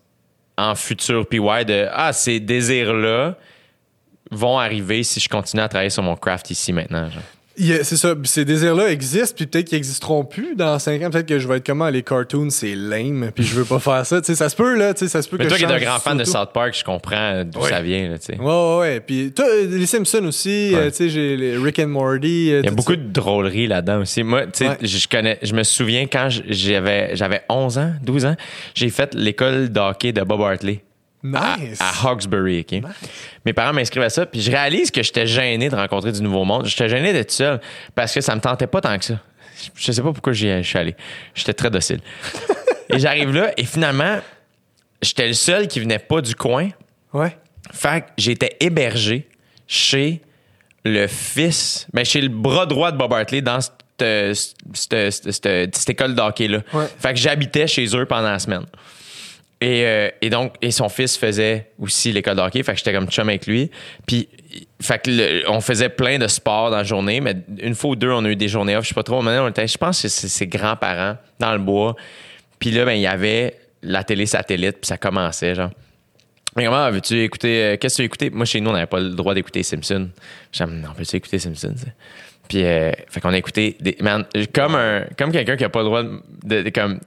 [0.57, 3.37] en futur PY de Ah, ces désirs-là
[4.31, 7.09] vont arriver si je continue à travailler sur mon craft ici maintenant.
[7.83, 11.11] C'est ça, ces désirs-là existent, puis peut-être qu'ils existeront plus dans 5 ans.
[11.11, 14.05] Peut-être que je vais être comment les cartoons, c'est lame, puis je veux pas faire
[14.07, 14.21] ça.
[14.21, 15.65] Tu sais, ça se peut, là, tu sais, ça se peut Mais que toi qui
[15.65, 16.25] es un grand fan de.
[16.25, 17.69] South Park, je comprends d'où Ouais.
[17.71, 18.09] ça vient.
[18.09, 18.39] Là, tu sais.
[18.39, 19.01] Ouais, ouais, ouais.
[19.01, 20.79] Puis toi, les Simpsons aussi, Ouais.
[20.81, 22.53] euh, tu sais, j'ai les Rick and Morty.
[22.53, 24.23] euh, Il y a beaucoup de drôleries là-dedans aussi.
[24.23, 24.77] Moi, tu sais, Ouais.
[24.83, 28.37] je connais, je me souviens quand j'avais 11 ans, 12 ans,
[28.75, 30.81] j'ai fait l'école d'hockey de Bob Hartley.
[31.35, 31.79] À- Nice.
[31.81, 32.83] À, Hawkesbury, OK?
[33.45, 36.45] Mes parents m'inscrivent à ça, puis je réalise que j'étais gêné de rencontrer du nouveau
[36.45, 36.67] monde.
[36.67, 37.61] J'étais gêné d'être seul
[37.95, 39.21] parce que ça me tentait pas tant que ça.
[39.77, 40.97] Je sais pas pourquoi j'y suis allé.
[41.35, 42.01] J'étais très docile.
[42.89, 44.19] et j'arrive là, et finalement,
[45.03, 46.71] j'étais le seul qui venait pas du coin.
[47.13, 47.37] Ouais.
[47.73, 49.29] Fait que j'étais hébergé
[49.67, 50.23] chez
[50.85, 53.75] le fils, ben chez le bras droit de Bob Hartley dans cette,
[54.35, 56.61] cette- cette- cette- cette école d'hockey-là.
[56.73, 56.87] Ouais.
[56.99, 58.65] Fait que j'habitais chez eux pendant la semaine.
[59.63, 62.95] Et, euh, et donc, et son fils faisait aussi l'école de hockey, fait que j'étais
[62.95, 63.71] comme chum avec lui.
[64.07, 64.27] Puis,
[64.81, 68.11] fait que on faisait plein de sports dans la journée, mais une fois ou deux,
[68.11, 69.21] on a eu des journées off, je sais pas trop.
[69.21, 71.95] Maintenant, on était, je pense que c'est ses grands-parents dans le bois.
[72.59, 75.71] Puis là, ben, il y avait la télé satellite, puis ça commençait, genre.
[76.57, 78.31] Mais comment veux-tu écouter euh, Qu'est-ce que tu veux écouter?
[78.31, 80.09] Moi, chez nous, on n'avait pas le droit d'écouter Simpson.
[80.53, 81.75] J'aime, non, peux-tu écouter Simpson?
[82.49, 84.25] Puis, euh, fait qu'on a écouté des, man,
[84.55, 86.99] comme un, comme quelqu'un qui a pas le droit de, de- de- comme.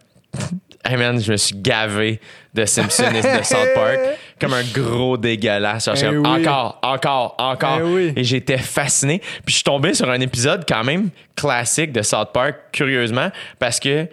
[0.86, 2.20] Hey man, je me suis gavé
[2.54, 4.00] de Simpson et de South Park
[4.40, 5.86] comme un gros dégueulasse.
[5.86, 6.42] Genre, Eh j'étais comme, oui.
[6.42, 7.80] Encore, encore, encore.
[7.80, 8.14] Eh oui.
[8.18, 9.20] Et j'étais fasciné.
[9.20, 13.30] Puis je suis tombé sur un épisode quand même classique de South Park, curieusement,
[13.60, 14.08] parce que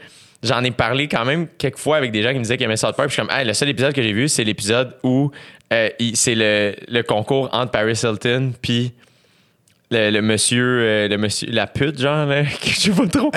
[0.44, 2.76] j'en ai parlé quand même quelques fois avec des gens qui me disaient qu'ils aimaient
[2.76, 3.08] South Park.
[3.08, 5.32] Puis je suis comme, hey, le seul épisode que j'ai vu, c'est l'épisode où
[5.72, 8.92] euh, c'est le, le concours entre Paris Hilton puis
[9.92, 13.30] le, le monsieur, euh, le monsieur, la pute, genre, là, que je sais pas trop.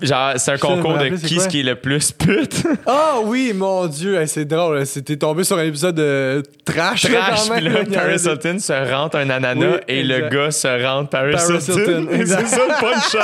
[0.00, 1.44] Genre, c'est un Je concours de qui quoi?
[1.44, 2.62] ce qui est le plus pute.
[2.86, 4.86] Ah oui, mon Dieu, hey, c'est drôle.
[4.86, 7.04] C'était tombé sur un épisode de trash.
[7.08, 10.28] là, Trash, quand puis là, Paris des- Hilton se rentre un ananas Oui, et le
[10.30, 12.06] gars se rentre Paris, Paris Hilton.
[12.10, 13.22] Hilton, c'est ça le punch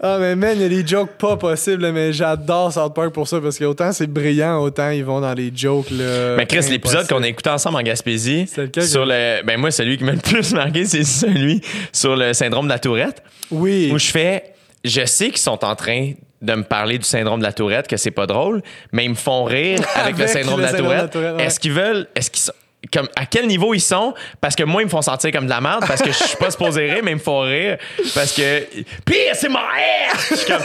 [0.00, 3.26] Ah, mais man, il y a des jokes pas possibles, mais j'adore South Park pour
[3.26, 5.90] ça parce que autant c'est brillant, autant ils vont dans les jokes.
[5.90, 9.98] Là, Mais Chris, l'épisode qu'on a écouté ensemble en Gaspésie, sur le, ben moi, celui
[9.98, 11.60] qui m'a le plus marqué, c'est celui
[11.92, 13.90] sur le syndrome de la Tourette, Oui.
[13.92, 14.54] où je fais,
[14.84, 16.12] je sais qu'ils sont en train
[16.42, 18.62] de me parler du syndrome de la Tourette, que c'est pas drôle,
[18.92, 21.40] mais ils me font rire avec, le syndrome le de la syndrome de la Tourette.
[21.40, 22.52] Est-ce qu'ils veulent, est-ce qu'ils sont,
[22.92, 24.14] comme, à quel niveau ils sont?
[24.40, 26.36] Parce que moi, ils me font sentir comme de la merde, parce que je suis
[26.36, 27.76] pas supposé rire, mais ils me font rire,
[28.14, 28.60] parce que,
[29.04, 30.16] pire, c'est mon air!
[30.30, 30.62] Je suis comme,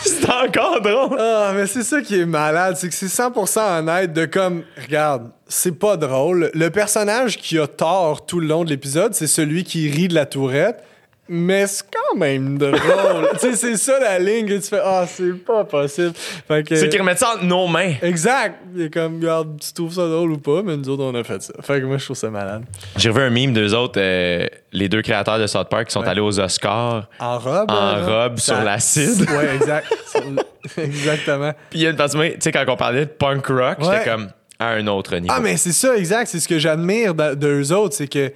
[0.00, 1.18] c'est encore drôle.
[1.20, 5.30] Ah, mais c'est ça qui est malade, c'est que c'est 100% honnête de comme, regarde,
[5.46, 6.50] c'est pas drôle.
[6.54, 10.14] Le personnage qui a tort tout le long de l'épisode, c'est celui qui rit de
[10.14, 10.82] la tourette,
[11.28, 12.78] mais c'est quand même drôle.
[13.32, 16.12] tu sais, c'est ça la ligne que tu fais, ah, c'est pas possible.
[16.14, 17.94] Fait que- C'est qu'ils remettent ça entre nos mains.
[18.02, 18.56] Exact.
[18.74, 21.24] Il est comme, regarde, tu trouves ça drôle ou pas, mais nous autres, on a
[21.24, 21.52] fait ça.
[21.62, 22.64] Fait que moi, je trouve ça malade.
[22.96, 26.00] J'ai revu un meme d'eux autres, euh, les deux créateurs de South Park qui sont
[26.02, 26.08] Ouais.
[26.08, 27.08] allés aux Oscars.
[27.18, 27.70] En robe.
[27.70, 29.26] En hein, robe sur l'acide.
[29.30, 29.86] Ouais, exact.
[30.78, 31.52] Exactement.
[31.70, 33.84] Puis il y a une moi, tu sais, quand on parlait de punk rock, Ouais.
[33.98, 34.28] j'étais comme
[34.58, 35.34] à un autre niveau.
[35.36, 36.28] Ah, mais c'est ça, exact.
[36.28, 38.32] C'est ce que j'admire de- d'eux autres, c'est que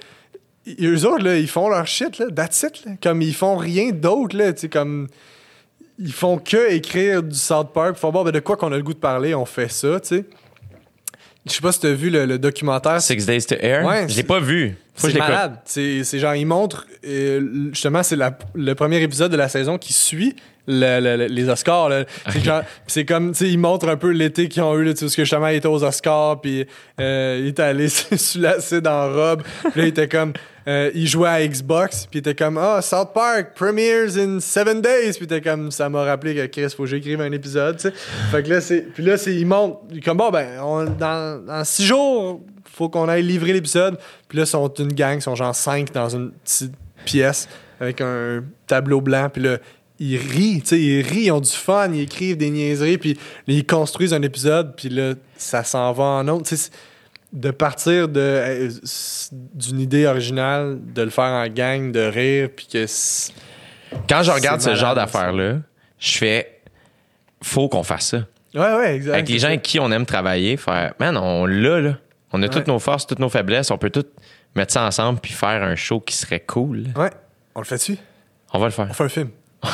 [0.81, 2.27] eux autres, là, ils font leur shit, là.
[2.35, 2.93] That's it, là.
[3.03, 4.53] Comme ils font rien d'autre, là.
[4.53, 5.09] Tu sais, comme.
[6.01, 7.97] Ils font que écrire du South Park.
[7.97, 10.09] Font bon, ben, de quoi qu'on a le goût de parler, on fait ça, tu
[10.09, 10.25] sais.
[11.47, 13.01] Je sais pas si t'as vu le, le documentaire.
[13.01, 13.85] Six Days to Air?
[13.87, 14.77] Ouais, je l'ai pas vu.
[14.95, 15.59] Faut C'est malade.
[15.65, 18.17] C'est c'est genre, ils montrent, euh, justement, c'est
[18.55, 20.37] le premier épisode de la saison qui suit
[20.67, 21.89] le- le- le- les Oscars.
[21.89, 22.05] là.
[22.87, 25.23] C'est comme, tu sais, ils montrent un peu l'été qu'ils ont eu, là, parce que
[25.25, 26.67] justement, il était aux Oscars, puis
[27.01, 29.43] euh, il était allé sous l'acide en robe.
[29.71, 30.33] Puis là, il était comme,
[30.69, 34.83] euh, il jouait à Xbox, puis il était comme, ah, South Park, premieres in seven
[34.83, 35.13] days.
[35.13, 37.89] Puis il était comme, ça m'a rappelé que Chris, faut que j'écrive un épisode, tu
[37.89, 37.95] sais.
[38.31, 41.43] Fait que là, c'est, puis là, c'est, ils montrent, il comme, bon, ben, on- dans,
[41.45, 43.97] dans six jours, faut qu'on aille livrer l'épisode.
[44.29, 46.75] Puis là, ils sont une gang, ils sont genre cinq dans une petite
[47.05, 47.49] pièce
[47.81, 49.31] avec un tableau blanc.
[49.33, 49.59] Puis là,
[49.99, 53.19] ils rient, tu sais, ils rient, ils ont du fun, ils écrivent des niaiseries, puis
[53.49, 56.49] ils construisent un épisode, puis là, ça s'en va en autre.
[57.33, 58.71] De partir de euh,
[59.55, 62.87] d'une idée originale, de le faire en gang, de rire, puis que...
[62.87, 63.33] c'est-
[64.09, 65.57] Quand je regarde ce C'est genre malade, d'affaires-là,
[65.99, 66.61] je fais
[67.43, 68.19] faut qu'on fasse ça.
[68.55, 69.13] Ouais, ouais, exact.
[69.15, 71.99] Avec les gens avec qui on aime travailler, faire man, on l'a là.
[72.33, 74.11] On a toutes nos forces, toutes nos faiblesses, on peut toutes
[74.57, 76.87] mettre ça ensemble puis faire un show qui serait cool.
[76.97, 77.11] Ouais,
[77.55, 77.99] on le fait dessus?
[78.53, 78.87] On va le faire.
[78.91, 79.29] On fait un film.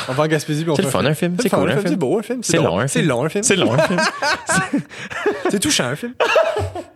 [0.09, 1.37] On va en Gaspésie, puis on C'est fait le fun, un film.
[1.39, 1.87] C'est cool, un film.
[1.87, 2.43] C'est beau, un film.
[2.43, 3.09] C'est long, un C'est film.
[3.09, 3.43] long, un film.
[3.43, 3.99] C'est long un film.
[5.49, 6.13] C'est touchant, un film.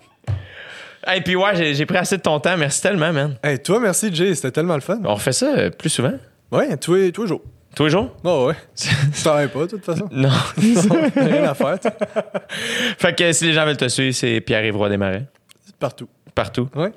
[1.15, 2.57] Et puis ouais, j'ai- pris assez de ton temps.
[2.57, 3.35] Merci tellement, man.
[3.43, 4.35] Hey, toi, merci, Jay.
[4.35, 4.99] C'était tellement le fun.
[5.05, 6.13] On refait ça euh, plus souvent?
[6.51, 7.41] Ouais, tous les, tous les jours.
[7.75, 8.09] Tous les jours?
[8.23, 8.55] Oh, ouais.
[9.15, 10.07] Tu travailles pas, de toute façon.
[10.11, 10.29] Non.
[11.13, 11.77] T'as rien à faire,
[12.97, 15.25] fait que si les gens veulent te suivre, c'est Pierre-Yves Desmarais.
[15.79, 16.09] partout.
[16.35, 16.67] Partout.
[16.75, 16.91] Ouais.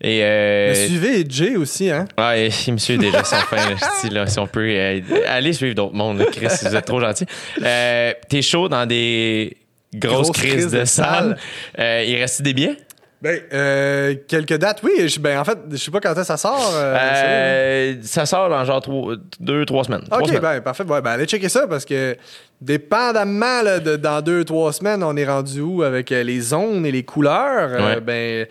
[0.00, 2.04] Et euh, Mais suivez Jay aussi, hein?
[2.16, 3.56] ah, et il me suit déjà sans fin.
[4.04, 7.24] dis, là, si on peut euh, aller suivre d'autres mondes, Chris, vous êtes trop gentil.
[7.62, 9.56] Euh, T'es chaud dans des
[9.94, 11.06] grosses crises, de, de salle.
[11.06, 11.38] salle.
[11.80, 12.76] Euh, il reste des billets?
[13.20, 15.08] Ben, euh, quelques dates, oui.
[15.08, 16.70] Je- ben, en fait, je sais pas quand est-ce que ça sort.
[16.76, 20.02] euh, Euh, ça sort dans genre trois- deux, trois semaines.
[20.04, 20.40] Trois Ok, semaines.
[20.40, 20.84] ben parfait.
[20.84, 22.16] Ouais, ben allez checker ça parce que
[22.60, 26.92] dépendamment là, de, dans deux, trois semaines, on est rendu où avec les zones et
[26.92, 27.70] les couleurs.
[27.80, 28.00] Ouais.
[28.00, 28.46] ben,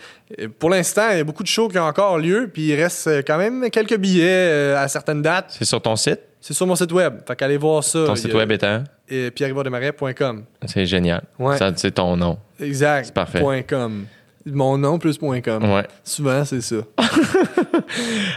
[0.60, 3.08] pour l'instant, il y a beaucoup de shows qui ont encore lieu, puis il reste
[3.26, 5.56] quand même quelques billets à certaines dates.
[5.58, 6.20] C'est sur ton site?
[6.42, 7.16] C'est sur mon site web.
[7.28, 8.06] Fait qu'allez voir ça.
[8.06, 8.84] Ton site a- web étant?
[9.08, 10.44] pierre-yvon-desmarais.com.
[10.66, 11.22] C'est génial.
[11.40, 11.56] Ouais.
[11.78, 12.38] C'est ton nom.
[12.60, 13.06] Exact.
[13.06, 13.40] C'est parfait.
[13.40, 14.06] Point .com.
[14.54, 15.64] Mon nom plus point .com.
[15.64, 15.86] Ouais.
[16.04, 16.78] Souvent, c'est ça.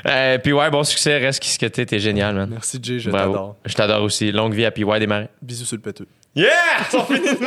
[0.06, 1.18] Euh, puis ouais, bon succès.
[1.18, 1.84] Reste qui ce que t'es.
[1.84, 2.48] T'es génial, man.
[2.50, 2.98] Merci, Jay.
[2.98, 3.32] Je Bravo.
[3.32, 3.56] t'adore.
[3.66, 4.32] Je t'adore aussi.
[4.32, 5.28] Longue vie à PY Desmarais.
[5.42, 6.06] Bisous sur le péteux.
[6.34, 6.46] Yeah!
[6.94, 7.46] On finit de!